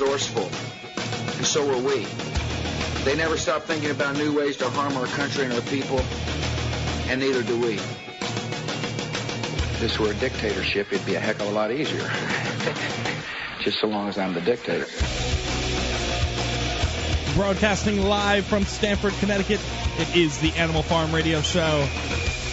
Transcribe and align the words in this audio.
resourceful, 0.00 0.50
and 1.36 1.46
so 1.46 1.70
are 1.70 1.80
we. 1.80 2.04
They 3.04 3.14
never 3.14 3.36
stop 3.36 3.62
thinking 3.62 3.90
about 3.90 4.16
new 4.16 4.36
ways 4.36 4.56
to 4.56 4.68
harm 4.68 4.96
our 4.96 5.06
country 5.06 5.44
and 5.44 5.52
our 5.52 5.60
people, 5.60 6.00
and 7.08 7.20
neither 7.20 7.44
do 7.44 7.60
we. 7.60 7.74
If 7.74 9.78
this 9.78 10.00
were 10.00 10.10
a 10.10 10.14
dictatorship, 10.14 10.92
it'd 10.92 11.06
be 11.06 11.14
a 11.14 11.20
heck 11.20 11.38
of 11.38 11.46
a 11.46 11.52
lot 11.52 11.70
easier. 11.70 12.02
Just 13.60 13.80
so 13.80 13.86
long 13.86 14.08
as 14.08 14.18
I'm 14.18 14.34
the 14.34 14.40
dictator. 14.40 14.86
Broadcasting 17.36 18.02
live 18.02 18.46
from 18.46 18.64
Stamford, 18.64 19.12
Connecticut, 19.20 19.60
it 19.98 20.16
is 20.16 20.40
the 20.40 20.50
Animal 20.54 20.82
Farm 20.82 21.14
Radio 21.14 21.40
Show. 21.40 21.86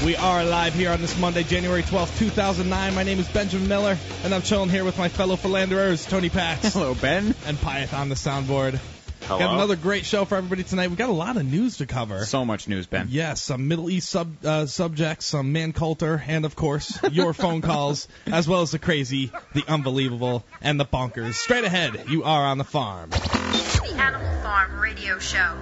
We 0.04 0.16
are 0.16 0.44
live 0.44 0.74
here 0.74 0.90
on 0.90 1.00
this 1.00 1.16
Monday, 1.20 1.44
January 1.44 1.84
12th, 1.84 2.18
2009. 2.18 2.96
My 2.96 3.04
name 3.04 3.20
is 3.20 3.30
Benjamin 3.30 3.68
Miller, 3.68 4.00
and 4.24 4.34
I'm 4.34 4.42
chilling 4.42 4.70
here 4.70 4.84
with 4.84 4.98
my 4.98 5.10
fellow 5.10 5.36
philanderers, 5.36 6.08
Tony 6.08 6.30
Pats. 6.30 6.74
Hello, 6.74 6.96
Ben. 6.96 7.36
And 7.46 7.56
Pyeth 7.56 7.94
on 7.94 8.10
the 8.10 8.16
soundboard. 8.16 8.80
Hello. 9.26 9.38
Got 9.38 9.54
another 9.54 9.76
great 9.76 10.04
show 10.06 10.26
for 10.26 10.38
everybody 10.38 10.64
tonight. 10.64 10.90
We 10.90 10.96
got 10.96 11.10
a 11.10 11.14
lot 11.14 11.38
of 11.38 11.46
news 11.46 11.78
to 11.78 11.86
cover. 11.86 12.26
So 12.26 12.44
much 12.44 12.68
news, 12.68 12.88
Ben. 12.88 13.10
Yes, 13.12 13.44
some 13.44 13.68
Middle 13.68 13.92
East 13.92 14.10
sub 14.10 14.44
uh, 14.44 14.66
subjects, 14.66 15.28
some 15.28 15.54
man 15.54 15.72
culture, 15.72 16.22
and 16.26 16.46
of 16.46 16.56
course 16.56 16.98
your 17.12 17.32
phone 17.34 17.62
calls, 17.62 18.08
as 18.26 18.48
well 18.48 18.64
as 18.64 18.72
the 18.72 18.80
crazy, 18.80 19.32
the 19.54 19.64
unbelievable, 19.68 20.44
and 20.64 20.80
the 20.80 20.86
bonkers. 20.86 21.36
Straight 21.36 21.64
ahead, 21.64 22.06
you 22.10 22.24
are 22.24 22.44
on 22.46 22.58
the 22.58 22.64
farm. 22.64 23.12
The 23.12 23.94
Animal 23.98 24.42
Farm 24.42 24.80
Radio 24.80 25.20
Show. 25.20 25.58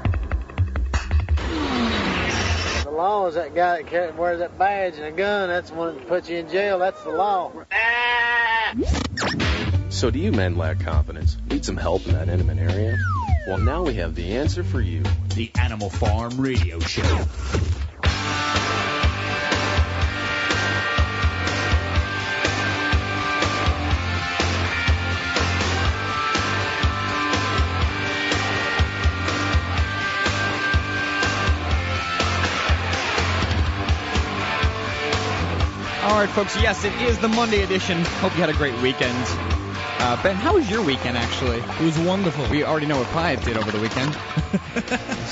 The 3.00 3.04
law 3.06 3.28
is 3.28 3.36
that 3.36 3.56
guy 3.56 3.78
that 3.78 3.88
carry, 3.88 4.12
wears 4.12 4.40
that 4.40 4.60
badge 4.60 4.96
and 4.96 5.06
a 5.06 5.12
gun. 5.12 5.48
That's 5.48 5.70
the 5.70 5.76
one 5.78 5.96
that 5.96 6.08
puts 6.10 6.30
you 6.30 6.36
in 6.36 6.50
jail. 6.50 6.80
That's 6.80 7.02
the 7.02 7.12
law. 7.12 7.50
So 9.88 10.12
do 10.12 10.20
you 10.20 10.34
men 10.34 10.58
lack 10.58 10.82
confidence? 10.82 11.38
Need 11.50 11.64
some 11.64 11.78
help 11.78 12.06
in 12.08 12.16
that 12.16 12.28
intimate 12.28 12.58
area? 12.58 12.98
Well, 13.48 13.58
now 13.58 13.84
we 13.84 13.94
have 13.94 14.16
the 14.16 14.36
answer 14.36 14.66
for 14.66 14.82
you. 14.82 15.04
The 15.36 15.50
Animal 15.58 15.90
Farm 15.90 16.42
Radio 16.42 16.78
Show. 16.82 17.26
All 36.20 36.26
right, 36.26 36.36
folks. 36.36 36.62
Yes, 36.62 36.84
it 36.84 36.92
is 37.04 37.18
the 37.20 37.30
Monday 37.30 37.64
edition. 37.64 38.04
Hope 38.04 38.34
you 38.34 38.42
had 38.42 38.50
a 38.50 38.54
great 38.54 38.78
weekend. 38.82 39.16
Uh, 40.02 40.22
ben, 40.22 40.36
how 40.36 40.56
was 40.56 40.70
your 40.70 40.84
weekend, 40.84 41.16
actually? 41.16 41.60
It 41.60 41.80
was 41.80 41.98
wonderful. 41.98 42.46
We 42.50 42.66
already 42.66 42.88
know 42.88 42.98
what 42.98 43.08
Pyeth 43.08 43.46
did 43.46 43.56
over 43.56 43.72
the 43.72 43.80
weekend. 43.80 44.18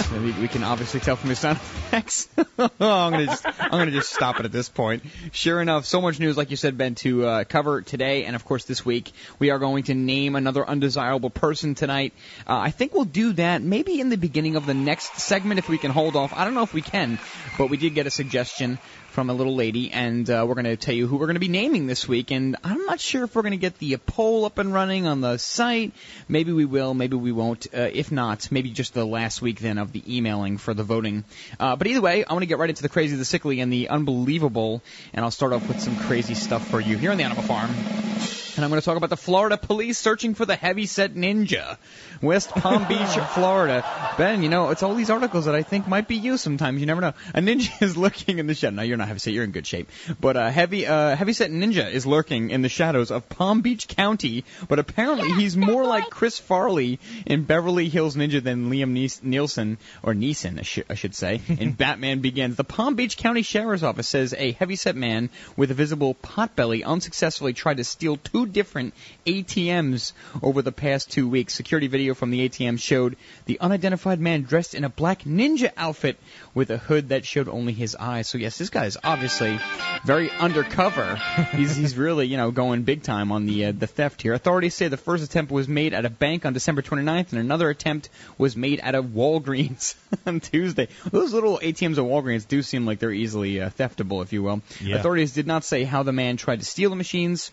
So 0.08 0.22
we, 0.22 0.32
we 0.34 0.48
can 0.48 0.64
obviously 0.64 1.00
tell 1.00 1.16
from 1.16 1.30
his 1.30 1.40
sound 1.40 1.58
effects. 1.58 2.30
I'm 2.58 2.70
gonna 2.80 3.26
just 3.26 3.46
I'm 3.46 3.72
gonna 3.72 3.92
just 3.92 4.14
stop 4.14 4.40
it 4.40 4.46
at 4.46 4.52
this 4.52 4.70
point. 4.70 5.04
Sure 5.32 5.62
enough, 5.62 5.86
so 5.86 6.02
much 6.02 6.20
news, 6.20 6.38
like 6.38 6.50
you 6.50 6.58
said, 6.58 6.78
Ben, 6.78 6.96
to 6.96 7.26
uh, 7.26 7.44
cover 7.44 7.82
today, 7.82 8.26
and 8.26 8.36
of 8.36 8.46
course 8.46 8.66
this 8.66 8.86
week. 8.86 9.12
We 9.40 9.50
are 9.50 9.60
going 9.60 9.84
to 9.86 9.94
name 9.96 10.36
another 10.36 10.68
undesirable 10.68 11.30
person 11.30 11.76
tonight. 11.76 12.14
Uh, 12.48 12.58
I 12.58 12.72
think 12.72 12.94
we'll 12.94 13.06
do 13.06 13.34
that 13.34 13.62
maybe 13.62 14.00
in 14.00 14.10
the 14.10 14.18
beginning 14.18 14.56
of 14.56 14.66
the 14.66 14.74
next 14.74 15.18
segment 15.18 15.60
if 15.60 15.68
we 15.68 15.78
can 15.78 15.92
hold 15.92 16.16
off. 16.16 16.34
I 16.34 16.46
don't 16.46 16.54
know 16.54 16.64
if 16.64 16.74
we 16.74 16.82
can, 16.82 17.20
but 17.58 17.70
we 17.70 17.78
did 17.78 17.94
get 17.94 18.08
a 18.08 18.12
suggestion 18.12 18.80
from 19.18 19.32
a 19.32 19.34
little 19.34 19.56
lady, 19.56 19.90
and 19.90 20.30
uh, 20.30 20.46
we're 20.48 20.54
going 20.54 20.66
to 20.66 20.78
tell 20.78 20.94
you 20.94 21.08
who 21.08 21.18
we're 21.18 21.26
going 21.26 21.34
to 21.34 21.40
be 21.40 21.48
naming 21.48 21.88
this 21.88 22.08
week. 22.08 22.30
And 22.30 22.56
I'm 22.64 22.86
not 22.86 23.00
sure 23.00 23.24
if 23.24 23.36
we're 23.36 23.42
going 23.42 23.50
to 23.50 23.58
get 23.58 23.80
the 23.80 23.98
poll 23.98 24.46
up 24.46 24.60
and 24.60 24.72
running 24.72 25.08
on 25.08 25.22
the 25.22 25.38
site. 25.38 25.92
Maybe 26.30 26.52
we 26.52 26.66
will, 26.66 26.94
maybe 26.94 27.16
we 27.16 27.32
won't. 27.32 27.66
Uh, 27.74 27.90
if 27.92 28.12
not, 28.12 28.52
maybe 28.52 28.70
just 28.70 28.94
the 28.94 29.08
last 29.08 29.42
week 29.42 29.60
then 29.60 29.80
of 29.80 29.92
the 29.92 30.04
emailing 30.08 30.60
for 30.60 30.76
the 30.76 30.84
voting. 30.84 31.24
Uh, 31.60 31.76
but 31.76 31.88
either 31.88 32.00
way, 32.00 32.26
I 32.26 32.32
want 32.32 32.44
to 32.44 32.48
get 32.48 32.60
right 32.60 32.70
into 32.70 32.84
the 32.84 32.90
crazy, 32.90 33.16
the 33.16 33.26
sickly, 33.26 33.60
and 33.60 33.74
the 33.74 33.90
unbelievable. 33.90 34.84
And 35.16 35.26
I'll 35.26 35.32
start 35.32 35.52
off 35.52 35.68
with 35.68 35.80
some 35.80 35.96
crazy 35.96 36.36
stuff 36.36 36.68
for 36.68 36.80
you 36.80 36.96
here 36.96 37.10
on 37.10 37.18
the 37.18 37.24
Animal 37.24 37.42
Farm. 37.42 38.47
And 38.58 38.66
I'm 38.66 38.72
going 38.72 38.82
to 38.82 38.86
talk 38.86 38.98
about 38.98 39.12
the 39.12 39.18
Florida 39.18 39.56
police 39.56 40.00
searching 40.00 40.34
for 40.34 40.44
the 40.44 40.56
heavyset 40.56 41.14
ninja. 41.14 41.78
West 42.24 42.50
Palm 42.50 42.88
Beach, 42.90 43.00
Florida. 43.36 43.86
Ben, 44.18 44.42
you 44.42 44.50
know, 44.50 44.72
it's 44.72 44.82
all 44.82 44.96
these 44.96 45.12
articles 45.12 45.46
that 45.46 45.54
I 45.54 45.62
think 45.62 45.88
might 45.88 46.08
be 46.08 46.16
you 46.16 46.38
sometimes. 46.38 46.80
You 46.80 46.88
never 46.88 47.00
know. 47.00 47.14
A 47.36 47.40
ninja 47.40 47.70
is 47.84 47.96
lurking 47.96 48.40
in 48.40 48.48
the 48.48 48.56
shadow. 48.56 48.78
No, 48.78 48.82
you're 48.82 48.98
not 48.98 49.10
heavyset. 49.10 49.34
You're 49.34 49.44
in 49.44 49.52
good 49.52 49.68
shape. 49.68 49.92
But 50.20 50.38
a 50.38 50.50
heavy, 50.50 50.88
uh, 50.88 51.16
heavyset 51.16 51.52
ninja 51.52 51.92
is 51.92 52.08
lurking 52.08 52.50
in 52.50 52.64
the 52.64 52.70
shadows 52.70 53.12
of 53.12 53.30
Palm 53.30 53.62
Beach 53.62 53.88
County. 53.88 54.44
But 54.68 54.80
apparently 54.80 55.32
he's 55.34 55.56
more 55.56 55.86
like 55.86 56.10
Chris 56.10 56.40
Farley 56.40 57.00
in 57.28 57.44
Beverly 57.44 57.90
Hills 57.90 58.16
Ninja 58.16 58.44
than 58.44 58.72
Liam 58.72 58.90
Nees- 58.90 59.22
Nielsen, 59.22 59.78
or 60.02 60.16
Neeson, 60.16 60.58
I, 60.58 60.64
sh- 60.64 60.80
I 60.90 60.96
should 60.96 61.14
say, 61.14 61.42
in 61.48 61.74
Batman 61.74 62.22
Begins. 62.22 62.56
The 62.56 62.64
Palm 62.64 62.96
Beach 62.96 63.18
County 63.18 63.44
Sheriff's 63.44 63.84
Office 63.84 64.10
says 64.10 64.34
a 64.36 64.54
heavyset 64.54 64.96
man 64.96 65.30
with 65.56 65.70
a 65.70 65.76
visible 65.76 66.16
potbelly 66.16 66.84
unsuccessfully 66.84 67.54
tried 67.54 67.78
to 67.78 67.84
steal 67.84 68.18
two 68.18 68.47
different 68.48 68.94
ATMs 69.26 70.14
over 70.42 70.62
the 70.62 70.72
past 70.72 71.12
two 71.12 71.28
weeks. 71.28 71.54
Security 71.54 71.88
video 71.88 72.14
from 72.14 72.32
the 72.32 72.48
ATM 72.48 72.80
showed 72.80 73.18
the 73.46 73.60
unidentified 73.60 74.20
man 74.20 74.44
dressed 74.44 74.76
in 74.76 74.84
a 74.84 74.90
black 74.90 75.24
ninja 75.24 75.72
outfit 75.78 76.18
with 76.54 76.70
a 76.72 76.78
hood 76.78 77.10
that 77.10 77.26
showed 77.26 77.48
only 77.48 77.74
his 77.74 77.96
eyes. 77.96 78.28
So 78.28 78.38
yes, 78.38 78.58
this 78.58 78.70
guy 78.70 78.86
is 78.86 78.98
obviously 79.04 79.60
very 80.04 80.30
undercover. 80.32 81.16
he's 81.56 81.76
he's 81.76 81.98
really 81.98 82.28
you 82.28 82.38
know 82.38 82.52
going 82.52 82.84
big 82.84 83.04
time 83.04 83.32
on 83.32 83.46
the 83.46 83.66
uh, 83.66 83.72
the 83.72 83.88
theft 83.88 84.22
here. 84.22 84.34
Authorities 84.34 84.74
say 84.74 84.88
the 84.88 84.98
first 84.98 85.24
attempt 85.24 85.52
was 85.52 85.68
made 85.68 85.94
at 85.94 86.06
a 86.06 86.10
bank 86.10 86.46
on 86.46 86.54
December 86.54 86.82
29th, 86.82 87.32
and 87.32 87.40
another 87.40 87.70
attempt 87.70 88.10
was 88.38 88.56
made 88.56 88.80
at 88.80 88.96
a 88.96 89.04
Walgreens 89.04 89.96
on 90.26 90.40
Tuesday. 90.40 90.88
Those 91.12 91.34
little 91.34 91.60
ATMs 91.60 91.98
at 91.98 92.04
Walgreens 92.04 92.48
do 92.48 92.62
seem 92.62 92.86
like 92.86 93.00
they're 93.00 93.12
easily 93.12 93.62
uh, 93.62 93.70
theftable, 93.70 94.24
if 94.24 94.34
you 94.34 94.44
will. 94.44 94.62
Yeah. 94.82 94.98
Authorities 94.98 95.34
did 95.34 95.48
not 95.48 95.64
say 95.64 95.84
how 95.84 96.04
the 96.04 96.14
man 96.14 96.38
tried 96.38 96.60
to 96.60 96.66
steal 96.66 96.90
the 96.90 96.96
machines. 96.96 97.52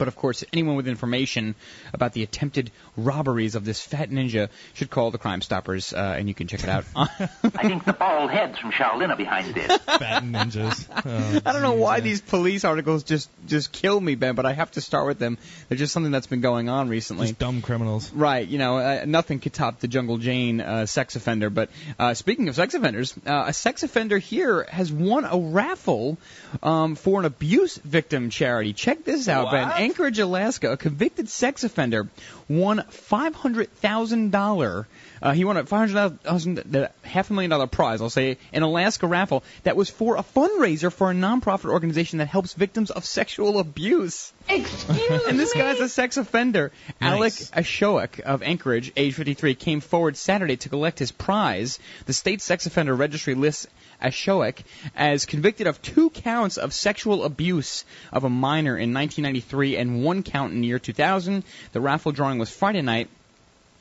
But 0.00 0.08
of 0.08 0.16
course, 0.16 0.42
anyone 0.54 0.76
with 0.76 0.88
information 0.88 1.54
about 1.92 2.14
the 2.14 2.22
attempted 2.22 2.70
robberies 2.96 3.54
of 3.54 3.66
this 3.66 3.82
fat 3.82 4.08
ninja 4.08 4.48
should 4.72 4.88
call 4.88 5.10
the 5.10 5.18
Crime 5.18 5.42
Stoppers, 5.42 5.92
uh, 5.92 6.16
and 6.16 6.26
you 6.26 6.32
can 6.32 6.46
check 6.46 6.62
it 6.62 6.70
out. 6.70 6.86
I 6.96 7.26
think 7.68 7.84
the 7.84 7.92
bald 7.92 8.30
heads 8.30 8.58
from 8.58 8.70
Shaolin 8.70 9.10
are 9.10 9.16
behind 9.16 9.54
this. 9.54 9.66
Fat 9.82 10.22
ninjas. 10.22 10.86
Oh, 11.04 11.40
I 11.44 11.52
don't 11.52 11.60
know 11.60 11.74
why 11.74 12.00
these 12.00 12.22
police 12.22 12.64
articles 12.64 13.02
just 13.02 13.28
just 13.46 13.72
kill 13.72 14.00
me, 14.00 14.14
Ben, 14.14 14.34
but 14.36 14.46
I 14.46 14.54
have 14.54 14.70
to 14.70 14.80
start 14.80 15.06
with 15.06 15.18
them. 15.18 15.36
They're 15.68 15.76
just 15.76 15.92
something 15.92 16.12
that's 16.12 16.26
been 16.26 16.40
going 16.40 16.70
on 16.70 16.88
recently. 16.88 17.26
Just 17.26 17.38
dumb 17.38 17.60
criminals. 17.60 18.10
Right, 18.10 18.48
you 18.48 18.56
know, 18.56 18.78
uh, 18.78 19.04
nothing 19.06 19.38
could 19.38 19.52
top 19.52 19.80
the 19.80 19.88
Jungle 19.88 20.16
Jane 20.16 20.62
uh, 20.62 20.86
sex 20.86 21.14
offender. 21.14 21.50
But 21.50 21.68
uh, 21.98 22.14
speaking 22.14 22.48
of 22.48 22.54
sex 22.54 22.72
offenders, 22.72 23.14
uh, 23.26 23.44
a 23.48 23.52
sex 23.52 23.82
offender 23.82 24.16
here 24.16 24.64
has 24.70 24.90
won 24.90 25.26
a 25.26 25.38
raffle 25.38 26.16
um, 26.62 26.94
for 26.94 27.20
an 27.20 27.26
abuse 27.26 27.76
victim 27.76 28.30
charity. 28.30 28.72
Check 28.72 29.04
this 29.04 29.28
out, 29.28 29.50
Ben. 29.50 29.89
Anchorage, 29.90 30.20
Alaska, 30.20 30.70
a 30.70 30.76
convicted 30.76 31.28
sex 31.28 31.64
offender 31.64 32.08
won 32.48 32.84
five 32.90 33.34
hundred 33.34 33.74
thousand 33.78 34.30
dollar. 34.30 34.86
Uh, 35.22 35.32
he 35.32 35.44
won 35.44 35.56
a 35.56 35.64
five 35.64 35.90
hundred 35.90 36.22
thousand, 36.22 36.88
half 37.02 37.30
a 37.30 37.32
million 37.32 37.50
dollar 37.50 37.66
prize. 37.66 38.00
I'll 38.00 38.10
say 38.10 38.38
an 38.52 38.62
Alaska 38.62 39.06
raffle 39.06 39.44
that 39.64 39.76
was 39.76 39.90
for 39.90 40.16
a 40.16 40.22
fundraiser 40.22 40.92
for 40.92 41.10
a 41.10 41.14
nonprofit 41.14 41.70
organization 41.70 42.18
that 42.18 42.28
helps 42.28 42.54
victims 42.54 42.90
of 42.90 43.04
sexual 43.04 43.58
abuse. 43.58 44.32
Excuse 44.48 45.26
And 45.28 45.38
this 45.38 45.52
guy's 45.52 45.80
a 45.80 45.88
sex 45.88 46.16
offender. 46.16 46.72
Alec 47.00 47.20
Nice. 47.20 47.50
Ashoak 47.50 48.20
of 48.20 48.42
Anchorage, 48.42 48.92
age 48.96 49.14
53, 49.14 49.54
came 49.54 49.80
forward 49.80 50.16
Saturday 50.16 50.56
to 50.56 50.68
collect 50.68 50.98
his 50.98 51.12
prize. 51.12 51.78
The 52.06 52.12
state 52.12 52.40
sex 52.40 52.66
offender 52.66 52.94
registry 52.94 53.34
lists 53.34 53.66
Ashoak 54.02 54.60
as 54.96 55.26
convicted 55.26 55.66
of 55.66 55.82
two 55.82 56.10
counts 56.10 56.56
of 56.56 56.72
sexual 56.72 57.24
abuse 57.24 57.84
of 58.12 58.24
a 58.24 58.30
minor 58.30 58.76
in 58.76 58.94
1993 58.94 59.76
and 59.76 60.02
one 60.02 60.22
count 60.22 60.52
in 60.52 60.62
the 60.62 60.68
year 60.68 60.78
2000. 60.78 61.44
The 61.72 61.80
raffle 61.80 62.12
drawing 62.12 62.38
was 62.38 62.50
Friday 62.50 62.82
night. 62.82 63.10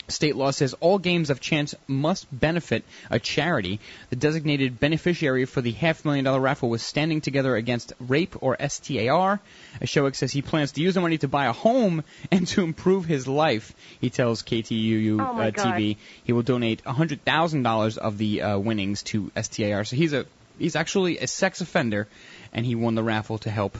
State 0.09 0.35
law 0.35 0.51
says 0.51 0.73
all 0.79 0.97
games 0.97 1.29
of 1.29 1.39
chance 1.39 1.75
must 1.88 2.27
benefit 2.31 2.83
a 3.09 3.19
charity. 3.19 3.79
The 4.09 4.15
designated 4.15 4.79
beneficiary 4.79 5.45
for 5.45 5.61
the 5.61 5.71
half 5.71 6.06
million 6.06 6.25
dollar 6.25 6.39
raffle 6.39 6.69
was 6.69 6.81
standing 6.81 7.21
together 7.21 7.56
against 7.56 7.94
rape 8.00 8.35
or 8.41 8.57
STAR. 8.59 9.39
Ashoak 9.81 10.15
says 10.15 10.31
he 10.31 10.41
plans 10.41 10.71
to 10.73 10.81
use 10.81 10.95
the 10.95 11.01
money 11.01 11.17
to 11.19 11.27
buy 11.27 11.45
a 11.45 11.53
home 11.53 12.03
and 12.31 12.47
to 12.47 12.63
improve 12.63 13.06
his 13.06 13.27
life. 13.27 13.73
He 14.01 14.09
tells 14.09 14.44
KTUU 14.44 15.19
Oh, 15.19 15.39
uh, 15.39 15.51
TV 15.51 15.97
he 16.23 16.33
will 16.33 16.44
donate 16.44 16.83
$100,000 16.83 17.97
of 17.97 18.17
the 18.17 18.41
uh, 18.41 18.57
winnings 18.57 19.03
to 19.03 19.31
STAR. 19.41 19.83
So 19.83 19.95
he's 19.95 20.13
a 20.13 20.25
he's 20.57 20.75
actually 20.75 21.19
a 21.19 21.27
sex 21.27 21.61
offender 21.61 22.07
and 22.53 22.65
he 22.65 22.75
won 22.75 22.95
the 22.95 23.03
raffle 23.03 23.38
to 23.39 23.50
help 23.50 23.77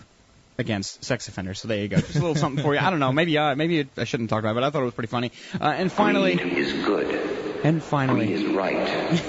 against 0.59 1.03
sex 1.03 1.27
offenders. 1.27 1.59
So 1.59 1.67
there 1.67 1.79
you 1.79 1.88
go. 1.88 1.97
Just 1.97 2.15
a 2.15 2.19
little 2.19 2.35
something 2.35 2.63
for 2.63 2.73
you. 2.73 2.79
I 2.79 2.89
don't 2.89 3.00
know. 3.00 3.11
Maybe 3.11 3.38
uh, 3.38 3.56
maybe 3.56 3.89
I 3.97 4.03
shouldn't 4.03 4.29
talk 4.29 4.39
about 4.39 4.51
it, 4.51 4.56
but 4.56 4.63
I 4.63 4.69
thought 4.69 4.81
it 4.81 4.85
was 4.85 4.94
pretty 4.94 5.07
funny. 5.07 5.31
Uh, 5.59 5.65
and 5.65 5.91
finally, 5.91 6.35
Greed 6.35 6.53
is 6.53 6.73
good. 6.85 7.61
and 7.63 7.81
finally, 7.81 8.27
Greed 8.27 8.39
is 8.39 8.45
right. 8.53 9.23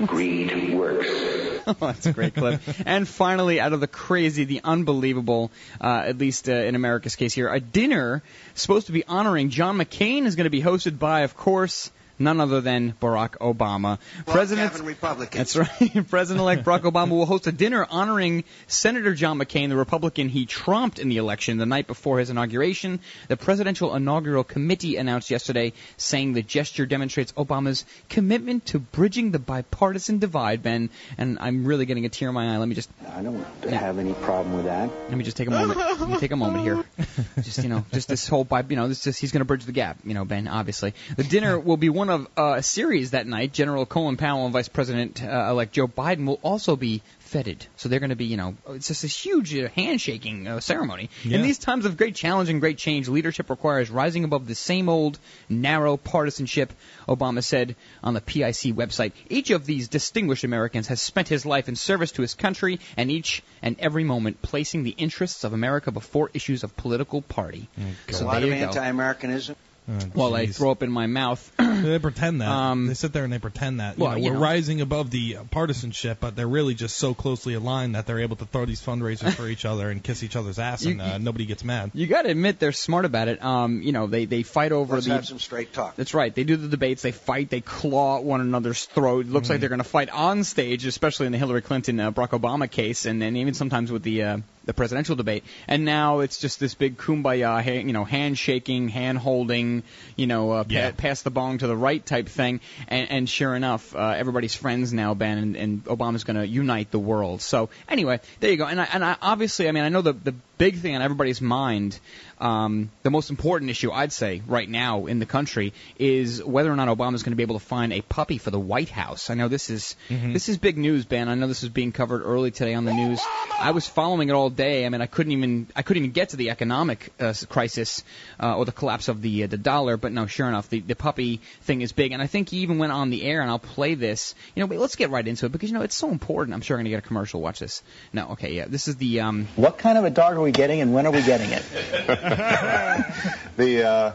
Greed 0.06 0.74
works. 0.74 1.08
oh, 1.66 1.76
that's 1.80 2.06
a 2.06 2.12
great 2.12 2.34
clip. 2.34 2.60
and 2.86 3.06
finally, 3.06 3.60
out 3.60 3.72
of 3.72 3.80
the 3.80 3.88
crazy, 3.88 4.44
the 4.44 4.60
unbelievable, 4.62 5.50
uh, 5.80 6.04
at 6.06 6.18
least 6.18 6.48
uh, 6.48 6.52
in 6.52 6.74
America's 6.74 7.16
case 7.16 7.34
here, 7.34 7.52
a 7.52 7.60
dinner 7.60 8.22
supposed 8.54 8.86
to 8.86 8.92
be 8.92 9.04
honoring 9.04 9.50
John 9.50 9.76
McCain 9.76 10.24
is 10.24 10.36
going 10.36 10.44
to 10.44 10.50
be 10.50 10.62
hosted 10.62 10.98
by, 10.98 11.22
of 11.22 11.36
course, 11.36 11.90
none 12.18 12.40
other 12.40 12.60
than 12.60 12.92
Barack 13.00 13.36
Obama. 13.38 13.98
President, 14.26 14.78
Republicans. 14.80 15.52
that's 15.54 15.56
right. 15.56 16.08
President-elect 16.08 16.64
Barack 16.64 16.82
Obama 16.82 17.10
will 17.10 17.26
host 17.26 17.46
a 17.46 17.52
dinner 17.52 17.86
honoring 17.88 18.44
Senator 18.66 19.14
John 19.14 19.38
McCain, 19.38 19.68
the 19.68 19.76
Republican 19.76 20.28
he 20.28 20.46
trumped 20.46 20.98
in 20.98 21.08
the 21.08 21.16
election 21.18 21.58
the 21.58 21.66
night 21.66 21.86
before 21.86 22.18
his 22.18 22.30
inauguration. 22.30 23.00
The 23.28 23.36
Presidential 23.36 23.94
Inaugural 23.94 24.44
Committee 24.44 24.96
announced 24.96 25.30
yesterday, 25.30 25.72
saying 25.96 26.32
the 26.32 26.42
gesture 26.42 26.86
demonstrates 26.86 27.32
Obama's 27.32 27.84
commitment 28.08 28.66
to 28.66 28.78
bridging 28.78 29.30
the 29.30 29.38
bipartisan 29.38 30.18
divide. 30.18 30.62
Ben, 30.62 30.90
and 31.16 31.38
I'm 31.40 31.64
really 31.64 31.86
getting 31.86 32.04
a 32.04 32.08
tear 32.08 32.28
in 32.28 32.34
my 32.34 32.54
eye. 32.54 32.58
Let 32.58 32.68
me 32.68 32.74
just 32.74 32.90
I 33.14 33.22
don't 33.22 33.44
have 33.68 33.98
any 33.98 34.14
problem 34.14 34.56
with 34.56 34.64
that. 34.66 34.90
let 35.08 35.16
me 35.16 35.24
just 35.24 35.36
take 35.36 35.48
a 35.48 35.50
moment. 35.50 35.78
Let 35.78 36.08
me 36.08 36.16
take 36.18 36.30
a 36.32 36.36
moment 36.36 36.64
here. 36.64 36.84
Just 37.42 37.62
you 37.62 37.68
know, 37.68 37.84
just 37.92 38.08
this 38.08 38.26
whole, 38.28 38.44
bi- 38.44 38.64
you 38.68 38.76
know, 38.76 38.88
this 38.88 39.02
just 39.02 39.20
he's 39.20 39.32
going 39.32 39.40
to 39.40 39.44
bridge 39.44 39.64
the 39.64 39.72
gap. 39.72 39.98
You 40.04 40.14
know, 40.14 40.24
Ben. 40.24 40.48
Obviously, 40.48 40.94
the 41.16 41.24
dinner 41.24 41.58
will 41.58 41.76
be 41.76 41.88
one 41.88 42.07
of 42.10 42.26
uh, 42.36 42.54
a 42.58 42.62
series 42.62 43.12
that 43.12 43.26
night. 43.26 43.52
General 43.52 43.86
Colin 43.86 44.16
Powell 44.16 44.44
and 44.44 44.52
Vice 44.52 44.68
President 44.68 45.22
uh, 45.22 45.48
elect 45.50 45.72
Joe 45.72 45.88
Biden 45.88 46.26
will 46.26 46.40
also 46.42 46.76
be 46.76 47.02
feted. 47.28 47.66
So 47.76 47.88
they're 47.88 48.00
going 48.00 48.10
to 48.10 48.16
be, 48.16 48.24
you 48.24 48.36
know, 48.36 48.56
it's 48.70 48.88
just 48.88 49.02
this 49.02 49.16
huge 49.16 49.54
uh, 49.54 49.68
handshaking 49.68 50.48
uh, 50.48 50.60
ceremony. 50.60 51.10
Yeah. 51.24 51.36
In 51.36 51.42
these 51.42 51.58
times 51.58 51.84
of 51.84 51.96
great 51.96 52.14
challenge 52.14 52.48
and 52.48 52.60
great 52.60 52.78
change, 52.78 53.08
leadership 53.08 53.50
requires 53.50 53.90
rising 53.90 54.24
above 54.24 54.46
the 54.46 54.54
same 54.54 54.88
old 54.88 55.18
narrow 55.48 55.96
partisanship. 55.96 56.72
Obama 57.06 57.44
said 57.44 57.76
on 58.02 58.14
the 58.14 58.20
PIC 58.20 58.74
website. 58.74 59.12
Each 59.28 59.50
of 59.50 59.66
these 59.66 59.88
distinguished 59.88 60.44
Americans 60.44 60.88
has 60.88 61.02
spent 61.02 61.28
his 61.28 61.44
life 61.44 61.68
in 61.68 61.76
service 61.76 62.12
to 62.12 62.22
his 62.22 62.34
country, 62.34 62.80
and 62.96 63.10
each 63.10 63.42
and 63.62 63.76
every 63.78 64.04
moment 64.04 64.40
placing 64.40 64.82
the 64.82 64.90
interests 64.90 65.44
of 65.44 65.52
America 65.52 65.90
before 65.90 66.30
issues 66.32 66.64
of 66.64 66.76
political 66.76 67.20
party. 67.20 67.68
a 68.08 68.12
So 68.12 68.26
lot 68.26 68.42
of 68.42 68.50
anti-Americanism. 68.50 69.56
Oh, 69.90 69.98
Well, 70.14 70.34
I 70.34 70.46
throw 70.46 70.70
up 70.70 70.82
in 70.82 70.90
my 70.90 71.06
mouth. 71.06 71.50
They 71.78 71.98
pretend 72.00 72.40
that. 72.40 72.48
Um, 72.48 72.88
they 72.88 72.94
sit 72.94 73.12
there 73.12 73.22
and 73.22 73.32
they 73.32 73.38
pretend 73.38 73.78
that. 73.78 73.98
You 73.98 74.02
well, 74.04 74.12
know, 74.14 74.18
you 74.18 74.24
we're 74.30 74.34
know. 74.34 74.40
rising 74.40 74.80
above 74.80 75.10
the 75.12 75.36
uh, 75.36 75.44
partisanship, 75.44 76.18
but 76.20 76.34
they're 76.34 76.48
really 76.48 76.74
just 76.74 76.96
so 76.96 77.14
closely 77.14 77.54
aligned 77.54 77.94
that 77.94 78.04
they're 78.04 78.18
able 78.18 78.34
to 78.36 78.44
throw 78.46 78.64
these 78.66 78.82
fundraisers 78.82 79.32
for 79.34 79.46
each 79.46 79.64
other 79.64 79.88
and 79.88 80.02
kiss 80.02 80.24
each 80.24 80.34
other's 80.34 80.58
ass, 80.58 80.84
You- 80.84 80.90
and 80.92 81.00
uh, 81.00 81.18
nobody 81.18 81.46
gets 81.46 81.62
mad. 81.62 81.92
You 81.94 82.08
got 82.08 82.22
to 82.22 82.30
admit 82.30 82.58
they're 82.58 82.72
smart 82.72 83.04
about 83.04 83.28
it. 83.28 83.42
Um, 83.44 83.80
you 83.82 83.92
know, 83.92 84.08
they 84.08 84.24
they 84.24 84.42
fight 84.42 84.72
over 84.72 84.94
Let's 84.94 85.06
the. 85.06 85.12
have 85.12 85.26
some 85.26 85.38
straight 85.38 85.72
talk. 85.72 85.94
That's 85.94 86.14
right. 86.14 86.34
They 86.34 86.42
do 86.42 86.56
the 86.56 86.66
debates. 86.68 87.02
They 87.02 87.12
fight. 87.12 87.48
They 87.48 87.60
claw 87.60 88.18
at 88.18 88.24
one 88.24 88.40
another's 88.40 88.84
throat. 88.86 89.26
It 89.26 89.30
looks 89.30 89.44
Mm-hmm. 89.46 89.52
like 89.52 89.60
they're 89.60 89.68
going 89.68 89.78
to 89.78 89.84
fight 89.88 90.10
on 90.10 90.42
stage, 90.42 90.84
especially 90.84 91.26
in 91.26 91.32
the 91.32 91.38
Hillary 91.38 91.62
Clinton 91.62 92.00
uh, 92.00 92.10
Barack 92.10 92.30
Obama 92.30 92.68
case, 92.68 93.06
and 93.06 93.22
then 93.22 93.36
even 93.36 93.54
sometimes 93.54 93.92
with 93.92 94.02
the 94.02 94.22
uh, 94.24 94.38
the 94.68 94.74
presidential 94.74 95.16
debate. 95.16 95.44
And 95.66 95.86
now 95.86 96.20
it's 96.20 96.38
just 96.38 96.60
this 96.60 96.74
big 96.74 96.98
kumbaya, 96.98 97.64
ha- 97.64 97.86
you 97.86 97.94
know, 97.94 98.04
handshaking, 98.04 98.88
hand 98.90 99.16
holding, 99.16 99.82
you 100.14 100.26
know, 100.26 100.50
uh, 100.52 100.64
pa- 100.64 100.68
Yeah. 100.70 100.90
pass 100.90 101.22
the 101.22 101.30
bong 101.30 101.56
to 101.58 101.66
the 101.66 101.74
right 101.76 102.04
type 102.04 102.28
thing. 102.28 102.60
And, 102.86 103.10
and 103.10 103.28
sure 103.28 103.56
enough, 103.56 103.96
uh, 103.96 104.14
everybody's 104.14 104.54
friends 104.54 104.92
now, 104.92 105.14
Ben, 105.14 105.38
and, 105.38 105.56
and 105.56 105.84
Obama's 105.86 106.24
going 106.24 106.36
to 106.36 106.46
unite 106.46 106.90
the 106.90 106.98
world. 106.98 107.40
So 107.40 107.70
anyway, 107.88 108.20
there 108.40 108.50
you 108.50 108.58
go. 108.58 108.66
And 108.66 108.78
I, 108.78 108.88
and 108.92 109.02
I 109.02 109.16
obviously, 109.22 109.68
I 109.68 109.72
mean, 109.72 109.84
I 109.84 109.88
know 109.88 110.02
the 110.02 110.12
the 110.12 110.34
big 110.58 110.76
thing 110.78 110.94
on 110.96 111.00
everybody's 111.02 111.40
mind, 111.40 111.98
um, 112.40 112.90
the 113.02 113.10
most 113.10 113.30
important 113.30 113.70
issue 113.70 113.90
I'd 113.90 114.12
say 114.12 114.42
right 114.46 114.68
now 114.68 115.06
in 115.06 115.18
the 115.18 115.26
country 115.26 115.72
is 115.98 116.42
whether 116.42 116.72
or 116.72 116.76
not 116.76 116.88
Obama's 116.88 117.22
going 117.22 117.32
to 117.32 117.36
be 117.36 117.42
able 117.42 117.58
to 117.58 117.64
find 117.64 117.92
a 117.92 118.00
puppy 118.00 118.38
for 118.38 118.50
the 118.50 118.60
White 118.60 118.88
House. 118.88 119.30
I 119.30 119.34
know 119.34 119.48
this 119.48 119.70
is 119.70 119.96
this 120.08 120.48
is 120.48 120.58
big 120.58 120.78
news, 120.78 121.04
Ben. 121.04 121.28
I 121.28 121.34
know 121.34 121.48
this 121.48 121.62
is 121.62 121.68
being 121.68 121.92
covered 121.92 122.22
early 122.22 122.50
today 122.50 122.74
on 122.74 122.84
the 122.84 122.92
news. 122.92 123.20
I 123.58 123.72
was 123.72 123.86
following 123.86 124.28
it 124.28 124.32
all 124.32 124.50
day. 124.50 124.86
I 124.86 124.88
mean, 124.88 125.00
I 125.00 125.06
couldn't 125.06 125.32
even 125.32 125.66
I 125.74 125.82
couldn't 125.82 126.02
even 126.02 126.12
get 126.12 126.30
to 126.30 126.36
the 126.36 126.50
economic 126.50 127.12
uh, 127.18 127.34
crisis 127.48 128.04
uh, 128.40 128.56
or 128.56 128.64
the 128.64 128.72
collapse 128.72 129.08
of 129.08 129.22
the 129.22 129.44
uh, 129.44 129.46
the 129.46 129.58
dollar. 129.58 129.96
But 129.96 130.12
no, 130.12 130.26
sure 130.26 130.48
enough, 130.48 130.68
the 130.68 130.80
the 130.80 130.96
puppy 130.96 131.40
thing 131.62 131.82
is 131.82 131.92
big, 131.92 132.12
and 132.12 132.22
I 132.22 132.26
think 132.26 132.50
he 132.50 132.58
even 132.58 132.78
went 132.78 132.92
on 132.92 133.10
the 133.10 133.22
air. 133.24 133.40
And 133.40 133.50
I'll 133.50 133.58
play 133.58 133.94
this. 133.94 134.34
You 134.54 134.62
know, 134.62 134.66
but 134.66 134.78
let's 134.78 134.96
get 134.96 135.10
right 135.10 135.26
into 135.26 135.46
it 135.46 135.52
because 135.52 135.70
you 135.70 135.76
know 135.76 135.82
it's 135.82 135.96
so 135.96 136.10
important. 136.10 136.54
I'm 136.54 136.60
sure 136.60 136.76
I'm 136.76 136.78
going 136.78 136.84
to 136.84 136.90
get 136.90 137.04
a 137.04 137.06
commercial. 137.06 137.40
Watch 137.40 137.60
this. 137.60 137.82
No, 138.12 138.28
okay, 138.30 138.52
yeah, 138.52 138.66
this 138.66 138.88
is 138.88 138.96
the 138.96 139.20
um. 139.20 139.48
What 139.56 139.78
kind 139.78 139.98
of 139.98 140.04
a 140.04 140.10
dog 140.10 140.34
are 140.34 140.40
we 140.40 140.52
getting 140.52 140.80
and 140.80 140.94
when 140.94 141.06
are 141.06 141.12
we 141.12 141.22
getting 141.22 141.50
it? 141.50 141.62
The 143.56 143.84
uh, 143.88 144.12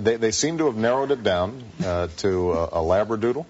they, 0.00 0.16
they 0.16 0.30
seem 0.30 0.58
to 0.58 0.66
have 0.66 0.76
narrowed 0.76 1.10
it 1.10 1.22
down 1.22 1.62
uh, 1.84 2.08
to 2.18 2.52
a, 2.52 2.64
a 2.64 2.80
labradoodle 2.80 3.44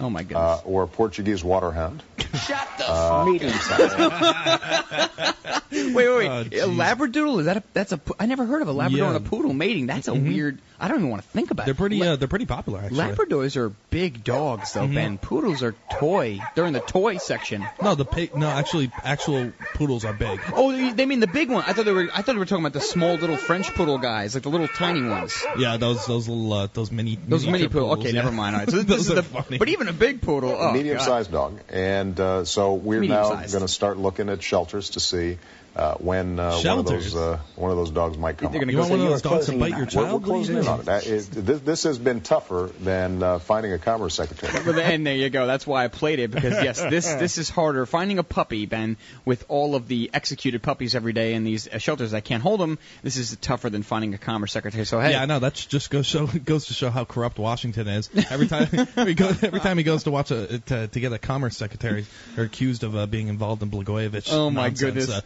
Oh 0.00 0.10
my 0.10 0.22
goodness. 0.22 0.60
uh, 0.60 0.62
or 0.64 0.82
a 0.84 0.88
Portuguese 0.88 1.42
waterhound. 1.44 2.02
Shut 2.18 2.68
the 2.73 2.73
Uh, 2.86 3.24
Medium 3.26 3.52
size. 3.52 5.32
Wait, 5.74 5.92
wait, 5.92 6.08
wait. 6.08 6.28
Oh, 6.28 6.40
a 6.40 6.68
labradoodle 6.68 7.40
is 7.40 7.46
that 7.46 7.56
a 7.56 7.62
that's 7.72 7.90
a 7.90 7.98
po- 7.98 8.14
I 8.20 8.26
never 8.26 8.44
heard 8.46 8.62
of 8.62 8.68
a 8.68 8.72
labrador 8.72 8.98
Yeah. 8.98 9.04
Mm-hmm. 9.06 9.16
and 9.16 9.26
a 9.26 9.28
poodle 9.28 9.52
mating. 9.52 9.86
That's 9.86 10.06
a 10.06 10.14
weird. 10.14 10.60
I 10.78 10.86
don't 10.86 10.98
even 10.98 11.10
want 11.10 11.22
to 11.22 11.28
think 11.28 11.50
about 11.50 11.66
They're 11.66 11.72
it. 11.74 11.78
pretty. 11.78 11.98
La- 11.98 12.12
Uh, 12.12 12.16
they're 12.16 12.28
pretty 12.28 12.46
popular, 12.46 12.80
actually. 12.80 12.98
Labradors 12.98 13.56
are 13.56 13.70
big 13.90 14.22
dogs, 14.22 14.72
though, 14.72 14.82
Mhm. 14.86 14.94
Ben. 14.94 15.18
Poodles 15.18 15.64
are 15.64 15.74
toy. 15.98 16.38
They're 16.54 16.66
in 16.66 16.74
the 16.74 16.80
toy 16.80 17.16
section. 17.16 17.66
No, 17.82 17.96
the 17.96 18.04
pig. 18.04 18.36
No, 18.36 18.48
actually, 18.48 18.92
actual 19.02 19.52
poodles 19.74 20.04
are 20.04 20.12
big. 20.12 20.40
Oh, 20.54 20.70
they 20.70 20.92
they 20.92 21.06
mean 21.06 21.18
the 21.20 21.26
big 21.26 21.50
one. 21.50 21.64
I 21.66 21.72
thought 21.72 21.86
they 21.86 21.92
were. 21.92 22.08
I 22.14 22.22
thought 22.22 22.34
they 22.34 22.38
were 22.38 22.44
talking 22.46 22.64
about 22.64 22.74
the 22.74 22.80
small 22.80 23.14
little 23.16 23.36
French 23.36 23.74
poodle 23.74 23.98
guys, 23.98 24.34
like 24.34 24.44
the 24.44 24.50
little 24.50 24.68
tiny 24.68 25.02
ones. 25.02 25.42
Yeah, 25.58 25.76
those 25.76 26.06
those 26.06 26.28
little 26.28 26.52
uh, 26.52 26.68
those 26.72 26.92
mini 26.92 27.18
Those 27.26 27.46
mini 27.46 27.52
miniature 27.58 27.70
poodle. 27.72 27.88
poodles, 27.88 28.06
Okay, 28.06 28.14
yeah. 28.14 28.22
never 28.22 28.32
mind. 28.32 28.54
All 28.54 28.60
right, 28.60 28.70
so 28.70 28.76
this, 28.82 28.84
those 28.86 29.00
is 29.06 29.10
are 29.10 29.14
the. 29.16 29.22
funny. 29.24 29.58
But 29.58 29.68
even 29.70 29.88
a 29.88 29.92
big 29.92 30.20
poodle. 30.22 30.54
Oh, 30.56 30.72
medium-sized 30.72 31.32
dog, 31.32 31.58
and 31.68 32.18
uh, 32.20 32.44
so 32.44 32.73
we're 32.74 33.00
now 33.00 33.22
Medium-sized. 33.30 33.52
going 33.52 33.66
to 33.66 33.72
start 33.72 33.98
looking 33.98 34.28
at 34.28 34.42
shelters 34.42 34.90
to 34.90 35.00
see 35.00 35.38
uh, 35.76 35.94
when 35.96 36.38
uh, 36.38 36.52
one 36.60 36.78
of 36.78 36.86
those 36.86 37.16
uh, 37.16 37.38
one 37.56 37.70
of 37.70 37.76
those 37.76 37.90
dogs 37.90 38.16
might 38.16 38.38
come. 38.38 38.52
They're 38.52 38.60
up. 38.60 38.66
gonna 38.66 38.72
You 38.72 38.78
go 38.78 38.82
want 38.82 38.90
one 38.92 39.00
of 39.00 39.08
those 39.08 39.22
dogs 39.22 39.46
to 39.46 39.58
bite 39.58 39.70
your 39.70 39.78
on 39.78 39.82
it. 39.88 39.94
We're, 39.96 40.14
we're 40.14 40.20
closing 40.20 40.56
in 40.58 40.68
on 40.68 40.80
it. 40.80 40.86
That 40.86 41.06
is- 41.06 41.28
this, 41.28 41.60
this 41.60 41.82
has 41.82 41.98
been 41.98 42.20
tougher 42.20 42.70
than 42.80 43.22
uh, 43.22 43.38
finding 43.40 43.72
a 43.72 43.78
commerce 43.78 44.14
secretary. 44.14 44.52
But 44.64 44.76
then 44.76 45.04
there 45.04 45.14
you 45.16 45.30
go. 45.30 45.46
That's 45.46 45.66
why 45.66 45.84
I 45.84 45.88
played 45.88 46.20
it 46.20 46.30
because 46.30 46.62
yes, 46.62 46.80
this 46.80 47.06
this 47.24 47.38
is 47.38 47.50
harder. 47.50 47.86
Finding 47.86 48.18
a 48.18 48.22
puppy, 48.22 48.66
Ben, 48.66 48.96
with 49.24 49.44
all 49.48 49.74
of 49.74 49.88
the 49.88 50.10
executed 50.14 50.62
puppies 50.62 50.94
every 50.94 51.12
day 51.12 51.34
in 51.34 51.44
these 51.44 51.66
uh, 51.66 51.78
shelters 51.78 52.12
that 52.12 52.24
can't 52.24 52.42
hold 52.42 52.60
them, 52.60 52.78
this 53.02 53.16
is 53.16 53.36
tougher 53.40 53.68
than 53.68 53.82
finding 53.82 54.14
a 54.14 54.18
commerce 54.18 54.52
secretary. 54.52 54.84
So 54.86 55.00
hey, 55.00 55.10
Yeah, 55.12 55.22
I 55.22 55.26
know. 55.26 55.40
That 55.40 55.54
just 55.54 55.90
goes 55.90 56.06
show 56.06 56.26
goes 56.44 56.66
to 56.66 56.74
show 56.74 56.90
how 56.90 57.04
corrupt 57.04 57.38
Washington 57.38 57.88
is. 57.88 58.08
Every 58.30 58.46
time 58.46 58.66
he 59.06 59.14
goes, 59.14 59.42
every 59.42 59.60
time 59.60 59.76
he 59.78 59.84
goes 59.84 60.04
to 60.04 60.10
watch 60.10 60.30
a 60.30 60.60
to, 60.60 60.86
to 60.86 61.00
get 61.00 61.12
a 61.12 61.18
commerce 61.18 61.56
secretary, 61.56 62.06
they're 62.36 62.44
accused 62.44 62.84
of 62.84 62.94
uh, 62.94 63.06
being 63.06 63.28
involved 63.28 63.62
in 63.62 63.70
Blagojevich. 63.70 64.28
Oh 64.32 64.50
my 64.50 64.68
nonsense. 64.68 64.80
goodness! 64.80 65.10
Uh, 65.10 65.20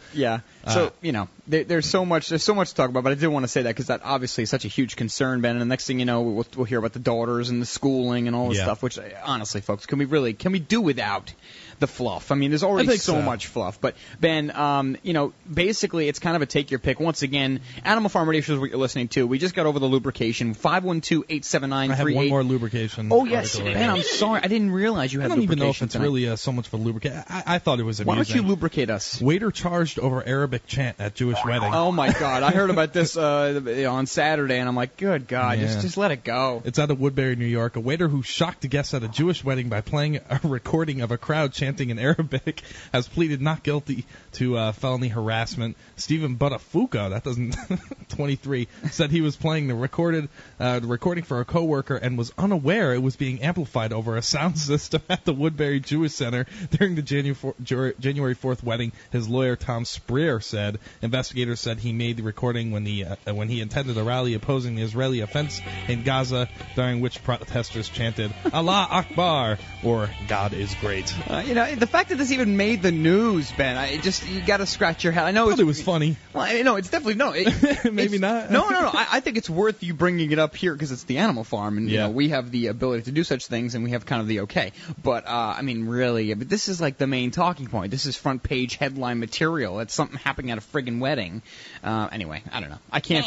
yeah. 0.65 0.73
So 0.73 0.85
uh, 0.87 0.89
you 1.01 1.11
know, 1.11 1.27
there, 1.47 1.63
there's 1.63 1.85
so 1.85 2.05
much. 2.05 2.29
There's 2.29 2.43
so 2.43 2.53
much 2.55 2.69
to 2.69 2.75
talk 2.75 2.89
about, 2.89 3.03
but 3.03 3.11
I 3.11 3.15
did 3.15 3.27
want 3.27 3.43
to 3.43 3.47
say 3.47 3.61
that 3.63 3.69
because 3.69 3.87
that 3.87 4.01
obviously 4.03 4.43
is 4.43 4.49
such 4.49 4.65
a 4.65 4.67
huge 4.67 4.95
concern, 4.95 5.41
Ben. 5.41 5.51
And 5.51 5.61
the 5.61 5.65
next 5.65 5.87
thing 5.87 5.99
you 5.99 6.05
know, 6.05 6.21
we'll, 6.21 6.47
we'll 6.55 6.65
hear 6.65 6.79
about 6.79 6.93
the 6.93 6.99
daughters 6.99 7.49
and 7.49 7.61
the 7.61 7.65
schooling 7.65 8.27
and 8.27 8.35
all 8.35 8.49
this 8.49 8.57
Yeah. 8.57 8.65
stuff. 8.65 8.81
Which 8.83 8.97
uh, 8.97 9.03
honestly, 9.23 9.61
folks, 9.61 9.85
can 9.85 9.99
we 9.99 10.05
really 10.05 10.33
can 10.33 10.51
we 10.51 10.59
do 10.59 10.81
without 10.81 11.33
the 11.79 11.87
fluff? 11.87 12.31
I 12.31 12.35
mean, 12.35 12.51
there's 12.51 12.63
already 12.63 12.97
so, 12.97 13.13
so. 13.13 13.21
much 13.21 13.47
fluff. 13.47 13.79
But 13.79 13.95
Ben, 14.19 14.51
um, 14.51 14.97
you 15.03 15.13
know, 15.13 15.33
basically, 15.51 16.07
it's 16.07 16.19
kind 16.19 16.35
of 16.35 16.41
a 16.41 16.45
take 16.45 16.71
your 16.71 16.79
pick. 16.79 16.99
Once 16.99 17.21
again, 17.21 17.61
Animal 17.83 18.09
Farm 18.09 18.27
Radio 18.27 18.41
Show 18.41 18.53
is 18.53 18.59
what 18.59 18.69
you're 18.69 18.79
listening 18.79 19.07
to. 19.09 19.25
We 19.25 19.39
just 19.39 19.55
got 19.55 19.65
over 19.65 19.79
the 19.79 19.87
lubrication. 19.87 20.53
Five 20.53 20.83
one 20.83 21.01
two 21.01 21.25
eight 21.29 21.45
seven 21.45 21.69
nine 21.69 21.91
I 21.91 21.95
have 21.95 22.11
one 22.11 22.29
more 22.29 22.43
lubrication. 22.43 23.09
Oh 23.11 23.25
yes, 23.25 23.57
Ben. 23.57 23.75
right 23.75 23.89
I'm 23.89 24.01
sorry, 24.03 24.41
I 24.43 24.47
didn't 24.47 24.71
realize 24.71 25.13
you 25.13 25.19
had. 25.19 25.31
I 25.31 25.35
don't 25.35 25.43
even 25.43 25.59
know 25.59 25.69
if 25.69 25.81
it's 25.81 25.93
tonight. 25.93 26.03
really 26.03 26.29
uh, 26.29 26.35
so 26.35 26.51
much 26.51 26.67
for 26.67 26.77
lubricate. 26.77 27.13
I, 27.29 27.43
I 27.45 27.59
thought 27.59 27.79
it 27.79 27.83
was 27.83 28.03
Why 28.03 28.15
don't 28.15 28.29
you 28.29 28.41
lubricate 28.41 28.89
us? 28.89 29.21
Waiter 29.21 29.51
charged 29.51 29.99
over 29.99 30.25
Arabic 30.25 30.67
chant 30.67 30.97
at 30.99 31.15
Jewish 31.15 31.39
wedding. 31.45 31.73
Oh 31.73 31.91
my 31.91 32.11
God! 32.11 32.43
I 32.43 32.51
heard 32.51 32.69
about 32.69 32.93
this 32.93 33.17
uh, 33.17 33.87
on 33.89 34.05
Saturday, 34.05 34.57
and 34.59 34.67
I'm 34.67 34.75
like, 34.75 34.97
good 34.97 35.27
God, 35.27 35.59
Yeah. 35.59 35.65
just 35.67 35.81
just 35.81 35.97
let 35.97 36.11
it 36.11 36.23
go. 36.23 36.61
It's 36.65 36.79
out 36.79 36.91
of 36.91 36.99
Woodbury, 36.99 37.35
New 37.35 37.45
York. 37.45 37.75
A 37.75 37.79
waiter 37.79 38.07
who 38.07 38.23
shocked 38.23 38.65
a 38.65 38.67
guest 38.67 38.93
at 38.93 39.03
a 39.03 39.07
Jewish 39.07 39.43
wedding 39.43 39.69
by 39.69 39.81
playing 39.81 40.17
a 40.17 40.39
recording 40.43 41.01
of 41.01 41.11
a 41.11 41.17
crowd 41.17 41.53
chanting 41.53 41.68
in 41.77 41.99
Arabic 42.09 42.61
has 42.91 43.07
pleaded 43.07 43.41
not 43.41 43.63
guilty 43.63 44.05
to 44.33 44.57
uh, 44.57 44.71
felony 44.71 45.07
harassment. 45.07 45.77
Stephen 45.95 46.37
Buttafuoco, 46.37 47.11
that 47.11 47.23
doesn't, 47.23 47.55
23, 48.09 48.67
said 48.91 49.11
he 49.11 49.21
was 49.21 49.35
playing 49.35 49.67
the 49.67 49.75
recorded 49.75 50.29
uh, 50.59 50.79
recording 50.83 51.23
for 51.23 51.39
a 51.39 51.45
coworker 51.45 51.95
and 51.95 52.17
was 52.17 52.31
unaware 52.37 52.93
it 52.93 53.01
was 53.01 53.15
being 53.15 53.41
amplified 53.41 53.93
over 53.93 54.17
a 54.17 54.21
sound 54.21 54.57
system 54.69 55.01
at 55.09 55.25
the 55.25 55.33
Woodbury 55.33 55.79
Jewish 55.79 56.13
Center 56.13 56.45
during 56.71 56.95
the 56.95 57.01
Janu- 57.01 57.99
January 57.99 58.35
4th 58.35 58.63
wedding. 58.63 58.91
His 59.11 59.27
lawyer 59.27 59.55
Tom 59.55 59.83
Spreer 59.83 60.41
said 60.41 60.79
investigators 61.01 61.59
said 61.59 61.79
he 61.79 61.93
made 61.93 62.17
the 62.17 62.23
recording 62.23 62.71
when 62.71 62.83
the 62.83 63.05
uh, 63.05 63.33
when 63.33 63.49
he 63.49 63.61
attended 63.61 63.97
a 63.97 64.03
rally 64.03 64.33
opposing 64.33 64.75
the 64.75 64.81
Israeli 64.81 65.21
offense 65.21 65.61
in 65.87 66.03
Gaza, 66.03 66.49
during 66.75 67.01
which 67.01 67.23
protesters 67.23 67.89
chanted 67.89 68.33
"Allah 68.53 68.87
Akbar" 68.89 69.57
or 69.83 70.09
"God 70.27 70.53
is 70.53 70.73
great." 70.75 71.13
Uh, 71.29 71.43
you 71.45 71.53
know, 71.53 71.58
the 71.75 71.87
fact 71.87 72.09
that 72.09 72.17
this 72.17 72.31
even 72.31 72.57
made 72.57 72.81
the 72.81 72.91
news, 72.91 73.51
Ben, 73.51 73.77
I 73.77 73.97
just 73.97 74.27
you 74.27 74.41
got 74.41 74.57
to 74.57 74.65
scratch 74.65 75.03
your 75.03 75.13
head. 75.13 75.23
I 75.25 75.31
know 75.31 75.49
I 75.49 75.53
it 75.53 75.63
was 75.63 75.81
funny. 75.81 76.17
Well, 76.33 76.43
I 76.43 76.61
know 76.61 76.75
it's 76.75 76.89
definitely 76.89 77.15
no. 77.15 77.31
It, 77.31 77.45
Maybe 77.85 78.15
it's- 78.15 78.19
not. 78.19 78.51
No, 78.51 78.69
no, 78.69 78.81
no. 78.81 78.89
I, 78.93 79.07
I 79.13 79.19
think 79.19 79.37
it's 79.37 79.49
worth 79.49 79.83
you 79.83 79.93
bringing 79.93 80.31
it 80.31 80.39
up 80.39 80.55
here 80.55 80.73
because 80.73 80.91
it's 80.91 81.03
the 81.03 81.17
animal 81.19 81.43
farm, 81.43 81.77
and 81.77 81.89
you 81.89 81.97
know 81.97 82.09
we 82.09 82.29
have 82.29 82.51
the 82.51 82.67
ability 82.67 83.03
to 83.03 83.11
do 83.11 83.23
such 83.23 83.47
things, 83.47 83.75
and 83.75 83.83
we 83.83 83.91
have 83.91 84.05
kind 84.05 84.21
of 84.21 84.27
the 84.27 84.41
okay. 84.41 84.71
But 85.01 85.25
uh, 85.25 85.55
I 85.57 85.61
mean, 85.61 85.87
really, 85.87 86.33
but 86.33 86.49
this 86.49 86.67
is 86.67 86.79
like 86.79 86.97
the 86.97 87.07
main 87.07 87.31
talking 87.31 87.67
point. 87.67 87.91
This 87.91 88.05
is 88.05 88.15
front 88.15 88.43
page 88.43 88.75
headline 88.75 89.19
material. 89.19 89.79
It's 89.79 89.93
something 89.93 90.17
happening 90.17 90.51
at 90.51 90.57
a 90.57 90.61
friggin' 90.61 90.99
wedding. 90.99 91.41
Uh, 91.83 92.09
anyway, 92.11 92.43
I 92.51 92.59
don't 92.59 92.69
know. 92.69 92.79
I 92.91 92.99
can't. 92.99 93.25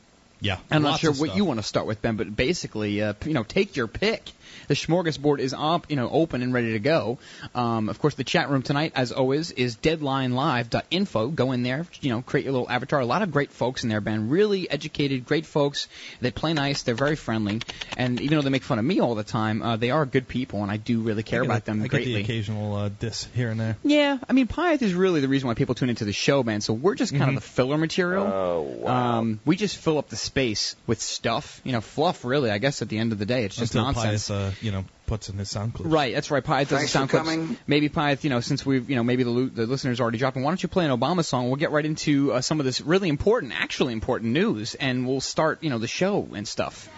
Yeah, 0.44 0.58
I'm 0.70 0.82
not 0.82 1.00
sure 1.00 1.12
what 1.12 1.34
you 1.36 1.44
want 1.44 1.58
to 1.58 1.66
start 1.66 1.86
with, 1.86 2.02
Ben, 2.02 2.16
but 2.16 2.34
basically, 2.36 3.02
uh, 3.02 3.14
you 3.24 3.32
know, 3.32 3.44
take 3.44 3.76
your 3.76 3.86
pick. 3.88 4.22
The 4.68 4.74
smorgasbord 4.74 5.40
is 5.40 5.54
up, 5.56 5.90
you 5.90 5.96
know, 5.96 6.08
open 6.08 6.42
and 6.42 6.52
ready 6.52 6.72
to 6.72 6.78
go. 6.78 7.18
Um, 7.54 7.88
of 7.88 7.98
course, 7.98 8.14
the 8.14 8.24
chat 8.24 8.48
room 8.50 8.62
tonight, 8.62 8.92
as 8.94 9.10
always, 9.12 9.50
is 9.50 9.76
deadlinelive.info. 9.76 11.28
Go 11.28 11.52
in 11.52 11.62
there, 11.62 11.86
you 12.00 12.10
know, 12.10 12.22
create 12.22 12.44
your 12.44 12.52
little 12.52 12.70
avatar. 12.70 13.00
A 13.00 13.06
lot 13.06 13.22
of 13.22 13.30
great 13.32 13.50
folks 13.52 13.82
in 13.82 13.88
there, 13.88 14.00
Ben. 14.00 14.28
Really 14.28 14.70
educated, 14.70 15.24
great 15.26 15.46
folks. 15.46 15.88
They 16.20 16.30
play 16.30 16.52
nice. 16.54 16.82
They're 16.82 16.94
very 16.94 17.16
friendly, 17.16 17.60
and 17.96 18.20
even 18.20 18.38
though 18.38 18.42
they 18.42 18.50
make 18.50 18.62
fun 18.62 18.78
of 18.78 18.84
me 18.84 19.00
all 19.00 19.14
the 19.14 19.24
time, 19.24 19.62
uh, 19.62 19.76
they 19.76 19.90
are 19.90 20.06
good 20.06 20.28
people, 20.28 20.62
and 20.62 20.70
I 20.70 20.76
do 20.76 21.00
really 21.00 21.22
care 21.22 21.40
I 21.40 21.42
get 21.44 21.50
about 21.50 21.62
a- 21.62 21.64
them 21.66 21.82
I 21.82 21.88
get 21.88 22.04
the 22.04 22.16
occasional 22.16 22.74
uh, 22.74 22.88
diss 22.88 23.26
here 23.34 23.50
and 23.50 23.60
there. 23.60 23.76
Yeah, 23.82 24.18
I 24.28 24.32
mean, 24.32 24.46
Pyth 24.46 24.82
is 24.82 24.94
really 24.94 25.20
the 25.20 25.28
reason 25.28 25.48
why 25.48 25.54
people 25.54 25.74
tune 25.74 25.90
into 25.90 26.04
the 26.04 26.12
show, 26.12 26.42
man. 26.42 26.60
So 26.60 26.72
we're 26.72 26.94
just 26.94 27.12
kind 27.12 27.24
Mhm. 27.24 27.28
of 27.28 27.34
the 27.36 27.40
filler 27.48 27.78
material. 27.78 28.26
Oh, 28.26 28.62
wow. 28.62 29.18
Um, 29.18 29.40
we 29.44 29.56
just 29.56 29.76
fill 29.76 29.98
up 29.98 30.08
the 30.08 30.16
space 30.34 30.74
with 30.88 31.00
stuff. 31.00 31.60
You 31.62 31.70
know, 31.70 31.80
fluff, 31.80 32.24
really, 32.24 32.50
I 32.50 32.58
guess 32.58 32.82
at 32.82 32.88
the 32.88 32.98
end 32.98 33.12
of 33.12 33.20
the 33.20 33.26
day. 33.26 33.44
It's 33.44 33.54
just 33.54 33.74
Until 33.76 33.92
nonsense. 33.92 34.28
Pius, 34.28 34.30
uh, 34.30 34.52
you 34.60 34.72
know, 34.72 34.84
puts 35.06 35.28
in 35.28 35.38
his 35.38 35.48
sound 35.48 35.74
clips. 35.74 35.88
Right, 35.88 36.12
that's 36.12 36.28
right. 36.32 36.42
Pyth 36.42 36.68
does 36.68 36.78
Thanks 36.78 36.92
the 36.92 36.98
sound 36.98 37.10
for 37.10 37.18
clips. 37.20 37.30
coming. 37.30 37.56
Maybe 37.68 37.88
Pyth, 37.88 38.24
you 38.24 38.30
know, 38.30 38.40
since 38.40 38.66
we've, 38.66 38.90
you 38.90 38.96
know, 38.96 39.04
maybe 39.04 39.22
the, 39.22 39.30
lu- 39.30 39.50
the 39.50 39.66
listeners 39.66 40.00
already 40.00 40.18
dropping. 40.18 40.42
Why 40.42 40.50
don't 40.50 40.60
you 40.60 40.68
play 40.68 40.86
an 40.86 40.90
Obama 40.90 41.24
song? 41.24 41.46
We'll 41.46 41.56
get 41.56 41.70
right 41.70 41.86
into 41.86 42.32
uh, 42.32 42.40
some 42.40 42.58
of 42.58 42.66
this 42.66 42.80
really 42.80 43.08
important, 43.08 43.52
actually 43.54 43.92
important 43.92 44.32
news, 44.32 44.74
and 44.74 45.06
we'll 45.06 45.20
start, 45.20 45.62
you 45.62 45.70
know, 45.70 45.78
the 45.78 45.86
show 45.86 46.28
and 46.34 46.48
stuff. 46.48 46.88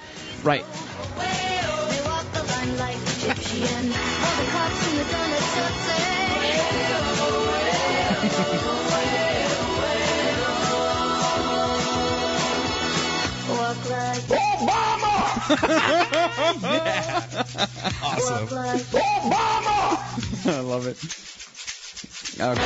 Right. 0.42 0.64
Awesome. 18.02 18.48
Obama! 18.48 20.46
I 20.46 20.60
love 20.60 20.86
it. 20.86 20.96
Okay. 22.40 22.62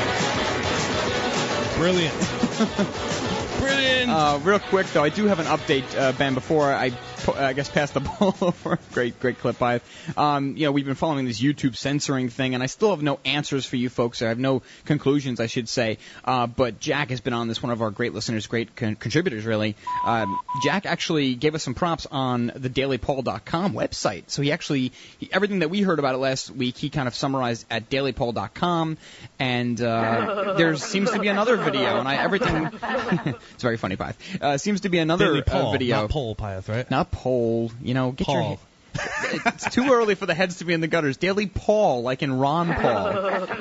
Brilliant. 1.79 2.15
Brilliant. 3.61 4.11
Uh, 4.11 4.39
real 4.43 4.59
quick 4.59 4.87
though, 4.89 5.03
I 5.05 5.09
do 5.09 5.25
have 5.27 5.39
an 5.39 5.47
update, 5.47 5.97
uh, 5.99 6.13
Ben. 6.13 6.35
Before 6.35 6.71
I, 6.73 6.91
pu- 6.91 6.97
I 7.29 7.53
guess, 7.53 7.69
pass 7.69 7.91
the 7.91 8.01
ball 8.21 8.37
over. 8.41 8.79
great, 8.93 9.19
great 9.21 9.39
clip 9.39 9.59
by. 9.59 9.81
Um, 10.17 10.57
you 10.57 10.67
know, 10.67 10.73
we've 10.73 10.85
been 10.85 10.95
following 10.95 11.27
this 11.27 11.41
YouTube 11.41 11.77
censoring 11.77 12.29
thing, 12.29 12.55
and 12.55 12.63
I 12.63 12.67
still 12.67 12.91
have 12.91 13.03
no 13.03 13.21
answers 13.25 13.67
for 13.67 13.77
you 13.77 13.89
folks. 13.89 14.23
I 14.23 14.29
have 14.29 14.39
no 14.39 14.63
conclusions, 14.85 15.41
I 15.41 15.47
should 15.47 15.69
say. 15.69 15.99
Uh, 16.25 16.47
but 16.47 16.81
Jack 16.81 17.11
has 17.11 17.21
been 17.21 17.33
on 17.33 17.49
this, 17.49 17.63
one 17.63 17.73
of 17.73 17.83
our 17.83 17.91
great 17.91 18.15
listeners, 18.15 18.47
great 18.47 18.75
con- 18.77 18.97
contributors, 18.97 19.45
really. 19.45 19.77
Um, 20.05 20.39
Jack 20.63 20.87
actually 20.87 21.35
gave 21.35 21.55
us 21.55 21.63
some 21.63 21.75
props 21.75 22.07
on 22.11 22.53
the 22.55 22.71
DailyPaul.com 22.71 23.75
website. 23.75 24.25
So 24.29 24.43
he 24.43 24.53
actually, 24.53 24.93
he, 25.19 25.29
everything 25.33 25.61
that 25.61 25.71
we 25.71 25.83
heard 25.83 25.99
about 25.99 26.15
it 26.15 26.19
last 26.19 26.51
week, 26.51 26.77
he 26.77 26.91
kind 26.91 27.09
of 27.09 27.15
summarized 27.15 27.67
at 27.71 27.91
DailyPaul.com, 27.91 28.99
and 29.39 29.81
uh, 29.81 30.55
there 30.59 30.77
seems 30.77 31.11
to 31.11 31.19
be 31.19 31.29
another 31.29 31.57
video, 31.57 31.99
and 31.99 32.09
I 32.09 32.17
everything. 32.17 32.71
it's 33.55 33.63
very 33.63 33.77
funny, 33.77 33.97
Pyth. 33.97 34.15
Uh, 34.41 34.59
seems 34.59 34.83
to 34.83 34.89
be 34.89 34.99
another 34.99 35.27
Daily 35.27 35.41
uh, 35.41 35.45
Paul, 35.45 35.73
video. 35.73 36.03
not 36.03 36.11
Pole 36.11 36.35
Pius, 36.35 36.69
right? 36.69 36.91
Not 36.91 37.10
poll. 37.11 37.71
You 37.81 37.95
know, 37.95 38.13
get 38.13 38.27
your. 38.29 38.59
It's 39.33 39.71
too 39.71 39.93
early 39.93 40.15
for 40.15 40.27
the 40.27 40.35
heads 40.35 40.59
to 40.59 40.65
be 40.65 40.73
in 40.73 40.81
the 40.81 40.89
gutters. 40.89 41.17
Daily 41.17 41.47
Paul, 41.47 42.03
like 42.03 42.23
in 42.23 42.39
Ron 42.39 42.75
Paul. 42.75 43.13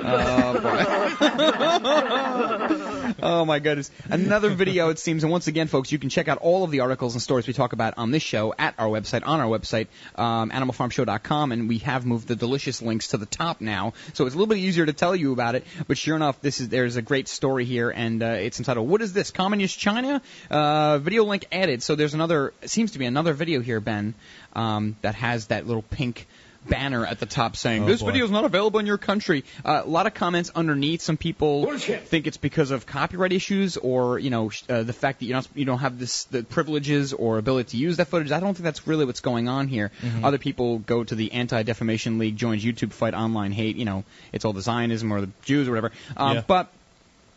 Oh 0.01 1.19
oh 3.21 3.45
my 3.45 3.59
goodness. 3.59 3.91
Another 4.09 4.50
video, 4.50 4.89
it 4.89 5.00
seems. 5.00 5.24
And 5.24 5.31
once 5.31 5.48
again, 5.48 5.67
folks, 5.67 5.91
you 5.91 6.00
can 6.00 6.09
check 6.09 6.27
out 6.27 6.39
all 6.39 6.63
of 6.63 6.71
the 6.71 6.81
articles 6.81 7.13
and 7.13 7.21
stories 7.21 7.48
we 7.48 7.53
talk 7.53 7.74
about 7.74 7.93
on 7.98 8.12
this 8.12 8.24
show 8.24 8.53
at 8.57 8.75
our 8.77 8.88
website, 8.88 9.25
on 9.25 9.39
our 9.39 9.48
website, 9.48 9.88
um, 10.15 10.50
animalfarmshow.com. 10.50 11.51
And 11.51 11.69
we 11.69 11.79
have 11.79 12.05
moved 12.05 12.27
the 12.27 12.36
delicious 12.36 12.81
links 12.81 13.09
to 13.09 13.17
the 13.17 13.25
top 13.25 13.62
now. 13.62 13.93
So 14.13 14.25
it's 14.25 14.36
a 14.36 14.38
little 14.38 14.53
bit 14.53 14.59
easier 14.59 14.86
to 14.86 14.93
tell 14.93 15.15
you 15.15 15.33
about 15.33 15.55
it. 15.55 15.65
But 15.88 15.98
sure 15.98 16.15
enough, 16.15 16.41
this 16.41 16.59
is 16.59 16.69
there's 16.69 16.95
a 16.95 17.01
great 17.01 17.27
story 17.27 17.65
here, 17.65 17.89
and 17.89 18.24
uh, 18.24 18.27
it's 18.27 18.59
entitled 18.59 18.88
"What 18.88 19.01
is 19.01 19.13
this? 19.13 19.31
Communist 19.31 19.77
China?" 19.77 20.21
Uh, 20.50 20.98
video 21.00 21.25
link 21.25 21.45
added. 21.51 21.83
So 21.83 21.95
there's 21.95 22.13
another. 22.13 22.53
Seems 22.65 22.91
to 22.91 23.00
be 23.00 23.05
another 23.05 23.33
video 23.33 23.62
here, 23.62 23.79
Ben, 23.79 24.15
um, 24.53 24.96
that 25.01 25.15
has 25.15 25.48
that 25.48 25.68
little 25.68 25.84
pink 25.84 26.27
banner 26.68 27.06
at 27.06 27.20
the 27.22 27.25
top 27.25 27.56
saying 27.56 27.84
Oh, 27.84 27.86
this 27.86 28.01
boy. 28.01 28.08
video 28.08 28.25
is 28.25 28.32
not 28.32 28.44
available 28.44 28.82
in 28.82 28.86
your 28.86 28.98
country. 28.98 29.46
Uh, 29.63 29.82
a 29.86 29.88
lot 29.89 30.08
of 30.08 30.13
comments 30.13 30.51
underneath. 30.53 31.01
Some 31.01 31.15
people 31.15 31.77
think 31.77 32.27
it's 32.27 32.36
because 32.38 32.72
of 32.72 32.86
copyright 32.86 33.32
issues 33.32 33.77
or 33.77 34.20
you 34.20 34.29
know 34.29 34.50
sh- 34.50 34.63
uh, 34.70 34.84
the 34.84 34.91
fact 34.94 35.20
that 35.20 35.25
you 35.25 35.34
don't 35.34 35.48
you 35.56 35.63
don't 35.63 35.79
have 35.79 35.98
this 36.00 36.25
the 36.25 36.44
privileges 36.44 37.13
or 37.13 37.38
ability 37.38 37.70
to 37.72 37.77
use 37.77 37.98
that 37.98 38.10
footage. 38.10 38.32
I 38.34 38.41
don't 38.41 38.53
think 38.56 38.65
that's 38.65 38.86
really 38.86 39.06
what's 39.06 39.22
going 39.22 39.48
on 39.48 39.70
here. 39.70 39.91
Mhm. 40.01 40.25
Other 40.25 40.38
people 40.38 40.79
go 40.79 41.03
to 41.06 41.15
the 41.15 41.32
Anti 41.32 41.63
Defamation 41.63 42.18
League, 42.20 42.36
joins 42.36 42.63
YouTube 42.63 42.91
fight 42.91 43.13
online 43.13 43.53
hate. 43.53 43.77
You 43.77 43.86
know 43.86 44.03
it's 44.34 44.44
all 44.44 44.53
the 44.53 44.62
Zionism 44.62 45.13
or 45.13 45.22
the 45.22 45.29
Jews 45.46 45.68
or 45.68 45.72
whatever. 45.72 45.91
Um, 46.18 46.36
Yeah. 46.36 46.44
But 46.46 46.72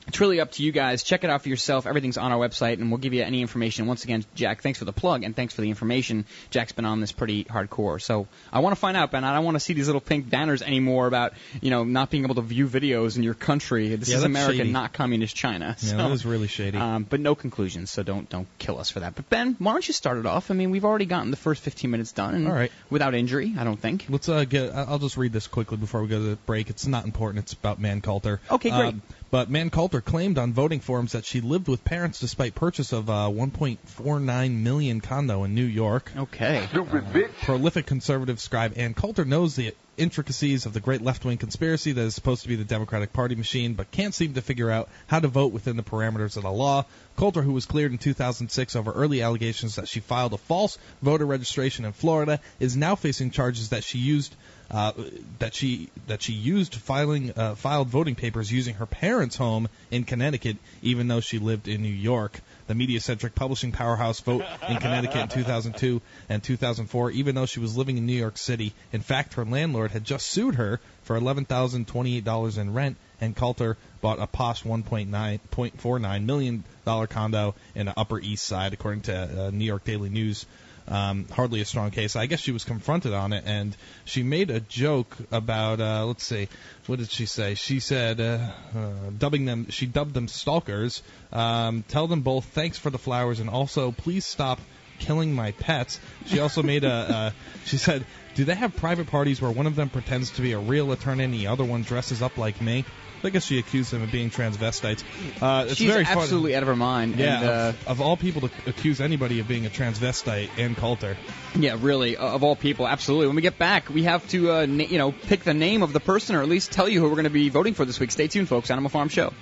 it's 0.09 0.21
really 0.21 0.41
up 0.41 0.51
to 0.53 0.63
you 0.63 0.73
guys. 0.73 1.03
Check 1.03 1.25
it 1.25 1.31
out 1.31 1.43
for 1.43 1.49
yourself. 1.49 1.87
Everything's 1.87 2.17
on 2.19 2.33
our 2.33 2.39
website, 2.39 2.75
and 2.75 2.91
we'll 2.91 2.99
give 2.99 3.15
you 3.15 3.23
any 3.23 3.41
information. 3.41 3.87
Once 3.87 4.05
again, 4.05 4.25
Jack, 4.35 4.61
thanks 4.63 4.79
for 4.79 4.85
the 4.85 4.93
plug 4.93 5.23
and 5.23 5.35
thanks 5.37 5.55
for 5.55 5.61
the 5.61 5.69
information. 5.69 6.25
Jack's 6.51 6.73
been 6.73 6.85
on 6.85 7.01
this 7.01 7.13
pretty 7.13 7.45
hardcore, 7.45 8.01
so 8.03 8.27
I 8.53 8.61
want 8.61 8.75
to 8.75 8.81
find 8.81 8.97
out, 8.97 9.11
Ben. 9.13 9.25
I 9.25 9.35
don't 9.35 9.45
want 9.45 9.55
to 9.55 9.61
see 9.61 9.73
these 9.75 9.87
little 9.87 10.01
pink 10.01 10.29
banners 10.29 10.61
anymore 10.63 11.07
about 11.07 11.35
you 11.61 11.71
know 11.71 11.85
not 11.85 12.11
being 12.11 12.25
able 12.25 12.35
to 12.37 12.43
view 12.43 12.67
videos 12.67 13.17
in 13.17 13.23
your 13.23 13.35
country. 13.35 13.95
This 13.95 14.09
Yeah, 14.09 14.17
is 14.19 14.23
America, 14.25 14.59
shady. 14.59 14.73
not 14.73 14.93
communist 14.93 15.37
China. 15.37 15.77
Yeah, 15.81 15.91
So, 15.91 15.97
that 15.99 16.11
is 16.11 16.27
really 16.27 16.49
shady. 16.49 16.79
um, 16.79 17.05
but 17.09 17.21
no 17.21 17.35
conclusions, 17.35 17.91
so 17.91 18.03
don't 18.03 18.29
don't 18.29 18.49
kill 18.59 18.79
us 18.79 18.91
for 18.91 19.01
that. 19.01 19.15
But 19.15 19.31
Ben, 19.31 19.57
why 19.59 19.73
don't 19.73 19.87
you 19.87 19.95
start 19.95 20.19
it 20.19 20.27
off? 20.27 20.51
I 20.51 20.55
mean, 20.55 20.71
we've 20.71 20.85
already 20.85 21.07
gotten 21.07 21.31
the 21.31 21.37
first 21.37 21.63
15 21.63 21.91
minutes 21.91 22.13
done, 22.13 22.35
and 22.35 22.49
All 22.49 22.55
right. 22.55 22.73
without 22.91 23.15
injury, 23.15 23.55
I 23.59 23.65
don't 23.65 23.81
think. 23.81 24.07
Let's 24.09 24.29
uh, 24.29 24.45
get. 24.45 24.75
I'll 24.75 24.99
just 24.99 25.17
read 25.17 25.33
this 25.33 25.47
quickly 25.47 25.77
before 25.77 26.03
we 26.03 26.09
go 26.09 26.19
to 26.19 26.25
the 26.31 26.37
break. 26.37 26.71
It's 26.71 26.87
not 26.87 27.05
important. 27.05 27.45
It's 27.45 27.53
about 27.53 27.81
Man 27.81 28.01
Coulter. 28.01 28.41
Okay, 28.51 28.71
great. 28.71 28.95
Um, 28.95 29.03
but 29.33 29.49
Man 29.49 29.71
Coulter 29.71 30.03
claimed 30.03 30.37
on 30.37 30.53
voting 30.53 30.81
forums 30.81 31.13
that 31.13 31.25
she 31.25 31.41
lived 31.41 31.67
with 31.67 31.83
parents 31.87 32.21
despite 32.21 32.55
purchase 32.55 32.93
of 32.93 33.09
a 33.09 33.33
1.49 33.33 34.63
million 34.63 35.01
condo 35.01 35.45
in 35.45 35.55
New 35.55 35.65
York. 35.65 36.13
Okay. 36.15 36.69
Uh, 36.75 37.29
prolific 37.41 37.87
conservative 37.87 38.39
scribe 38.39 38.75
Ann 38.77 38.93
Coulter 38.93 39.25
knows 39.25 39.57
the 39.57 39.75
intricacies 39.97 40.67
of 40.67 40.75
the 40.75 40.81
great 40.81 41.01
left-wing 41.01 41.39
conspiracy 41.39 41.93
that 41.93 42.03
is 42.03 42.15
supposed 42.15 42.43
to 42.43 42.49
be 42.49 42.57
the 42.57 42.65
Democratic 42.65 43.15
Party 43.15 43.35
machine, 43.35 43.73
but 43.73 43.91
can't 43.91 44.15
seem 44.15 44.35
to 44.35 44.43
figure 44.43 44.71
out 44.71 44.91
how 45.07 45.19
to 45.19 45.29
vote 45.29 45.53
within 45.53 45.77
the 45.77 45.83
parameters 45.83 46.37
of 46.37 46.43
the 46.43 46.51
law. 46.51 46.85
Coulter, 47.17 47.41
who 47.41 47.53
was 47.53 47.65
cleared 47.65 47.93
in 47.93 47.99
2006 47.99 48.77
over 48.77 48.93
early 48.93 49.23
allegations 49.23 49.77
that 49.77 49.89
she 49.89 50.01
filed 50.01 50.35
a 50.35 50.39
false 50.39 50.77
voter 51.01 51.25
registration 51.25 51.87
in 51.87 51.93
Florida, 51.93 52.39
is 52.61 52.77
now 52.77 52.95
facing 52.97 53.31
charges 53.31 53.71
that 53.71 53.85
she 53.85 53.99
used 53.99 54.35
uh, 54.73 54.93
that 55.39 55.55
she 55.55 55.91
that 56.07 56.23
she 56.23 56.33
used 56.33 56.75
filing 56.75 57.33
uh, 57.37 57.55
filed 57.55 57.89
voting 57.89 58.15
papers 58.15 58.51
using 58.51 58.75
her 58.75 58.87
parents' 58.87 59.37
home 59.37 59.69
in 59.91 60.05
Connecticut, 60.05 60.57
even 60.81 61.09
though 61.09 61.21
she 61.21 61.39
lived 61.39 61.69
in 61.69 61.83
New 61.83 61.89
York. 61.89 62.41
The 62.69 62.75
media-centric 62.75 63.35
publishing 63.35 63.73
powerhouse 63.73 64.21
vote 64.21 64.45
in 64.69 64.79
Connecticut 64.79 65.23
in 65.23 65.29
2002 65.45 66.01
and 66.29 66.43
2004, 66.43 67.11
even 67.11 67.35
though 67.35 67.45
she 67.45 67.61
was 67.61 67.77
living 67.77 67.99
in 67.99 68.07
New 68.07 68.15
York 68.15 68.39
City. 68.39 68.73
In 68.93 69.03
fact, 69.03 69.35
her 69.35 69.45
landlord 69.45 69.91
had 69.91 70.05
just 70.05 70.27
sued 70.29 70.55
her 70.55 70.81
for 71.03 71.19
$11,028 71.19 72.59
in 72.59 72.73
rent, 72.73 72.97
and 73.21 73.37
Coulter 73.37 73.77
bought 74.01 74.21
a 74.21 74.27
posh 74.27 74.63
1.9 74.63 76.25
million 76.25 76.65
dollar 76.85 77.07
condo 77.07 77.55
in 77.75 77.87
the 77.87 77.99
Upper 77.99 78.19
East 78.21 78.45
Side, 78.45 78.73
according 78.73 79.03
to 79.03 79.47
uh, 79.47 79.51
New 79.51 79.65
York 79.65 79.85
Daily 79.85 80.09
News. 80.09 80.47
Um, 80.89 81.27
hardly 81.29 81.61
a 81.61 81.65
strong 81.65 81.91
case. 81.91 82.17
I 82.17 82.27
guess 82.27 82.41
she 82.41 82.53
was 82.53 82.65
confronted 82.65 83.13
on 83.13 83.33
it, 83.33 83.45
and 83.47 83.77
she 84.05 84.23
made 84.23 84.51
a 84.51 84.61
joke 84.61 85.17
about. 85.31 85.81
Uh, 85.81 86.07
let's 86.07 86.25
see, 86.25 86.49
what 86.87 86.99
did 86.99 87.11
she 87.11 87.27
say? 87.27 87.55
She 87.55 87.81
said, 87.81 88.21
uh, 88.21 88.39
uh, 88.77 88.91
dubbing 89.17 89.45
them. 89.45 89.69
She 89.71 89.87
dubbed 89.87 90.15
them 90.15 90.29
stalkers. 90.29 91.03
Um, 91.33 91.85
tell 91.89 92.09
them 92.09 92.23
both 92.23 92.47
thanks 92.47 92.79
for 92.79 92.91
the 92.91 92.99
flowers, 92.99 93.41
and 93.41 93.49
also 93.49 93.93
please 93.93 94.25
stop 94.25 94.61
killing 94.99 95.35
my 95.35 95.53
pets. 95.53 96.01
She 96.27 96.41
also 96.41 96.63
made 96.73 96.85
a. 96.85 96.93
Uh, 96.93 97.31
she 97.65 97.77
said, 97.77 98.05
"Do 98.35 98.45
they 98.45 98.55
have 98.55 98.75
private 98.77 99.07
parties 99.07 99.41
where 99.41 99.51
one 99.51 99.67
of 99.67 99.77
them 99.77 99.89
pretends 99.89 100.31
to 100.33 100.43
be 100.43 100.53
a 100.53 100.59
real 100.59 100.93
attorney 100.93 101.25
and 101.25 101.35
the 101.35 101.47
other 101.47 101.65
one 101.65 101.83
dresses 101.83 102.23
up 102.23 102.39
like 102.39 102.61
me?" 102.61 102.85
I 103.25 103.31
guess 103.31 103.45
she 103.45 103.59
accused 103.59 103.91
them 103.93 104.03
of 104.03 104.11
being 104.11 104.31
transvestites. 104.31 105.03
Uh, 105.41 105.67
it's 105.69 105.77
She's 105.77 105.91
very 105.91 106.05
funny. 106.05 106.21
absolutely 106.21 106.57
out 106.57 106.63
of 106.63 106.69
her 106.69 106.77
mind. 106.77 107.17
Yeah, 107.17 107.37
and, 107.41 107.45
uh, 107.49 107.51
of, 107.51 107.89
of 107.89 108.01
all 108.01 108.17
people 108.17 108.49
to 108.49 108.51
accuse 108.67 109.01
anybody 109.01 109.41
of 109.41 109.49
being 109.49 109.67
a 109.67 109.71
transvestite 109.71 110.51
Ann 110.59 110.75
Coulter. 110.75 111.17
Yeah, 111.55 111.77
really, 111.81 112.17
of 112.17 112.43
all 112.43 112.57
people, 112.57 112.87
absolutely. 112.87 113.27
When 113.29 113.37
we 113.37 113.43
get 113.43 113.59
back, 113.59 113.89
we 113.89 114.05
have 114.05 114.27
to, 114.31 114.51
uh, 114.53 114.67
na- 114.67 114.85
you 114.85 114.99
know, 114.99 115.13
pick 115.13 115.45
the 115.45 115.55
name 115.55 115.83
of 115.83 115.93
the 115.93 116.01
person, 116.01 116.37
or 116.37 116.43
at 116.43 116.49
least 116.49 116.73
tell 116.73 116.89
you 116.89 117.01
who 117.01 117.07
we're 117.07 117.15
going 117.15 117.25
to 117.25 117.31
be 117.31 117.49
voting 117.49 117.75
for 117.75 117.85
this 117.85 118.01
week. 118.01 118.11
Stay 118.11 118.29
tuned, 118.29 118.49
folks. 118.49 118.71
Animal 118.71 118.91
Farm 118.91 119.09
Show. 119.09 119.33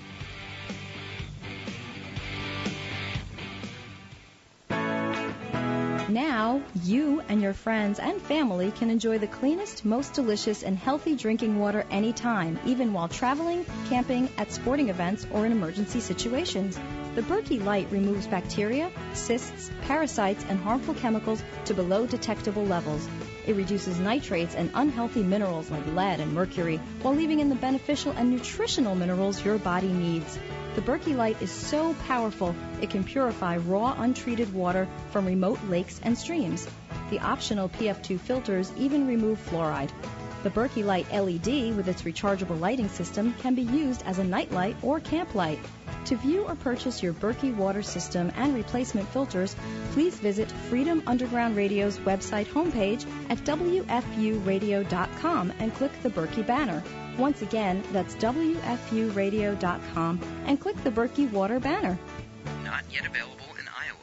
Now, 6.40 6.62
you 6.84 7.20
and 7.28 7.42
your 7.42 7.52
friends 7.52 7.98
and 7.98 8.18
family 8.18 8.70
can 8.70 8.88
enjoy 8.88 9.18
the 9.18 9.26
cleanest, 9.26 9.84
most 9.84 10.14
delicious, 10.14 10.62
and 10.62 10.78
healthy 10.78 11.14
drinking 11.14 11.58
water 11.58 11.84
anytime, 11.90 12.58
even 12.64 12.94
while 12.94 13.08
traveling, 13.08 13.66
camping, 13.90 14.30
at 14.38 14.50
sporting 14.50 14.88
events, 14.88 15.26
or 15.32 15.44
in 15.44 15.52
emergency 15.52 16.00
situations. 16.00 16.80
The 17.14 17.20
Berkey 17.20 17.62
Light 17.62 17.88
removes 17.90 18.26
bacteria, 18.26 18.90
cysts, 19.12 19.70
parasites, 19.82 20.42
and 20.48 20.58
harmful 20.58 20.94
chemicals 20.94 21.42
to 21.66 21.74
below 21.74 22.06
detectable 22.06 22.64
levels. 22.64 23.06
It 23.46 23.56
reduces 23.56 23.98
nitrates 23.98 24.54
and 24.54 24.70
unhealthy 24.72 25.22
minerals 25.22 25.70
like 25.70 25.86
lead 25.88 26.20
and 26.20 26.32
mercury 26.32 26.78
while 27.02 27.14
leaving 27.14 27.40
in 27.40 27.50
the 27.50 27.54
beneficial 27.54 28.12
and 28.12 28.30
nutritional 28.30 28.94
minerals 28.94 29.44
your 29.44 29.58
body 29.58 29.92
needs. 29.92 30.38
The 30.76 30.82
Berkey 30.82 31.16
Light 31.16 31.42
is 31.42 31.50
so 31.50 31.94
powerful 32.06 32.54
it 32.80 32.90
can 32.90 33.02
purify 33.02 33.56
raw, 33.56 33.94
untreated 33.98 34.54
water 34.54 34.86
from 35.10 35.26
remote 35.26 35.58
lakes 35.68 36.00
and 36.04 36.16
streams. 36.16 36.68
The 37.10 37.18
optional 37.18 37.68
PF2 37.70 38.20
filters 38.20 38.72
even 38.76 39.08
remove 39.08 39.44
fluoride. 39.50 39.90
The 40.44 40.50
Berkey 40.50 40.84
Light 40.84 41.10
LED 41.12 41.76
with 41.76 41.88
its 41.88 42.02
rechargeable 42.02 42.60
lighting 42.60 42.88
system 42.88 43.34
can 43.40 43.54
be 43.54 43.62
used 43.62 44.02
as 44.06 44.18
a 44.18 44.24
nightlight 44.24 44.76
or 44.82 45.00
camp 45.00 45.34
light. 45.34 45.58
To 46.06 46.16
view 46.16 46.44
or 46.44 46.54
purchase 46.54 47.02
your 47.02 47.12
Berkey 47.12 47.54
water 47.54 47.82
system 47.82 48.32
and 48.36 48.54
replacement 48.54 49.08
filters, 49.08 49.54
please 49.92 50.14
visit 50.18 50.50
Freedom 50.70 51.02
Underground 51.06 51.56
Radio's 51.56 51.98
website 51.98 52.46
homepage 52.46 53.04
at 53.28 53.38
WFUradio.com 53.38 53.92
and 55.58 55.74
click 55.74 55.92
the 56.02 56.10
Berkey 56.10 56.46
banner. 56.46 56.82
Once 57.20 57.42
again, 57.42 57.82
that's 57.92 58.16
WFUradio.com 58.16 60.20
and 60.46 60.58
click 60.58 60.82
the 60.82 60.90
Berkey 60.90 61.30
Water 61.30 61.60
banner. 61.60 61.98
Not 62.64 62.82
yet 62.90 63.06
available 63.06 63.44
in 63.58 63.66
Iowa. 63.68 63.98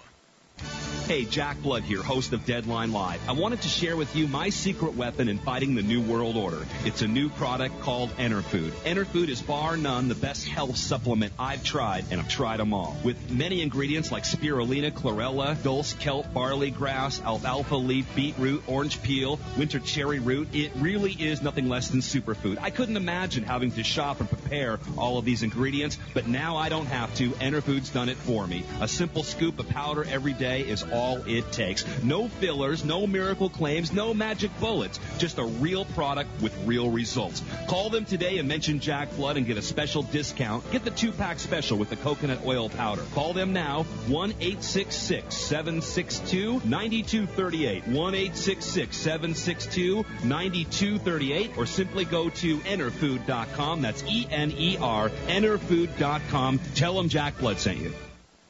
Hey, 1.08 1.24
Jack 1.24 1.62
Blood 1.62 1.84
here, 1.84 2.04
host 2.04 2.34
of 2.34 2.46
Deadline 2.46 2.92
Live. 2.92 3.22
I 3.30 3.32
wanted 3.32 3.62
to 3.62 3.70
share 3.70 3.96
with 3.96 4.14
you 4.14 4.28
my 4.28 4.50
secret 4.50 4.96
weapon 4.96 5.30
in 5.30 5.38
fighting 5.40 5.74
the 5.74 5.82
New 5.82 6.02
World 6.02 6.36
Order. 6.36 6.66
It's 6.84 7.02
a 7.02 7.08
new 7.08 7.30
product 7.30 7.80
called 7.80 8.10
Enerfood. 8.18 8.72
Enerfood 8.84 9.30
is 9.30 9.42
bar 9.42 9.78
none 9.78 10.10
the 10.10 10.16
best 10.16 10.46
health 10.46 10.76
supplement 10.76 11.32
I've 11.40 11.64
tried, 11.64 12.04
and 12.12 12.20
I've 12.20 12.28
tried 12.28 12.60
them 12.60 12.74
all. 12.74 12.98
With 13.06 13.32
many 13.32 13.62
ingredients 13.62 14.12
like 14.12 14.24
spirulina, 14.24 14.92
chlorella, 14.92 15.56
dulse, 15.64 15.94
kelp, 15.94 16.34
barley 16.34 16.72
grass, 16.72 17.22
alfalfa 17.22 17.78
leaf, 17.78 18.14
beetroot, 18.14 18.64
orange 18.68 19.02
peel, 19.02 19.40
winter 19.58 19.80
cherry 19.80 20.20
root, 20.20 20.50
it 20.52 20.74
really 20.76 21.14
is 21.14 21.42
nothing 21.42 21.70
less 21.70 21.88
than 21.88 22.02
superfood. 22.02 22.58
I 22.60 22.70
couldn't 22.70 22.98
imagine 22.98 23.46
having 23.46 23.72
to 23.72 23.84
shop 23.84 24.20
and 24.20 24.28
prepare 24.28 24.78
all 24.98 25.18
of 25.18 25.24
these 25.24 25.42
ingredients, 25.42 25.98
but 26.14 26.28
now 26.28 26.58
I 26.58 26.68
don't 26.68 26.88
have 26.88 27.16
to. 27.16 27.30
Enerfood's 27.30 27.92
done 27.92 28.10
it 28.10 28.18
for 28.18 28.46
me. 28.46 28.66
A 28.82 28.90
simple 28.90 29.24
scoop 29.24 29.58
of 29.60 29.70
powder 29.70 30.04
every 30.04 30.34
day 30.34 30.64
is 30.64 30.84
all 30.84 30.97
it 31.26 31.52
takes. 31.52 31.86
No 32.04 32.28
fillers, 32.28 32.84
no 32.84 33.08
miracle 33.08 33.50
claims, 33.50 33.94
no 33.94 34.14
magic 34.14 34.52
bullets. 34.60 35.00
Just 35.18 35.38
a 35.38 35.44
real 35.44 35.86
product 35.86 36.30
with 36.42 36.56
real 36.66 36.90
results. 36.90 37.42
Call 37.68 37.90
them 37.90 38.06
today 38.06 38.38
and 38.38 38.48
mention 38.48 38.80
Jack 38.80 39.16
Blood 39.16 39.38
and 39.38 39.46
get 39.46 39.58
a 39.58 39.62
special 39.62 40.04
discount. 40.04 40.70
Get 40.72 40.84
the 40.84 40.92
two 40.92 41.12
pack 41.12 41.40
special 41.40 41.78
with 41.78 41.90
the 41.90 41.96
coconut 41.98 42.46
oil 42.46 42.70
powder. 42.70 43.04
Call 43.14 43.34
them 43.34 43.54
now 43.54 43.84
1 44.08 44.32
866 44.40 45.36
762 45.36 46.62
9238. 46.66 47.88
1 47.88 48.16
866 48.16 48.98
762 48.98 50.06
9238 50.24 51.58
or 51.58 51.66
simply 51.66 52.06
go 52.06 52.30
to 52.30 52.58
enerfood.com. 52.60 53.82
That's 53.82 54.04
E 54.04 54.28
N 54.30 54.52
E 54.58 54.78
R, 54.80 55.10
enerfood.com. 55.28 56.60
Tell 56.76 56.96
them 56.96 57.10
Jack 57.10 57.38
Blood 57.38 57.60
sent 57.60 57.80
you. 57.80 57.94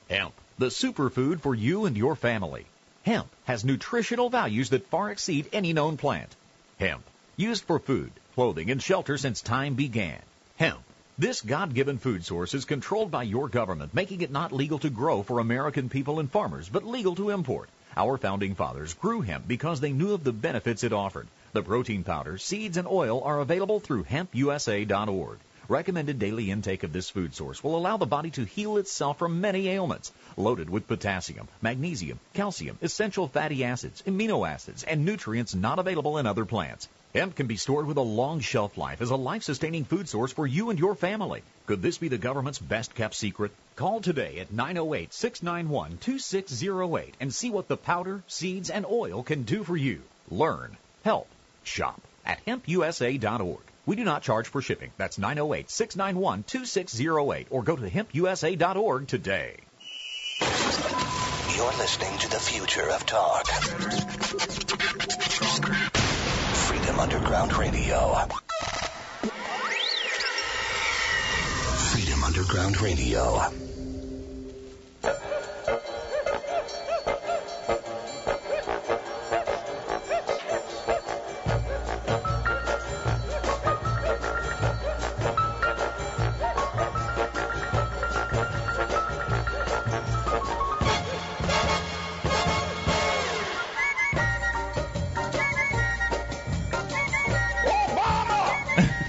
Hemp, 0.09 0.33
the 0.59 0.67
superfood 0.67 1.39
for 1.39 1.53
you 1.53 1.85
and 1.85 1.95
your 1.95 2.15
family. 2.15 2.65
Hemp 3.03 3.27
has 3.45 3.63
nutritional 3.63 4.31
values 4.31 4.71
that 4.71 4.87
far 4.87 5.11
exceed 5.11 5.47
any 5.53 5.71
known 5.71 5.97
plant. 5.97 6.35
Hemp, 6.79 7.03
used 7.35 7.63
for 7.65 7.77
food, 7.77 8.11
clothing, 8.33 8.71
and 8.71 8.81
shelter 8.81 9.19
since 9.19 9.41
time 9.41 9.75
began. 9.75 10.19
Hemp, 10.57 10.79
this 11.15 11.41
God-given 11.41 11.99
food 11.99 12.25
source 12.25 12.55
is 12.55 12.65
controlled 12.65 13.11
by 13.11 13.21
your 13.21 13.49
government, 13.49 13.93
making 13.93 14.21
it 14.21 14.31
not 14.31 14.51
legal 14.51 14.79
to 14.79 14.89
grow 14.89 15.21
for 15.21 15.39
American 15.39 15.89
people 15.89 16.19
and 16.19 16.31
farmers, 16.31 16.69
but 16.69 16.83
legal 16.83 17.13
to 17.15 17.29
import. 17.29 17.69
Our 17.95 18.17
founding 18.17 18.55
fathers 18.55 18.95
grew 18.95 19.21
hemp 19.21 19.47
because 19.47 19.79
they 19.79 19.91
knew 19.91 20.13
of 20.13 20.23
the 20.23 20.33
benefits 20.33 20.83
it 20.83 20.93
offered. 20.93 21.27
The 21.53 21.61
protein 21.61 22.03
powder, 22.03 22.39
seeds, 22.39 22.77
and 22.77 22.87
oil 22.87 23.21
are 23.23 23.39
available 23.39 23.79
through 23.79 24.05
hempusa.org. 24.05 25.37
Recommended 25.69 26.17
daily 26.17 26.49
intake 26.49 26.83
of 26.83 26.93
this 26.93 27.09
food 27.09 27.35
source 27.35 27.61
will 27.61 27.75
allow 27.75 27.97
the 27.97 28.05
body 28.05 28.29
to 28.31 28.45
heal 28.45 28.77
itself 28.77 29.19
from 29.19 29.41
many 29.41 29.67
ailments. 29.67 30.13
Loaded 30.37 30.69
with 30.69 30.87
potassium, 30.87 31.49
magnesium, 31.61 32.21
calcium, 32.33 32.77
essential 32.81 33.27
fatty 33.27 33.65
acids, 33.65 34.01
amino 34.07 34.47
acids, 34.47 34.83
and 34.83 35.03
nutrients 35.03 35.53
not 35.53 35.77
available 35.77 36.19
in 36.19 36.25
other 36.25 36.45
plants. 36.45 36.87
Hemp 37.13 37.35
can 37.35 37.47
be 37.47 37.57
stored 37.57 37.85
with 37.85 37.97
a 37.97 38.01
long 38.01 38.39
shelf 38.39 38.77
life 38.77 39.01
as 39.01 39.09
a 39.09 39.17
life-sustaining 39.17 39.83
food 39.83 40.07
source 40.07 40.31
for 40.31 40.47
you 40.47 40.69
and 40.69 40.79
your 40.79 40.95
family. 40.95 41.43
Could 41.65 41.81
this 41.81 41.97
be 41.97 42.07
the 42.07 42.17
government's 42.17 42.59
best 42.59 42.95
kept 42.95 43.15
secret? 43.15 43.51
Call 43.75 43.99
today 43.99 44.39
at 44.39 44.53
908-691-2608 44.53 47.11
and 47.19 47.33
see 47.33 47.49
what 47.49 47.67
the 47.67 47.75
powder, 47.75 48.23
seeds, 48.27 48.69
and 48.69 48.85
oil 48.85 49.21
can 49.21 49.43
do 49.43 49.65
for 49.65 49.75
you. 49.75 50.01
Learn, 50.31 50.77
help, 51.03 51.27
shop 51.63 51.99
at 52.25 52.39
hempusa.org. 52.45 53.66
We 53.87 53.95
do 53.95 54.03
not 54.03 54.21
charge 54.21 54.47
for 54.49 54.61
shipping. 54.61 54.91
That's 54.97 55.17
908-691-2608 55.17 57.47
or 57.49 57.63
go 57.63 57.77
to 57.77 57.89
hempusa.org 57.89 59.07
today. 59.07 59.55
You're 61.55 61.77
listening 61.77 62.19
to 62.19 62.29
the 62.29 62.37
future 62.37 62.89
of 62.89 63.05
talk. 63.05 63.47
Freedom 66.67 66.99
Underground 66.99 67.57
Radio. 67.57 68.15
Freedom 71.93 72.23
Underground 72.25 72.81
Radio. 72.81 73.66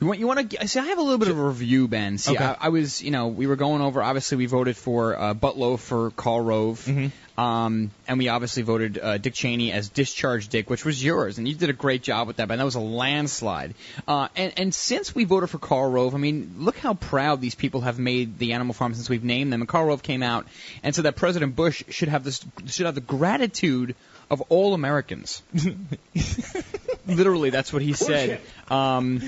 You 0.01 0.07
want, 0.07 0.21
you 0.21 0.27
want 0.29 0.51
to 0.51 0.69
see? 0.69 0.79
I 0.79 0.85
have 0.87 0.99
a 0.99 1.03
little 1.03 1.19
bit 1.19 1.27
of 1.29 1.39
a 1.39 1.43
review, 1.43 1.89
Ben. 1.89 2.19
See, 2.19 2.33
Okay. 2.33 2.45
I, 2.45 2.57
I 2.61 2.69
was, 2.69 3.03
you 3.03 3.11
know, 3.11 3.27
we 3.29 3.49
were 3.49 3.57
going 3.57 3.83
over. 3.83 4.01
Obviously, 4.01 4.37
we 4.37 4.47
voted 4.47 4.77
for 4.77 5.19
uh, 5.19 5.35
Butlow 5.35 5.77
for 5.79 6.13
Karl 6.13 6.41
Rove, 6.41 6.85
Mm-hmm. 6.85 7.41
um, 7.41 7.91
and 8.07 8.17
we 8.19 8.29
obviously 8.29 8.63
voted 8.63 8.97
uh, 8.99 9.19
Dick 9.19 9.35
Cheney 9.35 9.73
as 9.73 9.89
Discharge 9.89 10.49
Dick, 10.49 10.71
which 10.71 10.85
was 10.85 11.03
yours, 11.03 11.39
and 11.39 11.49
you 11.49 11.55
did 11.57 11.69
a 11.69 11.73
great 11.73 12.03
job 12.05 12.29
with 12.29 12.37
that. 12.37 12.47
Ben, 12.47 12.59
that 12.59 12.65
was 12.65 12.77
a 12.77 12.81
landslide. 12.81 13.75
Uh, 14.07 14.29
and 14.37 14.53
and 14.57 14.73
since 14.75 15.17
we 15.17 15.25
voted 15.25 15.51
for 15.51 15.59
Karl 15.59 15.91
Rove, 15.91 16.15
I 16.15 16.19
mean, 16.19 16.55
look 16.59 16.79
how 16.79 16.95
proud 16.95 17.41
these 17.41 17.57
people 17.57 17.81
have 17.81 17.99
made 17.99 18.39
the 18.39 18.53
Animal 18.53 18.75
Farm 18.75 18.95
since 18.95 19.09
we've 19.09 19.25
named 19.25 19.53
them. 19.53 19.63
And 19.63 19.69
Karl 19.69 19.87
Rove 19.87 20.05
came 20.05 20.23
out 20.23 20.47
and 20.85 20.95
said 20.95 21.07
that 21.07 21.17
President 21.17 21.57
Bush 21.57 21.83
should 21.89 22.09
have 22.09 22.23
this 22.23 22.45
should 22.67 22.87
have 22.87 22.95
the 22.95 23.01
gratitude 23.01 23.97
of 24.31 24.43
all 24.49 24.75
Americans. 24.75 25.43
Literally, 27.07 27.49
that's 27.49 27.73
what 27.73 27.81
he 27.81 27.95
said. 27.95 28.41
Um, 28.69 29.23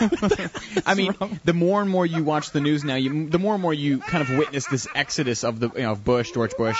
I 0.86 0.94
mean, 0.94 1.14
the 1.44 1.52
more 1.52 1.80
and 1.80 1.90
more 1.90 2.06
you 2.06 2.22
watch 2.22 2.52
the 2.52 2.60
news 2.60 2.84
now, 2.84 2.94
you, 2.94 3.28
the 3.28 3.40
more 3.40 3.54
and 3.54 3.62
more 3.62 3.74
you 3.74 3.98
kind 3.98 4.22
of 4.22 4.38
witness 4.38 4.66
this 4.68 4.86
exodus 4.94 5.42
of 5.42 5.58
the 5.58 5.70
you 5.74 5.82
know 5.82 5.92
of 5.92 6.04
Bush, 6.04 6.30
George 6.30 6.56
Bush, 6.56 6.78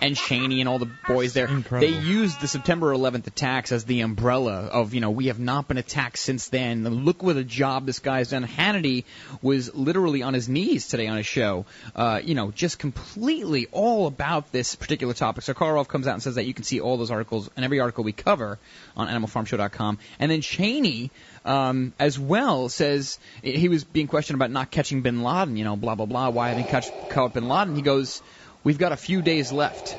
and 0.00 0.16
Cheney 0.16 0.60
and 0.60 0.68
all 0.68 0.78
the 0.78 0.90
boys 1.08 1.32
there. 1.32 1.48
Incredible. 1.48 1.92
They 1.92 1.98
used 1.98 2.40
the 2.40 2.46
September 2.46 2.94
11th 2.94 3.26
attacks 3.26 3.72
as 3.72 3.84
the 3.84 4.02
umbrella 4.02 4.66
of 4.66 4.94
you 4.94 5.00
know 5.00 5.10
we 5.10 5.26
have 5.26 5.40
not 5.40 5.66
been 5.66 5.78
attacked 5.78 6.18
since 6.18 6.48
then. 6.48 6.88
Look 7.04 7.24
what 7.24 7.36
a 7.36 7.44
job 7.44 7.86
this 7.86 7.98
guy's 7.98 8.30
done. 8.30 8.46
Hannity 8.46 9.04
was 9.42 9.74
literally 9.74 10.22
on 10.22 10.34
his 10.34 10.48
knees 10.48 10.86
today 10.86 11.08
on 11.08 11.16
his 11.16 11.26
show. 11.26 11.66
Uh, 11.96 12.20
you 12.22 12.36
know, 12.36 12.52
just 12.52 12.78
completely 12.78 13.66
all 13.72 14.06
about 14.06 14.52
this 14.52 14.76
particular 14.76 15.14
topic. 15.14 15.42
So 15.42 15.52
Karl 15.52 15.72
Rove 15.74 15.88
comes 15.88 16.06
out 16.06 16.14
and 16.14 16.22
says 16.22 16.36
that 16.36 16.46
you 16.46 16.54
can 16.54 16.64
see 16.64 16.80
all 16.80 16.99
those 17.00 17.10
articles 17.10 17.50
and 17.56 17.64
every 17.64 17.80
article 17.80 18.04
we 18.04 18.12
cover 18.12 18.58
on 18.96 19.08
AnimalFarmShow.com. 19.08 19.98
And 20.18 20.30
then 20.30 20.40
Cheney 20.40 21.10
um, 21.44 21.92
as 21.98 22.18
well 22.18 22.68
says 22.68 23.18
he 23.42 23.68
was 23.68 23.84
being 23.84 24.06
questioned 24.06 24.36
about 24.36 24.50
not 24.50 24.70
catching 24.70 25.02
Bin 25.02 25.22
Laden. 25.22 25.56
You 25.56 25.64
know, 25.64 25.76
blah 25.76 25.94
blah 25.94 26.06
blah. 26.06 26.28
Why 26.30 26.50
haven't 26.50 26.68
catch 26.68 26.88
caught 27.08 27.34
Bin 27.34 27.48
Laden? 27.48 27.76
He 27.76 27.82
goes, 27.82 28.22
"We've 28.64 28.78
got 28.78 28.92
a 28.92 28.96
few 28.96 29.22
days 29.22 29.52
left." 29.52 29.96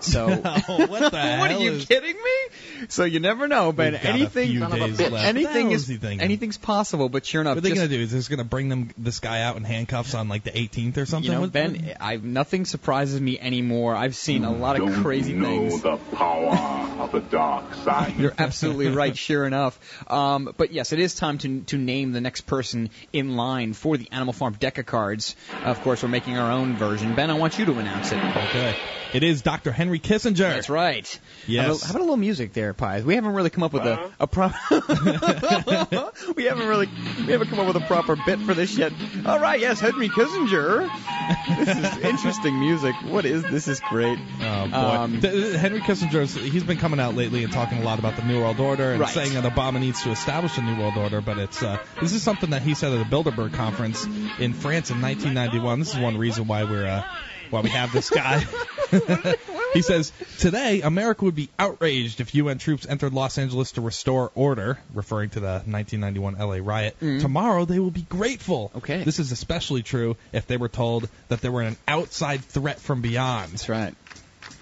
So 0.00 0.28
what 0.28 0.38
the 0.38 0.86
what 1.38 1.50
are 1.50 1.58
you 1.58 1.72
is- 1.72 1.86
kidding 1.86 2.16
me? 2.16 2.86
So 2.88 3.04
you 3.04 3.20
never 3.20 3.48
know, 3.48 3.72
Ben. 3.72 3.92
We've 3.92 4.02
got 4.02 4.08
a 4.10 4.14
anything, 4.14 4.48
few 4.50 4.60
son 4.60 4.72
of 4.72 4.80
a 4.80 4.88
days 4.88 5.00
left. 5.10 5.26
anything 5.26 5.44
What 5.44 5.52
the 5.54 5.60
hell 5.60 5.72
is 5.72 5.90
is 5.90 6.20
anything's 6.20 6.58
possible. 6.58 7.08
But 7.08 7.26
sure 7.26 7.40
enough, 7.40 7.56
What 7.56 7.58
are 7.58 7.60
they 7.62 7.70
just- 7.70 7.78
going 7.80 7.90
to 7.90 7.96
do? 7.96 8.02
Is 8.02 8.12
this 8.12 8.28
going 8.28 8.38
to 8.38 8.44
bring 8.44 8.68
them 8.68 8.90
this 8.96 9.20
guy 9.20 9.42
out 9.42 9.56
in 9.56 9.64
handcuffs 9.64 10.14
on 10.14 10.28
like 10.28 10.44
the 10.44 10.50
18th 10.50 10.96
or 10.96 11.06
something? 11.06 11.30
You 11.32 11.38
know, 11.38 11.46
Ben, 11.46 11.94
I 12.00 12.16
nothing 12.16 12.64
surprises 12.64 13.20
me 13.20 13.38
anymore. 13.38 13.94
I've 13.96 14.14
seen 14.16 14.44
a 14.44 14.52
lot 14.52 14.80
of 14.80 14.92
crazy 15.02 15.38
things. 15.38 15.82
the 15.82 15.96
power 15.96 16.54
of 17.02 17.12
the 17.12 17.20
dark 17.20 17.74
side. 17.74 18.14
You're 18.18 18.34
absolutely 18.38 18.88
right. 18.88 19.16
Sure 19.16 19.44
enough. 19.44 19.78
Um, 20.10 20.52
but 20.56 20.72
yes, 20.72 20.92
it 20.92 20.98
is 21.00 21.14
time 21.14 21.38
to 21.38 21.60
to 21.62 21.76
name 21.78 22.12
the 22.12 22.20
next 22.20 22.42
person 22.42 22.90
in 23.12 23.36
line 23.36 23.72
for 23.72 23.96
the 23.96 24.08
Animal 24.12 24.32
Farm 24.32 24.54
deck 24.54 24.78
of 24.78 24.86
cards. 24.86 25.34
Of 25.64 25.80
course, 25.82 26.02
we're 26.02 26.08
making 26.08 26.38
our 26.38 26.50
own 26.52 26.76
version. 26.76 27.14
Ben, 27.14 27.30
I 27.30 27.34
want 27.34 27.58
you 27.58 27.64
to 27.66 27.78
announce 27.78 28.12
it. 28.12 28.18
Okay. 28.18 28.76
It 29.14 29.22
is 29.22 29.40
Dr. 29.40 29.72
Henry 29.72 29.87
Kissinger. 29.98 30.36
That's 30.36 30.68
right. 30.68 31.20
Yes. 31.46 31.64
How 31.66 31.70
about, 31.72 31.80
how 31.82 31.90
about 31.90 32.00
a 32.00 32.04
little 32.04 32.16
music 32.18 32.52
there, 32.52 32.74
Pies? 32.74 33.04
We 33.04 33.14
haven't 33.14 33.32
really 33.32 33.50
come 33.50 33.62
up 33.64 33.72
with 33.72 33.86
a, 33.86 34.12
a 34.20 34.26
pro- 34.26 34.50
We 36.36 36.44
haven't 36.44 36.68
really 36.68 36.88
we 37.26 37.32
haven't 37.32 37.48
come 37.48 37.60
up 37.60 37.66
with 37.66 37.76
a 37.82 37.86
proper 37.86 38.16
bit 38.26 38.38
for 38.40 38.54
this 38.54 38.76
yet. 38.76 38.92
All 39.26 39.40
right, 39.40 39.58
yes, 39.60 39.80
Henry 39.80 40.08
Kissinger. 40.08 40.88
This 41.64 41.68
is 41.76 41.96
interesting 42.04 42.58
music. 42.60 42.94
What 43.06 43.24
is 43.24 43.42
this? 43.44 43.68
Is 43.68 43.80
great. 43.88 44.18
Oh 44.40 44.68
boy, 44.68 44.76
Um, 44.76 45.20
Th- 45.20 45.32
th- 45.32 45.56
Henry 45.56 45.80
Kissinger. 45.80 46.26
he's 46.48 46.64
been 46.64 46.78
coming 46.78 47.00
out 47.00 47.14
lately 47.14 47.44
and 47.44 47.52
talking 47.52 47.78
a 47.78 47.84
lot 47.84 47.98
about 47.98 48.16
the 48.16 48.22
New 48.22 48.40
World 48.40 48.60
Order 48.60 48.92
and 48.92 49.00
Right. 49.00 49.08
saying 49.10 49.34
that 49.34 49.44
Obama 49.44 49.80
needs 49.80 50.02
to 50.02 50.10
establish 50.10 50.56
a 50.58 50.62
New 50.62 50.78
World 50.78 50.96
Order. 50.96 51.20
But 51.20 51.38
it's 51.38 51.62
uh, 51.62 51.78
this 52.00 52.12
is 52.12 52.22
something 52.22 52.50
that 52.50 52.62
he 52.62 52.74
said 52.74 52.92
at 52.92 52.98
the 53.08 53.16
Bilderberg 53.16 53.54
conference 53.54 54.04
in 54.38 54.52
France 54.54 54.90
in 54.90 55.00
1991. 55.00 55.78
This 55.80 55.94
is 55.94 55.98
one 56.00 56.16
reason 56.16 56.46
why 56.46 56.64
we're 56.64 56.86
uh, 56.86 57.02
why 57.50 57.60
we 57.60 57.70
have 57.70 57.92
this 57.92 58.10
guy. 58.10 58.44
he 59.74 59.82
says 59.82 60.12
today 60.38 60.80
America 60.80 61.24
would 61.24 61.34
be 61.34 61.48
outraged 61.58 62.20
if 62.20 62.34
UN 62.34 62.58
troops 62.58 62.86
entered 62.86 63.12
Los 63.12 63.38
Angeles 63.38 63.72
to 63.72 63.80
restore 63.80 64.30
order, 64.34 64.78
referring 64.94 65.30
to 65.30 65.40
the 65.40 65.62
1991 65.66 66.38
LA 66.38 66.58
riot. 66.60 66.96
Mm-hmm. 66.96 67.20
Tomorrow 67.20 67.64
they 67.64 67.78
will 67.78 67.90
be 67.90 68.02
grateful. 68.02 68.70
Okay. 68.76 69.02
This 69.04 69.18
is 69.18 69.32
especially 69.32 69.82
true 69.82 70.16
if 70.32 70.46
they 70.46 70.56
were 70.56 70.68
told 70.68 71.08
that 71.28 71.40
there 71.40 71.52
were 71.52 71.62
an 71.62 71.76
outside 71.86 72.44
threat 72.44 72.80
from 72.80 73.02
beyond. 73.02 73.52
That's 73.52 73.68
right. 73.68 73.94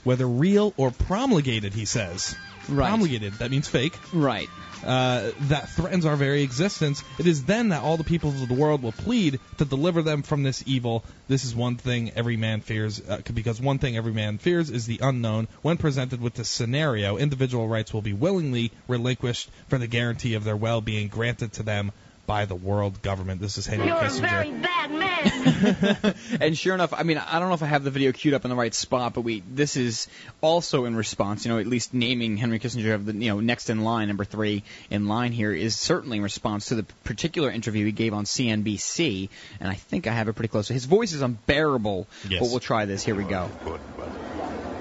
Whether 0.05 0.27
real 0.27 0.73
or 0.77 0.91
promulgated, 0.91 1.75
he 1.75 1.85
says. 1.85 2.37
Right. 2.69 2.89
Promulgated, 2.89 3.35
that 3.35 3.51
means 3.51 3.69
fake. 3.69 3.99
Right. 4.13 4.49
Uh, 4.85 5.31
that 5.43 5.71
threatens 5.71 6.05
our 6.05 6.17
very 6.17 6.43
existence. 6.43 7.03
It 7.19 7.27
is 7.27 7.45
then 7.45 7.71
that 7.71 7.83
all 7.83 7.97
the 7.97 8.05
peoples 8.05 8.41
of 8.41 8.49
the 8.49 8.55
world 8.55 8.83
will 8.83 8.93
plead 8.93 9.41
to 9.59 9.65
deliver 9.65 10.03
them 10.03 10.23
from 10.23 10.43
this 10.43 10.63
evil. 10.67 11.05
This 11.29 11.45
is 11.45 11.55
one 11.55 11.77
thing 11.77 12.13
every 12.15 12.37
man 12.37 12.61
fears, 12.61 13.01
uh, 13.01 13.21
because 13.35 13.61
one 13.61 13.79
thing 13.79 13.97
every 13.97 14.13
man 14.13 14.39
fears 14.39 14.71
is 14.71 14.87
the 14.87 15.01
unknown. 15.03 15.49
When 15.63 15.77
presented 15.77 16.21
with 16.21 16.35
this 16.35 16.49
scenario, 16.49 17.17
individual 17.17 17.67
rights 17.69 17.93
will 17.93 18.03
be 18.03 18.13
willingly 18.13 18.71
relinquished 18.87 19.51
for 19.69 19.79
the 19.79 19.87
guarantee 19.87 20.35
of 20.35 20.45
their 20.45 20.57
well-being 20.57 21.09
granted 21.09 21.55
to 21.55 21.63
them 21.63 21.93
by 22.27 22.45
the 22.45 22.55
world 22.55 23.01
government. 23.03 23.41
This 23.41 23.57
is 23.59 23.67
Henry 23.67 23.87
Kissinger. 23.89 24.19
a 24.19 24.21
very 24.21 24.51
bad 24.51 24.91
man. 24.91 26.15
and 26.41 26.59
sure 26.59 26.75
enough, 26.75 26.93
I 26.93 27.03
mean, 27.03 27.19
I 27.19 27.39
don't 27.39 27.49
know 27.49 27.55
if 27.55 27.63
I 27.63 27.67
have 27.67 27.85
the 27.85 27.91
video 27.91 28.13
queued 28.13 28.35
up 28.35 28.45
in 28.45 28.51
the 28.51 28.57
right 28.57 28.75
spot, 28.75 29.15
but 29.15 29.21
we 29.23 29.43
this 29.49 29.77
is 29.77 30.09
also 30.41 30.85
in 30.85 30.97
response. 30.97 31.45
You 31.45 31.53
know, 31.53 31.59
at 31.59 31.67
least 31.67 31.95
naming 31.95 32.37
Henry 32.37 32.59
Kissinger 32.59 32.95
of 32.95 33.07
the 33.07 33.13
you 33.15 33.29
know 33.31 33.41
next 33.41 33.71
in 33.71 33.83
line, 33.83 34.09
number 34.09 34.25
three 34.25 34.63
in 34.91 35.07
line 35.09 35.33
here 35.33 35.53
is 35.53 35.77
certainly 35.77 36.17
in 36.19 36.23
response 36.23 36.67
to 36.67 36.75
the 36.75 36.83
particular 37.05 37.51
interview 37.51 37.85
he 37.87 37.93
gave 37.93 38.13
on 38.13 38.25
CNBC, 38.25 39.29
and 39.61 39.69
I 39.71 39.75
think 39.75 40.07
I 40.07 40.13
have 40.13 40.29
it 40.29 40.33
pretty 40.35 40.49
close. 40.49 40.69
His 40.69 40.85
voice 40.87 41.13
is 41.13 41.23
unbearable, 41.23 42.07
Yes. 42.29 42.41
but 42.41 42.51
we'll 42.51 42.61
try 42.61 42.85
this. 42.87 43.05
Here 43.05 43.15
we 43.15 43.25
go. 43.25 43.49
But, 43.65 43.81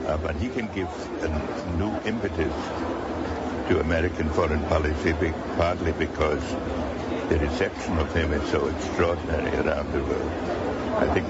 uh, 0.07 0.17
but 0.17 0.35
he 0.37 0.49
can 0.49 0.67
give 0.73 0.87
a 1.23 1.77
new 1.77 1.91
impetus 2.09 2.53
to 3.69 3.79
American 3.79 4.29
foreign 4.29 4.63
policy, 4.65 5.13
be- 5.13 5.31
partly 5.57 5.91
because 5.93 6.43
the 7.29 7.39
reception 7.39 7.97
of 7.97 8.13
him 8.13 8.31
is 8.33 8.49
so 8.49 8.67
extraordinary 8.67 9.55
around 9.57 9.91
the 9.91 10.03
world. 10.03 10.31
I 10.97 11.07
think 11.13 11.27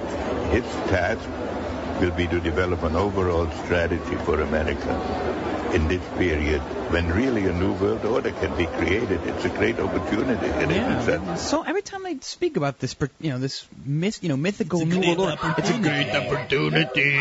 his 0.51 0.65
task 0.89 1.27
will 2.01 2.11
be 2.11 2.27
to 2.27 2.39
develop 2.39 2.83
an 2.83 2.95
overall 2.95 3.49
strategy 3.63 4.15
for 4.25 4.41
America 4.41 4.93
in 5.73 5.87
this 5.87 6.03
period 6.17 6.61
when 6.91 7.07
really 7.11 7.45
a 7.45 7.53
new 7.53 7.73
world 7.73 8.05
order 8.05 8.31
can 8.31 8.55
be 8.57 8.65
created. 8.65 9.19
It's 9.25 9.45
a 9.45 9.49
great 9.49 9.79
opportunity. 9.79 10.45
It 10.47 10.71
is 10.71 11.07
Yeah. 11.07 11.35
So 11.35 11.63
every 11.63 11.81
time 11.81 12.03
they 12.03 12.17
speak 12.19 12.57
about 12.57 12.79
this, 12.79 12.95
you 13.19 13.29
know, 13.31 13.39
this 13.39 13.65
myth, 13.85 14.19
you 14.21 14.29
know, 14.29 14.37
mythical 14.37 14.85
new 14.85 14.99
world 15.01 15.19
order, 15.19 15.55
it's 15.57 15.69
a 15.69 15.79
great 15.79 16.09
opportunity. 16.15 17.17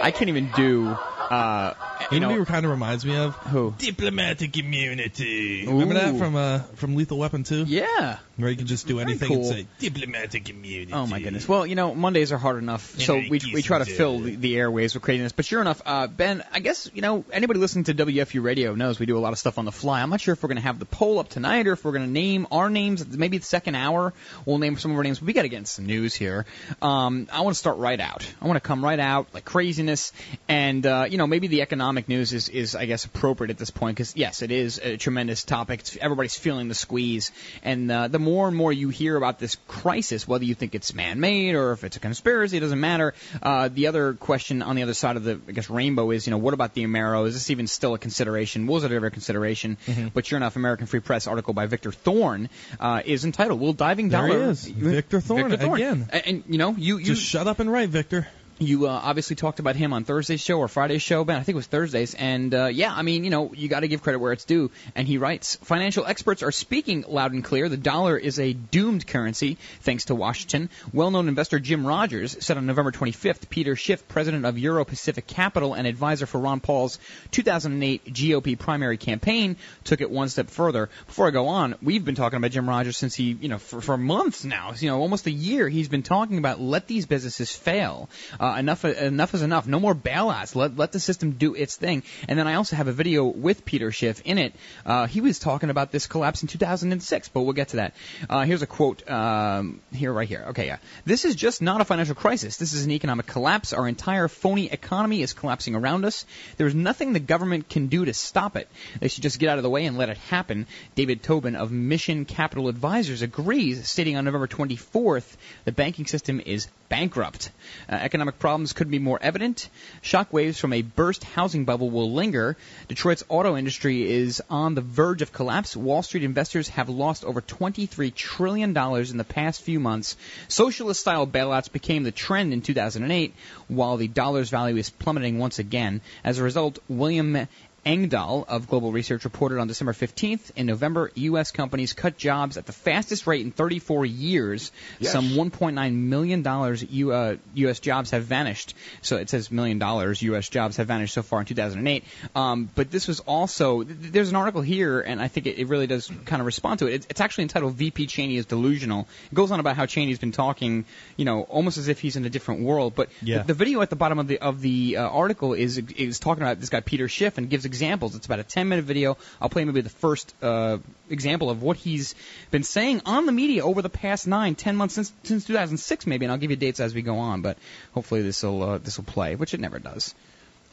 I 0.00 0.10
can't 0.10 0.28
even 0.28 0.50
do, 0.56 0.88
uh, 0.88 1.74
you 2.10 2.14
You 2.16 2.20
know, 2.20 2.30
know, 2.30 2.36
who 2.36 2.44
kind 2.44 2.64
of 2.64 2.70
reminds 2.70 3.04
me 3.04 3.16
of 3.16 3.34
who 3.36 3.74
diplomatic 3.78 4.56
immunity. 4.56 5.66
Remember 5.66 5.94
that 5.94 6.16
from 6.16 6.36
uh, 6.36 6.60
from 6.76 6.96
Lethal 6.96 7.18
Weapon 7.18 7.44
2? 7.44 7.64
Yeah. 7.68 8.18
Where 8.36 8.50
you 8.50 8.56
can 8.56 8.66
just 8.66 8.86
do 8.86 8.94
Very 8.94 9.10
anything 9.10 9.28
cool. 9.28 9.38
and 9.38 9.46
say 9.46 9.66
diplomatic 9.80 10.48
immunity. 10.48 10.92
Oh 10.92 11.06
my 11.06 11.20
goodness. 11.20 11.46
Well, 11.48 11.66
you 11.66 11.74
know, 11.74 11.94
Mondays 11.94 12.30
are 12.32 12.38
hard 12.38 12.62
enough, 12.62 12.98
so 13.00 13.16
we 13.16 13.40
we 13.52 13.62
try 13.62 13.78
to 13.78 13.84
fill 13.84 14.20
the, 14.20 14.36
the 14.36 14.56
airways 14.56 14.94
with 14.94 15.02
craziness. 15.02 15.32
But 15.32 15.44
sure 15.44 15.60
enough, 15.60 15.82
uh, 15.84 16.06
Ben, 16.06 16.44
I 16.52 16.60
guess 16.60 16.88
you 16.94 17.02
know 17.02 17.24
anybody 17.32 17.58
listening 17.60 17.84
to 17.84 17.94
WFU 17.94 18.42
Radio 18.42 18.74
knows 18.78 18.98
we 18.98 19.06
do 19.06 19.18
a 19.18 19.20
lot 19.20 19.32
of 19.32 19.38
stuff 19.38 19.58
on 19.58 19.64
the 19.64 19.72
fly. 19.72 20.00
I'm 20.00 20.10
not 20.10 20.20
sure 20.20 20.32
if 20.32 20.42
we're 20.42 20.48
going 20.48 20.56
to 20.56 20.62
have 20.62 20.78
the 20.78 20.86
poll 20.86 21.18
up 21.18 21.28
tonight 21.28 21.66
or 21.66 21.72
if 21.72 21.84
we're 21.84 21.92
going 21.92 22.06
to 22.06 22.10
name 22.10 22.46
our 22.50 22.70
names. 22.70 23.06
Maybe 23.06 23.38
the 23.38 23.44
second 23.44 23.74
hour 23.74 24.12
we'll 24.46 24.58
name 24.58 24.78
some 24.78 24.90
of 24.90 24.96
our 24.96 25.02
names. 25.02 25.20
We 25.20 25.32
got 25.32 25.42
to 25.42 25.48
get 25.48 25.58
into 25.58 25.70
some 25.70 25.86
news 25.86 26.14
here. 26.14 26.46
Um, 26.80 27.28
I 27.32 27.40
want 27.42 27.54
to 27.54 27.58
start 27.58 27.78
right 27.78 28.00
out. 28.00 28.26
I 28.40 28.46
want 28.46 28.56
to 28.56 28.66
come 28.66 28.84
right 28.84 28.98
out 28.98 29.28
like 29.34 29.44
craziness, 29.44 30.12
and 30.48 30.84
uh, 30.86 31.06
you 31.08 31.18
know 31.18 31.26
maybe 31.26 31.48
the 31.48 31.62
economic 31.62 32.08
news 32.08 32.32
is 32.32 32.48
is 32.48 32.74
I 32.74 32.86
guess 32.86 33.04
appropriate 33.04 33.50
at 33.50 33.58
this 33.58 33.70
point 33.70 33.96
because 33.96 34.16
yes, 34.16 34.42
it 34.42 34.50
is 34.50 34.78
a 34.78 34.96
tremendous 34.96 35.44
topic. 35.44 35.80
It's, 35.80 35.96
everybody's 35.96 36.36
feeling 36.36 36.68
the 36.68 36.74
squeeze, 36.74 37.32
and 37.62 37.90
uh, 37.90 38.08
the 38.08 38.18
more 38.18 38.48
and 38.48 38.56
more 38.56 38.72
you 38.72 38.88
hear 38.88 39.16
about 39.16 39.38
this 39.38 39.56
crisis, 39.66 40.26
whether 40.26 40.44
you 40.44 40.54
think 40.54 40.74
it's 40.74 40.94
man-made 40.94 41.54
or 41.54 41.72
if 41.72 41.84
it's 41.84 41.96
a 41.96 42.00
conspiracy, 42.00 42.56
it 42.56 42.60
doesn't 42.60 42.80
matter. 42.80 43.14
Uh, 43.42 43.68
the 43.68 43.88
other 43.88 44.14
question 44.14 44.62
on 44.62 44.76
the 44.76 44.82
other 44.82 44.94
side 44.94 45.16
of 45.16 45.24
the 45.24 45.40
I 45.48 45.52
guess 45.52 45.68
rainbow 45.68 46.10
is 46.10 46.26
you 46.26 46.30
know 46.30 46.38
what 46.38 46.54
about 46.54 46.74
the 46.74 46.84
Amero? 46.84 47.26
Is 47.26 47.34
this 47.34 47.50
even 47.50 47.66
still 47.66 47.94
a 47.94 47.98
consideration? 47.98 48.66
Was 48.68 48.84
a 48.84 49.10
consideration? 49.10 49.78
Mm-hmm. 49.86 50.08
But 50.08 50.26
sure 50.26 50.36
enough, 50.36 50.56
American 50.56 50.86
Free 50.86 51.00
Press 51.00 51.26
article 51.26 51.54
by 51.54 51.66
Victor 51.66 51.92
Thorn 51.92 52.48
uh, 52.78 53.02
is 53.04 53.24
entitled 53.24 53.60
"Will 53.60 53.72
Diving 53.72 54.08
There 54.08 54.28
Dollar?" 54.28 54.44
he 54.44 54.50
is. 54.50 54.66
Victor 54.66 55.20
Thorn, 55.20 55.50
Victor 55.50 55.66
Thorn. 55.66 55.80
again. 55.80 56.08
And, 56.10 56.26
and, 56.26 56.44
you 56.48 56.58
know 56.58 56.74
you 56.76 56.98
you 56.98 57.04
Just 57.04 57.22
shut 57.22 57.46
up 57.46 57.58
and 57.58 57.70
write, 57.70 57.88
Victor. 57.88 58.28
You 58.60 58.88
uh, 58.88 58.90
obviously 58.90 59.36
talked 59.36 59.60
about 59.60 59.76
him 59.76 59.92
on 59.92 60.02
Thursday's 60.02 60.40
show 60.40 60.58
or 60.58 60.66
Friday's 60.66 61.02
show, 61.02 61.24
Ben. 61.24 61.36
I 61.36 61.44
think 61.44 61.54
it 61.54 61.56
was 61.56 61.68
Thursday's. 61.68 62.14
And 62.14 62.52
uh, 62.52 62.66
yeah, 62.66 62.92
I 62.92 63.02
mean, 63.02 63.22
you 63.22 63.30
know, 63.30 63.52
you 63.54 63.68
got 63.68 63.80
to 63.80 63.88
give 63.88 64.02
credit 64.02 64.18
where 64.18 64.32
it's 64.32 64.44
due. 64.44 64.72
And 64.96 65.06
he 65.06 65.16
writes, 65.16 65.54
financial 65.62 66.04
experts 66.04 66.42
are 66.42 66.50
speaking 66.50 67.04
loud 67.06 67.32
and 67.32 67.44
clear. 67.44 67.68
The 67.68 67.76
dollar 67.76 68.16
is 68.16 68.40
a 68.40 68.52
doomed 68.52 69.06
currency, 69.06 69.58
thanks 69.82 70.06
to 70.06 70.16
Washington. 70.16 70.70
Well-known 70.92 71.28
investor 71.28 71.60
Jim 71.60 71.86
Rogers 71.86 72.36
said 72.40 72.56
on 72.56 72.66
November 72.66 72.90
25th. 72.90 73.48
Peter 73.48 73.76
Schiff, 73.76 74.08
president 74.08 74.44
of 74.44 74.58
Euro 74.58 74.84
Pacific 74.84 75.28
Capital 75.28 75.74
and 75.74 75.86
advisor 75.86 76.26
for 76.26 76.40
Ron 76.40 76.58
Paul's 76.58 76.98
2008 77.30 78.12
GOP 78.12 78.58
primary 78.58 78.96
campaign, 78.96 79.56
took 79.84 80.00
it 80.00 80.10
one 80.10 80.28
step 80.28 80.50
further. 80.50 80.90
Before 81.06 81.28
I 81.28 81.30
go 81.30 81.46
on, 81.46 81.76
we've 81.80 82.04
been 82.04 82.16
talking 82.16 82.38
about 82.38 82.50
Jim 82.50 82.68
Rogers 82.68 82.96
since 82.96 83.14
he, 83.14 83.36
you 83.40 83.48
know, 83.48 83.58
for, 83.58 83.80
for 83.80 83.96
months 83.96 84.44
now. 84.44 84.72
You 84.76 84.88
know, 84.90 85.00
almost 85.00 85.26
a 85.28 85.30
year. 85.30 85.68
He's 85.68 85.88
been 85.88 86.02
talking 86.02 86.38
about 86.38 86.60
let 86.60 86.88
these 86.88 87.06
businesses 87.06 87.54
fail. 87.54 88.08
Uh, 88.40 88.47
enough, 88.56 88.84
enough 88.84 89.34
is 89.34 89.42
enough. 89.42 89.66
No 89.66 89.80
more 89.80 89.94
bailouts. 89.94 90.54
Let 90.54 90.76
let 90.76 90.92
the 90.92 91.00
system 91.00 91.32
do 91.32 91.54
its 91.54 91.76
thing. 91.76 92.02
And 92.28 92.38
then 92.38 92.46
I 92.46 92.54
also 92.54 92.76
have 92.76 92.88
a 92.88 92.92
video 92.92 93.24
with 93.24 93.64
Peter 93.64 93.90
Schiff 93.90 94.22
in 94.24 94.38
it. 94.38 94.54
Uh, 94.86 95.06
he 95.06 95.20
was 95.20 95.38
talking 95.38 95.70
about 95.70 95.90
this 95.90 96.06
collapse 96.06 96.42
in 96.42 96.48
2006, 96.48 97.28
but 97.28 97.42
we'll 97.42 97.52
get 97.52 97.68
to 97.68 97.76
that. 97.76 97.94
Uh, 98.28 98.44
here's 98.44 98.62
a 98.62 98.66
quote 98.66 99.08
um, 99.10 99.80
here, 99.92 100.12
right 100.12 100.28
here. 100.28 100.46
Okay, 100.48 100.66
yeah. 100.66 100.78
This 101.04 101.24
is 101.24 101.34
just 101.34 101.62
not 101.62 101.80
a 101.80 101.84
financial 101.84 102.14
crisis. 102.14 102.56
This 102.56 102.72
is 102.72 102.84
an 102.84 102.90
economic 102.90 103.26
collapse. 103.26 103.72
Our 103.72 103.88
entire 103.88 104.28
phony 104.28 104.70
economy 104.70 105.22
is 105.22 105.32
collapsing 105.32 105.74
around 105.74 106.04
us. 106.04 106.24
There's 106.56 106.74
nothing 106.74 107.12
the 107.12 107.20
government 107.20 107.68
can 107.68 107.86
do 107.88 108.04
to 108.04 108.14
stop 108.14 108.56
it. 108.56 108.68
They 109.00 109.08
should 109.08 109.22
just 109.22 109.38
get 109.38 109.48
out 109.48 109.58
of 109.58 109.62
the 109.62 109.70
way 109.70 109.86
and 109.86 109.98
let 109.98 110.08
it 110.08 110.18
happen. 110.18 110.66
David 110.94 111.22
Tobin 111.22 111.56
of 111.56 111.70
Mission 111.70 112.24
Capital 112.24 112.68
Advisors 112.68 113.22
agrees, 113.22 113.88
stating 113.88 114.16
on 114.16 114.24
November 114.24 114.46
24th 114.46 115.36
the 115.64 115.72
banking 115.72 116.06
system 116.06 116.40
is 116.44 116.68
bankrupt. 116.88 117.50
Uh, 117.90 117.96
economic 117.96 118.37
problems 118.38 118.72
could 118.72 118.90
be 118.90 118.98
more 118.98 119.18
evident. 119.20 119.68
Shockwaves 120.02 120.58
from 120.58 120.72
a 120.72 120.82
burst 120.82 121.24
housing 121.24 121.64
bubble 121.64 121.90
will 121.90 122.12
linger. 122.12 122.56
Detroit's 122.88 123.24
auto 123.28 123.56
industry 123.56 124.10
is 124.10 124.42
on 124.48 124.74
the 124.74 124.80
verge 124.80 125.22
of 125.22 125.32
collapse. 125.32 125.76
Wall 125.76 126.02
Street 126.02 126.24
investors 126.24 126.68
have 126.68 126.88
lost 126.88 127.24
over 127.24 127.40
$23 127.40 128.14
trillion 128.14 128.70
in 128.70 129.16
the 129.16 129.26
past 129.28 129.62
few 129.62 129.80
months. 129.80 130.16
Socialist 130.48 131.00
style 131.00 131.26
bailouts 131.26 131.70
became 131.70 132.02
the 132.02 132.12
trend 132.12 132.52
in 132.52 132.62
2008, 132.62 133.34
while 133.68 133.96
the 133.96 134.08
dollar's 134.08 134.50
value 134.50 134.76
is 134.76 134.90
plummeting 134.90 135.38
once 135.38 135.58
again. 135.58 136.00
As 136.24 136.38
a 136.38 136.42
result, 136.42 136.78
William 136.88 137.48
Engdahl 137.84 138.44
of 138.48 138.68
Global 138.68 138.92
Research 138.92 139.24
reported 139.24 139.58
on 139.58 139.66
December 139.68 139.92
15th. 139.92 140.50
In 140.56 140.66
November, 140.66 141.10
U.S. 141.14 141.50
companies 141.52 141.92
cut 141.92 142.16
jobs 142.16 142.56
at 142.56 142.66
the 142.66 142.72
fastest 142.72 143.26
rate 143.26 143.44
in 143.44 143.50
34 143.52 144.04
years. 144.06 144.72
Yes. 144.98 145.12
Some 145.12 145.30
1.9 145.30 145.94
million 145.94 146.42
dollars 146.42 146.82
U, 146.82 147.12
uh, 147.12 147.36
U.S. 147.54 147.80
jobs 147.80 148.10
have 148.10 148.24
vanished. 148.24 148.74
So 149.02 149.16
it 149.16 149.30
says 149.30 149.50
million 149.50 149.78
dollars 149.78 150.20
U.S. 150.22 150.48
jobs 150.48 150.76
have 150.78 150.86
vanished 150.88 151.14
so 151.14 151.22
far 151.22 151.40
in 151.40 151.46
2008. 151.46 152.04
Um, 152.34 152.68
but 152.74 152.90
this 152.90 153.08
was 153.08 153.20
also 153.20 153.82
th- 153.84 153.96
there's 154.12 154.30
an 154.30 154.36
article 154.36 154.60
here, 154.62 155.00
and 155.00 155.20
I 155.20 155.28
think 155.28 155.46
it, 155.46 155.58
it 155.58 155.68
really 155.68 155.86
does 155.86 156.10
kind 156.24 156.40
of 156.40 156.46
respond 156.46 156.80
to 156.80 156.86
it. 156.86 156.94
It's, 156.94 157.06
it's 157.10 157.20
actually 157.20 157.42
entitled 157.42 157.74
"VP 157.74 158.06
Cheney 158.06 158.36
is 158.36 158.46
delusional." 158.46 159.06
It 159.30 159.34
goes 159.34 159.50
on 159.50 159.60
about 159.60 159.76
how 159.76 159.86
Cheney's 159.86 160.18
been 160.18 160.32
talking, 160.32 160.84
you 161.16 161.24
know, 161.24 161.42
almost 161.42 161.78
as 161.78 161.88
if 161.88 162.00
he's 162.00 162.16
in 162.16 162.24
a 162.24 162.30
different 162.30 162.62
world. 162.62 162.94
But 162.94 163.08
Yeah. 163.22 163.38
the, 163.38 163.44
the 163.48 163.54
video 163.54 163.80
at 163.82 163.90
the 163.90 163.96
bottom 163.96 164.18
of 164.18 164.26
the 164.26 164.38
of 164.40 164.60
the 164.60 164.96
uh, 164.98 165.08
article 165.08 165.52
is 165.54 165.78
is 165.78 166.18
talking 166.18 166.42
about 166.42 166.60
this 166.60 166.68
guy 166.70 166.80
Peter 166.80 167.08
Schiff 167.08 167.38
and 167.38 167.48
gives 167.48 167.64
examples. 167.68 168.16
It's 168.16 168.26
about 168.26 168.40
a 168.40 168.44
10 168.44 168.68
minute 168.68 168.84
video. 168.84 169.16
I'll 169.40 169.48
play 169.48 169.64
maybe 169.64 169.82
the 169.82 169.88
first 169.90 170.34
uh, 170.42 170.78
example 171.08 171.50
of 171.50 171.62
what 171.62 171.76
he's 171.76 172.14
been 172.50 172.64
saying 172.64 173.02
on 173.06 173.26
the 173.26 173.32
media 173.32 173.64
over 173.64 173.82
the 173.82 173.90
past 173.90 174.26
nine, 174.26 174.56
ten 174.56 174.74
months 174.74 174.94
since 174.94 175.12
since 175.22 175.44
2006 175.44 176.06
maybe, 176.06 176.24
and 176.24 176.32
I'll 176.32 176.38
give 176.38 176.50
you 176.50 176.56
dates 176.56 176.80
as 176.80 176.94
we 176.94 177.02
go 177.02 177.18
on. 177.18 177.42
But 177.42 177.58
hopefully 177.92 178.22
this 178.22 178.42
will 178.42 178.62
uh, 178.62 178.78
this 178.78 178.96
will 178.98 179.04
play, 179.04 179.36
which 179.36 179.54
it 179.54 179.60
never 179.60 179.78
does. 179.78 180.14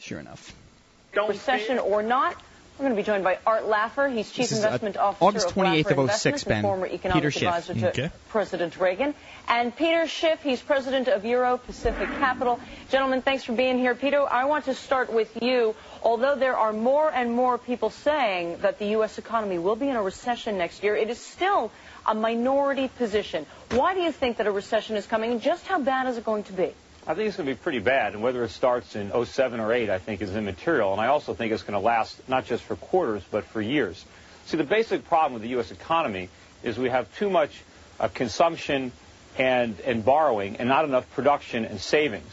Sure 0.00 0.18
enough. 0.18 0.54
recession 1.28 1.78
or 1.78 2.02
not. 2.02 2.36
We're 2.78 2.84
going 2.84 2.96
to 2.96 3.02
be 3.02 3.06
joined 3.06 3.24
by 3.24 3.38
Art 3.46 3.62
Laffer. 3.64 4.12
He's 4.14 4.30
Chief 4.30 4.50
This 4.50 4.58
is, 4.58 4.62
uh, 4.62 4.66
Investment 4.66 4.98
Officer 4.98 5.24
August 5.24 5.46
of 5.46 5.54
28th 5.54 5.84
Laffer 5.84 6.04
of 6.04 6.10
06, 6.10 6.26
Investments 6.26 6.44
Ben. 6.44 6.56
and 6.58 6.62
former 6.62 6.86
Economic 6.86 7.22
Peter 7.22 7.30
Schiff. 7.30 7.42
Advisor 7.48 7.74
to 7.74 7.88
Okay. 7.88 8.10
President 8.28 8.76
Reagan. 8.78 9.14
And 9.48 9.74
Peter 9.74 10.06
Schiff, 10.06 10.42
he's 10.42 10.60
President 10.60 11.08
of 11.08 11.24
Euro 11.24 11.56
Pacific 11.56 12.06
Capital. 12.18 12.60
Gentlemen, 12.90 13.22
thanks 13.22 13.44
for 13.44 13.52
being 13.54 13.78
here. 13.78 13.94
Peter, 13.94 14.20
I 14.30 14.44
want 14.44 14.66
to 14.66 14.74
start 14.74 15.10
with 15.10 15.42
you. 15.42 15.74
Although 16.02 16.34
there 16.36 16.58
are 16.58 16.74
more 16.74 17.10
and 17.10 17.32
more 17.32 17.56
people 17.56 17.88
saying 17.88 18.58
that 18.58 18.78
the 18.78 18.88
U.S. 18.88 19.16
economy 19.16 19.58
will 19.58 19.76
be 19.76 19.88
in 19.88 19.96
a 19.96 20.02
recession 20.02 20.58
next 20.58 20.82
year, 20.82 20.94
it 20.94 21.08
is 21.08 21.18
still 21.18 21.72
a 22.04 22.14
minority 22.14 22.88
position. 22.88 23.46
Why 23.70 23.94
do 23.94 24.00
you 24.00 24.12
think 24.12 24.36
that 24.36 24.46
a 24.46 24.52
recession 24.52 24.96
is 24.96 25.06
coming, 25.06 25.32
and 25.32 25.40
just 25.40 25.66
how 25.66 25.78
bad 25.80 26.08
is 26.08 26.18
it 26.18 26.24
going 26.26 26.44
to 26.44 26.52
be? 26.52 26.74
I 27.08 27.14
think 27.14 27.28
it's 27.28 27.36
going 27.36 27.48
to 27.48 27.54
be 27.54 27.60
pretty 27.60 27.78
bad, 27.78 28.14
and 28.14 28.22
whether 28.22 28.42
it 28.42 28.48
starts 28.50 28.96
in 28.96 29.12
07 29.24 29.60
or 29.60 29.72
8, 29.72 29.90
I 29.90 29.98
think 29.98 30.22
is 30.22 30.34
immaterial. 30.34 30.90
And 30.92 31.00
I 31.00 31.06
also 31.06 31.34
think 31.34 31.52
it's 31.52 31.62
going 31.62 31.78
to 31.80 31.84
last 31.84 32.28
not 32.28 32.46
just 32.46 32.64
for 32.64 32.74
quarters, 32.74 33.22
but 33.30 33.44
for 33.44 33.62
years. 33.62 34.04
See, 34.46 34.56
the 34.56 34.64
basic 34.64 35.04
problem 35.06 35.34
with 35.34 35.42
the 35.42 35.50
U.S. 35.50 35.70
economy 35.70 36.30
is 36.64 36.78
we 36.78 36.90
have 36.90 37.14
too 37.16 37.30
much 37.30 37.62
uh, 38.00 38.08
consumption 38.08 38.90
and, 39.38 39.78
and 39.80 40.04
borrowing 40.04 40.56
and 40.56 40.68
not 40.68 40.84
enough 40.84 41.08
production 41.12 41.64
and 41.64 41.80
savings. 41.80 42.28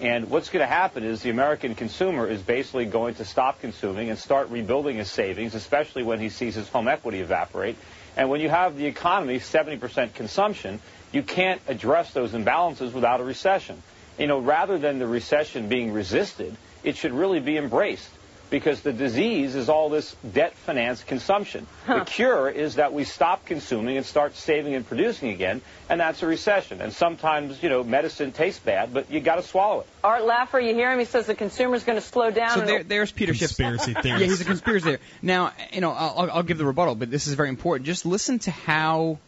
And 0.00 0.28
what's 0.28 0.50
going 0.50 0.60
to 0.62 0.66
happen 0.66 1.04
is 1.04 1.22
the 1.22 1.30
American 1.30 1.76
consumer 1.76 2.26
is 2.26 2.42
basically 2.42 2.86
going 2.86 3.14
to 3.14 3.24
stop 3.24 3.60
consuming 3.60 4.10
and 4.10 4.18
start 4.18 4.50
rebuilding 4.50 4.96
his 4.96 5.10
savings, 5.10 5.54
especially 5.54 6.02
when 6.02 6.18
he 6.18 6.30
sees 6.30 6.56
his 6.56 6.68
home 6.68 6.88
equity 6.88 7.20
evaporate. 7.20 7.76
And 8.16 8.28
when 8.28 8.40
you 8.40 8.48
have 8.48 8.76
the 8.76 8.86
economy 8.86 9.38
70% 9.38 10.14
consumption, 10.14 10.80
you 11.12 11.22
can't 11.22 11.60
address 11.68 12.12
those 12.12 12.32
imbalances 12.32 12.92
without 12.92 13.20
a 13.20 13.24
recession. 13.24 13.82
You 14.18 14.26
know, 14.26 14.38
rather 14.38 14.78
than 14.78 14.98
the 14.98 15.06
recession 15.06 15.68
being 15.68 15.92
resisted, 15.92 16.56
it 16.82 16.96
should 16.96 17.12
really 17.12 17.40
be 17.40 17.56
embraced 17.56 18.08
because 18.48 18.80
the 18.82 18.92
disease 18.92 19.56
is 19.56 19.68
all 19.68 19.88
this 19.90 20.14
debt 20.32 20.54
financed 20.54 21.04
consumption. 21.08 21.66
The 21.88 22.04
cure 22.04 22.48
is 22.48 22.76
that 22.76 22.92
we 22.92 23.02
stop 23.02 23.44
consuming 23.44 23.96
and 23.96 24.06
start 24.06 24.36
saving 24.36 24.74
and 24.76 24.86
producing 24.86 25.30
again, 25.30 25.60
and 25.90 26.00
that's 26.00 26.22
a 26.22 26.26
recession. 26.28 26.80
And 26.80 26.92
sometimes, 26.92 27.60
you 27.60 27.68
know, 27.68 27.82
medicine 27.82 28.30
tastes 28.30 28.60
bad, 28.60 28.94
but 28.94 29.10
you 29.10 29.18
got 29.18 29.34
to 29.36 29.42
swallow 29.42 29.80
it. 29.80 29.86
Art 30.04 30.22
Laffer, 30.22 30.64
you 30.64 30.74
hear 30.74 30.92
him? 30.92 31.00
He 31.00 31.06
says 31.06 31.26
the 31.26 31.34
consumer's 31.34 31.82
going 31.82 31.96
to 31.98 32.04
slow 32.04 32.30
down. 32.30 32.50
So 32.56 32.64
there, 32.64 32.84
there's 32.84 33.10
Peter 33.10 33.34
Schiff. 33.34 33.48
Conspiracy 33.56 33.94
theorist. 34.00 34.20
Yeah, 34.22 34.26
he's 34.28 34.40
a 34.40 34.44
conspiracy 34.44 34.84
theorist. 34.84 35.04
Now, 35.22 35.52
you 35.72 35.80
know, 35.80 35.90
I'll, 35.90 36.14
I'll- 36.20 36.30
I'll 36.30 36.42
give 36.44 36.58
the 36.58 36.66
rebuttal, 36.66 36.94
but 36.94 37.10
this 37.10 37.26
is 37.26 37.34
very 37.34 37.48
important. 37.48 37.84
Just 37.86 38.06
listen 38.06 38.38
to 38.40 38.52
how, 38.52 39.18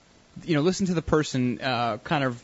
you 0.45 0.55
know, 0.55 0.61
listen 0.63 0.87
to 0.87 0.95
the 0.95 1.03
person 1.03 1.61
uh, 1.61 1.99
kind 1.99 2.23
of 2.23 2.41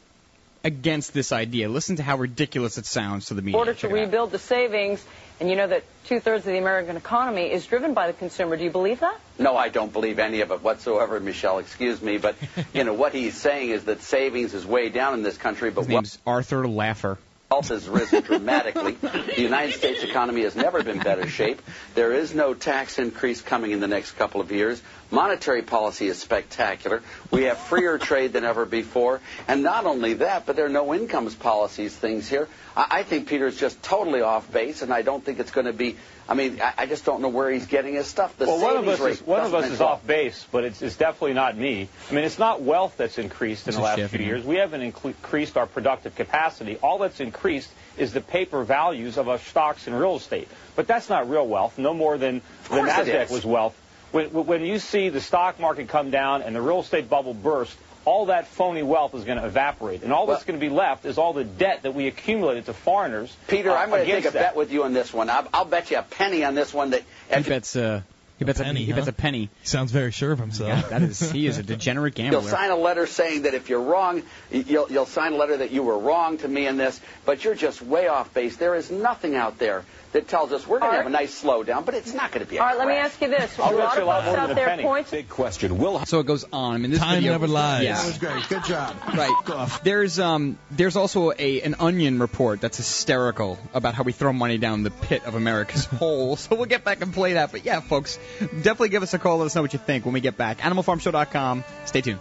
against 0.64 1.12
this 1.14 1.31
idea. 1.33 1.68
Listen 1.68 1.96
to 1.96 2.03
how 2.03 2.16
ridiculous 2.16 2.79
it 2.79 2.87
sounds 2.87 3.27
to 3.27 3.35
the 3.35 3.42
media. 3.42 3.57
in 3.57 3.61
order 3.61 3.74
to 3.74 3.81
Check 3.81 3.90
it 3.90 3.94
out. 3.94 4.00
rebuild 4.00 4.31
the 4.31 4.38
savings, 4.38 5.05
and 5.40 5.50
you 5.50 5.57
know 5.57 5.66
that 5.66 5.85
two-thirds 6.07 6.46
of 6.46 6.53
the 6.53 6.59
American 6.59 6.96
economy 6.96 7.50
is 7.53 7.66
driven 7.66 7.92
by 7.94 8.07
the 8.07 8.12
consumer. 8.14 8.57
Do 8.57 8.64
you 8.64 8.70
believe 8.70 9.00
that? 9.00 9.18
No, 9.38 9.57
I 9.57 9.68
don't 9.68 9.92
believe 9.92 10.18
any 10.18 10.40
of 10.40 10.50
it 10.50 10.62
whatsoever, 10.62 11.20
Michelle. 11.20 11.59
Excuse 11.59 12.00
me, 12.00 12.18
but 12.18 12.37
you 12.74 12.85
know 12.85 12.94
what 12.94 13.12
he's 13.12 13.37
saying 13.37 13.70
is 13.70 13.85
that 13.85 14.03
savings 14.03 14.55
is 14.55 14.64
way 14.66 14.88
down 14.88 15.14
in 15.14 15.22
this 15.22 15.37
country, 15.37 15.70
but 15.70 15.83
His 15.83 15.88
name's 15.88 16.18
Arthur 16.27 16.64
Laffer. 16.64 17.18
wealth 17.50 17.68
has 17.68 17.88
risen 17.88 18.22
dramatically. 18.31 18.92
the 18.92 19.35
United 19.42 19.72
States 19.74 20.03
economy 20.03 20.42
has 20.42 20.57
never 20.57 20.83
been 20.83 20.98
better 20.98 21.29
shape. 21.29 21.61
There 21.94 22.12
is 22.12 22.35
no 22.35 22.55
tax 22.55 22.98
increase 22.98 23.42
coming 23.42 23.72
in 23.72 23.81
the 23.81 23.88
next 23.88 24.12
couple 24.12 24.40
of 24.40 24.50
years. 24.50 24.81
Monetary 25.11 25.62
policy 25.62 26.09
is 26.09 26.19
spectacular. 26.19 27.03
We 27.31 27.45
have 27.45 27.59
freer 27.59 27.99
trade 28.11 28.33
than 28.33 28.45
ever 28.45 28.64
before, 28.64 29.21
and 29.47 29.62
not 29.62 29.87
only 29.87 30.14
that, 30.14 30.47
but 30.47 30.57
there 30.57 30.67
are 30.67 30.71
no 30.71 30.95
incomes 30.95 31.35
policies 31.35 31.95
things 31.95 32.29
here. 32.29 32.49
I, 32.77 32.87
I 32.90 33.03
think 33.03 33.29
Peter's 33.29 33.57
just 33.57 33.83
totally 33.83 34.23
off 34.23 34.51
base, 34.53 34.83
and 34.83 34.93
I 34.93 35.03
don't 35.03 35.25
think 35.25 35.38
it's 35.38 35.51
going 35.51 35.67
to 35.67 35.73
be. 35.73 35.97
I 36.27 36.35
mean, 36.35 36.61
I, 36.61 36.73
I 36.79 36.87
just 36.87 37.05
don't 37.05 37.21
know 37.21 37.29
where 37.29 37.51
he's 37.51 37.67
getting 37.67 37.95
his 37.95 38.07
stuff. 38.07 38.37
The 38.38 38.47
well, 38.47 38.61
one 38.61 38.77
of 38.77 38.88
us 38.88 39.01
is 39.01 39.27
one 39.27 39.43
of 39.43 39.55
us 39.55 39.67
is 39.67 39.73
make 39.73 39.81
off 39.81 40.07
base, 40.07 40.47
but 40.51 40.64
it's, 40.64 40.81
it's 40.81 40.97
definitely 40.97 41.35
not 41.35 41.57
me. 41.57 41.88
I 42.11 42.14
mean, 42.14 42.25
it's 42.25 42.38
not 42.38 42.62
wealth 42.62 42.97
that's 42.97 43.19
increased 43.19 43.67
in 43.67 43.71
It's 43.71 43.77
the 43.77 43.83
last 43.83 44.11
few 44.11 44.25
years. 44.25 44.45
We 44.45 44.57
haven't 44.57 44.81
incre- 44.81 45.07
increased 45.07 45.57
our 45.57 45.67
productive 45.67 46.14
capacity. 46.14 46.77
All 46.79 46.99
that's 46.99 47.21
increased 47.21 47.71
is 47.97 48.12
the 48.12 48.21
paper 48.21 48.64
values 48.64 49.19
of 49.19 49.29
our 49.29 49.38
stocks 49.38 49.87
and 49.87 49.99
real 49.99 50.17
estate. 50.17 50.49
But 50.77 50.87
that's 50.87 51.09
not 51.09 51.29
real 51.29 51.47
wealth, 51.47 51.79
no 51.79 51.95
more 51.95 52.19
than 52.19 52.40
the 52.69 52.77
Nasdaq 52.77 53.31
was 53.31 53.45
wealth. 53.45 53.77
When, 54.14 54.29
when 54.31 54.64
you 54.64 54.79
see 54.79 55.09
the 55.09 55.20
stock 55.20 55.59
market 55.59 55.88
come 55.88 56.11
down 56.11 56.42
and 56.42 56.55
the 56.55 56.62
real 56.62 56.79
estate 56.81 57.11
bubble 57.11 57.35
burst, 57.35 57.77
all 58.05 58.27
that 58.27 58.46
phony 58.46 58.85
wealth 58.85 59.12
is 59.16 59.24
going 59.24 59.38
to 59.38 59.44
evaporate, 59.44 60.05
and 60.05 60.12
all 60.12 60.27
that's 60.27 60.44
going 60.44 60.61
to 60.61 60.64
be 60.64 60.72
left 60.72 61.05
is 61.05 61.18
all 61.18 61.33
the 61.33 61.42
debt 61.42 61.83
that 61.83 61.94
we 61.96 62.07
accumulated 62.07 62.66
to 62.66 62.74
foreigners. 62.74 63.37
Peter, 63.48 63.72
uh, 63.72 63.74
I'm 63.74 63.88
going 63.88 64.03
to 64.03 64.07
take 64.07 64.18
against 64.20 64.37
a 64.37 64.38
that. 64.38 64.44
bet 64.50 64.57
with 64.57 64.70
you 64.70 64.85
on 64.85 64.92
this 64.92 65.12
one. 65.12 65.31
I'll, 65.31 65.48
I'll 65.53 65.64
bet 65.64 65.90
you 65.90 65.98
a 65.98 66.03
penny 66.03 66.44
on 66.44 66.55
this 66.55 66.72
one 66.72 66.90
that 66.90 67.03
He 67.35 67.42
bets 67.42 67.74
uh, 67.74 68.03
He 68.38 68.44
bets 68.44 68.61
a, 68.61 68.62
penny, 68.62 68.85
he 68.85 68.92
huh? 68.92 68.98
bets 68.98 69.09
a 69.09 69.12
penny. 69.12 69.50
He 69.62 69.66
sounds 69.66 69.90
very 69.90 70.12
sure 70.12 70.31
of 70.31 70.38
himself. 70.38 70.68
Yeah, 70.68 70.83
that 70.90 71.03
is 71.03 71.33
he 71.33 71.48
is 71.48 71.59
a 71.59 71.62
degenerate 71.74 72.14
gambler. 72.14 72.40
You'll 72.40 72.48
sign 72.48 72.70
a 72.70 72.77
letter 72.77 73.09
saying 73.09 73.42
that 73.42 73.55
if 73.55 73.68
you're 73.68 73.83
wrong, 73.83 74.22
you'll, 74.53 74.92
you'll 74.92 75.07
sign 75.07 75.33
a 75.33 75.37
letter 75.37 75.57
that 75.57 75.72
you 75.72 75.83
were 75.83 75.98
wrong 75.98 76.38
to 76.38 76.46
me 76.46 76.68
in 76.68 76.77
this, 76.77 77.00
but 77.24 77.42
you're 77.42 77.57
just 77.57 77.83
way 77.83 78.07
off 78.07 78.33
base. 78.33 78.57
There 78.59 78.77
is 78.77 78.92
nothing 78.92 79.35
out 79.35 79.59
there 79.59 79.85
that 80.14 80.29
tells 80.29 80.53
us 80.53 80.64
we're 80.64 80.79
going 80.79 80.92
to 80.92 80.96
have 80.98 81.07
a 81.07 81.11
nice 81.11 81.42
slowdown, 81.42 81.85
but 81.85 81.94
it's 81.94 82.14
not 82.14 82.31
going 82.31 82.46
to 82.46 82.48
be 82.48 82.57
a 82.57 82.61
All 82.62 82.68
right, 82.68 82.79
let 82.79 82.87
me 82.87 82.94
ask 82.94 83.20
you 83.20 83.29
this. 83.29 83.59
I'll 83.59 83.74
a 83.74 83.77
lot 83.77 83.98
of 83.98 84.24
folks 84.27 84.38
out 84.38 84.55
there 84.55 84.68
penny. 84.68 84.85
points. 84.85 85.11
Big 85.11 85.29
question. 85.29 85.77
Will 85.77 86.07
So 86.07 86.20
it 86.20 86.27
goes 86.27 86.44
on. 86.53 86.77
I 86.77 86.79
mean, 86.79 86.92
this 86.92 87.00
Time 87.00 87.16
video, 87.16 87.33
never 87.33 87.48
lies. 87.48 87.83
Yeah. 87.83 87.96
That 87.96 88.07
was 88.07 88.18
great. 88.18 88.48
Good 88.48 88.64
job. 88.64 88.96
Right. 89.14 89.68
There's 89.85 90.18
um 90.18 90.59
there's 90.70 90.96
also 90.96 91.31
a 91.31 91.62
an 91.62 91.77
onion 91.79 92.18
report 92.18 92.61
that's 92.61 92.77
hysterical 92.77 93.59
about 93.72 93.94
how 93.94 94.03
we 94.03 94.12
throw 94.12 94.33
money 94.33 94.59
down 94.59 94.83
the 94.83 94.90
pit 94.90 95.24
of 95.24 95.35
America's 95.35 95.85
hole. 96.00 96.37
So 96.37 96.57
we'll 96.57 96.66
get 96.66 96.85
back 96.85 97.00
and 97.00 97.12
play 97.12 97.35
that. 97.35 97.53
But 97.53 97.64
yeah, 97.64 97.81
folks, 97.81 98.18
definitely 98.40 98.88
give 98.90 99.03
us 99.03 99.14
a 99.14 99.18
call. 99.18 99.38
Let 99.38 99.46
us 99.46 99.55
know 99.55 99.62
what 99.62 99.72
you 99.72 99.79
think 99.79 100.05
when 100.05 100.14
we 100.14 100.20
get 100.20 100.37
back. 100.37 100.59
AnimalFarmShow.com. 100.59 101.64
Stay 101.87 102.00
tuned. 102.00 102.20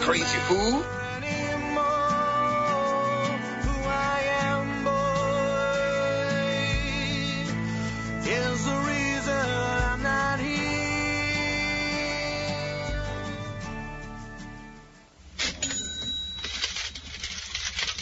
Crazy 0.00 0.24
fool. 0.24 0.84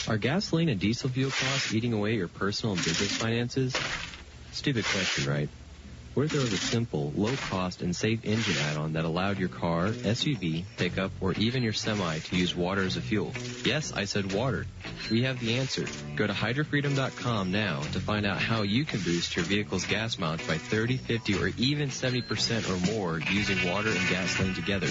Are 0.09 0.16
gasoline 0.16 0.71
and 0.71 0.81
diesel 0.81 1.11
fuel 1.11 1.31
costs 1.31 1.75
eating 1.75 1.92
away 1.92 2.14
your 2.14 2.29
personal 2.29 2.75
and 2.75 2.83
business 2.83 3.12
finances? 3.12 3.77
Stupid 4.53 4.87
question, 4.87 5.31
right? 5.31 5.51
What 6.14 6.25
if 6.25 6.33
there 6.33 6.40
was 6.40 6.53
a 6.55 6.57
simple, 6.57 7.12
low-cost, 7.14 7.83
and 7.83 7.94
safe 7.94 8.25
engine 8.25 8.57
add-on 8.57 8.94
that 8.94 9.05
allowed 9.05 9.38
your 9.38 9.51
car, 9.51 9.88
SUV, 9.90 10.64
pickup, 10.79 11.12
or 11.21 11.35
even 11.35 11.62
your 11.62 11.75
semi 11.75 12.21
to 12.21 12.37
use 12.37 12.57
water 12.57 12.85
as 12.85 12.97
a 12.97 13.03
fuel? 13.03 13.35
Yes, 13.64 13.92
I 13.92 14.07
said 14.07 14.33
water. 14.33 14.66
We 15.11 15.25
have 15.25 15.40
the 15.40 15.59
answer. 15.59 15.85
Go 16.16 16.27
to 16.27 16.33
hydrofreedom.com 16.33 17.53
now 17.53 17.83
to 17.92 18.01
find 18.01 18.25
out 18.25 18.40
how 18.40 18.62
you 18.62 18.87
can 18.87 19.01
boost 19.01 19.37
your 19.37 19.44
vehicle's 19.44 19.85
gas 19.85 20.18
mileage 20.18 20.47
by 20.49 20.57
30, 20.57 20.97
50, 20.97 21.35
or 21.35 21.49
even 21.59 21.90
70% 21.90 22.68
or 22.71 22.92
more 22.94 23.21
using 23.31 23.71
water 23.71 23.90
and 23.90 24.09
gasoline 24.09 24.55
together. 24.55 24.88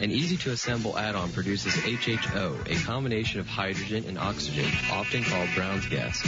An 0.00 0.10
easy-to-assemble 0.10 0.98
add-on 0.98 1.32
produces 1.32 1.74
HHO, 1.74 2.70
a 2.70 2.84
combination 2.84 3.40
of 3.40 3.46
hydrogen 3.46 4.04
and 4.08 4.18
oxygen, 4.18 4.70
often 4.90 5.22
called 5.22 5.48
Brown's 5.54 5.86
gas. 5.86 6.26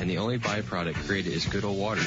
And 0.00 0.10
the 0.10 0.18
only 0.18 0.38
byproduct 0.38 1.06
created 1.06 1.32
is 1.32 1.46
good 1.46 1.64
old 1.64 1.78
water. 1.78 2.02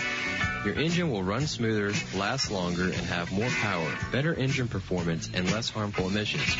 Your 0.65 0.76
engine 0.76 1.10
will 1.10 1.24
run 1.24 1.48
smoother, 1.48 1.93
last 2.15 2.52
longer, 2.52 2.84
and 2.84 2.93
have 2.93 3.32
more 3.32 3.50
power, 3.50 3.89
better 4.12 4.34
engine 4.34 4.67
performance, 4.67 5.30
and 5.34 5.50
less 5.52 5.70
harmful 5.70 6.08
emissions. 6.08 6.56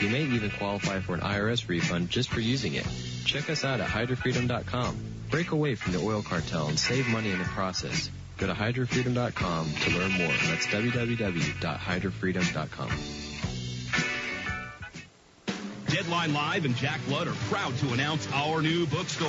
You 0.00 0.08
may 0.08 0.22
even 0.22 0.50
qualify 0.50 1.00
for 1.00 1.14
an 1.14 1.20
IRS 1.20 1.68
refund 1.68 2.08
just 2.08 2.30
for 2.30 2.40
using 2.40 2.74
it. 2.74 2.86
Check 3.24 3.50
us 3.50 3.64
out 3.64 3.80
at 3.80 3.88
hydrofreedom.com. 3.88 4.96
Break 5.30 5.52
away 5.52 5.74
from 5.74 5.92
the 5.92 6.00
oil 6.00 6.22
cartel 6.22 6.68
and 6.68 6.78
save 6.78 7.08
money 7.08 7.30
in 7.30 7.38
the 7.38 7.44
process. 7.44 8.10
Go 8.38 8.46
to 8.46 8.54
hydrofreedom.com 8.54 9.72
to 9.72 9.90
learn 9.90 10.12
more. 10.12 10.32
That's 10.48 10.66
www.hydrofreedom.com. 10.66 13.21
Deadline 15.92 16.32
Live 16.32 16.64
and 16.64 16.74
Jack 16.74 17.04
Blood 17.06 17.28
are 17.28 17.34
proud 17.50 17.76
to 17.80 17.92
announce 17.92 18.26
our 18.32 18.62
new 18.62 18.86
bookstore. 18.86 19.28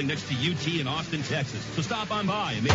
next 0.00 0.26
to 0.28 0.34
UT 0.34 0.80
in 0.80 0.86
Austin, 0.86 1.22
Texas. 1.22 1.62
So 1.74 1.82
stop 1.82 2.10
on 2.10 2.26
by 2.26 2.52
and 2.52 2.64
make 2.64 2.72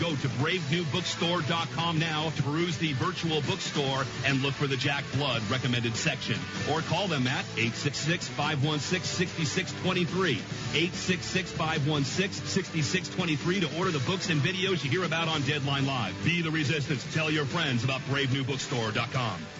Go 0.00 0.10
to 0.10 0.28
bravenewbookstore.com 0.40 1.98
now 1.98 2.30
to 2.30 2.42
peruse 2.42 2.78
the 2.78 2.94
virtual 2.94 3.42
bookstore 3.42 4.04
and 4.24 4.42
look 4.42 4.54
for 4.54 4.66
the 4.66 4.76
Jack 4.76 5.04
Blood 5.12 5.42
recommended 5.50 5.94
section. 5.94 6.40
Or 6.70 6.80
call 6.80 7.06
them 7.06 7.26
at 7.26 7.44
866-516-6623. 7.56 10.38
866-516-6623 10.72 13.60
to 13.60 13.78
order 13.78 13.90
the 13.90 13.98
books 14.00 14.30
and 14.30 14.40
videos 14.40 14.82
you 14.82 14.90
hear 14.90 15.04
about 15.04 15.28
on 15.28 15.42
Deadline 15.42 15.86
Live. 15.86 16.16
Be 16.24 16.40
the 16.42 16.50
resistance. 16.50 17.06
Tell 17.14 17.30
your 17.30 17.44
friends 17.44 17.84
about 17.84 18.00
bravenewbookstore.com. 18.02 19.59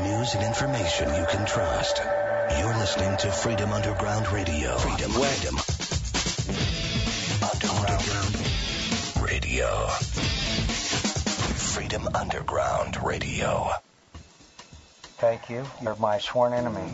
News 0.00 0.34
and 0.34 0.44
information 0.44 1.08
you 1.08 1.26
can 1.28 1.44
trust. 1.44 2.00
You're 2.60 2.76
listening 2.78 3.16
to 3.16 3.32
Freedom 3.32 3.72
Underground 3.72 4.30
Radio. 4.30 4.78
Freedom, 4.78 5.10
freedom. 5.10 5.56
Underground 7.42 8.36
Radio. 9.28 9.88
Freedom 11.56 12.08
Underground 12.14 13.02
Radio. 13.02 13.70
Thank 15.18 15.50
you. 15.50 15.64
You're 15.82 15.96
my 15.96 16.18
sworn 16.18 16.52
enemy. 16.52 16.88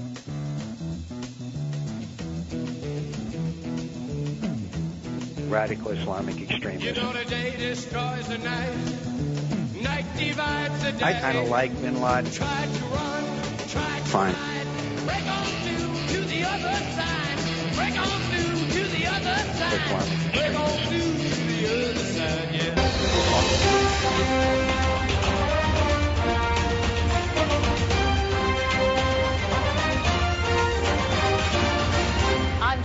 Radical 5.52 5.90
Islamic 5.90 6.40
extremism. 6.50 6.96
You 6.96 7.02
know 7.02 7.12
the 7.12 7.26
day 7.26 7.54
destroys 7.58 8.26
the 8.26 8.38
night. 8.38 8.74
Night 9.82 10.06
divides 10.16 10.82
the 10.82 10.92
day. 10.92 11.04
I 11.04 11.12
kind 11.20 11.36
of 11.36 11.48
like 11.50 11.78
Bin 11.82 12.00
Laden. 12.00 12.30
Try 12.32 12.66
to 12.72 12.84
run, 12.86 13.24
try 13.68 13.98
to 13.98 14.04
Fine. 14.06 14.34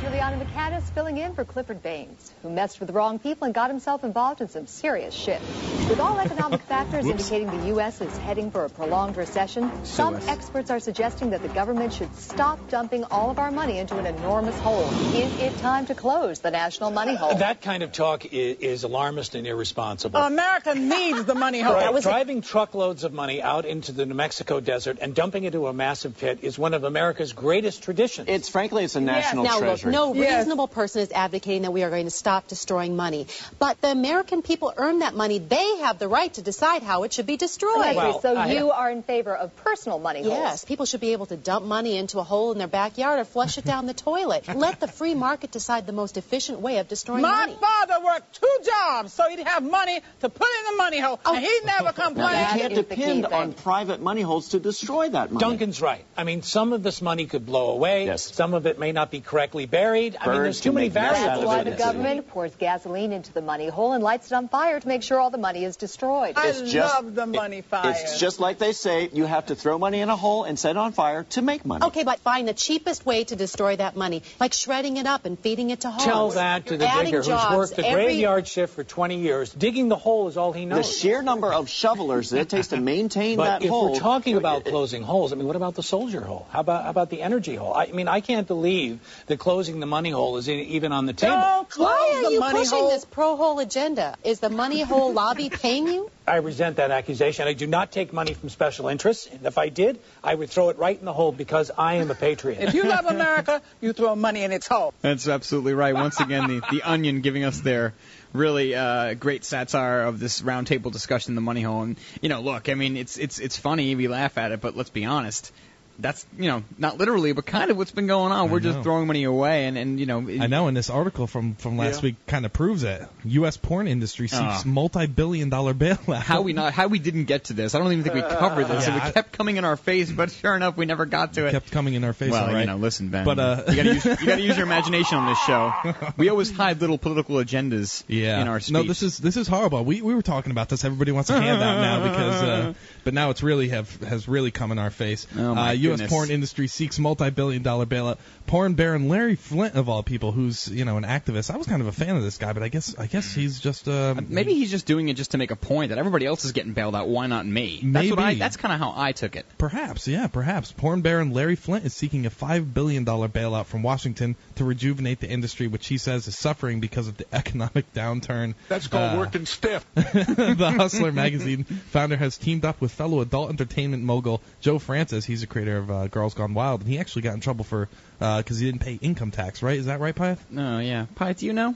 Juliana 0.08 0.44
McCandis 0.44 0.92
filling 0.94 1.18
in 1.18 1.28
in 1.28 1.36
for 1.36 1.46
Clifford 1.46 1.84
Baines, 1.84 2.32
who 2.42 2.50
messed 2.50 2.80
with 2.80 2.88
the 2.88 2.94
wrong 2.94 3.20
people 3.20 3.46
and 3.46 3.54
got 3.54 3.70
himself 3.70 4.04
involved 4.04 4.42
in 4.42 4.48
some 4.48 4.66
serious 4.66 5.14
shit. 5.14 5.42
With 5.90 6.00
all 6.00 6.20
economic 6.20 6.62
factors 6.74 7.06
indicating 7.06 7.48
the 7.48 7.68
U.S. 7.68 8.02
is 8.02 8.16
heading 8.20 8.50
for 8.52 8.66
a 8.66 8.70
prolonged 8.70 9.18
recession, 9.18 9.70
some 9.86 10.16
Suez. 10.16 10.28
experts 10.28 10.72
are 10.72 10.80
suggesting 10.80 11.32
that 11.32 11.42
the 11.42 11.50
government 11.50 11.94
should 11.94 12.16
stop 12.16 12.70
dumping 12.70 13.04
all 13.06 13.30
of 13.30 13.40
our 13.40 13.52
money 13.52 13.78
into 13.78 13.98
an 13.98 14.06
enormous 14.06 14.58
hole. 14.60 14.90
Is 15.14 15.40
it 15.42 15.58
time 15.60 15.86
to 15.88 15.96
close 15.96 16.40
the 16.40 16.52
national 16.52 16.92
money 16.92 17.16
hole? 17.16 17.36
That 17.36 17.62
kind 17.62 17.84
of 17.84 17.92
talk 17.92 18.26
is, 18.26 18.58
is 18.58 18.84
alarmist 18.84 19.36
and 19.36 19.46
irresponsible. 19.46 20.20
America 20.20 20.76
needs 20.76 21.26
the 21.26 21.36
money 21.36 21.62
hole. 21.62 21.92
Dri- 21.92 22.02
driving 22.02 22.42
truckloads 22.42 23.04
of 23.04 23.14
money 23.14 23.42
out 23.42 23.66
into 23.66 23.92
the 23.92 24.06
New 24.06 24.16
Mexico 24.16 24.60
desert 24.60 24.98
and 25.02 25.14
dumping 25.14 25.44
it 25.44 25.48
into 25.48 25.68
a 25.68 25.74
massive 25.74 26.18
pit 26.18 26.40
is 26.42 26.58
one 26.58 26.74
of 26.74 26.84
America's 26.84 27.34
greatest 27.34 27.84
traditions. 27.84 28.28
It's 28.30 28.50
frankly, 28.50 28.84
it's 28.84 28.96
a 28.96 29.02
national 29.02 29.44
now, 29.44 29.60
treasure. 29.60 29.88
look, 29.88 29.94
no 29.94 29.97
reasonable 30.06 30.68
person 30.68 31.02
is 31.02 31.12
advocating 31.12 31.64
that 31.64 31.72
we 31.72 31.84
are 31.84 31.90
going 31.90 32.06
to 32.06 32.12
stop 32.12 32.48
destroying 32.48 32.96
money. 32.96 33.28
But 33.60 33.82
the 33.82 33.92
American 33.92 34.42
people 34.42 34.74
earn 34.76 35.00
that 35.00 35.14
money. 35.14 35.40
They 35.40 35.78
have 35.78 36.00
the 36.00 36.08
right 36.08 36.34
to 36.36 36.42
decide 36.42 36.84
how 36.84 37.04
it 37.04 37.14
should 37.14 37.26
be 37.26 37.38
destroyed. 37.38 37.96
Okay, 37.98 38.20
so 38.22 38.44
you 38.46 38.72
are 38.72 38.90
in 38.92 39.04
favor 39.04 39.36
of 39.36 39.56
personal 39.58 40.00
money 40.00 40.24
holes? 40.24 40.34
Yes, 40.34 40.66
people 40.66 40.86
should 40.86 41.02
be 41.02 41.14
able 41.14 41.26
to 41.28 41.38
dump 41.38 41.66
money 41.66 41.98
into 41.98 42.20
a 42.20 42.24
hole 42.24 42.52
in 42.52 42.58
their 42.58 42.68
backyard 42.68 43.20
or 43.20 43.26
flush 43.26 43.58
it 43.58 43.66
down 43.66 43.86
the 43.86 43.94
toilet. 43.94 44.48
Let 44.56 44.80
the 44.80 44.88
free 44.88 45.16
market 45.16 45.52
decide 45.52 45.86
the 45.86 45.94
most 45.94 46.18
efficient 46.18 46.60
way 46.60 46.78
of 46.78 46.88
destroying 46.88 47.22
My 47.22 47.46
money. 47.46 47.58
My 47.60 47.68
father 47.68 48.06
worked 48.06 48.40
two 48.40 48.58
jobs 48.64 49.14
so 49.14 49.24
he'd 49.30 49.40
have 49.40 49.64
money 49.64 50.00
to 50.22 50.30
put 50.30 50.48
in 50.60 50.72
the 50.72 50.78
money 50.78 51.00
hole, 51.00 51.20
and 51.26 51.40
he 51.40 51.48
oh. 51.50 51.66
never 51.66 51.84
Now, 51.84 51.92
complained. 51.92 52.54
you 52.54 52.62
can't 52.62 52.76
depend 52.76 53.26
on 53.26 53.54
private 53.54 54.02
money 54.02 54.22
holes 54.22 54.50
to 54.50 54.60
destroy 54.60 55.10
that 55.10 55.32
money. 55.32 55.44
Duncan's 55.44 55.82
right. 55.82 56.06
I 56.16 56.24
mean, 56.24 56.42
some 56.42 56.74
of 56.74 56.84
this 56.84 57.02
money 57.02 57.26
could 57.26 57.46
blow 57.46 57.72
away. 57.72 58.06
Yes. 58.06 58.34
Some 58.34 58.54
of 58.54 58.66
it 58.66 58.80
may 58.80 58.92
not 58.92 59.12
be 59.12 59.22
correctly 59.22 59.66
buried. 59.66 59.87
I 59.96 60.28
mean, 60.32 60.44
there's 60.44 60.60
too 60.62 60.72
many 60.72 60.88
make 60.88 60.96
mess 60.96 61.18
out 61.18 61.26
That's 61.26 61.46
why 61.46 61.64
the 61.64 61.72
government 61.72 62.28
pours 62.30 62.56
gasoline 62.56 63.12
into 63.12 63.34
the 63.34 63.42
money 63.42 63.68
hole 63.68 63.94
and 63.94 64.04
lights 64.04 64.32
it 64.32 64.36
on 64.36 64.48
fire 64.50 64.80
to 64.80 64.88
make 64.88 65.04
sure 65.04 65.20
all 65.20 65.30
the 65.30 65.38
money 65.38 65.64
is 65.64 65.78
destroyed. 65.78 66.36
It's 66.38 66.62
just- 66.72 66.96
love 66.96 67.16
the 67.16 67.26
money 67.26 67.62
fire. 67.62 67.92
It's 67.92 68.20
just 68.20 68.40
like 68.40 68.58
they 68.58 68.74
say, 68.74 69.10
you 69.14 69.26
have 69.26 69.48
to 69.48 69.56
throw 69.56 69.78
money 69.78 70.02
in 70.02 70.10
a 70.10 70.16
hole 70.16 70.44
and 70.44 70.58
set 70.58 70.72
it 70.72 70.78
on 70.78 70.92
fire 70.92 71.24
to 71.32 71.42
make 71.42 71.66
money. 71.66 71.86
Okay, 71.86 72.04
but 72.04 72.20
find 72.20 72.48
the 72.48 72.54
cheapest 72.54 73.06
way 73.06 73.24
to 73.26 73.36
destroy 73.36 73.76
that 73.76 73.96
money, 73.96 74.24
like 74.40 74.54
shredding 74.54 74.98
it 74.98 75.06
up 75.06 75.26
and 75.26 75.38
feeding 75.40 75.70
it 75.70 75.82
to 75.82 75.90
homes. 75.90 76.04
Tell 76.04 76.30
that 76.32 76.66
to 76.68 76.78
the 76.78 76.88
Adding 76.88 77.06
digger 77.06 77.18
who's 77.24 77.56
worked 77.58 77.76
the 77.76 77.86
every- 77.86 78.06
graveyard 78.06 78.48
shift 78.48 78.74
for 78.76 78.84
20 78.84 79.18
years. 79.18 79.52
Digging 79.52 79.90
the 79.90 79.96
hole 79.96 80.28
is 80.28 80.38
all 80.38 80.52
he 80.54 80.66
knows. 80.66 80.86
The 80.88 80.94
sheer 80.94 81.22
number 81.22 81.52
of 81.54 81.70
shovelers 81.70 82.30
that 82.32 82.40
it 82.42 82.50
takes 82.50 82.68
to 82.70 82.78
maintain 82.78 83.38
But 83.38 83.46
that 83.46 83.64
if 83.64 83.70
hole. 83.70 83.92
we're 83.94 84.00
talking 84.00 84.38
about 84.38 84.66
closing 84.66 85.04
holes, 85.04 85.32
I 85.34 85.36
mean, 85.36 85.48
what 85.48 85.56
about 85.56 85.76
the 85.76 85.84
soldier 85.84 86.22
hole? 86.22 86.48
How 86.52 86.62
about 86.62 86.84
how 86.86 86.90
about 86.90 87.10
the 87.10 87.22
energy 87.22 87.56
hole? 87.56 87.74
I 87.74 87.88
mean, 87.88 88.08
I 88.08 88.22
can't 88.22 88.48
believe 88.48 89.00
that 89.28 89.40
closing 89.40 89.77
the 89.80 89.86
money 89.86 90.10
hole 90.10 90.38
is 90.38 90.50
even 90.50 90.92
on 90.92 91.06
the 91.06 91.14
table. 91.14 91.68
Why 91.76 92.14
are 92.16 92.24
the 92.24 92.34
you 92.34 92.40
money 92.40 92.60
pushing 92.60 92.80
hole. 92.80 92.90
this 92.90 93.06
pro-hole 93.06 93.60
agenda? 93.60 94.16
Is 94.24 94.40
the 94.40 94.50
money 94.50 94.82
hole 94.82 95.14
lobby 95.14 95.50
paying 95.64 95.88
you? 95.88 96.12
I 96.28 96.38
resent 96.38 96.78
that 96.78 96.92
accusation. 96.92 97.48
I 97.48 97.54
do 97.54 97.68
not 97.68 97.92
take 97.92 98.12
money 98.12 98.34
from 98.34 98.50
special 98.50 98.90
interests. 98.90 99.28
And 99.32 99.46
if 99.46 99.58
I 99.58 99.70
did, 99.70 100.00
I 100.24 100.36
would 100.36 100.50
throw 100.50 100.70
it 100.70 100.78
right 100.78 100.98
in 100.98 101.06
the 101.06 101.14
hole 101.14 101.32
because 101.32 101.72
I 101.78 101.96
am 101.96 102.12
a 102.12 102.16
patriot. 102.16 102.60
If 102.62 102.74
you 102.74 102.84
love 102.84 103.06
America, 103.18 103.62
you 103.80 103.94
throw 103.94 104.16
money 104.16 104.44
in 104.44 104.52
its 104.52 104.68
hole. 104.68 104.94
That's 105.02 105.28
absolutely 105.28 105.74
right. 105.74 105.94
Once 105.94 106.20
again, 106.20 106.48
the, 106.48 106.62
the 106.72 106.82
Onion 106.84 107.22
giving 107.22 107.44
us 107.44 107.62
their 107.62 107.94
really 108.34 108.76
uh, 108.76 109.14
great 109.14 109.46
satire 109.46 110.02
of 110.02 110.20
this 110.20 110.42
roundtable 110.42 110.92
discussion, 110.92 111.36
the 111.36 111.42
money 111.42 111.62
hole. 111.62 111.84
And 111.84 111.98
you 112.22 112.30
know, 112.30 112.42
look, 112.42 112.70
I 112.70 112.74
mean, 112.74 112.98
it's 112.98 113.18
it's 113.18 113.40
it's 113.40 113.58
funny 113.58 113.96
we 113.96 114.08
laugh 114.08 114.38
at 114.38 114.52
it, 114.52 114.62
but 114.62 114.76
let's 114.76 114.90
be 114.90 115.06
honest. 115.06 115.52
That's 116.00 116.26
you 116.38 116.48
know 116.48 116.64
not 116.78 116.98
literally, 116.98 117.34
but 117.34 117.46
kind 117.46 117.72
of 117.72 117.78
what's 117.78 117.92
been 117.92 118.06
going 118.08 118.32
on. 118.32 118.50
I 118.50 118.52
We're 118.52 118.60
just 118.60 118.82
throwing 118.84 119.08
money 119.08 119.24
away, 119.24 119.66
and 119.66 119.78
and 119.78 120.00
you 120.00 120.06
know. 120.06 120.20
I 120.20 120.48
know, 120.48 120.68
and 120.68 120.78
this 120.78 120.90
article 120.90 121.26
from 121.28 121.56
from 121.56 121.78
last 121.78 121.98
Yeah. 122.04 122.10
week 122.10 122.16
kind 122.28 122.46
of 122.46 122.54
proves 122.54 122.84
it. 122.84 123.02
U.S. 123.26 123.58
porn 123.58 123.88
industry 123.88 124.28
seeks 124.28 124.40
Ah. 124.42 124.62
multi-billion-dollar 124.66 125.74
bailout. 125.74 126.22
How 126.22 126.42
we 126.42 126.54
not 126.54 126.74
how 126.74 126.88
we 126.88 127.00
didn't 127.00 127.26
get 127.26 127.46
to 127.46 127.54
this? 127.54 127.74
I 127.76 127.80
don't 127.80 127.92
even 127.92 128.04
think 128.04 128.16
we 128.16 128.22
covered 128.22 128.68
this. 128.68 128.88
Yeah, 128.88 128.96
I- 129.04 129.08
it 129.08 129.14
kept 129.14 129.32
coming 129.32 129.58
in 129.58 129.66
our 129.66 129.76
face, 129.78 130.12
but 130.12 130.32
sure 130.32 130.56
enough, 130.56 130.78
we 130.78 130.86
never 130.86 131.06
got 131.06 131.34
to 131.34 131.48
it. 131.48 131.52
kept 131.52 131.72
coming 131.72 131.94
in 131.96 132.04
our 132.04 132.14
face. 132.14 132.32
well, 132.32 132.48
right. 132.48 132.62
you 132.62 132.66
know, 132.68 132.78
listen, 132.78 133.10
Ben. 133.10 133.26
But 133.26 133.40
uh, 133.40 133.64
you 133.70 133.76
gotta 133.76 133.94
use 133.96 134.06
you 134.06 134.16
gotta 134.28 134.42
use 134.42 134.56
your 134.58 134.66
imagination 134.66 135.18
on 135.18 135.28
this 135.28 135.40
show. 135.40 135.74
We 136.18 136.30
always 136.30 136.52
hide 136.52 136.80
little 136.82 136.98
political 136.98 137.36
agendas 137.36 138.04
yeah. 138.08 138.42
in 138.42 138.48
our 138.48 138.60
speech. 138.60 138.74
No, 138.74 138.84
this 138.84 139.04
is 139.04 139.18
this 139.18 139.38
is 139.38 139.48
horrible. 139.48 139.84
We 139.84 140.02
we 140.02 140.16
were 140.16 140.22
talking 140.22 140.52
about 140.52 140.70
this. 140.70 140.84
Everybody 140.86 141.12
wants 141.12 141.30
a 141.30 141.40
handout 141.42 141.80
now 141.82 142.04
because, 142.04 142.44
uh, 142.44 142.74
but 143.08 143.14
now 143.14 143.30
it's 143.30 143.42
really 143.42 143.70
have 143.70 144.04
has 144.04 144.28
really 144.28 144.52
come 144.52 144.74
in 144.74 144.80
our 144.80 144.90
face. 144.90 145.28
Oh, 145.38 145.56
my 145.56 145.70
uh, 145.70 145.72
U.S. 145.72 145.94
goodness. 145.94 146.12
porn 146.12 146.30
industry 146.30 146.68
seeks 146.68 147.00
multi-billion-dollar 147.00 147.86
bailout. 147.86 148.18
Porn 148.48 148.74
baron 148.74 149.08
Larry 149.08 149.38
Flynt, 149.38 149.76
of 149.76 149.88
all 149.88 150.04
people, 150.04 150.34
who's 150.34 150.68
you 150.68 150.84
know 150.84 150.98
an 150.98 151.06
activist. 151.06 151.50
I 151.50 151.56
was 151.56 151.68
kind 151.68 151.82
of 151.82 151.88
a 151.88 151.94
fan 151.94 152.18
of 152.18 152.24
this 152.24 152.38
guy, 152.38 152.52
but 152.52 152.64
I 152.64 152.68
guess 152.68 152.98
I 152.98 153.08
guess 153.08 153.34
he's 153.34 153.62
just 153.62 153.88
uh, 153.88 154.16
Maybe 154.28 154.56
he's 154.56 154.70
just 154.70 154.86
doing 154.86 155.08
it 155.08 155.14
just 155.14 155.32
to 155.32 155.38
make 155.38 155.52
a 155.52 155.56
point 155.56 155.92
that 155.92 155.98
everybody 155.98 156.26
else 156.26 156.44
is 156.44 156.52
getting 156.52 156.74
bailed 156.74 156.98
out. 156.98 157.08
Why 157.08 157.28
not 157.28 157.46
me? 157.46 157.80
That's 157.82 158.10
what 158.10 158.20
I. 158.20 158.26
Maybe. 158.26 158.40
That's 158.40 158.58
kind 158.58 158.74
of 158.74 158.80
how 158.82 158.94
I 158.94 159.14
took 159.14 159.38
it. 159.38 159.46
Perhaps, 159.58 160.10
yeah, 160.10 160.28
perhaps. 160.28 160.74
Porn 160.74 161.00
baron 161.00 161.32
Larry 161.32 161.56
Flynt 161.56 161.86
is 161.86 161.94
seeking 161.94 162.26
a 162.26 162.30
$5 162.30 162.74
billion 162.74 163.06
bailout 163.06 163.68
from 163.68 163.84
Washington 163.84 164.36
to 164.58 164.66
rejuvenate 164.66 165.20
the 165.20 165.30
industry, 165.30 165.68
which 165.68 165.88
he 165.88 165.98
says 165.98 166.28
is 166.28 166.38
suffering 166.38 166.80
because 166.80 167.08
of 167.08 167.18
the 167.18 167.26
economic 167.34 167.92
downturn. 167.94 168.54
That's 168.70 168.88
called 168.88 169.16
Uh, 169.16 169.18
working 169.18 169.46
stiff. 169.46 169.86
the 169.96 170.74
Hustler 170.78 171.12
magazine 171.12 171.64
founder 171.64 172.18
has 172.18 172.38
teamed 172.38 172.66
up 172.66 172.80
with 172.82 172.92
fellow 172.92 173.22
adult 173.22 173.50
entertainment 173.50 174.04
mogul 174.04 174.42
Joe 174.62 174.80
Francis. 174.80 175.26
He's 175.26 175.44
a 175.44 175.48
creator 175.48 175.78
of 175.78 175.90
uh, 175.92 176.08
Girls 176.08 176.34
Gone 176.34 176.54
Wild, 176.54 176.82
and 176.82 176.90
he 176.90 177.00
actually 177.00 177.24
got 177.24 177.34
in 177.34 177.40
trouble 177.40 177.64
for 177.64 177.90
because 178.20 178.60
he 178.60 178.66
didn't 178.66 178.82
pay 178.82 178.96
income 178.96 179.32
tax. 179.32 179.62
Right? 179.64 179.78
Is 179.78 179.86
that 179.86 180.00
right, 180.00 180.16
Pyth? 180.16 180.40
No, 180.50 180.80
yeah. 180.80 181.06
Pyth, 181.16 181.38
do 181.38 181.46
you 181.46 181.54
know? 181.54 181.76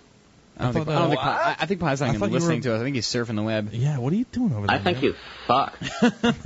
I 0.62 0.66
don't 0.66 0.70
I 0.70 0.74
think, 0.74 0.86
thought, 0.86 0.96
I, 0.96 1.00
don't 1.00 1.10
think 1.10 1.22
Pi, 1.22 1.30
I, 1.32 1.56
I 1.60 1.66
think 1.66 1.80
Pi's 1.82 2.02
not 2.02 2.08
even 2.10 2.20
thought 2.20 2.30
you 2.30 2.34
listening 2.36 2.60
were- 2.60 2.64
to 2.64 2.76
us. 2.76 2.82
I 2.82 2.84
think 2.84 2.96
he's 2.96 3.08
surfing 3.08 3.36
the 3.36 3.44
web. 3.44 3.70
Yeah. 3.74 3.98
What 3.98 4.14
are 4.14 4.16
you 4.16 4.26
doing 4.32 4.54
over 4.54 4.68
there? 4.68 4.76
I 4.76 4.80
think 4.80 4.98
man? 4.98 5.04
you 5.04 5.16
fuck. 5.48 5.78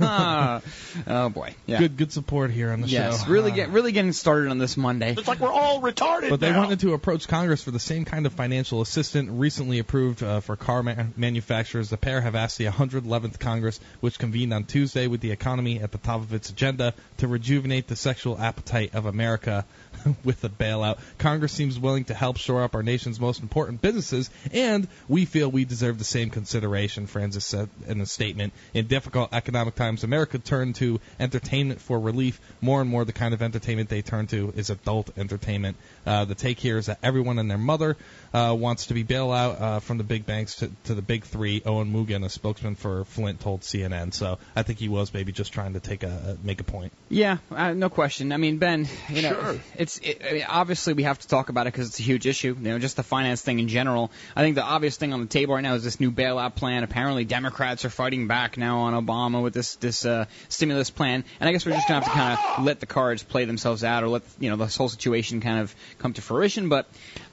oh 1.06 1.28
boy. 1.30 1.54
Yeah. 1.66 1.78
Good, 1.78 1.96
good 1.96 2.12
support 2.12 2.50
here 2.50 2.70
on 2.72 2.80
the 2.80 2.88
show. 2.88 2.94
Yes, 2.94 3.24
show. 3.24 3.30
really 3.30 3.52
Uh, 3.52 3.54
get 3.56 3.70
really 3.70 3.92
getting 3.92 4.12
started 4.12 4.50
on 4.50 4.58
this 4.58 4.76
Monday. 4.76 5.12
It's 5.12 5.28
like 5.28 5.40
we're 5.40 5.52
all 5.52 5.80
retarded 5.80 6.30
But 6.30 6.40
they 6.40 6.52
now. 6.52 6.60
wanted 6.62 6.80
to 6.80 6.94
approach 6.94 7.28
Congress 7.28 7.62
for 7.62 7.70
the 7.70 7.78
same 7.80 8.04
kind 8.04 8.26
of 8.26 8.32
financial 8.32 8.80
assistance 8.80 9.28
recently 9.30 9.78
approved 9.78 10.22
uh, 10.22 10.40
for 10.40 10.56
car 10.56 10.82
ma- 10.82 11.04
manufacturers. 11.16 11.90
The 11.90 11.96
pair 11.96 12.20
have 12.20 12.34
asked 12.34 12.58
the 12.58 12.66
111th 12.66 13.38
Congress, 13.38 13.80
which 14.00 14.18
convened 14.18 14.52
on 14.52 14.64
Tuesday 14.64 15.06
with 15.06 15.20
the 15.20 15.30
economy 15.30 15.80
at 15.80 15.92
the 15.92 15.98
top 15.98 16.20
of 16.20 16.32
its 16.32 16.50
agenda, 16.50 16.94
to 17.18 17.28
rejuvenate 17.28 17.88
the 17.88 17.96
sexual 17.96 18.38
appetite 18.38 18.94
of 18.94 19.06
America 19.06 19.64
with 20.24 20.42
a 20.44 20.48
bailout. 20.48 20.98
Congress 21.18 21.52
seems 21.52 21.78
willing 21.78 22.04
to 22.04 22.14
help 22.14 22.36
shore 22.36 22.62
up 22.62 22.74
our 22.74 22.82
nation's 22.82 23.18
most 23.20 23.42
important 23.42 23.80
businesses, 23.82 24.05
and 24.52 24.88
we 25.08 25.24
feel 25.24 25.50
we 25.50 25.64
deserve 25.64 25.98
the 25.98 26.04
same 26.04 26.30
consideration, 26.30 27.06
Francis 27.06 27.44
said 27.44 27.68
in 27.86 28.00
a 28.00 28.06
statement. 28.06 28.52
In 28.74 28.86
difficult 28.86 29.32
economic 29.32 29.74
times, 29.74 30.04
America 30.04 30.38
turned 30.38 30.76
to 30.76 31.00
entertainment 31.18 31.80
for 31.80 31.98
relief. 31.98 32.40
More 32.60 32.80
and 32.80 32.90
more, 32.90 33.04
the 33.04 33.12
kind 33.12 33.34
of 33.34 33.42
entertainment 33.42 33.88
they 33.88 34.02
turn 34.02 34.26
to 34.28 34.52
is 34.56 34.70
adult 34.70 35.10
entertainment. 35.18 35.76
Uh, 36.06 36.24
the 36.24 36.34
take 36.34 36.58
here 36.58 36.78
is 36.78 36.86
that 36.86 36.98
everyone 37.02 37.38
and 37.38 37.50
their 37.50 37.58
mother 37.58 37.96
uh, 38.36 38.52
wants 38.52 38.86
to 38.86 38.94
be 38.94 39.02
bailed 39.02 39.32
out 39.32 39.60
uh, 39.60 39.80
from 39.80 39.96
the 39.96 40.04
big 40.04 40.26
banks 40.26 40.56
to, 40.56 40.70
to 40.84 40.94
the 40.94 41.00
big 41.00 41.24
three. 41.24 41.62
Owen 41.64 41.90
Mugen, 41.90 42.22
a 42.22 42.28
spokesman 42.28 42.74
for 42.74 43.04
Flynt, 43.06 43.40
told 43.40 43.62
CNN. 43.62 44.12
So 44.12 44.38
I 44.54 44.62
think 44.62 44.78
he 44.78 44.90
was 44.90 45.14
maybe 45.14 45.32
just 45.32 45.54
trying 45.54 45.72
to 45.72 45.80
take 45.80 46.02
a 46.02 46.36
make 46.44 46.60
a 46.60 46.64
point. 46.64 46.92
Yeah, 47.08 47.38
uh, 47.50 47.72
no 47.72 47.88
question. 47.88 48.32
I 48.32 48.36
mean, 48.36 48.58
Ben, 48.58 48.88
you 49.08 49.22
know, 49.22 49.30
Sure. 49.30 49.60
it's 49.76 49.98
it, 49.98 50.20
I 50.28 50.32
mean, 50.34 50.44
obviously 50.46 50.92
we 50.92 51.04
have 51.04 51.18
to 51.20 51.28
talk 51.28 51.48
about 51.48 51.66
it 51.66 51.72
because 51.72 51.88
it's 51.88 51.98
a 51.98 52.02
huge 52.02 52.26
issue. 52.26 52.54
You 52.58 52.68
know, 52.72 52.78
just 52.78 52.96
the 52.96 53.02
finance 53.02 53.40
thing 53.40 53.58
in 53.58 53.68
general. 53.68 54.10
I 54.34 54.42
think 54.42 54.54
the 54.56 54.62
obvious 54.64 54.96
thing 54.98 55.14
on 55.14 55.20
the 55.20 55.26
table 55.28 55.54
right 55.54 55.62
now 55.62 55.74
is 55.74 55.82
this 55.82 55.98
new 55.98 56.10
bailout 56.10 56.56
plan. 56.56 56.84
Apparently, 56.84 57.24
Democrats 57.24 57.86
are 57.86 57.90
fighting 57.90 58.26
back 58.26 58.58
now 58.58 58.80
on 58.80 58.92
Obama 59.06 59.42
with 59.42 59.54
this 59.54 59.76
this 59.76 60.04
uh, 60.04 60.26
stimulus 60.50 60.90
plan, 60.90 61.24
and 61.40 61.48
I 61.48 61.52
guess 61.52 61.64
we're 61.64 61.72
just 61.72 61.88
gonna 61.88 62.00
have 62.04 62.12
to 62.12 62.18
kind 62.18 62.38
of 62.58 62.64
let 62.66 62.80
the 62.80 62.86
cards 62.86 63.22
play 63.22 63.46
themselves 63.46 63.82
out, 63.82 64.04
or 64.04 64.08
let 64.08 64.22
you 64.38 64.50
know 64.50 64.56
this 64.56 64.76
whole 64.76 64.90
situation 64.90 65.40
kind 65.40 65.60
of 65.60 65.74
come 65.98 66.12
to 66.14 66.20
fruition. 66.22 66.68
But 66.68 66.86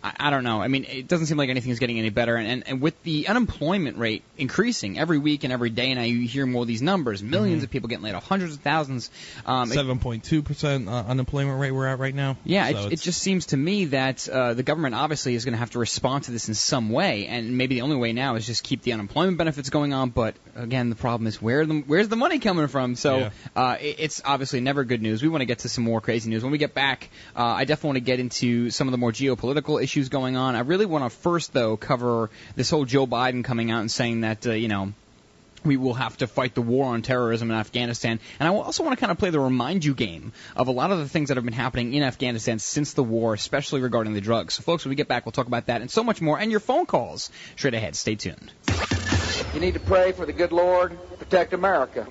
I, 0.03 0.13
I 0.19 0.29
don't 0.29 0.43
know. 0.43 0.61
I 0.61 0.67
mean, 0.67 0.83
it 0.85 1.07
doesn't 1.07 1.27
seem 1.27 1.37
like 1.37 1.49
anything 1.49 1.71
is 1.71 1.79
getting 1.79 1.97
any 1.97 2.09
better, 2.09 2.35
and, 2.35 2.47
and 2.47 2.63
and 2.67 2.81
with 2.81 3.01
the 3.03 3.27
unemployment 3.27 3.97
rate 3.97 4.23
increasing 4.37 4.99
every 4.99 5.17
week 5.17 5.43
and 5.43 5.53
every 5.53 5.69
day, 5.69 5.91
and 5.91 5.99
I 5.99 6.07
hear 6.07 6.45
more 6.45 6.63
of 6.63 6.67
these 6.67 6.81
numbers, 6.81 7.21
1000000s 7.21 7.59
Mhm. 7.59 7.63
of 7.63 7.69
people 7.71 7.87
getting 7.89 8.03
laid 8.03 8.15
off, 8.15 8.25
hundreds 8.27 8.55
of 8.55 8.61
thousands. 8.61 9.09
Um, 9.45 9.69
Seven 9.69 9.99
point 9.99 10.23
two 10.23 10.41
percent 10.41 10.89
uh, 10.89 11.03
unemployment 11.07 11.59
rate 11.59 11.71
we're 11.71 11.87
at 11.87 11.99
right 11.99 12.13
now. 12.13 12.37
yeah, 12.43 12.69
So 12.71 12.87
it, 12.87 12.93
it 12.93 12.99
just 13.01 13.21
seems 13.21 13.47
to 13.47 13.57
me 13.57 13.85
that 13.85 14.27
uh, 14.27 14.53
the 14.53 14.63
government 14.63 14.95
obviously 14.95 15.35
is 15.35 15.45
going 15.45 15.53
to 15.53 15.59
have 15.59 15.71
to 15.71 15.79
respond 15.79 16.25
to 16.25 16.31
this 16.31 16.47
in 16.49 16.53
some 16.55 16.89
way, 16.89 17.27
and 17.27 17.57
maybe 17.57 17.75
the 17.75 17.81
only 17.81 17.95
way 17.95 18.11
now 18.13 18.35
is 18.35 18.45
just 18.45 18.63
keep 18.63 18.81
the 18.81 18.93
unemployment 18.93 19.37
benefits 19.37 19.69
going 19.69 19.93
on. 19.93 20.09
But 20.09 20.35
again, 20.55 20.89
the 20.89 20.95
problem 20.95 21.27
is 21.27 21.41
where 21.41 21.65
the, 21.65 21.83
where's 21.87 22.09
the 22.09 22.15
money 22.17 22.39
coming 22.39 22.67
from? 22.67 22.95
So 22.95 23.19
Yeah. 23.19 23.29
uh, 23.55 23.77
it, 23.79 23.95
it's 23.99 24.21
obviously 24.25 24.59
never 24.59 24.83
good 24.83 25.01
news. 25.01 25.21
We 25.23 25.29
want 25.29 25.41
to 25.41 25.45
get 25.45 25.59
to 25.59 25.69
some 25.69 25.83
more 25.85 26.01
crazy 26.01 26.29
news 26.29 26.43
when 26.43 26.51
we 26.51 26.57
get 26.57 26.73
back. 26.73 27.09
Uh, 27.35 27.43
I 27.45 27.65
definitely 27.65 27.87
want 27.87 27.97
to 27.97 28.01
get 28.11 28.19
into 28.19 28.69
some 28.69 28.87
of 28.87 28.91
the 28.91 28.97
more 28.97 29.11
geopolitical 29.11 29.81
issues 29.81 29.92
going 30.01 30.35
on. 30.35 30.55
I 30.55 30.61
really 30.61 30.85
want 30.85 31.03
to 31.03 31.09
first 31.09 31.53
though 31.53 31.77
cover 31.77 32.29
this 32.55 32.69
whole 32.69 32.85
Joe 32.85 33.07
Biden 33.07 33.43
coming 33.43 33.71
out 33.71 33.81
and 33.81 33.91
saying 33.91 34.21
that 34.21 34.45
uh, 34.47 34.51
you 34.51 34.67
know 34.67 34.93
we 35.65 35.77
will 35.77 35.93
have 35.93 36.17
to 36.17 36.27
fight 36.27 36.55
the 36.55 36.61
war 36.61 36.93
on 36.93 37.01
terrorism 37.01 37.49
in 37.49 37.57
Afghanistan. 37.57 38.19
And 38.39 38.47
I 38.47 38.51
also 38.53 38.83
want 38.83 38.97
to 38.97 38.99
kind 38.99 39.11
of 39.11 39.17
play 39.17 39.29
the 39.29 39.39
remind 39.39 39.85
you 39.85 39.93
game 39.93 40.33
of 40.55 40.67
a 40.67 40.71
lot 40.71 40.91
of 40.91 40.99
the 40.99 41.07
things 41.07 41.29
that 41.29 41.37
have 41.37 41.45
been 41.45 41.53
happening 41.53 41.93
in 41.93 42.03
Afghanistan 42.03 42.59
since 42.59 42.93
the 42.93 43.03
war, 43.03 43.33
especially 43.33 43.81
regarding 43.81 44.13
the 44.13 44.21
drugs. 44.21 44.55
So, 44.55 44.63
folks, 44.63 44.83
when 44.83 44.89
we 44.89 44.95
get 44.95 45.07
back, 45.07 45.25
we'll 45.25 45.31
talk 45.31 45.47
about 45.47 45.67
that 45.67 45.81
and 45.81 45.89
so 45.89 46.03
much 46.03 46.21
more, 46.21 46.37
and 46.37 46.51
your 46.51 46.59
phone 46.59 46.85
calls 46.85 47.31
straight 47.55 47.73
ahead. 47.73 47.95
Stay 47.95 48.15
tuned. 48.15 48.51
You 49.53 49.59
need 49.59 49.75
to 49.75 49.79
pray 49.79 50.11
for 50.11 50.25
the 50.25 50.33
good 50.33 50.51
Lord, 50.51 50.97
protect 51.19 51.53
America. 51.53 52.07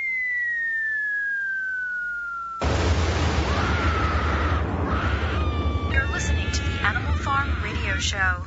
show. 8.02 8.42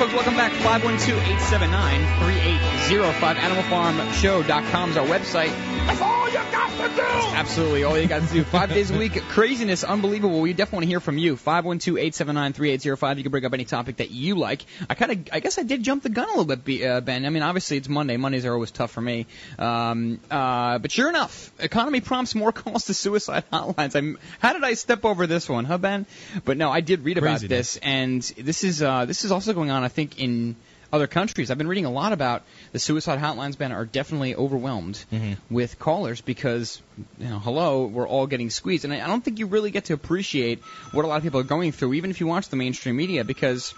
Folks, 0.00 0.14
welcome 0.14 0.34
back. 0.34 0.52
512-879-3805. 0.52 3.34
AnimalFarmShow.com 3.34 4.90
is 4.92 4.96
our 4.96 5.06
website. 5.06 5.52
That's 5.86 6.00
all 6.00 6.28
you 6.28 6.34
got 6.34 6.70
to 6.70 6.96
do! 6.96 7.02
Absolutely, 7.36 7.84
all 7.84 7.98
you 7.98 8.06
got 8.06 8.22
to 8.22 8.32
do. 8.32 8.44
Five 8.44 8.68
days 8.74 8.90
a 8.90 8.98
week. 8.98 9.14
Craziness, 9.28 9.82
unbelievable. 9.84 10.40
We 10.40 10.52
definitely 10.52 10.76
want 10.76 10.84
to 10.84 10.88
hear 10.88 11.00
from 11.00 11.18
you. 11.18 11.36
512-879-3805. 11.36 13.16
You 13.16 13.22
can 13.22 13.30
bring 13.30 13.44
up 13.44 13.54
any 13.54 13.64
topic 13.64 13.96
that 13.96 14.10
you 14.10 14.34
like. 14.36 14.64
I 14.88 14.94
kind 14.94 15.12
of, 15.12 15.28
I 15.32 15.40
guess 15.40 15.58
I 15.58 15.62
did 15.62 15.82
jump 15.82 16.02
the 16.02 16.08
gun 16.10 16.28
a 16.28 16.38
little 16.38 16.56
bit, 16.56 16.84
uh, 16.84 17.00
Ben. 17.00 17.24
I 17.24 17.30
mean, 17.30 17.42
obviously 17.42 17.76
it's 17.78 17.88
Monday. 17.88 18.16
Mondays 18.16 18.44
are 18.44 18.52
always 18.52 18.70
tough 18.70 18.90
for 18.90 19.00
me. 19.00 19.26
Um, 19.58 20.20
uh, 20.30 20.78
but 20.78 20.92
sure 20.92 21.08
enough, 21.08 21.50
economy 21.58 22.00
prompts 22.00 22.34
more 22.34 22.52
calls 22.60 22.86
to 22.86 22.94
suicide 22.94 23.44
hotlines. 23.52 23.96
I'm, 23.96 24.18
how 24.38 24.52
did 24.52 24.64
I 24.64 24.74
step 24.74 25.04
over 25.04 25.26
this 25.26 25.48
one, 25.48 25.64
huh, 25.64 25.78
Ben? 25.78 26.06
But 26.44 26.56
no, 26.56 26.70
I 26.70 26.80
did 26.80 27.04
read 27.04 27.18
about 27.18 27.40
Craziness. 27.40 27.74
this, 27.74 27.76
and 27.82 28.22
this 28.22 28.64
is, 28.64 28.82
uh, 28.82 29.06
this 29.06 29.24
is 29.24 29.32
also 29.32 29.52
going 29.52 29.70
on, 29.70 29.82
I 29.82 29.88
think, 29.88 30.20
in 30.20 30.56
other 30.92 31.06
countries. 31.06 31.50
I've 31.50 31.58
been 31.58 31.68
reading 31.68 31.84
a 31.86 31.90
lot 31.90 32.12
about 32.12 32.42
the 32.72 32.78
suicide 32.78 33.18
hotlines, 33.18 33.56
Ben, 33.56 33.72
are 33.72 33.84
definitely 33.84 34.34
overwhelmed 34.34 35.02
with 35.50 35.78
callers 35.78 36.20
because, 36.20 36.80
you 37.18 37.28
know, 37.28 37.38
hello, 37.38 37.86
we're 37.86 38.08
all 38.08 38.26
getting 38.26 38.50
squeezed. 38.50 38.84
And 38.84 38.92
I 38.92 39.04
I 39.04 39.06
don't 39.06 39.24
think 39.24 39.38
you 39.38 39.46
really 39.46 39.70
get 39.70 39.86
to 39.86 39.94
appreciate 39.94 40.60
what 40.92 41.04
a 41.04 41.08
lot 41.08 41.16
of 41.16 41.22
people 41.22 41.40
are 41.40 41.44
going 41.44 41.72
through, 41.72 41.94
even 41.94 42.10
if 42.10 42.20
you 42.20 42.26
watch 42.26 42.48
the 42.48 42.56
mainstream 42.56 42.96
media, 42.96 43.24
because 43.24 43.74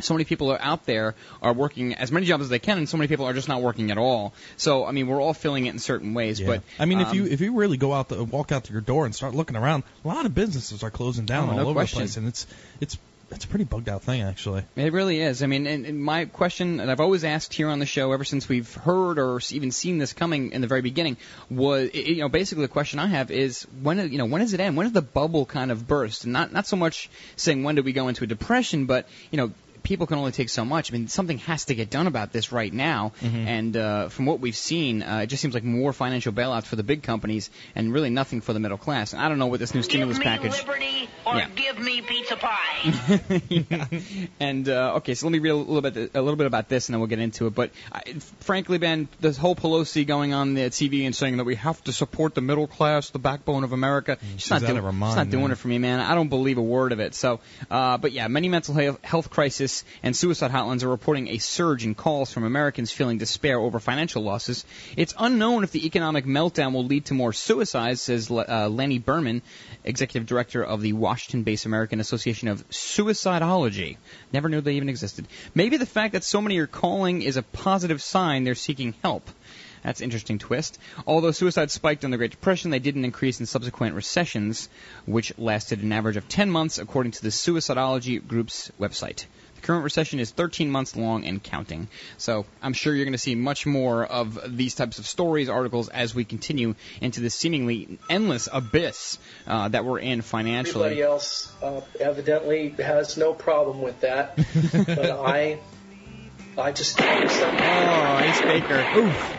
so 0.00 0.14
many 0.14 0.24
people 0.24 0.50
are 0.50 0.58
out 0.60 0.86
there 0.86 1.14
are 1.42 1.52
working 1.52 1.92
as 1.94 2.10
many 2.10 2.24
jobs 2.24 2.44
as 2.44 2.48
they 2.48 2.58
can, 2.58 2.78
and 2.78 2.88
so 2.88 2.96
many 2.96 3.06
people 3.06 3.26
are 3.26 3.34
just 3.34 3.48
not 3.48 3.60
working 3.60 3.90
at 3.90 3.98
all. 3.98 4.32
So, 4.56 4.86
I 4.86 4.92
mean, 4.92 5.08
we're 5.08 5.20
all 5.20 5.34
filling 5.34 5.66
it 5.66 5.74
in 5.74 5.78
certain 5.78 6.14
ways. 6.14 6.40
Yeah. 6.40 6.46
But 6.46 6.62
I 6.78 6.86
mean, 6.86 7.00
if 7.00 7.12
you 7.12 7.24
um, 7.24 7.28
if 7.28 7.42
you 7.42 7.54
really 7.54 7.76
go 7.76 7.92
out 7.92 8.08
the 8.08 8.24
walk 8.24 8.50
out 8.50 8.64
to 8.64 8.72
your 8.72 8.80
door 8.80 9.04
and 9.04 9.14
start 9.14 9.34
looking 9.34 9.56
around, 9.56 9.82
a 10.02 10.08
lot 10.08 10.24
of 10.24 10.34
businesses 10.34 10.82
are 10.82 10.90
closing 10.90 11.26
down 11.26 11.48
Oh, 11.48 11.52
all 11.52 11.56
no 11.58 11.62
over 11.64 11.74
question. 11.74 11.98
the 11.98 12.02
place, 12.04 12.16
and 12.16 12.26
it's 12.28 12.46
it's 12.80 12.96
it's 13.30 13.44
a 13.44 13.48
pretty 13.48 13.64
bugged 13.64 13.88
out 13.88 14.02
thing 14.02 14.22
actually. 14.22 14.64
It 14.76 14.92
really 14.92 15.20
is. 15.20 15.42
I 15.42 15.46
mean, 15.46 15.66
and, 15.66 15.86
and 15.86 16.02
my 16.02 16.24
question 16.24 16.78
that 16.78 16.88
I've 16.88 17.00
always 17.00 17.24
asked 17.24 17.54
here 17.54 17.68
on 17.68 17.78
the 17.78 17.86
show 17.86 18.12
ever 18.12 18.24
since 18.24 18.48
we've 18.48 18.72
heard 18.74 19.18
or 19.18 19.40
even 19.50 19.70
seen 19.70 19.98
this 19.98 20.12
coming 20.12 20.52
in 20.52 20.60
the 20.60 20.66
very 20.66 20.82
beginning 20.82 21.16
was, 21.48 21.94
you 21.94 22.16
know, 22.16 22.28
basically 22.28 22.64
the 22.64 22.68
question 22.68 22.98
I 22.98 23.06
have 23.06 23.30
is 23.30 23.62
when, 23.82 24.10
you 24.10 24.18
know, 24.18 24.26
when 24.26 24.40
does 24.40 24.52
it 24.52 24.60
end? 24.60 24.76
When 24.76 24.86
does 24.86 24.92
the 24.92 25.02
bubble 25.02 25.46
kind 25.46 25.70
of 25.70 25.86
burst? 25.86 26.24
And 26.24 26.32
not 26.32 26.52
not 26.52 26.66
so 26.66 26.76
much 26.76 27.08
saying 27.36 27.62
when 27.62 27.74
do 27.74 27.82
we 27.82 27.92
go 27.92 28.08
into 28.08 28.24
a 28.24 28.26
depression, 28.26 28.86
but 28.86 29.08
you 29.30 29.36
know. 29.36 29.52
People 29.90 30.06
can 30.06 30.18
only 30.18 30.30
take 30.30 30.48
so 30.50 30.64
much. 30.64 30.92
I 30.92 30.96
mean, 30.96 31.08
something 31.08 31.38
has 31.38 31.64
to 31.64 31.74
get 31.74 31.90
done 31.90 32.06
about 32.06 32.32
this 32.32 32.52
right 32.52 32.72
now. 32.72 33.10
Mm-hmm. 33.20 33.48
And 33.48 33.76
uh, 33.76 34.08
from 34.08 34.24
what 34.26 34.38
we've 34.38 34.54
seen, 34.54 35.02
uh, 35.02 35.22
it 35.24 35.26
just 35.26 35.42
seems 35.42 35.52
like 35.52 35.64
more 35.64 35.92
financial 35.92 36.32
bailouts 36.32 36.66
for 36.66 36.76
the 36.76 36.84
big 36.84 37.02
companies 37.02 37.50
and 37.74 37.92
really 37.92 38.08
nothing 38.08 38.40
for 38.40 38.52
the 38.52 38.60
middle 38.60 38.78
class. 38.78 39.14
And 39.14 39.20
I 39.20 39.28
don't 39.28 39.40
know 39.40 39.48
what 39.48 39.58
this 39.58 39.74
new 39.74 39.82
stimulus 39.82 40.20
package. 40.20 40.56
liberty 40.58 41.08
or 41.26 41.34
Yeah. 41.34 41.48
give 41.56 41.80
me 41.80 42.02
pizza 42.02 42.36
pie. 42.36 43.42
yeah. 43.48 43.86
And 44.38 44.68
uh, 44.68 44.94
okay, 44.98 45.14
so 45.16 45.26
let 45.26 45.32
me 45.32 45.40
read 45.40 45.50
a 45.50 45.56
little 45.56 45.80
bit 45.80 46.12
a 46.14 46.22
little 46.22 46.36
bit 46.36 46.46
about 46.46 46.68
this, 46.68 46.88
and 46.88 46.94
then 46.94 47.00
we'll 47.00 47.08
get 47.08 47.18
into 47.18 47.48
it. 47.48 47.54
But 47.56 47.72
I, 47.90 48.02
frankly, 48.38 48.78
Ben, 48.78 49.08
this 49.18 49.36
whole 49.36 49.56
Pelosi 49.56 50.06
going 50.06 50.34
on 50.34 50.54
the 50.54 50.70
TV 50.70 51.04
and 51.04 51.16
saying 51.16 51.38
that 51.38 51.44
we 51.44 51.56
have 51.56 51.82
to 51.84 51.92
support 51.92 52.36
the 52.36 52.42
middle 52.42 52.68
class, 52.68 53.10
the 53.10 53.18
backbone 53.18 53.64
of 53.64 53.72
America, 53.72 54.18
she's, 54.20 54.42
she's 54.42 54.50
not 54.50 54.60
doing 54.60 54.78
of 54.78 54.84
she's 54.84 55.00
mind, 55.00 55.16
not 55.16 55.30
doing 55.30 55.42
man. 55.44 55.50
it 55.50 55.58
for 55.58 55.66
me, 55.66 55.78
man. 55.78 55.98
I 55.98 56.14
don't 56.14 56.28
believe 56.28 56.58
a 56.58 56.62
word 56.62 56.92
of 56.92 57.00
it. 57.00 57.16
So, 57.16 57.40
uh, 57.72 57.98
but 57.98 58.12
yeah, 58.12 58.28
many 58.28 58.48
mental 58.48 58.74
health, 58.74 59.04
health 59.04 59.30
and 60.02 60.16
suicide 60.16 60.50
hotlines 60.50 60.82
are 60.82 60.88
reporting 60.88 61.28
a 61.28 61.38
surge 61.38 61.84
in 61.84 61.94
calls 61.94 62.32
from 62.32 62.44
Americans 62.44 62.90
feeling 62.92 63.18
despair 63.18 63.58
over 63.58 63.80
financial 63.80 64.22
losses. 64.22 64.64
It's 64.96 65.14
unknown 65.18 65.64
if 65.64 65.72
the 65.72 65.86
economic 65.86 66.24
meltdown 66.24 66.72
will 66.72 66.84
lead 66.84 67.06
to 67.06 67.14
more 67.14 67.32
suicides, 67.32 68.00
says 68.02 68.30
uh, 68.30 68.68
Lanny 68.68 68.98
Berman, 68.98 69.42
executive 69.84 70.26
director 70.26 70.62
of 70.62 70.80
the 70.80 70.92
Washington-based 70.92 71.66
American 71.66 72.00
Association 72.00 72.48
of 72.48 72.68
Suicidology. 72.70 73.96
Never 74.32 74.48
knew 74.48 74.60
they 74.60 74.74
even 74.74 74.88
existed. 74.88 75.26
Maybe 75.54 75.76
the 75.76 75.86
fact 75.86 76.12
that 76.12 76.24
so 76.24 76.40
many 76.40 76.58
are 76.58 76.66
calling 76.66 77.22
is 77.22 77.36
a 77.36 77.42
positive 77.42 78.02
sign 78.02 78.44
they're 78.44 78.54
seeking 78.54 78.94
help. 79.02 79.28
That's 79.82 80.00
an 80.00 80.04
interesting 80.04 80.38
twist. 80.38 80.78
Although 81.06 81.30
suicide 81.30 81.70
spiked 81.70 82.04
in 82.04 82.10
the 82.10 82.18
Great 82.18 82.32
Depression, 82.32 82.70
they 82.70 82.78
didn't 82.78 83.04
increase 83.04 83.40
in 83.40 83.46
subsequent 83.46 83.94
recessions, 83.94 84.68
which 85.06 85.36
lasted 85.38 85.82
an 85.82 85.92
average 85.92 86.16
of 86.16 86.28
10 86.28 86.50
months, 86.50 86.78
according 86.78 87.12
to 87.12 87.22
the 87.22 87.30
Suicidology 87.30 88.26
Group's 88.26 88.70
website. 88.78 89.24
The 89.60 89.66
current 89.66 89.84
recession 89.84 90.20
is 90.20 90.30
13 90.30 90.70
months 90.70 90.96
long 90.96 91.26
and 91.26 91.42
counting. 91.42 91.88
So 92.16 92.46
I'm 92.62 92.72
sure 92.72 92.94
you're 92.94 93.04
going 93.04 93.12
to 93.12 93.18
see 93.18 93.34
much 93.34 93.66
more 93.66 94.06
of 94.06 94.56
these 94.56 94.74
types 94.74 94.98
of 94.98 95.06
stories, 95.06 95.50
articles, 95.50 95.90
as 95.90 96.14
we 96.14 96.24
continue 96.24 96.74
into 97.02 97.20
this 97.20 97.34
seemingly 97.34 97.98
endless 98.08 98.48
abyss 98.50 99.18
uh, 99.46 99.68
that 99.68 99.84
we're 99.84 99.98
in 99.98 100.22
financially. 100.22 100.84
Everybody 100.84 101.02
else 101.02 101.52
uh, 101.62 101.82
evidently 102.00 102.70
has 102.70 103.18
no 103.18 103.34
problem 103.34 103.82
with 103.82 104.00
that, 104.00 104.36
but 104.72 105.10
I, 105.10 105.58
I 106.56 106.72
just. 106.72 106.98
Oh, 106.98 108.18
Ace 108.22 108.40
Baker. 108.40 108.82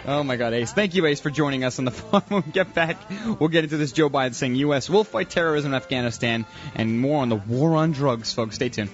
Oh 0.05 0.23
my 0.23 0.35
God, 0.35 0.53
Ace. 0.53 0.71
Thank 0.71 0.93
you, 0.93 1.07
Ace, 1.07 1.19
for 1.19 1.31
joining 1.31 1.63
us 1.63 1.79
on 1.79 1.85
the 1.85 1.91
phone. 1.91 2.21
When 2.27 2.43
we 2.45 2.51
get 2.51 2.75
back, 2.75 2.97
we'll 3.39 3.49
get 3.49 3.63
into 3.63 3.77
this 3.77 3.91
Joe 3.91 4.09
Biden 4.09 4.35
saying 4.35 4.53
U.S. 4.55 4.87
will 4.87 5.03
fight 5.03 5.31
terrorism 5.31 5.71
in 5.71 5.75
Afghanistan 5.75 6.45
and 6.75 6.99
more 6.99 7.23
on 7.23 7.29
the 7.29 7.37
war 7.37 7.75
on 7.75 7.91
drugs, 7.91 8.31
folks. 8.33 8.53
Stay 8.55 8.69
tuned. 8.69 8.91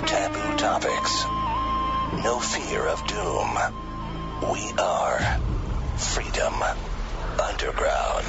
taboo 0.06 0.56
topics. 0.56 1.24
No 2.24 2.40
fear 2.40 2.86
of 2.86 3.06
doom. 3.08 3.58
We 4.50 4.72
are 4.78 5.20
Freedom 5.98 6.54
Underground 7.38 8.24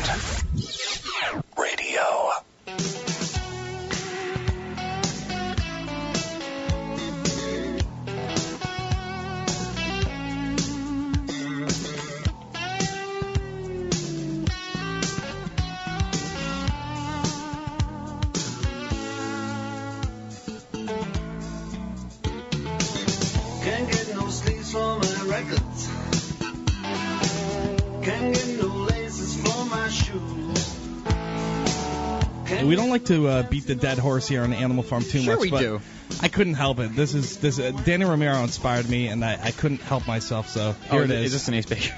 We 32.65 32.75
don't 32.75 32.89
like 32.89 33.05
to 33.05 33.27
uh, 33.27 33.43
beat 33.43 33.67
the 33.67 33.75
dead 33.75 33.97
horse 33.99 34.27
here 34.27 34.41
on 34.43 34.51
Animal 34.53 34.83
Farm 34.83 35.03
too 35.03 35.19
Sure 35.21 35.35
much. 35.35 35.41
we 35.41 35.51
but 35.51 35.59
do. 35.59 35.81
I 36.21 36.27
couldn't 36.27 36.55
help 36.55 36.79
it. 36.79 36.95
This 36.95 37.13
is 37.13 37.37
this. 37.37 37.59
Uh, 37.59 37.71
Danny 37.85 38.05
Romero 38.05 38.37
inspired 38.43 38.89
me, 38.89 39.07
and 39.07 39.23
I, 39.23 39.37
I 39.41 39.51
couldn't 39.51 39.81
help 39.81 40.07
myself. 40.07 40.49
So 40.49 40.73
here 40.89 41.01
Oh, 41.01 41.03
it 41.03 41.11
is 41.11 41.25
is. 41.27 41.31
this 41.33 41.47
an 41.47 41.53
Ace 41.53 41.65
Baker? 41.65 41.93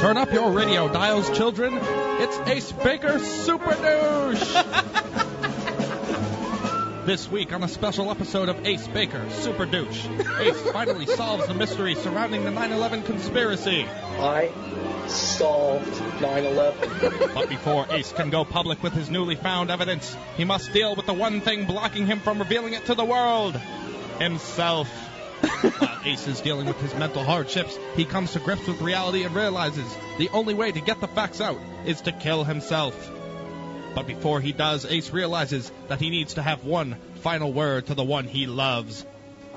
Turn 0.00 0.16
up 0.16 0.32
your 0.32 0.50
radio 0.52 0.88
dials, 0.92 1.30
children. 1.36 1.78
It's 1.80 2.36
Ace 2.48 2.72
Baker 2.72 3.18
Super 3.18 3.74
Douche. 3.74 4.54
this 7.06 7.30
week 7.30 7.52
on 7.52 7.62
a 7.62 7.68
special 7.68 8.10
episode 8.10 8.48
of 8.48 8.66
Ace 8.66 8.88
Baker 8.88 9.22
Super 9.30 9.66
Douche, 9.66 10.06
Ace 10.40 10.60
finally 10.72 11.04
solves 11.04 11.46
the 11.46 11.52
mystery 11.52 11.94
surrounding 11.94 12.44
the 12.44 12.50
9/11 12.50 13.04
conspiracy. 13.04 13.84
I 14.18 14.50
solved 15.06 15.92
9/11. 16.20 17.34
But 17.34 17.48
before 17.50 17.86
Ace 17.90 18.12
can 18.12 18.30
go 18.30 18.44
public 18.44 18.82
with 18.82 18.94
his 18.94 19.10
newly 19.10 19.34
found 19.34 19.70
evidence, 19.70 20.16
he 20.36 20.44
must 20.44 20.72
deal 20.72 20.94
with 20.94 21.04
the 21.04 21.12
one 21.12 21.42
thing 21.42 21.66
blocking 21.66 22.06
him 22.06 22.20
from 22.20 22.38
revealing 22.38 22.72
it 22.72 22.86
to 22.86 22.94
the 22.94 23.04
world 23.04 23.60
himself. 24.18 24.88
While 25.60 26.00
Ace 26.06 26.26
is 26.26 26.40
dealing 26.40 26.66
with 26.66 26.80
his 26.80 26.94
mental 26.94 27.22
hardships, 27.22 27.78
he 27.96 28.06
comes 28.06 28.32
to 28.32 28.38
grips 28.38 28.66
with 28.66 28.80
reality 28.80 29.24
and 29.24 29.34
realizes 29.34 29.94
the 30.16 30.30
only 30.30 30.54
way 30.54 30.72
to 30.72 30.80
get 30.80 31.00
the 31.00 31.08
facts 31.08 31.40
out 31.40 31.60
is 31.84 32.00
to 32.02 32.12
kill 32.12 32.44
himself. 32.44 33.10
But 33.94 34.06
before 34.06 34.40
he 34.40 34.52
does, 34.52 34.84
Ace 34.84 35.10
realizes 35.10 35.70
that 35.88 36.00
he 36.00 36.10
needs 36.10 36.34
to 36.34 36.42
have 36.42 36.64
one 36.64 36.96
final 37.22 37.52
word 37.52 37.86
to 37.86 37.94
the 37.94 38.04
one 38.04 38.26
he 38.26 38.46
loves. 38.46 39.06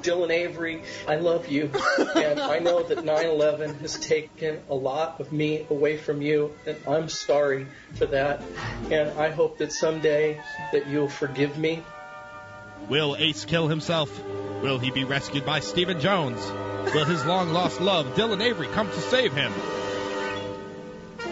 Dylan 0.02 0.30
Avery, 0.30 0.84
I 1.08 1.16
love 1.16 1.48
you, 1.50 1.72
and 2.16 2.40
I 2.40 2.60
know 2.60 2.84
that 2.84 3.00
9/11 3.00 3.80
has 3.80 3.98
taken 3.98 4.62
a 4.70 4.76
lot 4.76 5.20
of 5.20 5.34
me 5.34 5.66
away 5.72 5.98
from 5.98 6.22
you, 6.22 6.54
and 6.68 6.78
I'm 6.88 7.10
sorry 7.10 7.66
for 7.96 8.06
that. 8.06 8.44
And 8.92 9.10
I 9.20 9.32
hope 9.32 9.58
that 9.58 9.74
someday 9.74 10.40
that 10.72 10.88
you'll 10.88 11.10
forgive 11.10 11.58
me. 11.58 11.82
Will 12.88 13.16
Ace 13.18 13.44
kill 13.46 13.68
himself? 13.68 14.12
Will 14.62 14.78
he 14.78 14.92
be 14.92 15.04
rescued 15.04 15.46
by 15.46 15.62
Steven 15.62 16.00
Jones? 16.00 16.40
Will 16.94 17.06
his 17.06 17.26
long 17.26 17.50
lost 17.50 17.82
love, 17.82 18.16
Dylan 18.16 18.42
Avery, 18.42 18.68
come 18.68 18.90
to 18.90 19.02
save 19.02 19.34
him? 19.34 19.52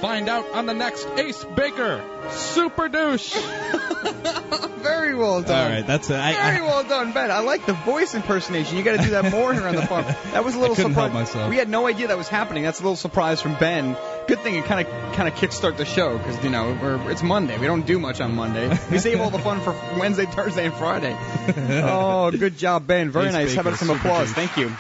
Find 0.06 0.30
out 0.30 0.52
on 0.52 0.68
the 0.68 0.74
next 0.76 1.08
Ace 1.18 1.44
Baker 1.44 2.04
Super 2.30 2.90
Douche. 2.90 3.34
Very 4.78 5.16
well 5.16 5.42
done. 5.42 5.64
All 5.64 5.70
right, 5.78 5.88
that's 5.88 6.12
it. 6.12 6.16
I, 6.16 6.34
Very 6.34 6.60
I, 6.60 6.62
well 6.62 6.84
done, 6.84 7.12
Ben. 7.12 7.32
I 7.32 7.40
like 7.40 7.66
the 7.66 7.74
voice 7.74 8.14
impersonation. 8.14 8.78
You 8.78 8.84
got 8.84 8.98
to 8.98 9.04
do 9.04 9.10
that 9.12 9.32
more 9.32 9.52
here 9.52 9.68
on 9.68 9.76
the 9.76 9.82
farm. 9.82 10.06
That 10.36 10.44
was 10.46 10.54
a 10.54 10.60
little 10.60 10.74
I 10.74 10.76
couldn't 10.76 10.92
surprise. 10.92 11.12
help 11.12 11.14
myself. 11.14 11.50
We 11.50 11.56
had 11.58 11.70
no 11.70 11.88
idea 11.88 12.08
that 12.08 12.18
was 12.18 12.28
happening. 12.28 12.64
That's 12.64 12.80
a 12.82 12.84
little 12.84 12.96
surprise 12.96 13.42
from 13.42 13.56
Ben. 13.56 13.98
Good 14.28 14.42
thing 14.42 14.56
it 14.56 14.66
kind 14.66 14.86
of 14.86 15.14
kind 15.14 15.28
of 15.28 15.34
kickstart 15.36 15.78
the 15.78 15.86
show 15.86 16.18
because 16.20 16.44
you 16.44 16.52
know 16.52 16.78
we're, 16.80 17.10
it's 17.10 17.24
Monday. 17.24 17.58
We 17.58 17.66
don't 17.66 17.86
do 17.88 17.98
much 17.98 18.22
on 18.22 18.36
Monday. 18.36 18.68
We 18.92 19.00
save 19.00 19.22
all 19.22 19.32
the 19.32 19.40
fun 19.40 19.62
for 19.62 19.72
Wednesday, 19.98 20.26
Thursday, 20.26 20.66
and 20.66 20.74
Friday. 20.76 21.16
oh, 21.84 22.30
good 22.32 22.58
job, 22.58 22.86
Ben. 22.86 23.10
Very 23.10 23.28
Ace 23.28 23.34
nice. 23.34 23.56
How 23.56 23.64
Baker, 23.64 23.70
about 23.70 23.80
some 23.80 23.88
super 23.88 24.00
applause? 24.00 24.28
douche. 24.28 24.36
Thank 24.36 24.58
you. 24.58 24.76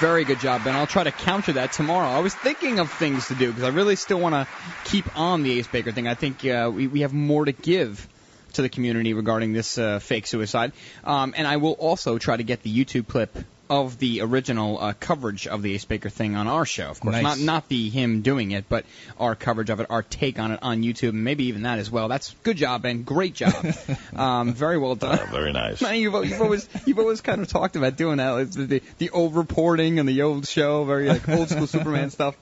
Very 0.00 0.24
good 0.24 0.40
job, 0.40 0.64
Ben. 0.64 0.74
I'll 0.74 0.88
try 0.88 1.04
to 1.04 1.12
counter 1.12 1.52
that 1.52 1.72
tomorrow. 1.72 2.08
I 2.08 2.18
was 2.18 2.34
thinking 2.34 2.80
of 2.80 2.90
things 2.90 3.28
to 3.28 3.34
do 3.36 3.48
because 3.48 3.62
I 3.62 3.68
really 3.68 3.94
still 3.94 4.18
want 4.18 4.34
to 4.34 4.48
keep 4.84 5.16
on 5.16 5.44
the 5.44 5.58
Ace 5.58 5.68
Baker 5.68 5.92
thing. 5.92 6.08
I 6.08 6.14
think 6.14 6.44
uh, 6.44 6.70
we, 6.74 6.88
we 6.88 7.00
have 7.02 7.12
more 7.12 7.44
to 7.44 7.52
give 7.52 8.08
to 8.54 8.62
the 8.62 8.68
community 8.68 9.14
regarding 9.14 9.52
this 9.52 9.78
uh, 9.78 10.00
fake 10.00 10.26
suicide. 10.26 10.72
Um, 11.04 11.32
and 11.36 11.46
I 11.46 11.58
will 11.58 11.72
also 11.72 12.18
try 12.18 12.36
to 12.36 12.42
get 12.42 12.62
the 12.62 12.76
YouTube 12.76 13.06
clip 13.06 13.36
of 13.70 13.98
the 13.98 14.20
original 14.20 14.78
uh, 14.78 14.92
coverage 14.92 15.46
of 15.46 15.62
the 15.62 15.74
Ace 15.74 15.84
Baker 15.84 16.10
thing 16.10 16.36
on 16.36 16.46
our 16.46 16.66
show. 16.66 16.88
Of 16.90 17.00
course, 17.00 17.14
Nice. 17.14 17.22
not 17.22 17.38
not 17.38 17.68
the 17.68 17.88
him 17.88 18.20
doing 18.22 18.50
it, 18.50 18.66
but 18.68 18.84
our 19.18 19.34
coverage 19.34 19.70
of 19.70 19.80
it, 19.80 19.86
our 19.90 20.02
take 20.02 20.38
on 20.38 20.52
it 20.52 20.58
on 20.62 20.82
YouTube, 20.82 21.10
and 21.10 21.24
maybe 21.24 21.44
even 21.44 21.62
that 21.62 21.78
as 21.78 21.90
well. 21.90 22.08
That's 22.08 22.34
good 22.42 22.56
job, 22.56 22.82
Ben. 22.82 23.02
Great 23.02 23.34
job. 23.34 23.54
um, 24.16 24.52
very 24.52 24.76
well 24.78 24.94
done. 24.94 25.18
very 25.30 25.52
nice. 25.52 25.80
Man, 25.80 25.96
you've, 25.96 26.12
you've 26.24 26.40
always 26.42 26.68
you've 26.86 26.98
always 26.98 27.20
kind 27.20 27.40
of 27.40 27.48
talked 27.48 27.76
about 27.76 27.96
doing 27.96 28.18
that, 28.18 28.30
like 28.30 28.50
the, 28.50 28.66
the 28.66 28.82
the 28.98 29.10
old 29.10 29.34
reporting 29.34 29.98
and 29.98 30.08
the 30.08 30.22
old 30.22 30.46
show, 30.46 30.84
very 30.84 31.08
like 31.08 31.28
old 31.28 31.48
school 31.48 31.66
Superman 31.66 32.10
stuff. 32.18 32.36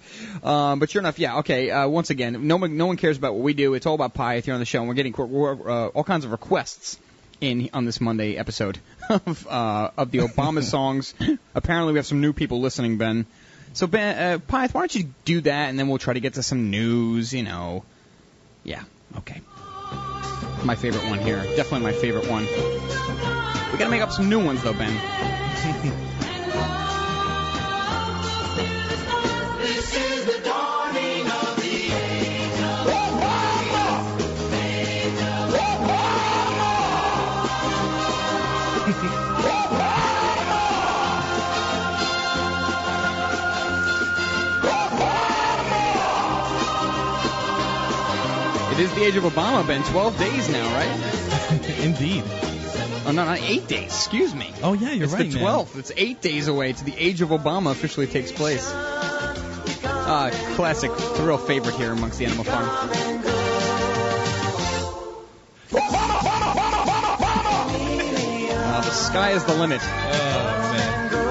Um, 0.45 0.79
but 0.81 0.91
sure 0.91 1.01
enough, 1.01 1.19
yeah, 1.19 1.39
okay. 1.39 1.71
Uh, 1.71 1.89
once 1.89 2.11
again, 2.11 2.47
no 2.47 2.57
one 2.57 2.77
no 2.77 2.87
one 2.87 2.97
cares 2.97 3.17
about 3.17 3.35
what 3.35 3.43
we 3.43 3.55
do. 3.55 3.75
It's 3.75 3.87
all 3.87 3.95
about 3.95 4.15
pie 4.15 4.41
here 4.41 4.55
on 4.55 4.61
the 4.61 4.67
show, 4.67 4.81
and 4.81 4.89
we're 4.89 4.95
getting 4.95 5.15
we're, 5.17 5.71
uh, 5.71 5.87
all 5.89 6.05
kinds 6.05 6.25
of 6.25 6.33
requests 6.33 6.99
in 7.41 7.69
on 7.75 7.85
this 7.85 8.01
Monday 8.01 8.37
episode 8.37 8.79
of 9.13 9.47
uh, 9.47 9.91
of 9.97 10.11
the 10.11 10.19
Obama 10.19 10.63
songs. 10.75 11.15
Apparently, 11.55 11.93
we 11.93 11.99
have 11.99 12.07
some 12.07 12.21
new 12.21 12.33
people 12.33 12.61
listening, 12.61 12.99
Ben. 12.99 13.27
So 13.75 13.87
Ben, 13.87 14.19
uh, 14.19 14.39
Pyth, 14.39 14.75
why 14.75 14.83
don't 14.83 14.95
you 14.95 15.09
do 15.25 15.41
that, 15.43 15.71
and 15.71 15.79
then 15.79 15.89
we'll 15.89 15.99
try 15.99 16.15
to 16.15 16.21
get 16.21 16.35
to 16.35 16.43
some 16.43 16.71
news. 16.71 17.33
You 17.33 17.43
know, 17.43 17.85
yeah, 18.65 18.85
okay. 19.19 19.41
My 20.65 20.77
favorite 20.77 21.05
one 21.09 21.19
here, 21.19 21.43
definitely 21.57 21.81
my 21.81 21.93
favorite 21.93 22.29
one. 22.29 22.45
We 22.45 23.79
gotta 23.79 23.91
make 23.91 24.03
up 24.03 24.13
some 24.13 24.29
new 24.29 24.45
ones 24.45 24.63
though, 24.63 24.75
Ben. 24.75 25.99
is 48.83 48.93
the 48.95 49.05
age 49.05 49.17
of 49.17 49.23
Obama, 49.25 49.65
been 49.67 49.83
12 49.85 50.19
days 50.19 50.49
now, 50.49 50.75
right? 50.75 51.79
Indeed. 51.81 52.25
Oh, 53.05 53.13
no, 53.15 53.25
not 53.25 53.41
eight 53.41 53.69
days. 53.69 53.85
Excuse 53.85 54.35
me. 54.35 54.53
Oh 54.63 54.73
yeah, 54.73 54.91
you're 54.93 55.05
it's 55.05 55.13
right, 55.13 55.27
It's 55.27 55.35
the 55.35 55.41
man. 55.41 55.49
12th. 55.55 55.79
It's 55.79 55.93
eight 55.97 56.21
days 56.21 56.49
away 56.49 56.73
to 56.73 56.85
the 56.85 56.95
age 56.97 57.21
of 57.21 57.29
Obama 57.31 57.71
officially 57.71 58.07
takes 58.07 58.33
place. 58.33 58.71
Uh, 58.73 60.31
classic, 60.57 60.91
it's 60.93 61.19
a 61.19 61.27
real 61.27 61.39
favorite 61.39 61.75
here 61.77 61.93
amongst 61.93 62.19
the 62.19 62.27
Animal 62.27 62.45
Farm. 62.45 62.69
Uh, 67.45 68.81
the 68.81 68.91
sky 68.91 69.31
is 69.33 69.45
the 69.45 69.55
limit. 69.55 69.81
Oh 69.83 69.87
man. 70.73 70.93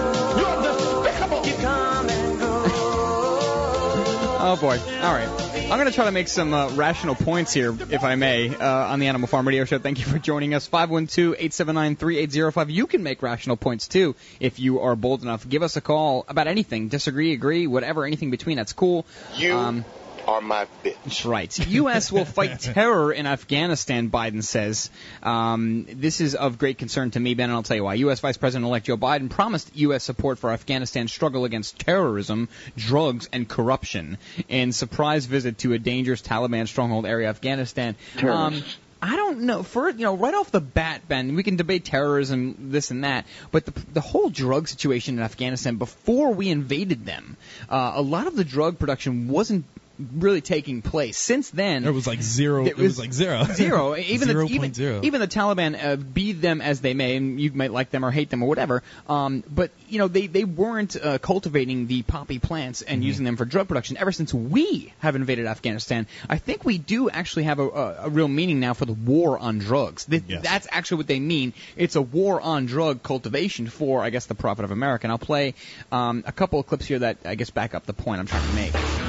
Oh 4.43 4.57
boy. 4.59 4.79
All 5.03 5.13
right. 5.13 5.50
I'm 5.71 5.77
going 5.77 5.87
to 5.87 5.93
try 5.95 6.03
to 6.03 6.11
make 6.11 6.27
some 6.27 6.53
uh, 6.53 6.69
rational 6.71 7.15
points 7.15 7.53
here, 7.53 7.73
if 7.89 8.03
I 8.03 8.15
may, 8.15 8.53
uh, 8.53 8.67
on 8.87 8.99
the 8.99 9.07
Animal 9.07 9.29
Farm 9.29 9.47
Radio 9.47 9.63
Show. 9.63 9.79
Thank 9.79 9.99
you 9.99 10.05
for 10.05 10.19
joining 10.19 10.53
us. 10.53 10.67
512-879-3805. 10.67 12.69
You 12.73 12.87
can 12.87 13.03
make 13.03 13.23
rational 13.23 13.55
points 13.55 13.87
too 13.87 14.17
if 14.41 14.59
you 14.59 14.81
are 14.81 14.97
bold 14.97 15.21
enough. 15.23 15.47
Give 15.47 15.63
us 15.63 15.77
a 15.77 15.81
call 15.81 16.25
about 16.27 16.47
anything. 16.47 16.89
Disagree, 16.89 17.31
agree, 17.31 17.67
whatever, 17.67 18.03
anything 18.05 18.31
between. 18.31 18.57
That's 18.57 18.73
cool. 18.73 19.05
You 19.37 19.55
Um, 19.55 19.85
are 20.31 20.41
my 20.41 20.67
bitch. 20.83 20.95
that's 21.03 21.25
right. 21.25 21.67
U.S. 21.67 22.11
will 22.11 22.25
fight 22.25 22.59
terror 22.59 23.11
in 23.11 23.27
Afghanistan, 23.27 24.09
Biden 24.09 24.43
says. 24.43 24.89
Um, 25.21 25.85
this 25.89 26.21
is 26.21 26.35
of 26.35 26.57
great 26.57 26.77
concern 26.77 27.11
to 27.11 27.19
me, 27.19 27.33
Ben, 27.33 27.49
and 27.49 27.53
I'll 27.53 27.63
tell 27.63 27.77
you 27.77 27.83
why. 27.83 27.95
U.S. 27.95 28.19
Vice 28.19 28.37
President-elect 28.37 28.85
Joe 28.85 28.97
Biden 28.97 29.29
promised 29.29 29.75
U.S. 29.75 30.03
support 30.03 30.39
for 30.39 30.51
Afghanistan's 30.51 31.11
struggle 31.11 31.45
against 31.45 31.79
terrorism, 31.79 32.49
drugs, 32.75 33.29
and 33.33 33.47
corruption 33.47 34.17
in 34.47 34.71
surprise 34.71 35.25
visit 35.25 35.57
to 35.59 35.73
a 35.73 35.79
dangerous 35.79 36.21
Taliban 36.21 36.67
stronghold 36.67 37.05
area, 37.05 37.29
Afghanistan. 37.29 37.95
Um, 38.23 38.63
I 39.01 39.15
don't 39.15 39.41
know. 39.41 39.63
For 39.63 39.89
you 39.89 40.03
know, 40.05 40.15
right 40.15 40.33
off 40.33 40.51
the 40.51 40.61
bat, 40.61 41.07
Ben, 41.07 41.35
we 41.35 41.41
can 41.41 41.55
debate 41.55 41.85
terrorism, 41.85 42.69
this 42.71 42.91
and 42.91 43.03
that, 43.03 43.25
but 43.51 43.65
the 43.65 43.73
the 43.93 44.01
whole 44.01 44.29
drug 44.29 44.67
situation 44.67 45.17
in 45.17 45.23
Afghanistan 45.23 45.77
before 45.77 46.33
we 46.33 46.49
invaded 46.49 47.03
them, 47.03 47.35
uh, 47.67 47.93
a 47.95 48.01
lot 48.01 48.27
of 48.27 48.35
the 48.35 48.43
drug 48.43 48.77
production 48.77 49.27
wasn't 49.27 49.65
really 49.99 50.41
taking 50.41 50.81
place. 50.81 51.17
Since 51.17 51.49
then, 51.51 51.85
It 51.85 51.91
was 51.93 52.07
like 52.07 52.21
zero. 52.21 52.65
It 52.65 52.77
was, 52.77 52.97
like 52.97 53.13
zero. 53.13 53.43
Zero. 53.53 53.95
Even 53.97 54.27
Zero 54.29 54.47
the, 54.47 54.53
even, 54.53 54.61
point 54.61 54.75
zero. 54.75 54.99
even 55.03 55.21
the 55.21 55.27
Taliban, 55.27 55.83
uh, 55.83 55.95
be 55.95 56.31
them 56.33 56.61
as 56.61 56.81
they 56.81 56.93
may, 56.93 57.15
and 57.17 57.39
you 57.39 57.51
might 57.51 57.71
like 57.71 57.89
them 57.91 58.03
or 58.03 58.11
hate 58.11 58.29
them 58.29 58.41
or 58.43 58.49
whatever. 58.49 58.81
Um, 59.07 59.43
but 59.49 59.71
you 59.89 59.99
know, 59.99 60.07
they 60.07 60.27
they 60.27 60.43
weren't 60.43 60.95
uh, 60.95 61.17
cultivating 61.19 61.87
the 61.87 62.01
poppy 62.03 62.39
plants 62.39 62.81
Mm-hmm. 62.81 62.93
and 62.93 63.03
using 63.03 63.25
them 63.25 63.37
for 63.37 63.45
drug 63.45 63.67
production 63.67 63.97
ever 63.97 64.11
since 64.11 64.33
we 64.33 64.93
have 64.99 65.15
invaded 65.15 65.45
Afghanistan. 65.45 66.07
I 66.29 66.37
think 66.37 66.63
we 66.65 66.77
do 66.77 67.09
actually 67.09 67.43
have 67.43 67.59
a, 67.59 67.67
a, 67.67 67.95
a 68.05 68.09
real 68.09 68.27
meaning 68.27 68.59
now 68.59 68.73
for 68.73 68.85
the 68.85 68.93
war 68.93 69.37
on 69.37 69.59
drugs. 69.59 70.05
Th- 70.05 70.23
That's 70.27 70.67
actually 70.71 70.97
what 70.97 71.07
they 71.07 71.19
mean. 71.19 71.53
It's 71.75 71.95
a 71.95 72.01
war 72.01 72.39
on 72.41 72.65
drug 72.65 73.03
cultivation 73.03 73.67
for, 73.67 74.03
I 74.03 74.09
guess, 74.09 74.25
the 74.27 74.35
profit 74.35 74.63
of 74.65 74.71
America. 74.71 75.05
And 75.05 75.11
I'll 75.11 75.17
play 75.17 75.53
um, 75.91 76.23
a 76.25 76.31
couple 76.31 76.59
of 76.59 76.67
clips 76.67 76.85
here 76.85 76.99
that 76.99 77.17
I 77.25 77.35
guess 77.35 77.49
back 77.49 77.73
up 77.75 77.85
the 77.85 77.93
point 77.93 78.19
I'm 78.19 78.27
trying 78.27 78.47
to 78.47 78.55
make. 78.55 79.00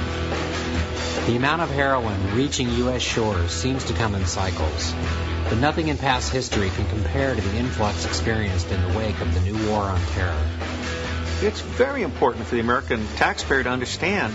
The 1.25 1.37
amount 1.37 1.61
of 1.61 1.69
heroin 1.69 2.35
reaching 2.35 2.69
U.S. 2.69 3.01
shores 3.01 3.49
seems 3.49 3.85
to 3.85 3.93
come 3.93 4.13
in 4.13 4.25
cycles, 4.25 4.93
but 5.47 5.57
nothing 5.57 5.87
in 5.87 5.97
past 5.97 6.33
history 6.33 6.69
can 6.71 6.85
compare 6.87 7.33
to 7.33 7.39
the 7.39 7.55
influx 7.55 8.05
experienced 8.05 8.69
in 8.69 8.81
the 8.81 8.97
wake 8.97 9.21
of 9.21 9.33
the 9.33 9.39
new 9.39 9.69
war 9.69 9.83
on 9.83 10.01
terror. 10.07 10.45
It's 11.41 11.61
very 11.61 12.03
important 12.03 12.45
for 12.45 12.55
the 12.55 12.61
American 12.61 13.07
taxpayer 13.15 13.63
to 13.63 13.69
understand 13.69 14.33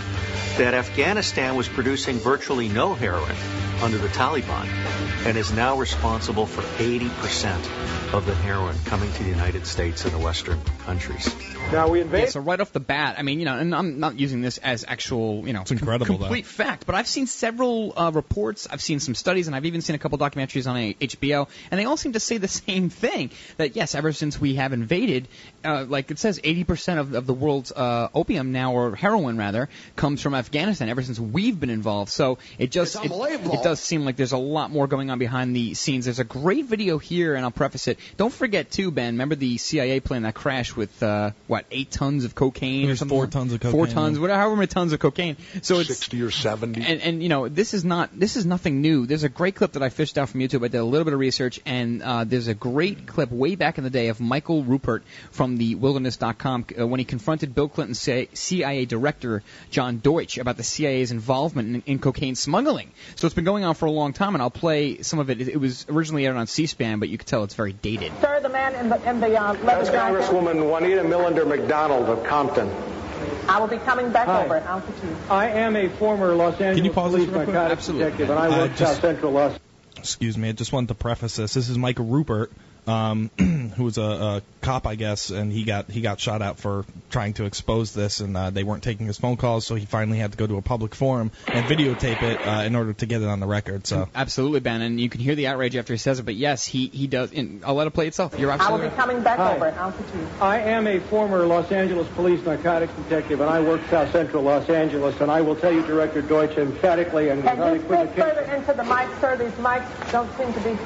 that 0.57 0.73
Afghanistan 0.73 1.55
was 1.55 1.67
producing 1.67 2.17
virtually 2.17 2.69
no 2.69 2.95
heroin 2.95 3.35
under 3.81 3.97
the 3.97 4.07
Taliban 4.09 4.67
and 5.25 5.37
is 5.37 5.51
now 5.53 5.77
responsible 5.77 6.45
for 6.45 6.61
80% 6.81 8.13
of 8.13 8.25
the 8.25 8.33
heroin 8.35 8.75
coming 8.85 9.11
to 9.13 9.23
the 9.23 9.29
United 9.29 9.65
States 9.67 10.03
and 10.05 10.13
the 10.13 10.17
Western 10.17 10.59
countries. 10.85 11.33
Now 11.71 11.87
we 11.89 12.01
invade. 12.01 12.23
Yeah, 12.23 12.29
so 12.29 12.39
right 12.39 12.59
off 12.59 12.73
the 12.73 12.79
bat, 12.79 13.15
I 13.19 13.21
mean, 13.21 13.39
you 13.39 13.45
know, 13.45 13.57
and 13.57 13.75
I'm 13.75 13.99
not 13.99 14.19
using 14.19 14.41
this 14.41 14.57
as 14.57 14.83
actual, 14.87 15.45
you 15.45 15.53
know, 15.53 15.61
it's 15.61 15.71
incredible, 15.71 16.17
though. 16.17 16.25
complete 16.25 16.47
fact, 16.47 16.85
but 16.87 16.95
I've 16.95 17.07
seen 17.07 17.27
several 17.27 17.93
uh, 17.95 18.11
reports, 18.11 18.67
I've 18.69 18.81
seen 18.81 18.99
some 18.99 19.13
studies, 19.13 19.45
and 19.47 19.55
I've 19.55 19.65
even 19.65 19.81
seen 19.81 19.95
a 19.95 19.99
couple 19.99 20.17
documentaries 20.17 20.67
on 20.67 20.75
HBO, 20.75 21.47
and 21.69 21.79
they 21.79 21.85
all 21.85 21.97
seem 21.97 22.13
to 22.13 22.19
say 22.19 22.37
the 22.37 22.47
same 22.47 22.89
thing. 22.89 23.29
That 23.57 23.75
yes, 23.75 23.93
ever 23.93 24.11
since 24.13 24.41
we 24.41 24.55
have 24.55 24.73
invaded, 24.73 25.27
uh, 25.63 25.85
like 25.87 26.09
it 26.09 26.17
says, 26.17 26.39
80% 26.39 26.97
of, 26.97 27.13
of 27.13 27.27
the 27.27 27.33
world's 27.35 27.71
uh, 27.71 28.09
opium 28.15 28.51
now, 28.51 28.73
or 28.73 28.95
heroin 28.95 29.37
rather, 29.37 29.69
comes 29.95 30.21
from 30.21 30.33
Afghanistan. 30.33 30.89
Ever 30.89 31.03
since 31.03 31.19
we've 31.19 31.59
been 31.59 31.69
involved, 31.69 32.11
so 32.11 32.39
it 32.57 32.71
just 32.71 32.95
It's 32.95 33.05
it, 33.05 33.11
unbelievable. 33.11 33.53
it 33.53 33.63
does 33.69 33.79
seem 33.79 34.03
like 34.03 34.15
there's 34.15 34.31
a 34.31 34.37
lot 34.37 34.71
more 34.71 34.87
going 34.87 35.11
on 35.11 35.19
behind 35.19 35.55
the 35.55 35.75
scenes. 35.75 36.05
There's 36.05 36.17
a 36.17 36.23
great 36.23 36.65
video 36.65 36.97
here, 36.97 37.35
and 37.35 37.45
I'll 37.45 37.51
preface 37.51 37.87
it. 37.87 37.99
Don't 38.17 38.33
forget 38.33 38.71
too, 38.71 38.89
Ben. 38.89 39.13
Remember 39.13 39.35
the 39.35 39.57
CIA 39.57 39.99
plane 39.99 40.23
that 40.23 40.33
crashed 40.33 40.75
with 40.75 41.03
uh, 41.03 41.31
what 41.45 41.65
eight 41.69 41.91
tons 41.91 42.25
of 42.25 42.33
cocaine 42.33 42.89
It 42.89 42.93
or 42.93 42.95
something? 42.95 43.15
four 43.15 43.27
tons 43.27 43.53
of 43.53 43.59
cocaine. 43.59 43.71
Four 43.71 43.85
tons, 43.85 44.17
yeah. 44.17 44.21
whatever, 44.21 44.39
however 44.39 44.55
many 44.55 44.67
tons 44.67 44.91
of 44.91 44.99
cocaine. 44.99 45.37
So 45.61 45.79
it's 45.79 45.89
sixty 45.89 46.23
or 46.23 46.31
seventy. 46.31 46.81
and, 46.81 46.99
and 47.01 47.21
you 47.21 47.29
know 47.29 47.47
this 47.47 47.75
is 47.75 47.85
not 47.85 48.09
this 48.17 48.37
is 48.37 48.47
nothing 48.47 48.81
new. 48.81 49.05
There's 49.05 49.23
a 49.23 49.29
great 49.29 49.53
clip 49.53 49.73
that 49.73 49.83
I 49.83 49.89
fished 49.89 50.17
out 50.17 50.29
from 50.29 50.39
YouTube. 50.39 50.65
I 50.65 50.69
did 50.69 50.79
a 50.79 50.83
little 50.83 51.05
bit 51.05 51.13
of 51.13 51.19
research, 51.19 51.59
and 51.67 52.01
uh, 52.01 52.23
there's 52.23 52.47
a 52.47 52.55
great 52.55 53.05
clip 53.05 53.29
way 53.29 53.53
back 53.53 53.77
in 53.77 53.83
the 53.83 53.91
day 53.91 54.07
of 54.07 54.19
Michael 54.19 54.63
Ruppert 54.63 55.01
from 55.29 55.57
the 55.57 55.75
Wilderness.com 55.75 56.65
uh, 56.79 56.87
when 56.87 56.97
he 56.99 57.05
confronted 57.05 57.53
Bill 57.53 57.69
Clinton's 57.69 57.99
CIA 57.99 58.29
CIA 58.33 58.85
director 58.85 59.43
John 59.69 59.99
Deutch 59.99 60.39
about 60.39 60.57
the 60.57 60.63
CIA's 60.63 61.11
involvement 61.11 61.75
in, 61.75 61.83
in 61.85 61.99
cocaine 61.99 62.33
smuggling. 62.33 62.89
So 63.15 63.27
it's 63.27 63.35
been 63.35 63.45
going 63.45 63.58
on 63.63 63.75
for 63.75 63.85
a 63.85 63.91
long 63.91 64.13
time, 64.13 64.35
and 64.35 64.41
I'll 64.41 64.49
play 64.49 65.01
some 65.01 65.19
of 65.19 65.29
it. 65.29 65.41
It, 65.41 65.49
it 65.49 65.57
was 65.57 65.85
originally 65.89 66.25
aired 66.25 66.35
on 66.37 66.47
C-SPAN, 66.47 66.99
but 66.99 67.09
you 67.09 67.17
can 67.17 67.25
tell 67.27 67.43
it's 67.43 67.55
very 67.55 67.73
dated. 67.73 68.11
Sir, 68.21 68.39
the 68.41 68.49
man 68.49 68.75
in 68.75 68.89
the 68.89 69.09
in 69.09 69.19
the 69.19 69.39
uh, 69.39 69.53
leather 69.53 69.63
That's 69.65 69.89
jacket. 69.89 70.21
Congresswoman 70.23 70.67
Juanita 70.69 71.01
Millender 71.03 71.47
McDonald 71.47 72.05
of 72.09 72.23
Compton. 72.25 72.69
I 73.47 73.59
will 73.59 73.67
be 73.67 73.77
coming 73.77 74.11
back 74.11 74.27
Hi. 74.27 74.45
over 74.45 74.55
at 74.57 74.65
altitude. 74.65 75.15
I 75.29 75.47
am 75.49 75.75
a 75.75 75.89
former 75.89 76.35
Los 76.35 76.53
Angeles 76.53 76.75
Can 76.77 76.85
you 76.85 76.91
pause 76.91 77.11
this 77.13 77.21
police 77.25 77.29
real 77.35 77.43
quick? 77.45 77.53
narcotics 77.53 77.79
Absolutely. 77.89 78.05
detective, 78.11 78.29
and 78.29 78.39
I 78.39 78.47
Uh, 78.47 78.57
work 78.59 78.75
just- 78.75 78.93
South 78.93 79.01
Central 79.01 79.31
Los 79.33 79.59
Excuse 79.97 80.37
me, 80.37 80.47
I 80.49 80.51
just 80.53 80.71
wanted 80.71 80.87
to 80.89 80.95
preface 80.95 81.35
this. 81.35 81.53
This 81.55 81.67
is 81.67 81.77
Michael 81.77 82.05
Ruppert, 82.05 82.47
um, 82.89 83.29
who 83.75 83.83
was 83.83 83.97
a, 83.97 84.01
a 84.01 84.41
cop, 84.61 84.87
I 84.87 84.95
guess, 84.95 85.29
and 85.29 85.51
he 85.51 85.63
got 85.63 85.89
he 85.89 86.01
got 86.01 86.19
shot 86.19 86.41
out 86.41 86.57
for 86.57 86.85
trying 87.09 87.33
to 87.33 87.45
expose 87.45 87.93
this, 87.93 88.19
and 88.19 88.35
uh, 88.35 88.49
they 88.49 88.63
weren't 88.63 88.83
taking 88.83 89.05
his 89.05 89.17
phone 89.17 89.37
calls, 89.37 89.65
so 89.65 89.75
he 89.75 89.85
finally 89.85 90.17
had 90.17 90.31
to 90.31 90.37
go 90.37 90.47
to 90.47 90.57
a 90.57 90.61
public 90.61 90.95
forum 90.95 91.31
and 91.47 91.65
videotape 91.65 92.21
it 92.21 92.45
uh, 92.45 92.63
in 92.63 92.75
order 92.75 92.93
to 92.93 93.05
get 93.05 93.21
it 93.21 93.27
on 93.27 93.39
the 93.39 93.47
record. 93.47 93.85
So 93.85 94.09
Absolutely, 94.15 94.59
Ben, 94.59 94.81
and 94.81 94.99
you 94.99 95.09
can 95.09 95.21
hear 95.21 95.35
the 95.35 95.47
outrage 95.47 95.75
after 95.75 95.93
he 95.93 95.97
says 95.97 96.19
it. 96.19 96.23
But 96.23 96.35
yes, 96.35 96.65
he 96.65 96.87
he 96.87 97.07
does. 97.07 97.31
And 97.31 97.63
I'll 97.63 97.75
let 97.75 97.87
it 97.87 97.91
play 97.91 98.07
itself. 98.07 98.37
You're 98.37 98.51
I 98.51 98.55
will 98.55 98.61
absolutely 98.61 98.87
be 98.87 98.89
right. 98.89 98.97
coming 98.97 99.23
back 99.23 99.37
Hi. 99.37 99.55
over 99.55 99.65
at 99.67 99.77
altitude. 99.77 100.27
I 100.41 100.59
am 100.59 100.87
a 100.87 100.99
former 100.99 101.45
Los 101.45 101.71
Angeles 101.71 102.07
police 102.15 102.43
narcotics 102.43 102.93
detective, 102.93 103.39
and 103.41 103.49
I 103.49 103.61
work 103.61 103.81
South 103.89 104.11
Central 104.11 104.43
Los 104.43 104.69
Angeles, 104.69 105.19
and 105.21 105.29
I 105.29 105.41
will 105.41 105.55
tell 105.55 105.71
you, 105.71 105.85
Director 105.85 106.21
Deutch, 106.21 106.57
emphatically 106.57 107.29
and 107.29 107.43
Can 107.43 107.57
without 107.57 107.73
you 107.73 107.79
speak 107.81 108.15
further 108.15 108.41
into 108.41 108.73
the 108.73 108.83
mic, 108.83 109.09
sir? 109.21 109.37
These 109.37 109.51
mics 109.53 110.11
don't 110.11 110.29
seem 110.37 110.53
to 110.53 110.59
be 110.61 110.77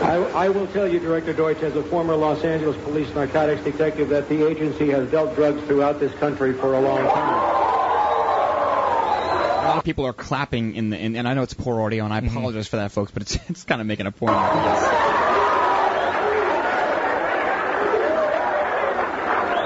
I, 0.00 0.16
I 0.16 0.48
will 0.50 0.66
tell 0.68 0.86
you, 0.86 1.00
Director 1.00 1.32
Deutch, 1.32 1.62
as 1.62 1.74
a 1.74 1.82
former 1.82 2.14
Los 2.14 2.44
Angeles 2.44 2.76
police 2.84 3.12
narcotics 3.14 3.62
detective, 3.62 4.10
that 4.10 4.28
the 4.28 4.46
agency 4.46 4.90
has 4.90 5.10
dealt 5.10 5.34
drugs 5.34 5.62
throughout 5.64 5.98
this 6.00 6.12
country 6.14 6.52
for 6.52 6.74
a 6.74 6.80
long 6.80 6.98
time. 6.98 7.66
A 9.64 9.68
lot 9.68 9.78
of 9.78 9.84
people 9.84 10.04
are 10.04 10.12
clapping 10.12 10.74
in 10.74 10.90
the, 10.90 10.98
in, 10.98 11.16
and 11.16 11.26
I 11.26 11.34
know 11.34 11.42
it's 11.42 11.54
poor 11.54 11.80
audio, 11.80 12.04
and 12.04 12.12
I 12.12 12.20
mm-hmm. 12.20 12.36
apologize 12.36 12.68
for 12.68 12.76
that, 12.76 12.92
folks, 12.92 13.10
but 13.10 13.22
it's 13.22 13.36
it's 13.48 13.64
kind 13.64 13.80
of 13.80 13.86
making 13.86 14.06
a 14.06 14.12
point. 14.12 14.32
I 14.36 14.64
guess. 14.64 14.82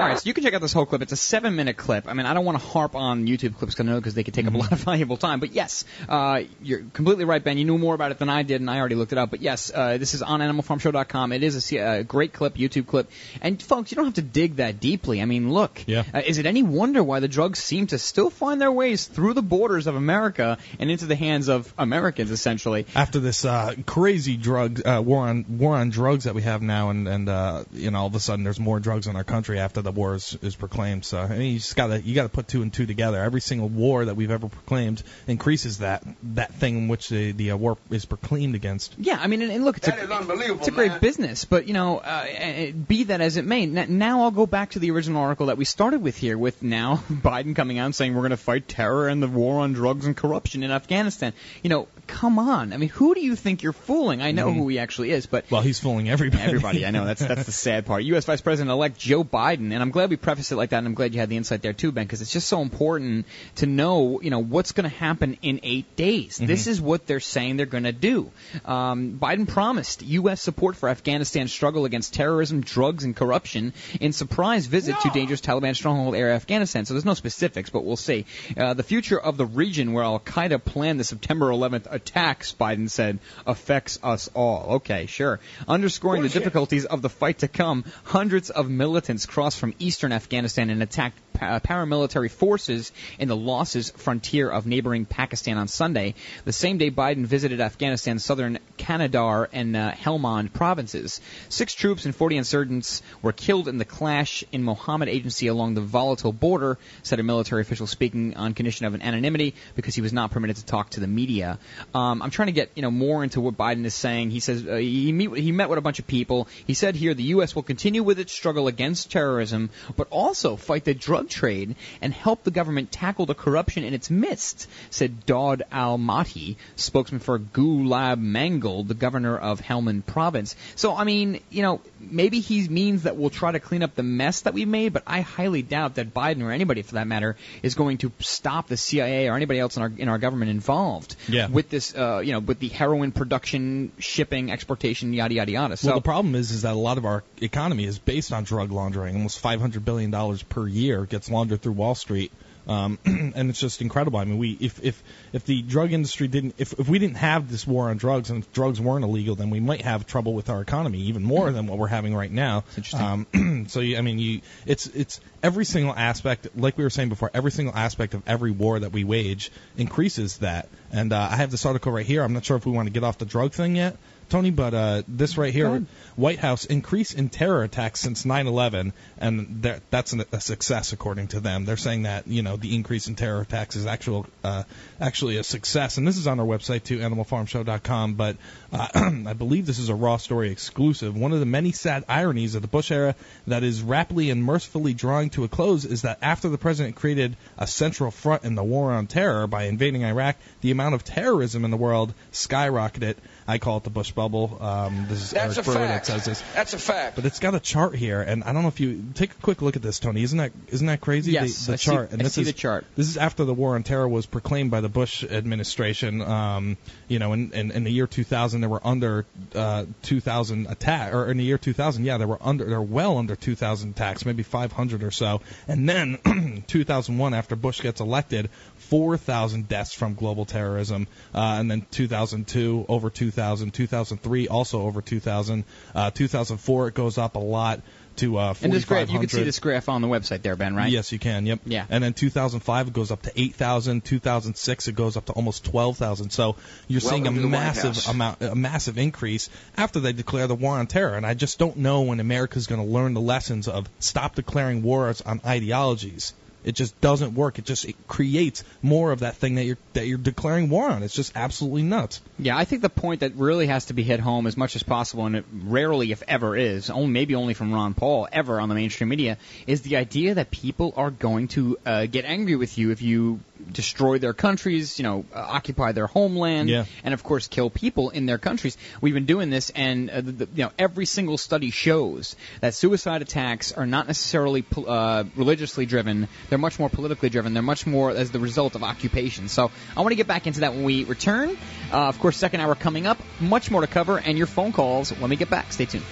right, 0.11 0.19
so 0.19 0.27
you 0.27 0.33
can 0.33 0.43
check 0.43 0.53
out 0.53 0.61
this 0.61 0.73
whole 0.73 0.85
clip. 0.85 1.01
It's 1.01 1.11
a 1.11 1.17
seven-minute 1.17 1.77
clip. 1.77 2.07
I 2.07 2.13
mean, 2.13 2.25
I 2.25 2.33
don't 2.33 2.45
want 2.45 2.59
to 2.59 2.65
harp 2.65 2.95
on 2.95 3.25
YouTube 3.27 3.57
clips 3.57 3.73
because 3.73 3.79
I 3.79 3.83
know 3.83 3.95
because 3.99 4.13
they 4.13 4.23
could 4.23 4.33
take 4.33 4.47
up 4.47 4.53
a 4.53 4.57
lot 4.57 4.71
of 4.71 4.79
valuable 4.85 5.17
time. 5.17 5.39
But 5.39 5.51
yes, 5.51 5.85
uh, 6.09 6.41
you're 6.61 6.81
completely 6.93 7.25
right, 7.25 7.43
Ben. 7.43 7.57
You 7.57 7.65
knew 7.65 7.77
more 7.77 7.95
about 7.95 8.11
it 8.11 8.19
than 8.19 8.29
I 8.29 8.43
did, 8.43 8.61
and 8.61 8.69
I 8.69 8.79
already 8.79 8.95
looked 8.95 9.11
it 9.11 9.17
up. 9.17 9.29
But 9.31 9.41
yes, 9.41 9.71
uh, 9.73 9.97
this 9.97 10.13
is 10.13 10.21
on 10.21 10.39
AnimalFarmShow.com. 10.39 11.31
It 11.31 11.43
is 11.43 11.71
a, 11.71 11.77
a 11.99 12.03
great 12.03 12.33
clip, 12.33 12.55
YouTube 12.55 12.87
clip. 12.87 13.09
And 13.41 13.61
folks, 13.61 13.91
you 13.91 13.95
don't 13.95 14.05
have 14.05 14.13
to 14.15 14.21
dig 14.21 14.57
that 14.57 14.79
deeply. 14.79 15.21
I 15.21 15.25
mean, 15.25 15.51
look, 15.51 15.83
Yeah. 15.87 16.03
uh, 16.13 16.21
is 16.25 16.37
it 16.37 16.45
any 16.45 16.63
wonder 16.63 17.03
why 17.03 17.19
the 17.19 17.27
drugs 17.27 17.59
seem 17.59 17.87
to 17.87 17.97
still 17.97 18.29
find 18.29 18.59
their 18.59 18.71
ways 18.71 19.05
through 19.05 19.33
the 19.33 19.41
borders 19.41 19.87
of 19.87 19.95
America 19.95 20.57
and 20.79 20.89
into 20.91 21.05
the 21.05 21.15
hands 21.15 21.47
of 21.49 21.73
Americans, 21.77 22.31
essentially? 22.31 22.85
After 22.95 23.19
this 23.19 23.45
uh, 23.45 23.75
crazy 23.85 24.37
drug 24.37 24.85
uh, 24.85 25.01
war 25.03 25.27
on 25.27 25.45
war 25.57 25.75
on 25.75 25.89
drugs 25.89 26.25
that 26.25 26.35
we 26.35 26.41
have 26.41 26.61
now, 26.61 26.89
and 26.89 27.07
and 27.07 27.29
uh, 27.29 27.63
you 27.71 27.91
know 27.91 27.99
all 27.99 28.07
of 28.07 28.15
a 28.15 28.19
sudden 28.19 28.43
there's 28.43 28.59
more 28.59 28.79
drugs 28.79 29.07
in 29.07 29.15
our 29.15 29.23
country 29.23 29.59
after 29.59 29.81
the 29.81 29.91
war 29.91 30.00
is, 30.15 30.37
is 30.41 30.55
proclaimed. 30.55 31.05
So 31.05 31.19
I 31.19 31.27
mean, 31.37 31.53
you 31.53 31.59
just 31.59 31.75
gotta 31.75 32.01
you 32.01 32.15
gotta 32.15 32.29
put 32.29 32.47
two 32.47 32.61
and 32.61 32.73
two 32.73 32.85
together. 32.85 33.17
Every 33.21 33.41
single 33.41 33.69
war 33.69 34.05
that 34.05 34.15
we've 34.15 34.31
ever 34.31 34.47
proclaimed 34.49 35.03
increases 35.27 35.79
that 35.79 36.03
that 36.35 36.53
thing 36.55 36.77
in 36.77 36.87
which 36.87 37.09
the 37.09 37.31
the 37.31 37.51
uh, 37.51 37.57
war 37.57 37.77
is 37.89 38.05
proclaimed 38.05 38.55
against. 38.55 38.95
Yeah, 38.97 39.19
I 39.21 39.27
mean, 39.27 39.41
and, 39.41 39.51
and 39.51 39.63
look, 39.65 39.77
it's 39.77 39.87
a, 39.87 39.93
it's 39.99 40.67
a 40.67 40.71
great 40.71 40.99
business, 41.01 41.45
but 41.45 41.67
you 41.67 41.73
know, 41.73 41.97
uh, 41.99 42.25
uh, 42.27 42.71
be 42.71 43.05
that 43.05 43.21
as 43.21 43.37
it 43.37 43.45
may, 43.45 43.65
now 43.65 44.23
I'll 44.23 44.31
go 44.31 44.45
back 44.45 44.71
to 44.71 44.79
the 44.79 44.91
original 44.91 45.21
article 45.21 45.47
that 45.47 45.57
we 45.57 45.65
started 45.65 46.01
with 46.01 46.17
here, 46.17 46.37
with 46.37 46.61
now 46.63 46.97
Biden 47.11 47.55
coming 47.55 47.77
out 47.79 47.85
and 47.85 47.95
saying 47.95 48.13
we're 48.13 48.21
going 48.21 48.31
to 48.31 48.37
fight 48.37 48.67
terror 48.67 49.07
and 49.07 49.21
the 49.21 49.27
war 49.27 49.59
on 49.61 49.73
drugs 49.73 50.05
and 50.05 50.17
corruption 50.17 50.63
in 50.63 50.71
Afghanistan. 50.71 51.33
You 51.63 51.69
know, 51.69 51.87
come 52.07 52.39
on. 52.39 52.73
I 52.73 52.77
mean, 52.77 52.89
who 52.89 53.13
do 53.13 53.21
you 53.21 53.35
think 53.35 53.63
you're 53.63 53.73
fooling? 53.73 54.21
I 54.21 54.31
know 54.31 54.47
Mhm. 54.47 54.55
who 54.55 54.67
he 54.67 54.79
actually 54.79 55.11
is, 55.11 55.25
but 55.27 55.45
Well, 55.51 55.61
he's 55.61 55.79
fooling 55.79 56.09
everybody. 56.09 56.41
Everybody, 56.43 56.85
I 56.85 56.91
know 56.91 57.05
that's 57.05 57.21
that's 57.25 57.45
the 57.45 57.51
sad 57.51 57.85
part. 57.85 58.03
U.S. 58.03 58.25
Vice 58.25 58.41
President-elect 58.41 58.97
Joe 58.97 59.23
Biden, 59.23 59.71
and 59.71 59.81
I'm 59.81 59.90
glad 59.91 60.09
we 60.09 60.17
prefaced 60.17 60.51
it 60.51 60.55
like 60.55 60.71
that, 60.71 60.79
and 60.79 60.87
I'm 60.87 60.93
glad 60.93 61.13
you 61.13 61.19
had 61.19 61.29
the 61.29 61.37
insight 61.37 61.61
there 61.61 61.73
too, 61.73 61.91
Ben, 61.91 62.05
because 62.05 62.21
it's 62.21 62.31
just 62.31 62.47
so 62.47 62.61
important 62.61 63.25
to 63.55 63.65
know, 63.65 64.21
you 64.21 64.29
know, 64.29 64.39
what's 64.39 64.71
going 64.71 64.89
to 64.89 64.95
happen 64.95 65.37
in 65.41 65.59
eight 65.63 65.95
days. 65.95 66.37
This 66.37 66.67
is 66.67 66.81
what 66.81 67.07
they're 67.07 67.19
saying 67.19 67.57
they're 67.57 67.65
going 67.65 67.83
to 67.83 67.91
do. 67.91 68.31
Um, 68.65 69.17
Biden 69.21 69.47
promised 69.47 70.01
U.S. 70.03 70.41
support 70.41 70.75
for 70.75 70.89
Afghanistan's 70.89 71.51
struggle 71.51 71.85
against 71.85 72.13
terrorism, 72.13 72.61
drugs, 72.61 73.03
and 73.03 73.15
corruption 73.15 73.73
in 73.99 74.13
surprise 74.13 74.65
visit 74.65 74.99
to 75.01 75.09
dangerous 75.09 75.41
Taliban 75.41 75.75
stronghold 75.75 76.15
area 76.15 76.35
Afghanistan. 76.35 76.85
So 76.85 76.93
there's 76.93 77.05
no 77.05 77.13
specifics, 77.13 77.69
but 77.69 77.83
we'll 77.83 77.95
see. 77.97 78.25
Uh, 78.57 78.73
the 78.73 78.83
future 78.83 79.19
of 79.19 79.37
the 79.37 79.45
region 79.45 79.93
where 79.93 80.03
Al 80.03 80.19
Qaeda 80.19 80.63
planned 80.63 80.99
the 80.99 81.03
September 81.03 81.49
11th 81.49 81.87
attacks, 81.91 82.53
Biden 82.53 82.89
said, 82.89 83.19
affects 83.45 83.99
us 84.03 84.29
all. 84.33 84.75
Okay, 84.75 85.05
sure. 85.05 85.39
Underscoring 85.67 86.21
the 86.21 86.29
difficulties 86.29 86.85
of 86.85 87.01
the 87.01 87.09
fight 87.09 87.39
to 87.39 87.47
come, 87.47 87.83
hundreds 88.03 88.49
of 88.49 88.69
militants 88.69 89.25
crossed 89.25 89.59
from 89.59 89.73
eastern 89.81 90.11
Afghanistan 90.11 90.69
and 90.69 90.81
attacked 90.83 91.19
pa- 91.33 91.59
paramilitary 91.59 92.29
forces 92.29 92.91
in 93.19 93.27
the 93.27 93.35
losses 93.35 93.91
frontier 93.91 94.49
of 94.49 94.65
neighboring 94.65 95.05
Pakistan 95.05 95.57
on 95.57 95.67
Sunday. 95.67 96.15
The 96.45 96.53
same 96.53 96.77
day 96.77 96.91
Biden 96.91 97.25
visited 97.25 97.59
Afghanistan's 97.59 98.23
southern 98.23 98.59
Kandahar 98.77 99.49
and 99.51 99.75
uh, 99.75 99.91
Helmand 99.91 100.53
provinces. 100.53 101.21
Six 101.49 101.73
troops 101.73 102.05
and 102.05 102.15
40 102.15 102.37
insurgents 102.37 103.01
were 103.21 103.33
killed 103.33 103.67
in 103.67 103.77
the 103.77 103.85
clash 103.85 104.43
in 104.51 104.63
Mohmand 104.63 105.07
Agency 105.07 105.47
along 105.47 105.73
the 105.73 105.81
volatile 105.81 106.33
border, 106.33 106.77
said 107.03 107.19
a 107.19 107.23
military 107.23 107.61
official 107.61 107.87
speaking 107.87 108.35
on 108.37 108.53
condition 108.53 108.85
of 108.85 108.93
an 108.93 109.01
anonymity 109.01 109.55
because 109.75 109.95
he 109.95 110.01
was 110.01 110.13
not 110.13 110.31
permitted 110.31 110.57
to 110.57 110.65
talk 110.65 110.91
to 110.91 110.99
the 110.99 111.07
media. 111.07 111.59
Um, 111.93 112.21
I'm 112.21 112.31
trying 112.31 112.47
to 112.47 112.53
get 112.53 112.71
you 112.75 112.81
know 112.81 112.91
more 112.91 113.23
into 113.23 113.41
what 113.41 113.57
Biden 113.57 113.85
is 113.85 113.93
saying. 113.93 114.31
He 114.31 114.39
says 114.39 114.65
uh, 114.67 114.75
he 114.75 115.11
meet, 115.11 115.37
he 115.37 115.51
met 115.51 115.69
with 115.69 115.77
a 115.77 115.81
bunch 115.81 115.99
of 115.99 116.07
people. 116.07 116.47
He 116.65 116.73
said 116.73 116.95
here 116.95 117.13
the 117.13 117.23
U.S. 117.35 117.55
will 117.55 117.63
continue 117.63 118.03
with 118.03 118.19
its 118.19 118.31
struggle 118.31 118.67
against 118.67 119.11
terrorism, 119.11 119.69
but 119.95 120.07
also 120.09 120.55
fight 120.55 120.85
the 120.85 120.93
drug 120.93 121.20
trade 121.29 121.75
and 122.01 122.13
help 122.13 122.43
the 122.43 122.51
government 122.51 122.91
tackle 122.91 123.25
the 123.25 123.33
corruption 123.35 123.83
in 123.83 123.93
its 123.93 124.09
midst, 124.09 124.67
said 124.89 125.25
Daud 125.25 125.63
Ahmadi, 125.71 126.55
spokesman 126.75 127.19
for 127.19 127.37
Gulab 127.39 128.19
Mangal, 128.19 128.83
the 128.83 128.93
governor 128.93 129.37
of 129.37 129.61
Helmand 129.61 130.05
province. 130.05 130.55
So, 130.75 130.95
I 130.95 131.03
mean, 131.03 131.41
you 131.49 131.61
know, 131.61 131.81
maybe 131.99 132.39
he 132.39 132.67
means 132.67 133.03
that 133.03 133.15
we'll 133.17 133.29
try 133.29 133.51
to 133.51 133.59
clean 133.59 133.83
up 133.83 133.95
the 133.95 134.03
mess 134.03 134.41
that 134.41 134.53
we 134.53 134.65
made, 134.65 134.93
but 134.93 135.03
I 135.07 135.21
highly 135.21 135.61
doubt 135.61 135.95
that 135.95 136.13
Biden 136.13 136.41
or 136.43 136.51
anybody 136.51 136.81
for 136.81 136.95
that 136.95 137.07
matter 137.07 137.35
is 137.63 137.75
going 137.75 137.99
to 137.99 138.11
stop 138.19 138.67
the 138.67 138.77
CIA 138.77 139.27
or 139.29 139.35
anybody 139.35 139.59
else 139.59 139.77
in 139.77 139.83
our 139.83 139.91
in 139.97 140.09
our 140.09 140.17
government 140.17 140.51
involved 140.51 141.15
Yeah. 141.27 141.47
with 141.47 141.69
this, 141.69 141.95
uh, 141.95 142.21
you 142.23 142.31
know, 142.33 142.39
with 142.39 142.59
the 142.59 142.67
heroin 142.69 143.11
production, 143.11 143.91
shipping, 143.99 144.51
exportation, 144.51 145.13
yada 145.13 145.33
yada 145.33 145.51
yada. 145.51 145.77
So 145.77 145.87
well, 145.89 145.95
the 145.97 146.01
problem 146.01 146.35
is, 146.35 146.51
is 146.51 146.61
that 146.63 146.73
a 146.73 146.77
lot 146.77 146.97
of 146.97 147.05
our 147.05 147.23
economy 147.41 147.85
is 147.85 147.99
based 147.99 148.31
on 148.33 148.43
drug 148.43 148.71
laundering. 148.71 149.15
Almost 149.15 149.39
500 149.39 149.83
billion 149.85 150.11
dollars 150.11 150.43
per 150.43 150.67
year 150.67 151.05
gets 151.11 151.29
laundered 151.29 151.61
through 151.61 151.73
Wall 151.73 151.93
Street, 151.93 152.31
um, 152.67 152.99
and 153.05 153.49
it's 153.49 153.59
just 153.59 153.81
incredible. 153.81 154.19
I 154.19 154.25
mean, 154.25 154.37
we 154.37 154.57
if 154.59 154.83
if 154.83 155.01
if 155.33 155.45
the 155.45 155.61
drug 155.61 155.93
industry 155.93 156.27
didn't, 156.27 156.55
if 156.57 156.73
if 156.79 156.87
we 156.87 156.99
didn't 156.99 157.17
have 157.17 157.49
this 157.49 157.65
war 157.65 157.89
on 157.89 157.97
drugs 157.97 158.29
and 158.29 158.43
if 158.43 158.53
drugs 158.53 158.79
weren't 158.79 159.03
illegal, 159.03 159.35
then 159.35 159.49
we 159.49 159.59
might 159.59 159.81
have 159.81 160.05
trouble 160.05 160.33
with 160.33 160.49
our 160.49 160.61
economy 160.61 160.99
even 161.03 161.23
more 161.23 161.51
than 161.51 161.67
what 161.67 161.77
we're 161.77 161.87
having 161.87 162.15
right 162.15 162.31
now. 162.31 162.63
interesting. 162.77 163.01
Um, 163.01 163.65
so 163.69 163.79
you, 163.79 163.97
I 163.97 164.01
mean, 164.01 164.19
you 164.19 164.41
it's 164.65 164.87
it's 164.87 165.19
every 165.41 165.65
single 165.65 165.93
aspect, 165.93 166.47
like 166.55 166.77
we 166.77 166.83
were 166.83 166.89
saying 166.89 167.09
before, 167.09 167.31
every 167.33 167.51
single 167.51 167.75
aspect 167.75 168.13
of 168.13 168.23
every 168.27 168.51
war 168.51 168.79
that 168.79 168.91
we 168.91 169.03
wage 169.03 169.51
increases 169.77 170.37
that. 170.37 170.69
And 170.91 171.13
uh, 171.13 171.29
I 171.31 171.37
have 171.37 171.51
this 171.51 171.65
article 171.65 171.91
right 171.91 172.05
here. 172.05 172.23
I'm 172.23 172.33
not 172.33 172.45
sure 172.45 172.57
if 172.57 172.65
we 172.65 172.71
want 172.71 172.87
to 172.87 172.93
get 172.93 173.03
off 173.03 173.17
the 173.17 173.25
drug 173.25 173.53
thing 173.53 173.75
yet. 173.75 173.97
Tony, 174.31 174.49
but 174.49 174.73
uh, 174.73 175.03
this 175.09 175.37
right 175.37 175.53
here, 175.53 175.85
White 176.15 176.39
House 176.39 176.63
increase 176.65 177.13
in 177.13 177.27
terror 177.27 177.63
attacks 177.63 177.99
since 177.99 178.23
9/11, 178.23 178.93
and 179.17 179.61
that's 179.89 180.13
an, 180.13 180.23
a 180.31 180.39
success 180.39 180.93
according 180.93 181.27
to 181.29 181.41
them. 181.41 181.65
They're 181.65 181.75
saying 181.75 182.03
that 182.03 182.27
you 182.27 182.41
know 182.41 182.55
the 182.55 182.73
increase 182.73 183.07
in 183.07 183.15
terror 183.15 183.41
attacks 183.41 183.75
is 183.75 183.85
actual 183.85 184.25
uh, 184.43 184.63
actually 185.01 185.35
a 185.35 185.43
success, 185.43 185.97
and 185.97 186.07
this 186.07 186.17
is 186.17 186.27
on 186.27 186.39
our 186.39 186.45
website 186.45 186.83
too, 186.83 186.99
AnimalFarmShow.com. 186.99 188.13
But 188.13 188.37
uh, 188.71 188.87
I 189.27 189.33
believe 189.33 189.65
this 189.65 189.79
is 189.79 189.89
a 189.89 189.95
Raw 189.95 190.15
Story 190.15 190.49
exclusive. 190.49 191.15
One 191.15 191.33
of 191.33 191.41
the 191.41 191.45
many 191.45 191.73
sad 191.73 192.05
ironies 192.07 192.55
of 192.55 192.61
the 192.61 192.69
Bush 192.69 192.89
era 192.89 193.15
that 193.47 193.63
is 193.63 193.81
rapidly 193.81 194.29
and 194.29 194.43
mercifully 194.43 194.93
drawing 194.93 195.29
to 195.31 195.43
a 195.43 195.49
close 195.49 195.83
is 195.83 196.03
that 196.03 196.19
after 196.21 196.47
the 196.47 196.57
president 196.57 196.95
created 196.95 197.35
a 197.57 197.67
central 197.67 198.11
front 198.11 198.45
in 198.45 198.55
the 198.55 198.63
war 198.63 198.93
on 198.93 199.07
terror 199.07 199.45
by 199.45 199.65
invading 199.65 200.05
Iraq, 200.05 200.37
the 200.61 200.71
amount 200.71 200.95
of 200.95 201.03
terrorism 201.03 201.65
in 201.65 201.71
the 201.71 201.77
world 201.77 202.13
skyrocketed. 202.31 203.15
I 203.47 203.57
call 203.57 203.77
it 203.77 203.83
the 203.83 203.89
Bush 203.89 204.11
bubble. 204.11 204.57
Um, 204.61 205.05
this 205.09 205.21
is 205.23 205.31
That's 205.31 205.57
Eric 205.57 205.67
a 205.67 205.71
Brewer 205.71 205.87
fact. 205.87 206.05
that 206.07 206.11
says 206.13 206.25
this. 206.25 206.43
That's 206.53 206.73
a 206.73 206.77
fact. 206.79 207.15
But 207.15 207.25
it's 207.25 207.39
got 207.39 207.55
a 207.55 207.59
chart 207.59 207.95
here, 207.95 208.21
and 208.21 208.43
I 208.43 208.53
don't 208.53 208.61
know 208.61 208.67
if 208.69 208.79
you 208.79 209.03
take 209.15 209.31
a 209.31 209.41
quick 209.41 209.61
look 209.61 209.75
at 209.75 209.81
this, 209.81 209.99
Tony. 209.99 210.23
Isn't 210.23 210.37
that 210.37 210.51
isn't 210.69 210.87
that 210.87 211.01
crazy? 211.01 211.31
Yes, 211.31 211.65
the, 211.65 211.67
the 211.67 211.73
I 211.73 211.75
see- 211.77 211.91
chart. 211.91 212.11
and 212.11 212.21
I 212.21 212.23
this 212.23 212.33
see 212.33 212.41
is 212.41 212.47
the 212.47 212.53
chart. 212.53 212.85
This 212.95 213.07
is 213.07 213.17
after 213.17 213.43
the 213.45 213.53
war 213.53 213.75
on 213.75 213.83
terror 213.83 214.07
was 214.07 214.25
proclaimed 214.25 214.71
by 214.71 214.81
the 214.81 214.89
Bush 214.89 215.23
administration. 215.23 216.21
Um, 216.21 216.77
you 217.07 217.19
know, 217.19 217.33
in, 217.33 217.51
in, 217.53 217.71
in 217.71 217.83
the 217.83 217.91
year 217.91 218.07
2000, 218.07 218.61
there 218.61 218.69
were 218.69 218.85
under 218.85 219.25
uh, 219.55 219.85
2,000 220.03 220.67
attack, 220.67 221.13
or 221.13 221.29
in 221.29 221.37
the 221.37 221.43
year 221.43 221.57
2000, 221.57 222.05
yeah, 222.05 222.17
there 222.17 222.27
were 222.27 222.37
under, 222.41 222.65
there 222.65 222.79
were 222.79 222.85
well 222.85 223.17
under 223.17 223.35
2,000 223.35 223.91
attacks, 223.91 224.25
maybe 224.25 224.43
500 224.43 225.03
or 225.03 225.11
so. 225.11 225.41
And 225.67 225.87
then 225.89 226.63
2001, 226.67 227.33
after 227.33 227.55
Bush 227.55 227.81
gets 227.81 227.99
elected, 228.01 228.49
4,000 228.77 229.67
deaths 229.67 229.93
from 229.93 230.15
global 230.15 230.45
terrorism, 230.45 231.07
uh, 231.33 231.57
and 231.59 231.69
then 231.71 231.85
2002 231.91 232.85
over 232.89 233.09
2,000, 233.09 233.30
2003 233.31 234.47
also 234.47 234.81
over 234.81 235.01
2,000, 235.01 235.63
uh, 235.95 236.11
2004 236.11 236.87
it 236.89 236.93
goes 236.93 237.17
up 237.17 237.35
a 237.35 237.39
lot 237.39 237.81
to 238.17 238.37
uh, 238.37 238.53
and 238.61 238.73
this 238.73 238.85
graph, 238.85 239.09
you 239.09 239.19
can 239.19 239.29
see 239.29 239.43
this 239.43 239.59
graph 239.59 239.89
on 239.89 240.01
the 240.01 240.07
website 240.07 240.41
there, 240.41 240.55
Ben, 240.55 240.75
right? 240.75 240.91
Yes, 240.91 241.11
you 241.11 241.19
can. 241.19 241.45
Yep. 241.45 241.61
Yeah. 241.65 241.85
And 241.89 242.03
then 242.03 242.13
2005 242.13 242.87
it 242.89 242.93
goes 242.93 243.11
up 243.11 243.21
to 243.23 243.31
8,000. 243.39 244.03
2006 244.03 244.87
it 244.87 244.95
goes 244.95 245.17
up 245.17 245.25
to 245.25 245.33
almost 245.33 245.65
12,000. 245.65 246.29
So 246.29 246.55
you're 246.87 246.99
seeing 246.99 247.27
a 247.27 247.31
Welcome 247.31 247.35
to 247.35 247.41
the 247.41 247.47
White 247.47 247.63
massive 247.63 248.07
amount, 248.09 248.41
a 248.41 248.55
massive 248.55 248.97
increase 248.97 249.49
after 249.77 249.99
they 249.99 250.13
declare 250.13 250.47
the 250.47 250.55
war 250.55 250.77
on 250.77 250.87
terror. 250.87 251.15
And 251.15 251.25
I 251.25 251.33
just 251.33 251.57
don't 251.57 251.77
know 251.77 252.01
when 252.01 252.19
America's 252.19 252.67
going 252.67 252.81
to 252.81 252.87
learn 252.87 253.13
the 253.13 253.21
lessons 253.21 253.67
of 253.67 253.89
stop 253.99 254.35
declaring 254.35 254.83
wars 254.83 255.21
on 255.21 255.41
ideologies. 255.45 256.33
It 256.63 256.75
just 256.75 256.99
doesn't 257.01 257.33
work. 257.33 257.59
It 257.59 257.65
just 257.65 257.85
it 257.85 257.95
creates 258.07 258.63
more 258.81 259.11
of 259.11 259.19
that 259.21 259.35
thing 259.35 259.55
that 259.55 259.63
you're 259.63 259.77
that 259.93 260.05
you're 260.05 260.17
declaring 260.17 260.69
war 260.69 260.89
on. 260.89 261.03
It's 261.03 261.15
just 261.15 261.33
absolutely 261.35 261.83
nuts. 261.83 262.21
Yeah, 262.37 262.57
I 262.57 262.65
think 262.65 262.81
the 262.81 262.89
point 262.89 263.21
that 263.21 263.35
really 263.35 263.67
has 263.67 263.85
to 263.85 263.93
be 263.93 264.03
hit 264.03 264.19
home 264.19 264.47
as 264.47 264.57
much 264.57 264.75
as 264.75 264.83
possible, 264.83 265.25
and 265.25 265.35
it 265.35 265.45
rarely, 265.51 266.11
if 266.11 266.23
ever, 266.27 266.55
is 266.55 266.89
only 266.89 267.09
maybe 267.09 267.35
only 267.35 267.53
from 267.53 267.73
Ron 267.73 267.93
Paul 267.93 268.27
ever 268.31 268.59
on 268.59 268.69
the 268.69 268.75
mainstream 268.75 269.09
media, 269.09 269.37
is 269.67 269.81
the 269.81 269.97
idea 269.97 270.35
that 270.35 270.51
people 270.51 270.93
are 270.95 271.11
going 271.11 271.47
to 271.49 271.77
uh, 271.85 272.05
get 272.05 272.25
angry 272.25 272.55
with 272.55 272.77
you 272.77 272.91
if 272.91 273.01
you 273.01 273.39
destroy 273.71 274.17
their 274.19 274.33
countries, 274.33 274.97
you 274.99 275.03
know, 275.03 275.25
uh, 275.33 275.39
occupy 275.39 275.91
their 275.91 276.07
homeland, 276.07 276.69
Yeah. 276.69 276.85
and 277.03 277.13
of 277.13 277.23
course 277.23 277.47
kill 277.47 277.69
people 277.69 278.09
in 278.09 278.25
their 278.25 278.37
countries. 278.37 278.77
We've 279.01 279.13
been 279.13 279.25
doing 279.25 279.49
this, 279.49 279.69
and 279.71 280.09
uh, 280.09 280.21
the, 280.21 280.31
the, 280.31 280.47
you 280.55 280.63
know, 280.65 280.71
every 280.79 281.05
single 281.05 281.37
study 281.37 281.71
shows 281.71 282.35
that 282.61 282.73
suicide 282.73 283.21
attacks 283.21 283.71
are 283.71 283.85
not 283.85 284.07
necessarily 284.07 284.61
pol- 284.61 284.89
uh, 284.89 285.23
religiously 285.35 285.85
driven. 285.85 286.27
They're 286.49 286.57
much 286.57 286.79
more 286.79 286.89
politically 286.89 287.29
driven. 287.29 287.53
They're 287.53 287.63
much 287.63 287.85
more 287.85 288.11
as 288.11 288.31
the 288.31 288.39
result 288.39 288.75
of 288.75 288.83
occupation. 288.83 289.47
So 289.47 289.71
I 289.95 290.01
want 290.01 290.11
to 290.11 290.15
get 290.15 290.27
back 290.27 290.47
into 290.47 290.61
that 290.61 290.73
when 290.73 290.83
we 290.83 291.03
return. 291.03 291.57
Uh, 291.91 292.07
of 292.07 292.19
course, 292.19 292.37
second 292.37 292.61
hour 292.61 292.75
coming 292.75 293.07
up. 293.07 293.19
Much 293.39 293.69
more 293.71 293.81
to 293.81 293.87
cover, 293.87 294.17
and 294.17 294.37
your 294.37 294.47
phone 294.47 294.71
calls 294.71 295.11
when 295.11 295.29
we 295.29 295.35
get 295.35 295.49
back. 295.49 295.71
Stay 295.73 295.85
tuned. 295.85 296.03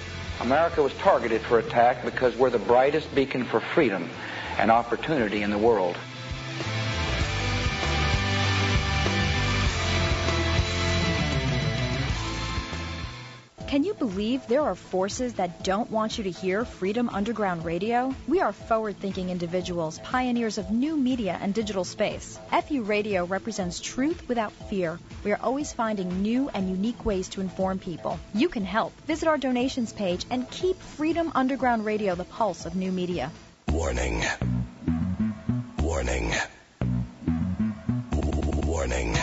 America 0.41 0.81
was 0.81 0.93
targeted 0.93 1.41
for 1.41 1.59
attack 1.59 2.05
because 2.05 2.35
we're 2.37 2.49
the 2.49 2.59
brightest 2.59 3.13
beacon 3.13 3.43
for 3.43 3.59
freedom 3.59 4.09
and 4.57 4.71
opportunity 4.71 5.41
in 5.41 5.49
the 5.51 5.57
world. 5.57 5.97
Can 13.69 13.83
you 13.83 13.93
believe 13.93 14.47
there 14.47 14.63
are 14.63 14.73
forces 14.73 15.35
that 15.35 15.63
don't 15.63 15.91
want 15.91 16.17
you 16.17 16.23
to 16.23 16.31
hear 16.31 16.65
Freedom 16.65 17.07
Underground 17.07 17.63
Radio? 17.63 18.15
We 18.27 18.41
are 18.41 18.51
forward 18.51 18.97
thinking 18.99 19.29
individuals, 19.29 19.99
pioneers 19.99 20.57
of 20.57 20.71
new 20.71 20.97
media 20.97 21.37
and 21.39 21.53
digital 21.53 21.83
space. 21.83 22.39
FU 22.49 22.81
Radio 22.81 23.25
represents 23.25 23.79
truth 23.79 24.27
without 24.27 24.53
fear. 24.71 24.97
We 25.23 25.33
are 25.33 25.39
always 25.39 25.71
finding 25.71 26.23
new 26.23 26.49
and 26.49 26.67
unique 26.67 27.05
ways 27.05 27.29
to 27.29 27.41
inform 27.41 27.77
people. 27.77 28.19
You 28.33 28.49
can 28.49 28.65
help. 28.65 28.91
Visit 29.05 29.27
our 29.27 29.37
donations 29.37 29.93
page 29.93 30.25
and 30.31 30.49
keep 30.49 30.81
Freedom 30.81 31.31
Underground 31.35 31.85
Radio 31.85 32.15
the 32.15 32.23
pulse 32.23 32.65
of 32.65 32.75
new 32.75 32.91
media. 32.91 33.31
Warning. 33.71 34.23
Warning. 35.77 36.33
Warning. 38.65 39.15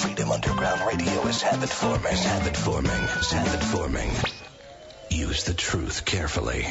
Freedom 0.00 0.32
Underground 0.32 0.80
Radio 0.86 1.26
is 1.26 1.42
habit 1.42 1.68
forming. 1.68 2.16
Habit 2.16 2.56
forming. 2.56 2.90
Habit 2.90 3.62
forming. 3.62 4.10
Use 5.10 5.44
the 5.44 5.54
truth 5.54 6.04
carefully. 6.04 6.66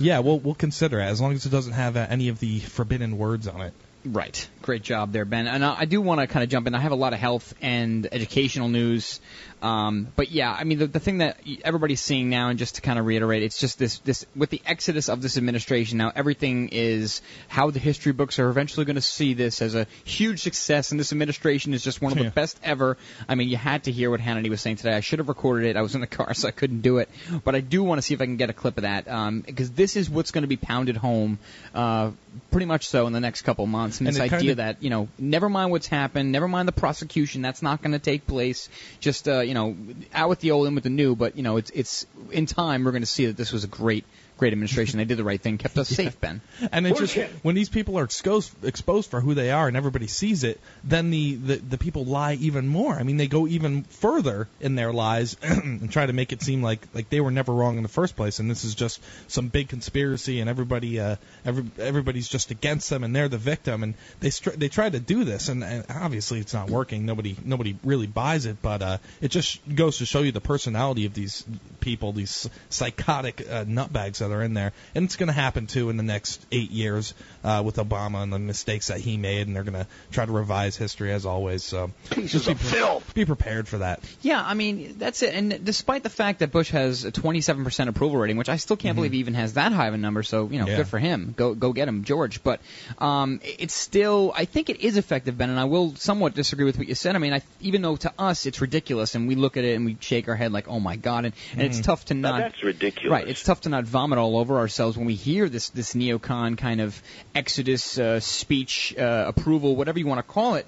Yeah, 0.00 0.18
we'll 0.18 0.40
we'll 0.40 0.54
consider 0.54 0.98
it 0.98 1.04
as 1.04 1.20
long 1.20 1.32
as 1.32 1.46
it 1.46 1.50
doesn't 1.50 1.74
have 1.74 1.96
uh, 1.96 2.06
any 2.10 2.28
of 2.28 2.40
the 2.40 2.58
forbidden 2.58 3.18
words 3.18 3.46
on 3.46 3.60
it. 3.60 3.72
Right. 4.04 4.48
Great 4.62 4.82
job 4.82 5.12
there, 5.12 5.24
Ben. 5.26 5.46
And 5.46 5.62
uh, 5.62 5.74
I 5.76 5.84
do 5.84 6.00
want 6.00 6.20
to 6.20 6.26
kind 6.26 6.42
of 6.42 6.48
jump 6.48 6.66
in. 6.66 6.74
I 6.74 6.80
have 6.80 6.92
a 6.92 6.96
lot 6.96 7.12
of 7.12 7.18
health 7.18 7.54
and 7.60 8.08
educational 8.10 8.68
news. 8.68 9.20
Um, 9.62 10.08
but 10.16 10.30
yeah, 10.30 10.50
I 10.52 10.64
mean, 10.64 10.78
the, 10.78 10.86
the 10.86 11.00
thing 11.00 11.18
that 11.18 11.38
everybody's 11.64 12.00
seeing 12.00 12.30
now, 12.30 12.48
and 12.48 12.58
just 12.58 12.76
to 12.76 12.80
kind 12.80 12.98
of 12.98 13.04
reiterate, 13.06 13.42
it's 13.42 13.58
just 13.58 13.78
this, 13.78 13.98
this, 13.98 14.24
with 14.34 14.50
the 14.50 14.62
exodus 14.64 15.08
of 15.08 15.20
this 15.22 15.36
administration 15.36 15.98
now, 15.98 16.12
everything 16.14 16.70
is 16.72 17.20
how 17.48 17.70
the 17.70 17.78
history 17.78 18.12
books 18.12 18.38
are 18.38 18.48
eventually 18.48 18.86
going 18.86 18.96
to 18.96 19.02
see 19.02 19.34
this 19.34 19.60
as 19.60 19.74
a 19.74 19.86
huge 20.04 20.40
success, 20.40 20.90
and 20.92 20.98
this 21.00 21.12
administration 21.12 21.74
is 21.74 21.84
just 21.84 22.00
one 22.00 22.12
of 22.12 22.18
Yeah. 22.18 22.24
the 22.24 22.30
best 22.30 22.58
ever. 22.62 22.96
I 23.28 23.34
mean, 23.34 23.48
you 23.48 23.56
had 23.58 23.84
to 23.84 23.92
hear 23.92 24.10
what 24.10 24.20
Hannity 24.20 24.48
was 24.48 24.60
saying 24.60 24.76
today. 24.76 24.94
I 24.94 25.00
should 25.00 25.18
have 25.18 25.28
recorded 25.28 25.66
it. 25.68 25.76
I 25.76 25.82
was 25.82 25.94
in 25.94 26.00
the 26.00 26.06
car, 26.06 26.32
so 26.40 26.48
I 26.48 26.52
couldn't 26.52 26.80
do 26.80 26.98
it. 26.98 27.08
But 27.44 27.54
I 27.54 27.60
do 27.60 27.82
want 27.82 27.98
to 27.98 28.02
see 28.02 28.14
if 28.14 28.20
I 28.20 28.24
can 28.24 28.36
get 28.36 28.48
a 28.50 28.54
clip 28.54 28.78
of 28.78 28.82
that, 28.82 29.08
um, 29.08 29.40
because 29.40 29.70
this 29.70 29.96
is 29.96 30.08
what's 30.08 30.30
going 30.30 30.42
to 30.42 30.48
be 30.48 30.56
pounded 30.56 30.96
home, 30.96 31.38
uh, 31.74 32.12
pretty 32.50 32.66
much 32.66 32.88
so 32.88 33.06
in 33.06 33.12
the 33.12 33.20
next 33.20 33.42
couple 33.42 33.66
months. 33.66 33.98
And, 33.98 34.08
And 34.08 34.16
this 34.16 34.20
idea 34.22 34.38
kinda- 34.38 34.54
that, 34.56 34.82
you 34.82 34.88
know, 34.90 35.08
never 35.18 35.48
mind 35.48 35.70
what's 35.70 35.86
happened, 35.86 36.32
never 36.32 36.48
mind 36.48 36.66
the 36.66 36.72
prosecution, 36.72 37.42
that's 37.42 37.60
not 37.62 37.82
going 37.82 37.92
to 37.92 37.98
take 37.98 38.26
place. 38.26 38.68
Just, 39.00 39.28
uh, 39.28 39.40
you 39.50 39.54
know, 39.54 39.76
out 40.14 40.28
with 40.28 40.38
the 40.38 40.52
old, 40.52 40.68
in 40.68 40.76
with 40.76 40.84
the 40.84 40.90
new. 40.90 41.16
But, 41.16 41.36
you 41.36 41.42
know, 41.42 41.56
it's, 41.56 41.70
it's, 41.70 42.06
in 42.30 42.46
time, 42.46 42.84
we're 42.84 42.92
going 42.92 43.02
to 43.02 43.06
see 43.06 43.26
that 43.26 43.36
this 43.36 43.50
was 43.50 43.64
a 43.64 43.66
great, 43.66 44.04
great 44.40 44.52
administration. 44.52 44.98
They 44.98 45.04
did 45.04 45.18
the 45.18 45.24
right 45.24 45.40
thing, 45.40 45.58
kept 45.58 45.78
us 45.78 45.88
safe, 46.00 46.20
Ben. 46.20 46.40
And 46.72 46.86
it 46.86 46.96
just 46.96 47.16
when 47.42 47.54
these 47.54 47.68
people 47.68 47.98
are 47.98 48.04
exposed 48.04 48.64
exposed 48.64 49.10
for 49.10 49.20
who 49.20 49.34
they 49.34 49.50
are 49.52 49.68
and 49.68 49.76
everybody 49.76 50.06
sees 50.08 50.42
it, 50.42 50.58
then 50.82 51.10
the, 51.10 51.34
the, 51.34 51.56
the 51.56 51.78
people 51.78 52.04
lie 52.04 52.34
even 52.34 52.66
more. 52.66 52.94
I 52.94 53.02
mean, 53.02 53.18
they 53.18 53.28
go 53.28 53.46
even 53.46 53.84
further 53.84 54.48
in 54.60 54.74
their 54.74 54.92
lies 54.92 55.36
and 55.42 55.92
try 55.92 56.06
to 56.06 56.12
make 56.12 56.32
it 56.32 56.42
seem 56.42 56.62
like 56.62 56.80
like 56.94 57.10
they 57.10 57.20
were 57.20 57.30
never 57.30 57.52
wrong 57.52 57.76
in 57.76 57.82
the 57.82 57.88
first 57.88 58.16
place, 58.16 58.40
and 58.40 58.50
this 58.50 58.64
is 58.64 58.74
just 58.74 59.00
some 59.28 59.48
big 59.48 59.68
conspiracy, 59.68 60.40
and 60.40 60.48
everybody 60.48 60.98
uh, 60.98 61.16
every, 61.44 61.64
everybody's 61.78 62.28
just 62.28 62.50
against 62.50 62.88
them, 62.90 63.04
and 63.04 63.14
they're 63.14 63.28
the 63.28 63.38
victim, 63.38 63.82
and 63.82 63.94
they 64.20 64.30
str- 64.30 64.56
they 64.56 64.68
try 64.68 64.88
to 64.88 64.98
do 64.98 65.24
this, 65.24 65.48
and, 65.48 65.62
and 65.62 65.84
obviously 65.90 66.40
it's 66.40 66.54
not 66.54 66.70
working. 66.70 67.04
Nobody 67.04 67.36
nobody 67.44 67.76
really 67.84 68.06
buys 68.06 68.46
it, 68.46 68.56
but 68.62 68.80
uh, 68.80 68.98
it 69.20 69.28
just 69.28 69.60
goes 69.74 69.98
to 69.98 70.06
show 70.06 70.22
you 70.22 70.32
the 70.32 70.40
personality 70.40 71.04
of 71.04 71.12
these 71.12 71.44
people, 71.80 72.12
these 72.12 72.48
psychotic 72.70 73.40
uh, 73.42 73.64
nutbags 73.64 74.18
that 74.18 74.29
are 74.32 74.42
in 74.42 74.54
there, 74.54 74.72
and 74.94 75.04
it's 75.04 75.16
going 75.16 75.28
to 75.28 75.32
happen 75.32 75.66
too 75.66 75.90
in 75.90 75.96
the 75.96 76.02
next 76.02 76.44
eight 76.52 76.70
years 76.70 77.14
uh, 77.44 77.62
with 77.64 77.76
Obama 77.76 78.22
and 78.22 78.32
the 78.32 78.38
mistakes 78.38 78.88
that 78.88 79.00
he 79.00 79.16
made, 79.16 79.46
and 79.46 79.56
they're 79.56 79.62
going 79.64 79.74
to 79.84 79.86
try 80.10 80.26
to 80.26 80.32
revise 80.32 80.76
history 80.76 81.12
as 81.12 81.24
always. 81.26 81.62
So 81.64 81.90
Pieces 82.10 82.32
just 82.44 82.46
be 82.46 82.52
of 82.52 82.60
filth. 82.60 83.14
Be 83.14 83.24
prepared 83.24 83.68
for 83.68 83.78
that. 83.78 84.00
Yeah, 84.22 84.42
I 84.44 84.54
mean 84.54 84.96
that's 84.98 85.22
it. 85.22 85.34
And 85.34 85.64
despite 85.64 86.02
the 86.02 86.10
fact 86.10 86.40
that 86.40 86.52
Bush 86.52 86.70
has 86.70 87.04
a 87.04 87.12
27% 87.12 87.88
approval 87.88 88.18
rating, 88.18 88.36
which 88.36 88.48
I 88.48 88.56
still 88.56 88.76
can't 88.76 88.94
believe 88.94 89.12
he 89.12 89.18
even 89.18 89.34
has 89.34 89.54
that 89.54 89.72
high 89.72 89.86
of 89.88 89.94
a 89.94 89.98
number, 89.98 90.22
so 90.22 90.48
you 90.50 90.58
know, 90.58 90.66
Yeah. 90.66 90.76
good 90.76 90.88
for 90.88 90.98
him. 90.98 91.34
Go 91.36 91.54
go 91.54 91.72
get 91.72 91.88
him, 91.88 92.04
George. 92.04 92.42
But 92.42 92.60
um, 92.98 93.40
it's 93.42 93.74
still, 93.74 94.32
I 94.36 94.44
think 94.44 94.70
it 94.70 94.80
is 94.80 94.96
effective, 94.96 95.36
Ben. 95.38 95.50
And 95.50 95.58
I 95.58 95.64
will 95.64 95.94
somewhat 95.96 96.34
disagree 96.34 96.64
with 96.64 96.78
what 96.78 96.88
you 96.88 96.94
said. 96.94 97.14
I 97.16 97.18
mean, 97.18 97.32
I, 97.32 97.42
even 97.60 97.82
though 97.82 97.96
to 97.96 98.12
us 98.18 98.46
it's 98.46 98.60
ridiculous, 98.60 99.14
and 99.14 99.26
we 99.28 99.34
look 99.34 99.56
at 99.56 99.64
it 99.64 99.74
and 99.76 99.84
we 99.84 99.96
shake 100.00 100.28
our 100.28 100.36
head 100.36 100.52
like, 100.52 100.68
oh 100.68 100.80
my 100.80 100.96
god, 100.96 101.24
and, 101.24 101.34
and 101.52 101.62
it's 101.62 101.80
Mhm. 101.80 101.84
tough 101.84 102.04
to 102.06 102.14
Now, 102.14 102.32
not. 102.32 102.38
that's 102.40 102.62
ridiculous. 102.62 103.10
Right, 103.10 103.28
it's 103.28 103.42
tough 103.42 103.62
to 103.62 103.68
not 103.68 103.84
vomit 103.84 104.18
all 104.18 104.36
over 104.36 104.58
ourselves 104.58 104.96
when 104.96 105.06
we 105.06 105.14
hear 105.14 105.48
this 105.48 105.70
this 105.70 105.94
neocon 105.94 106.56
kind 106.58 106.80
of 106.80 107.00
exodus 107.34 107.98
uh, 107.98 108.20
speech 108.20 108.94
uh, 108.98 109.24
approval, 109.28 109.76
whatever 109.76 109.98
you 109.98 110.06
want 110.06 110.18
to 110.18 110.32
call 110.32 110.54
it. 110.54 110.66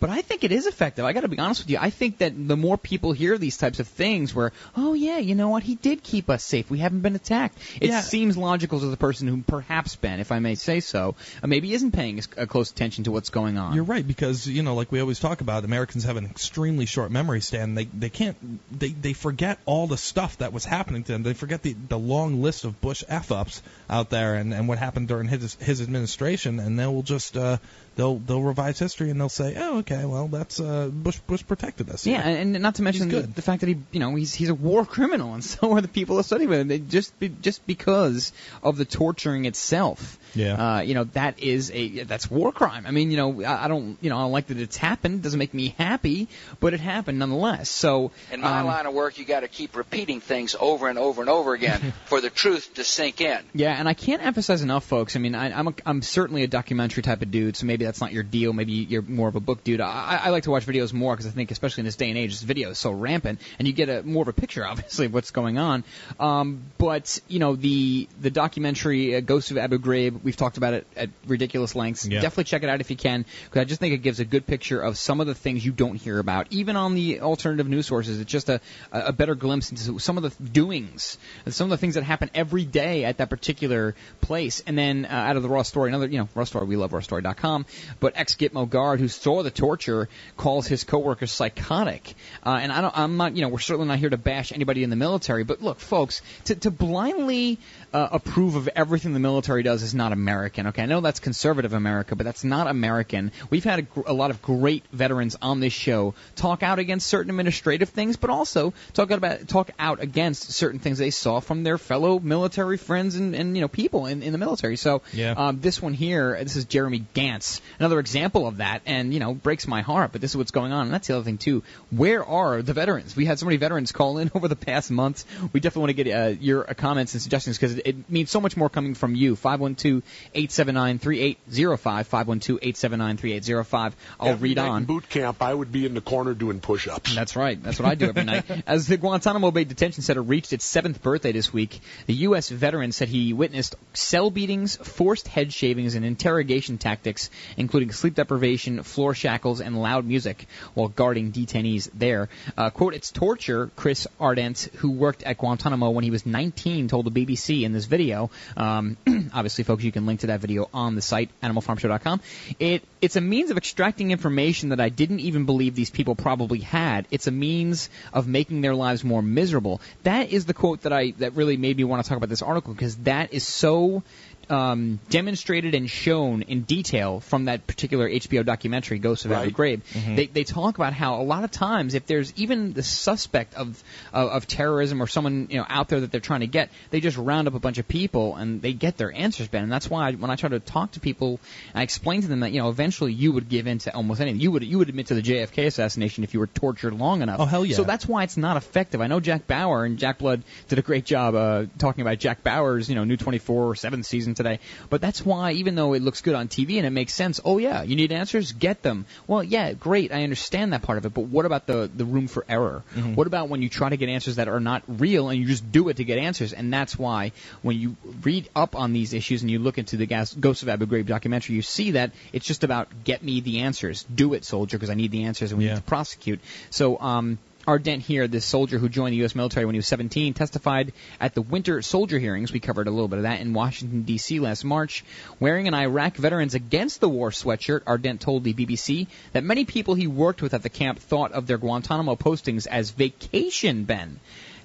But 0.00 0.10
I 0.10 0.22
think 0.22 0.44
it 0.44 0.52
is 0.52 0.66
effective. 0.66 1.04
I 1.04 1.12
got 1.12 1.20
to 1.22 1.28
be 1.28 1.38
honest 1.38 1.62
with 1.62 1.70
you. 1.70 1.78
I 1.80 1.90
think 1.90 2.18
that 2.18 2.32
the 2.48 2.56
more 2.56 2.76
people 2.76 3.12
hear 3.12 3.38
these 3.38 3.56
types 3.56 3.80
of 3.80 3.88
things, 3.88 4.34
where 4.34 4.52
oh 4.76 4.92
yeah, 4.94 5.18
you 5.18 5.34
know 5.34 5.48
what, 5.48 5.62
he 5.62 5.74
did 5.76 6.02
keep 6.02 6.28
us 6.30 6.42
safe. 6.44 6.70
We 6.70 6.78
haven't 6.78 7.00
been 7.00 7.14
attacked. 7.16 7.58
It 7.80 7.88
Yeah. 7.88 8.00
seems 8.00 8.36
logical 8.36 8.80
to 8.80 8.86
the 8.86 8.96
person 8.96 9.28
who 9.28 9.42
perhaps 9.42 9.96
been, 9.96 10.20
if 10.20 10.32
I 10.32 10.38
may 10.38 10.54
say 10.54 10.80
so, 10.80 11.14
uh, 11.42 11.46
maybe 11.46 11.72
isn't 11.72 11.92
paying 11.92 12.18
as 12.18 12.28
uh, 12.36 12.46
close 12.46 12.70
attention 12.70 13.04
to 13.04 13.10
what's 13.12 13.30
going 13.30 13.56
on. 13.58 13.74
You're 13.74 13.84
right 13.84 14.06
because 14.06 14.46
you 14.46 14.62
know, 14.62 14.74
like 14.74 14.92
we 14.92 15.00
always 15.00 15.20
talk 15.20 15.40
about, 15.40 15.64
Americans 15.64 16.04
have 16.04 16.16
an 16.16 16.26
extremely 16.26 16.86
short 16.86 17.10
memory 17.10 17.40
span. 17.40 17.74
They 17.74 17.84
they 17.84 18.10
can't 18.10 18.36
they 18.78 18.88
they 18.90 19.12
forget 19.12 19.58
all 19.66 19.86
the 19.86 19.96
stuff 19.96 20.38
that 20.38 20.52
was 20.52 20.64
happening 20.64 21.04
to 21.04 21.12
them. 21.12 21.22
They 21.22 21.34
forget 21.34 21.62
the 21.62 21.74
the 21.88 21.98
long 21.98 22.42
list 22.42 22.64
of 22.64 22.80
Bush 22.80 23.02
f 23.08 23.32
ups 23.32 23.62
out 23.88 24.10
there 24.10 24.34
and 24.34 24.52
and 24.54 24.68
what 24.68 24.78
happened 24.78 25.08
during 25.08 25.28
his 25.28 25.54
his 25.56 25.80
administration, 25.80 26.58
and 26.60 26.78
they 26.78 26.86
will 26.86 27.02
just 27.02 27.36
uh 27.36 27.58
they'll 27.96 28.16
they'll 28.16 28.42
revise 28.42 28.78
history 28.78 29.10
and 29.10 29.20
they'll 29.20 29.28
say, 29.28 29.54
oh 29.56 29.78
okay, 29.78 30.04
well 30.04 30.28
that's 30.28 30.60
uh 30.60 30.88
Bush 30.88 31.18
Bush 31.26 31.44
protected 31.46 31.90
us. 31.90 32.06
Yeah, 32.06 32.20
and, 32.20 32.54
and 32.54 32.62
not 32.62 32.76
to 32.76 32.82
mention 32.82 33.08
the, 33.08 33.22
the 33.22 33.42
fact 33.42 33.60
that 33.60 33.68
he, 33.68 33.78
you 33.92 34.00
know, 34.00 34.14
he's 34.14 34.34
he's 34.34 34.48
a 34.48 34.54
war 34.54 34.84
criminal, 34.84 35.34
and 35.34 35.44
so 35.44 35.72
are 35.72 35.80
the 35.80 35.88
people 35.88 36.16
that 36.16 36.24
study 36.24 36.46
with 36.46 36.60
him. 36.60 36.68
They 36.68 36.78
just 36.78 37.18
be, 37.18 37.28
just 37.28 37.66
because 37.66 38.32
of 38.62 38.76
the 38.76 38.84
torturing 38.84 39.44
itself. 39.44 40.18
Yeah. 40.34 40.76
Uh, 40.76 40.80
you 40.80 40.94
know, 40.94 41.04
that 41.04 41.38
is 41.40 41.70
a 41.72 42.02
that's 42.04 42.30
war 42.30 42.52
crime. 42.52 42.86
I 42.86 42.90
mean, 42.90 43.10
you 43.10 43.16
know, 43.16 43.42
I, 43.42 43.64
I 43.64 43.68
don't, 43.68 43.96
you 44.00 44.10
know, 44.10 44.18
I 44.18 44.22
don't 44.22 44.32
like 44.32 44.48
that 44.48 44.58
it's 44.58 44.76
happened. 44.76 45.20
It 45.20 45.22
Doesn't 45.22 45.38
make 45.38 45.54
me 45.54 45.74
happy, 45.78 46.28
but 46.60 46.74
it 46.74 46.80
happened 46.80 47.18
nonetheless. 47.18 47.70
So. 47.70 48.10
In 48.32 48.40
my 48.40 48.60
um, 48.60 48.66
line 48.66 48.86
of 48.86 48.94
work, 48.94 49.18
you 49.18 49.24
got 49.24 49.40
to 49.40 49.48
keep 49.48 49.76
repeating 49.76 50.20
things 50.20 50.56
over 50.58 50.88
and 50.88 50.98
over 50.98 51.20
and 51.20 51.30
over 51.30 51.54
again 51.54 51.92
for 52.06 52.20
the 52.20 52.30
truth 52.30 52.74
to 52.74 52.84
sink 52.84 53.20
in. 53.20 53.38
Yeah, 53.54 53.78
and 53.78 53.88
I 53.88 53.94
can't 53.94 54.24
emphasize 54.24 54.62
enough, 54.62 54.84
folks. 54.84 55.16
I 55.16 55.18
mean, 55.20 55.34
I, 55.34 55.56
I'm 55.56 55.68
a, 55.68 55.74
I'm 55.86 56.02
certainly 56.02 56.42
a 56.42 56.48
documentary 56.48 57.02
type 57.02 57.22
of 57.22 57.30
dude, 57.30 57.56
so 57.56 57.66
maybe 57.84 57.88
that's 57.88 58.00
not 58.00 58.12
your 58.12 58.22
deal. 58.22 58.52
Maybe 58.52 58.72
you're 58.72 59.02
more 59.02 59.28
of 59.28 59.36
a 59.36 59.40
book 59.40 59.62
dude. 59.62 59.80
I, 59.80 60.20
I 60.24 60.30
like 60.30 60.44
to 60.44 60.50
watch 60.50 60.66
videos 60.66 60.92
more 60.92 61.14
because 61.14 61.26
I 61.26 61.30
think, 61.30 61.50
especially 61.50 61.82
in 61.82 61.84
this 61.84 61.96
day 61.96 62.08
and 62.08 62.18
age, 62.18 62.30
this 62.30 62.42
video 62.42 62.70
is 62.70 62.78
so 62.78 62.90
rampant, 62.92 63.40
and 63.58 63.68
you 63.68 63.74
get 63.74 63.88
a 63.88 64.02
more 64.02 64.22
of 64.22 64.28
a 64.28 64.32
picture, 64.32 64.66
obviously, 64.72 65.06
of 65.06 65.14
what's 65.14 65.30
going 65.30 65.58
on. 65.58 65.84
Um, 66.18 66.62
but 66.78 67.20
you 67.28 67.38
know, 67.38 67.56
the 67.56 68.08
the 68.20 68.30
documentary 68.30 69.16
uh, 69.16 69.20
Ghost 69.20 69.50
of 69.50 69.58
Abu 69.58 69.78
Ghraib, 69.78 70.22
we've 70.22 70.36
talked 70.36 70.56
about 70.56 70.74
it 70.74 70.86
at 70.96 71.10
ridiculous 71.26 71.74
lengths. 71.74 72.06
Yeah. 72.06 72.20
Definitely 72.20 72.44
check 72.44 72.62
it 72.62 72.68
out 72.68 72.80
if 72.80 72.90
you 72.90 72.96
can, 72.96 73.24
because 73.44 73.60
I 73.60 73.64
just 73.64 73.80
think 73.80 73.94
it 73.94 73.98
gives 73.98 74.20
a 74.20 74.24
good 74.24 74.46
picture 74.46 74.80
of 74.80 74.96
some 74.96 75.20
of 75.20 75.26
the 75.26 75.34
things 75.34 75.64
you 75.64 75.72
don't 75.72 75.96
hear 75.96 76.18
about, 76.18 76.46
even 76.50 76.76
on 76.76 76.94
the 76.94 77.20
alternative 77.20 77.68
news 77.68 77.86
sources. 77.86 78.20
It's 78.20 78.30
just 78.30 78.48
a 78.48 78.60
a 78.92 79.12
better 79.12 79.34
glimpse 79.34 79.70
into 79.70 79.98
some 79.98 80.16
of 80.16 80.22
the 80.22 80.44
doings, 80.44 81.18
some 81.48 81.66
of 81.66 81.70
the 81.70 81.78
things 81.78 81.94
that 81.94 82.04
happen 82.04 82.30
every 82.34 82.64
day 82.64 83.04
at 83.04 83.18
that 83.18 83.30
particular 83.30 83.94
place. 84.20 84.62
And 84.66 84.78
then 84.78 85.04
uh, 85.04 85.08
out 85.08 85.36
of 85.36 85.42
the 85.42 85.48
raw 85.48 85.62
story, 85.62 85.90
another 85.90 86.06
you 86.06 86.18
know 86.18 86.28
raw 86.34 86.44
story, 86.44 86.66
we 86.66 86.76
love 86.76 86.92
rawstory.com. 86.92 87.66
But 88.00 88.14
ex 88.16 88.34
Gitmo 88.34 88.68
guard 88.68 89.00
who 89.00 89.08
saw 89.08 89.42
the 89.42 89.50
torture 89.50 90.08
calls 90.36 90.66
his 90.66 90.84
coworkers 90.84 91.32
psychotic. 91.32 92.14
Uh, 92.44 92.58
and 92.60 92.72
I 92.72 92.80
don't, 92.80 92.96
I'm 92.96 93.16
not, 93.16 93.36
you 93.36 93.42
know, 93.42 93.48
we're 93.48 93.58
certainly 93.58 93.88
not 93.88 93.98
here 93.98 94.10
to 94.10 94.16
bash 94.16 94.52
anybody 94.52 94.82
in 94.82 94.90
the 94.90 94.96
military. 94.96 95.44
But 95.44 95.62
look, 95.62 95.80
folks, 95.80 96.22
to, 96.44 96.54
to 96.54 96.70
blindly 96.70 97.58
uh, 97.94 98.08
approve 98.12 98.56
of 98.56 98.68
everything 98.74 99.12
the 99.14 99.20
military 99.20 99.62
does 99.62 99.82
is 99.82 99.94
not 99.94 100.12
American. 100.12 100.66
Okay, 100.66 100.82
I 100.82 100.86
know 100.86 101.00
that's 101.00 101.20
conservative 101.20 101.72
America, 101.72 102.16
but 102.16 102.24
that's 102.24 102.42
not 102.44 102.66
American. 102.66 103.30
We've 103.50 103.62
had 103.64 103.78
a, 103.78 103.82
gr- 103.82 104.00
a 104.06 104.12
lot 104.12 104.30
of 104.30 104.42
great 104.42 104.82
veterans 104.92 105.36
on 105.40 105.60
this 105.60 105.72
show 105.72 106.14
talk 106.34 106.62
out 106.64 106.78
against 106.80 107.06
certain 107.06 107.30
administrative 107.30 107.88
things, 107.90 108.16
but 108.16 108.30
also 108.30 108.74
talk 108.94 109.10
out 109.12 109.18
about 109.18 109.46
talk 109.48 109.70
out 109.78 110.02
against 110.02 110.50
certain 110.52 110.80
things 110.80 110.98
they 110.98 111.10
saw 111.10 111.38
from 111.40 111.62
their 111.62 111.78
fellow 111.78 112.18
military 112.18 112.76
friends 112.76 113.14
and, 113.14 113.34
and 113.34 113.54
you 113.56 113.60
know 113.60 113.68
people 113.68 114.06
in, 114.06 114.22
in 114.22 114.32
the 114.32 114.38
military. 114.38 114.76
So 114.76 115.02
Yeah. 115.12 115.32
um, 115.36 115.60
this 115.60 115.80
one 115.80 115.94
here, 115.94 116.36
this 116.42 116.56
is 116.56 116.64
Jeremy 116.64 117.04
Gantz, 117.14 117.60
another 117.78 118.00
example 118.00 118.48
of 118.48 118.56
that, 118.56 118.82
and 118.86 119.14
you 119.14 119.20
know 119.20 119.34
breaks 119.34 119.68
my 119.68 119.82
heart. 119.82 120.10
But 120.10 120.20
this 120.20 120.32
is 120.32 120.36
what's 120.36 120.50
going 120.50 120.72
on, 120.72 120.86
and 120.86 120.92
that's 120.92 121.06
the 121.06 121.14
other 121.14 121.24
thing 121.24 121.38
too. 121.38 121.62
Where 121.90 122.24
are 122.24 122.60
the 122.60 122.72
veterans? 122.72 123.14
We 123.14 123.24
had 123.24 123.38
so 123.38 123.46
many 123.46 123.56
veterans 123.56 123.92
call 123.92 124.18
in 124.18 124.32
over 124.34 124.48
the 124.48 124.56
past 124.56 124.90
months. 124.90 125.24
We 125.52 125.60
definitely 125.60 125.80
want 125.82 125.96
to 125.96 126.04
get 126.04 126.12
uh, 126.12 126.34
your 126.40 126.68
uh, 126.68 126.74
comments 126.74 127.14
and 127.14 127.22
suggestions 127.22 127.56
because 127.56 127.83
it, 127.84 128.10
means 128.10 128.30
so 128.30 128.40
much 128.40 128.56
more 128.56 128.68
coming 128.68 128.94
from 128.94 129.14
you. 129.14 129.36
512-879-3805, 129.36 131.36
512-879-3805. 131.54 133.92
I'll 134.18 134.28
Every 134.28 134.50
read 134.50 134.58
on. 134.58 134.82
In 134.82 134.86
boot 134.86 135.08
camp, 135.08 135.42
I 135.42 135.54
would 135.54 135.72
be 135.72 135.86
in 135.86 135.94
the 135.94 136.00
corner 136.00 136.34
doing 136.34 136.60
push-ups. 136.60 137.14
That's 137.14 137.36
right. 137.36 137.62
That's 137.62 137.78
what 137.78 137.88
I 137.88 137.94
do 137.94 138.06
every 138.06 138.24
night. 138.24 138.44
As 138.66 138.86
the 138.86 138.96
Guantanamo 138.96 139.50
Bay 139.50 139.64
Detention 139.64 140.02
Center 140.02 140.22
reached 140.22 140.52
its 140.52 140.64
seventh 140.64 141.02
birthday 141.02 141.32
this 141.32 141.52
week, 141.52 141.80
the 142.06 142.14
U.S. 142.14 142.48
veteran 142.48 142.92
said 142.92 143.08
he 143.08 143.32
witnessed 143.32 143.76
cell 143.92 144.30
beatings, 144.30 144.76
forced 144.76 145.28
head 145.28 145.52
shavings, 145.52 145.94
and 145.94 146.04
interrogation 146.04 146.78
tactics, 146.78 147.30
including 147.56 147.92
sleep 147.92 148.14
deprivation, 148.14 148.82
floor 148.82 149.14
shackles, 149.14 149.60
and 149.60 149.80
loud 149.80 150.06
music 150.06 150.46
while 150.74 150.88
guarding 150.88 151.32
detainees 151.32 151.90
there. 151.94 152.28
Uh, 152.56 152.70
quote, 152.70 152.94
it's 152.94 153.10
torture, 153.10 153.70
Chris 153.76 154.06
Arendt, 154.20 154.68
who 154.76 154.90
worked 154.90 155.22
at 155.22 155.38
Guantanamo 155.38 155.90
when 155.90 156.04
he 156.04 156.10
was 156.10 156.24
19, 156.24 156.88
told 156.88 157.06
the 157.06 157.10
BBC 157.10 157.62
in 157.62 157.72
this 157.74 157.84
video. 157.84 158.30
Um, 158.56 158.96
obviously, 159.34 159.64
folks, 159.64 159.84
you 159.84 159.92
can 159.92 160.06
link 160.06 160.20
to 160.20 160.28
that 160.28 160.40
video 160.40 160.68
on 160.72 160.94
the 160.94 161.02
site, 161.02 161.30
animalfarmshow.com. 161.42 162.20
It, 162.58 162.82
it's 163.00 163.16
a 163.16 163.20
means 163.20 163.50
of 163.50 163.56
extracting 163.56 164.10
information 164.10 164.70
that 164.70 164.80
I 164.80 164.88
didn't 164.88 165.20
even 165.20 165.44
believe 165.44 165.74
these 165.74 165.90
people 165.90 166.14
probably 166.14 166.60
had. 166.60 167.06
It's 167.10 167.26
a 167.26 167.30
means 167.30 167.90
of 168.12 168.26
making 168.26 168.60
their 168.60 168.74
lives 168.74 169.04
more 169.04 169.22
miserable. 169.22 169.80
That 170.04 170.30
is 170.30 170.46
the 170.46 170.54
quote 170.54 170.82
that 170.82 170.92
I 170.92 171.12
that 171.18 171.34
really 171.34 171.56
made 171.56 171.76
me 171.76 171.84
want 171.84 172.02
to 172.02 172.08
talk 172.08 172.16
about 172.16 172.30
this 172.30 172.42
article 172.42 172.72
because 172.72 172.96
that 172.98 173.34
is 173.34 173.46
so 173.46 174.02
um, 174.50 175.00
demonstrated 175.10 175.74
and 175.74 175.88
shown 175.88 176.42
in 176.42 176.62
detail 176.62 177.20
from 177.20 177.46
that 177.46 177.66
particular 177.66 178.08
HBO 178.08 178.44
documentary, 178.44 178.98
Ghosts 178.98 179.24
of 179.24 179.32
Abu 179.32 179.50
Ghraib. 179.50 179.82
Mhm. 179.92 180.16
They, 180.16 180.26
they 180.26 180.44
talk 180.44 180.76
about 180.76 180.92
how 180.92 181.20
a 181.20 181.24
lot 181.24 181.44
of 181.44 181.50
times, 181.50 181.94
if 181.94 182.06
there's 182.06 182.32
even 182.36 182.72
the 182.72 182.82
suspect 182.82 183.54
of, 183.54 183.82
of 184.12 184.28
of 184.30 184.46
terrorism 184.46 185.02
or 185.02 185.06
someone 185.06 185.48
you 185.50 185.58
know 185.58 185.66
out 185.68 185.88
there 185.88 186.00
that 186.00 186.10
they're 186.10 186.20
trying 186.20 186.40
to 186.40 186.46
get, 186.46 186.70
they 186.90 187.00
just 187.00 187.16
round 187.16 187.48
up 187.48 187.54
a 187.54 187.58
bunch 187.58 187.78
of 187.78 187.86
people 187.88 188.36
and 188.36 188.60
they 188.62 188.72
get 188.72 188.96
their 188.96 189.12
answers 189.12 189.48
back. 189.48 189.62
And 189.62 189.72
that's 189.72 189.88
why 189.88 190.12
when 190.12 190.30
I 190.30 190.36
try 190.36 190.48
to 190.48 190.60
talk 190.60 190.92
to 190.92 191.00
people, 191.00 191.40
I 191.74 191.82
explain 191.82 192.22
to 192.22 192.28
them 192.28 192.40
that 192.40 192.52
you 192.52 192.60
know 192.60 192.68
eventually 192.70 193.12
you 193.12 193.32
would 193.32 193.48
give 193.48 193.66
in 193.66 193.78
to 193.78 193.94
almost 193.94 194.20
anything. 194.20 194.40
You 194.40 194.50
would 194.52 194.64
you 194.64 194.78
would 194.78 194.88
admit 194.88 195.06
to 195.08 195.14
the 195.14 195.22
JFK 195.22 195.66
assassination 195.66 196.24
if 196.24 196.34
you 196.34 196.40
were 196.40 196.46
tortured 196.46 196.94
long 196.94 197.22
enough. 197.22 197.40
Oh, 197.40 197.44
hell 197.46 197.64
yeah. 197.64 197.76
So 197.76 197.84
that's 197.84 198.06
why 198.06 198.22
it's 198.24 198.36
not 198.36 198.56
effective. 198.56 199.00
I 199.00 199.06
know 199.06 199.20
Jack 199.20 199.46
Bauer 199.46 199.84
and 199.84 199.98
Jack 199.98 200.18
Blood 200.18 200.42
did 200.68 200.78
a 200.78 200.82
great 200.82 201.04
job 201.04 201.34
uh, 201.34 201.66
talking 201.78 202.02
about 202.02 202.18
Jack 202.18 202.42
Bauer's 202.42 202.88
you 202.88 202.94
know 202.94 203.04
new 203.04 203.16
24 203.16 203.64
or 203.70 203.74
seventh 203.74 204.06
season 204.06 204.33
today. 204.34 204.58
But 204.90 205.00
that's 205.00 205.24
why 205.24 205.52
even 205.52 205.74
though 205.74 205.92
it 205.94 206.02
looks 206.02 206.20
good 206.20 206.34
on 206.34 206.48
TV 206.48 206.76
and 206.78 206.86
it 206.86 206.90
makes 206.90 207.14
sense, 207.14 207.40
oh 207.44 207.58
yeah, 207.58 207.82
you 207.82 207.96
need 207.96 208.12
answers, 208.12 208.52
get 208.52 208.82
them. 208.82 209.06
Well, 209.26 209.42
yeah, 209.42 209.72
great, 209.72 210.12
I 210.12 210.22
understand 210.24 210.72
that 210.72 210.82
part 210.82 210.98
of 210.98 211.06
it. 211.06 211.14
But 211.14 211.22
what 211.22 211.46
about 211.46 211.66
the 211.66 211.90
the 211.94 212.04
room 212.04 212.26
for 212.28 212.44
error? 212.48 212.82
Mhm. 212.94 213.14
What 213.14 213.26
about 213.26 213.48
when 213.48 213.62
you 213.62 213.68
try 213.68 213.88
to 213.88 213.96
get 213.96 214.08
answers 214.08 214.36
that 214.36 214.48
are 214.48 214.60
not 214.60 214.82
real 214.88 215.28
and 215.28 215.38
you 215.40 215.46
just 215.46 215.70
do 215.72 215.88
it 215.88 215.96
to 215.98 216.04
get 216.04 216.18
answers? 216.18 216.52
And 216.52 216.72
that's 216.72 216.98
why 216.98 217.32
when 217.62 217.78
you 217.78 217.96
read 218.22 218.48
up 218.54 218.76
on 218.76 218.92
these 218.92 219.12
issues 219.14 219.42
and 219.42 219.50
you 219.50 219.58
look 219.58 219.78
into 219.78 219.96
the 219.96 220.06
Gas- 220.06 220.34
Ghosts 220.34 220.62
of 220.62 220.68
Abu 220.68 220.86
Ghraib 220.86 221.06
documentary, 221.06 221.56
you 221.56 221.62
see 221.62 221.92
that 221.92 222.12
it's 222.32 222.46
just 222.46 222.64
about 222.64 222.88
get 223.04 223.22
me 223.22 223.40
the 223.40 223.60
answers, 223.60 224.04
do 224.14 224.34
it, 224.34 224.44
soldier, 224.44 224.76
because 224.78 224.90
I 224.90 224.94
need 224.94 225.10
the 225.10 225.24
answers 225.24 225.52
and 225.52 225.58
we 225.58 225.66
need 225.66 225.76
to 225.76 225.82
prosecute. 225.82 226.40
So. 226.70 226.98
um 227.00 227.38
Arendt 227.66 228.02
here, 228.02 228.28
this 228.28 228.44
soldier 228.44 228.78
who 228.78 228.88
joined 228.88 229.12
the 229.12 229.18
U.S. 229.18 229.34
military 229.34 229.64
when 229.64 229.74
he 229.74 229.78
was 229.78 229.86
17, 229.86 230.34
testified 230.34 230.92
at 231.20 231.34
the 231.34 231.42
winter 231.42 231.80
soldier 231.82 232.18
hearings. 232.18 232.52
We 232.52 232.60
covered 232.60 232.86
a 232.86 232.90
little 232.90 233.08
bit 233.08 233.18
of 233.18 233.22
that 233.22 233.40
in 233.40 233.54
Washington, 233.54 234.02
D.C. 234.02 234.38
last 234.40 234.64
March. 234.64 235.04
Wearing 235.40 235.66
an 235.66 235.74
Iraq 235.74 236.16
Veterans 236.16 236.54
Against 236.54 237.00
the 237.00 237.08
War 237.08 237.30
sweatshirt, 237.30 237.82
Arendt 237.86 238.20
told 238.20 238.44
the 238.44 238.54
BBC 238.54 239.06
that 239.32 239.44
many 239.44 239.64
people 239.64 239.94
he 239.94 240.06
worked 240.06 240.42
with 240.42 240.54
at 240.54 240.62
the 240.62 240.68
camp 240.68 240.98
thought 240.98 241.32
of 241.32 241.46
their 241.46 241.58
Guantanamo 241.58 242.16
postings 242.16 242.66
as 242.66 242.90
vacation, 242.90 243.84
Ben. 243.84 244.20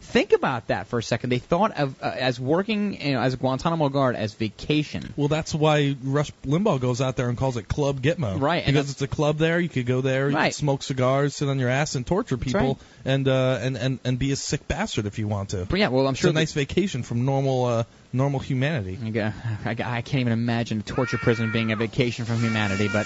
Think 0.10 0.34
about 0.34 0.68
that 0.68 0.88
for 0.88 0.98
a 1.00 1.04
second. 1.04 1.30
They 1.30 1.38
thought 1.38 1.78
of 1.78 1.96
uh, 2.02 2.08
as 2.08 2.40
working 2.40 3.00
you 3.00 3.14
know, 3.14 3.22
as 3.22 3.36
a 3.36 3.38
Guantanamo 3.38 3.90
guard 3.90 4.16
as 4.16 4.34
vacation. 4.34 5.14
Well, 5.16 5.28
that's 5.28 5.54
why 5.54 5.96
Rush 6.04 6.32
Limbaugh 6.46 6.80
goes 6.82 7.00
out 7.00 7.16
there 7.16 7.30
and 7.30 7.38
calls 7.38 7.58
it 7.58 7.68
Club 7.68 8.02
Gitmo. 8.02 8.42
Right, 8.42 8.66
Because 8.66 8.90
it's 8.90 9.02
a 9.04 9.08
club 9.08 9.38
there. 9.38 9.60
You 9.60 9.70
could 9.70 9.86
go 9.86 10.02
there, 10.02 10.30
you 10.30 10.36
Right. 10.36 10.48
could 10.48 10.56
smoke 10.56 10.82
cigars, 10.84 11.36
sit 11.36 11.48
on 11.48 11.60
your 11.60 11.70
ass, 11.70 11.94
and 11.96 12.08
torture 12.08 12.38
people, 12.38 12.60
right. 12.60 12.78
and 13.06 13.28
uh, 13.28 13.60
and 13.62 13.78
and 13.78 14.00
and 14.04 14.18
be 14.18 14.32
a 14.32 14.36
sick 14.36 14.68
bastard 14.68 15.06
if 15.06 15.20
you 15.20 15.28
want 15.28 15.50
to. 15.50 15.66
But 15.70 15.80
yeah, 15.80 15.90
well, 15.90 16.08
I'm 16.08 16.16
sure. 16.16 16.30
It's 16.32 16.36
a 16.36 16.40
nice 16.40 16.54
vacation 16.54 17.04
from 17.04 17.26
normal 17.26 17.66
uh, 17.66 17.84
normal 18.12 18.40
humanity. 18.40 18.98
I, 19.04 19.10
gu- 19.12 19.32
I, 19.66 19.74
gu- 19.76 19.84
I 19.86 20.02
can't 20.02 20.22
even 20.22 20.34
imagine 20.34 20.80
a 20.80 20.82
torture 20.82 21.20
prison 21.20 21.52
being 21.52 21.72
a 21.72 21.76
vacation 21.76 22.26
from 22.26 22.38
humanity, 22.40 22.88
but 22.92 23.06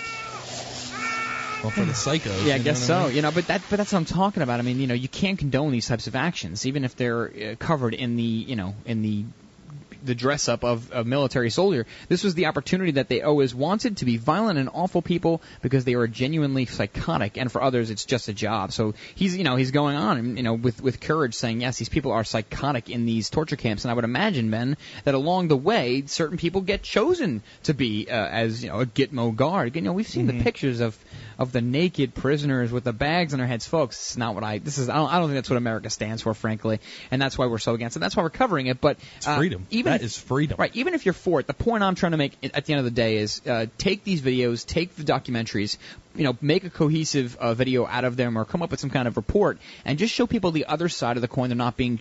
Well, 1.63 1.71
for 1.71 1.85
the 1.85 1.93
psychos. 1.93 2.43
yeah, 2.45 2.55
I 2.55 2.57
guess 2.57 2.85
so. 2.85 3.07
mean? 3.07 3.15
You 3.15 3.21
know, 3.21 3.31
but 3.31 3.47
that 3.47 3.61
but 3.69 3.77
that's 3.77 3.93
what 3.93 3.99
I'm 3.99 4.05
talking 4.05 4.43
about. 4.43 4.59
I 4.59 4.63
mean, 4.63 4.79
you 4.79 4.87
know, 4.87 4.93
you 4.93 5.07
can't 5.07 5.39
condone 5.39 5.71
these 5.71 5.87
types 5.87 6.07
of 6.07 6.15
actions, 6.15 6.65
even 6.65 6.83
if 6.83 6.95
they're 6.95 7.25
uh, 7.51 7.55
covered 7.55 7.93
in 7.93 8.17
the 8.17 8.23
you 8.23 8.55
know 8.57 8.75
in 8.85 9.01
the 9.01 9.23
the 10.03 10.15
dress 10.15 10.47
up 10.49 10.63
of 10.63 10.91
a 10.91 11.03
military 11.03 11.49
soldier. 11.49 11.85
This 12.09 12.23
was 12.23 12.35
the 12.35 12.47
opportunity 12.47 12.91
that 12.91 13.07
they 13.09 13.21
always 13.21 13.53
wanted 13.55 13.97
to 13.97 14.05
be 14.05 14.17
violent 14.17 14.59
and 14.59 14.69
awful 14.73 15.01
people 15.01 15.41
because 15.61 15.85
they 15.85 15.95
were 15.95 16.07
genuinely 16.07 16.65
psychotic, 16.65 17.37
and 17.37 17.51
for 17.51 17.61
others, 17.61 17.89
it's 17.89 18.05
just 18.05 18.27
a 18.29 18.33
job. 18.33 18.71
So 18.71 18.93
he's, 19.15 19.35
you 19.37 19.43
know, 19.43 19.55
he's 19.55 19.71
going 19.71 19.95
on, 19.95 20.17
and, 20.17 20.37
you 20.37 20.43
know, 20.43 20.53
with 20.53 20.81
with 20.81 20.99
courage, 20.99 21.35
saying 21.35 21.61
yes, 21.61 21.77
these 21.77 21.89
people 21.89 22.11
are 22.11 22.23
psychotic 22.23 22.89
in 22.89 23.05
these 23.05 23.29
torture 23.29 23.55
camps, 23.55 23.83
and 23.85 23.91
I 23.91 23.93
would 23.93 24.03
imagine, 24.05 24.49
Ben, 24.51 24.77
that 25.05 25.13
along 25.15 25.47
the 25.47 25.57
way, 25.57 26.03
certain 26.07 26.37
people 26.37 26.61
get 26.61 26.83
chosen 26.83 27.41
to 27.63 27.73
be 27.73 28.07
uh, 28.09 28.13
as 28.13 28.63
you 28.63 28.69
know 28.69 28.79
a 28.81 28.85
Gitmo 28.85 29.35
guard. 29.35 29.75
You 29.75 29.81
know, 29.81 29.93
we've 29.93 30.07
seen 30.07 30.27
Mhm. 30.27 30.37
the 30.37 30.43
pictures 30.43 30.79
of 30.79 30.97
of 31.39 31.51
the 31.51 31.61
naked 31.61 32.13
prisoners 32.13 32.71
with 32.71 32.83
the 32.83 32.93
bags 32.93 33.33
on 33.33 33.39
their 33.39 33.47
heads, 33.47 33.65
folks. 33.65 33.95
It's 33.97 34.17
not 34.17 34.35
what 34.35 34.43
I. 34.43 34.59
This 34.59 34.77
is. 34.77 34.89
I 34.89 34.95
don't, 34.95 35.11
I 35.11 35.17
don't 35.19 35.29
think 35.29 35.37
that's 35.37 35.49
what 35.49 35.57
America 35.57 35.89
stands 35.89 36.21
for, 36.21 36.33
frankly, 36.33 36.79
and 37.11 37.21
that's 37.21 37.37
why 37.37 37.47
we're 37.47 37.57
so 37.57 37.73
against 37.73 37.95
it. 37.97 37.99
That's 37.99 38.15
why 38.15 38.23
we're 38.23 38.29
covering 38.29 38.67
it. 38.67 38.79
But 38.81 38.97
uh, 39.25 39.37
freedom. 39.37 39.65
Even 39.71 39.92
That 39.93 40.01
if- 40.01 40.05
is 40.07 40.17
freedom. 40.17 40.57
Right. 40.59 40.75
Even 40.75 40.93
if 40.93 41.05
you're 41.05 41.13
for 41.13 41.39
it, 41.39 41.47
the 41.47 41.53
point 41.53 41.83
I'm 41.83 41.95
trying 41.95 42.11
to 42.11 42.17
make 42.17 42.37
at 42.43 42.65
the 42.65 42.73
end 42.73 42.79
of 42.79 42.85
the 42.85 42.91
day 42.91 43.17
is 43.17 43.41
uh, 43.47 43.67
take 43.77 44.03
these 44.03 44.21
videos, 44.21 44.65
take 44.65 44.95
the 44.95 45.03
documentaries, 45.03 45.77
you 46.15 46.23
know, 46.23 46.37
make 46.41 46.63
a 46.63 46.69
cohesive 46.69 47.35
uh, 47.37 47.53
video 47.53 47.85
out 47.85 48.03
of 48.03 48.17
them, 48.17 48.37
or 48.37 48.45
come 48.45 48.61
up 48.61 48.71
with 48.71 48.79
some 48.79 48.89
kind 48.89 49.07
of 49.07 49.17
report, 49.17 49.57
and 49.85 49.97
just 49.97 50.13
show 50.13 50.27
people 50.27 50.51
the 50.51 50.65
other 50.65 50.89
side 50.89 51.17
of 51.17 51.21
the 51.21 51.27
coin. 51.27 51.49
They're 51.49 51.57
not 51.57 51.77
being 51.77 51.99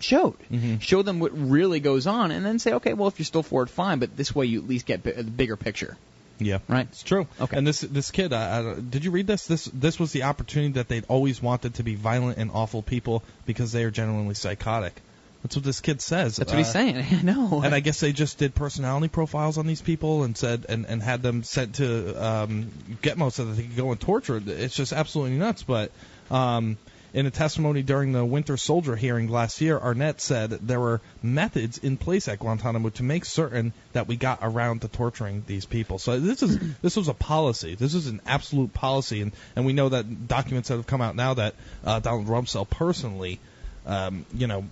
showed. 0.00 0.36
Show 0.80 1.02
them 1.02 1.20
what 1.20 1.32
really 1.32 1.80
goes 1.80 2.06
on, 2.06 2.30
and 2.30 2.44
then 2.44 2.58
say, 2.58 2.74
okay, 2.74 2.94
well, 2.94 3.08
if 3.08 3.18
you're 3.18 3.26
still 3.26 3.42
for 3.42 3.62
it, 3.62 3.70
fine. 3.70 3.98
But 3.98 4.16
this 4.16 4.34
way, 4.34 4.46
you 4.46 4.60
at 4.60 4.68
least 4.68 4.86
get 4.86 5.02
bi- 5.02 5.12
the 5.12 5.24
bigger 5.24 5.56
picture. 5.56 5.96
Yeah, 6.40 6.58
right. 6.68 6.86
It's 6.90 7.02
true. 7.02 7.26
Okay. 7.40 7.56
And 7.56 7.66
this 7.66 7.80
this 7.80 8.12
kid, 8.12 8.32
I, 8.32 8.60
I, 8.60 8.74
did 8.74 9.04
you 9.04 9.10
read 9.10 9.26
this? 9.26 9.46
This 9.46 9.64
this 9.64 9.98
was 9.98 10.12
the 10.12 10.22
opportunity 10.22 10.74
that 10.74 10.88
they'd 10.88 11.04
always 11.08 11.42
wanted 11.42 11.74
to 11.74 11.82
be 11.82 11.96
violent 11.96 12.38
and 12.38 12.50
awful 12.52 12.80
people 12.80 13.24
because 13.44 13.72
they 13.72 13.82
are 13.84 13.90
genuinely 13.90 14.34
psychotic. 14.34 14.94
That's 15.42 15.54
what 15.54 15.64
this 15.64 15.80
kid 15.80 16.00
says. 16.00 16.36
That's 16.36 16.50
what 16.50 16.58
he's 16.58 16.72
saying. 16.72 16.96
I 17.12 17.22
know. 17.22 17.62
And 17.62 17.74
I 17.74 17.80
guess 17.80 18.00
they 18.00 18.12
just 18.12 18.38
did 18.38 18.54
personality 18.54 19.08
profiles 19.08 19.56
on 19.56 19.66
these 19.66 19.80
people 19.80 20.24
and 20.24 20.36
said 20.36 20.66
and, 20.68 20.84
and 20.86 21.02
had 21.02 21.22
them 21.22 21.44
sent 21.44 21.76
to 21.76 22.14
um, 22.14 22.70
Gitmo 23.02 23.30
so 23.30 23.44
that 23.44 23.52
they 23.52 23.62
could 23.62 23.76
go 23.76 23.92
and 23.92 24.00
torture. 24.00 24.42
It's 24.44 24.74
just 24.74 24.92
absolutely 24.92 25.38
nuts. 25.38 25.62
But 25.62 25.92
um, 26.30 26.76
in 27.14 27.26
a 27.26 27.30
testimony 27.30 27.82
during 27.82 28.12
the 28.12 28.24
Winter 28.24 28.56
Soldier 28.56 28.94
hearing 28.94 29.28
last 29.28 29.60
year, 29.60 29.78
Arendt 29.78 30.20
said 30.20 30.50
there 30.50 30.80
were 30.80 31.00
methods 31.22 31.78
in 31.78 31.96
place 31.96 32.28
at 32.28 32.38
Guantanamo 32.38 32.90
to 32.90 33.02
make 33.02 33.24
certain 33.24 33.72
that 33.92 34.06
we 34.06 34.16
got 34.16 34.40
around 34.42 34.82
to 34.82 34.88
torturing 34.88 35.42
these 35.46 35.64
people. 35.64 35.98
So 35.98 36.20
this 36.20 36.42
is 36.42 36.58
this 36.82 36.96
was 36.96 37.08
a 37.08 37.14
policy. 37.14 37.74
This 37.74 37.94
is 37.94 38.08
an 38.08 38.20
absolute 38.26 38.74
policy, 38.74 39.22
and 39.22 39.32
and 39.56 39.64
we 39.64 39.72
know 39.72 39.88
that 39.88 40.28
documents 40.28 40.68
that 40.68 40.76
have 40.76 40.86
come 40.86 41.00
out 41.00 41.16
now 41.16 41.34
that 41.34 41.54
uh, 41.84 42.00
Donald 42.00 42.26
Rumsfeld 42.26 42.70
personally, 42.70 43.40
um, 43.86 44.26
you 44.34 44.46
know. 44.46 44.64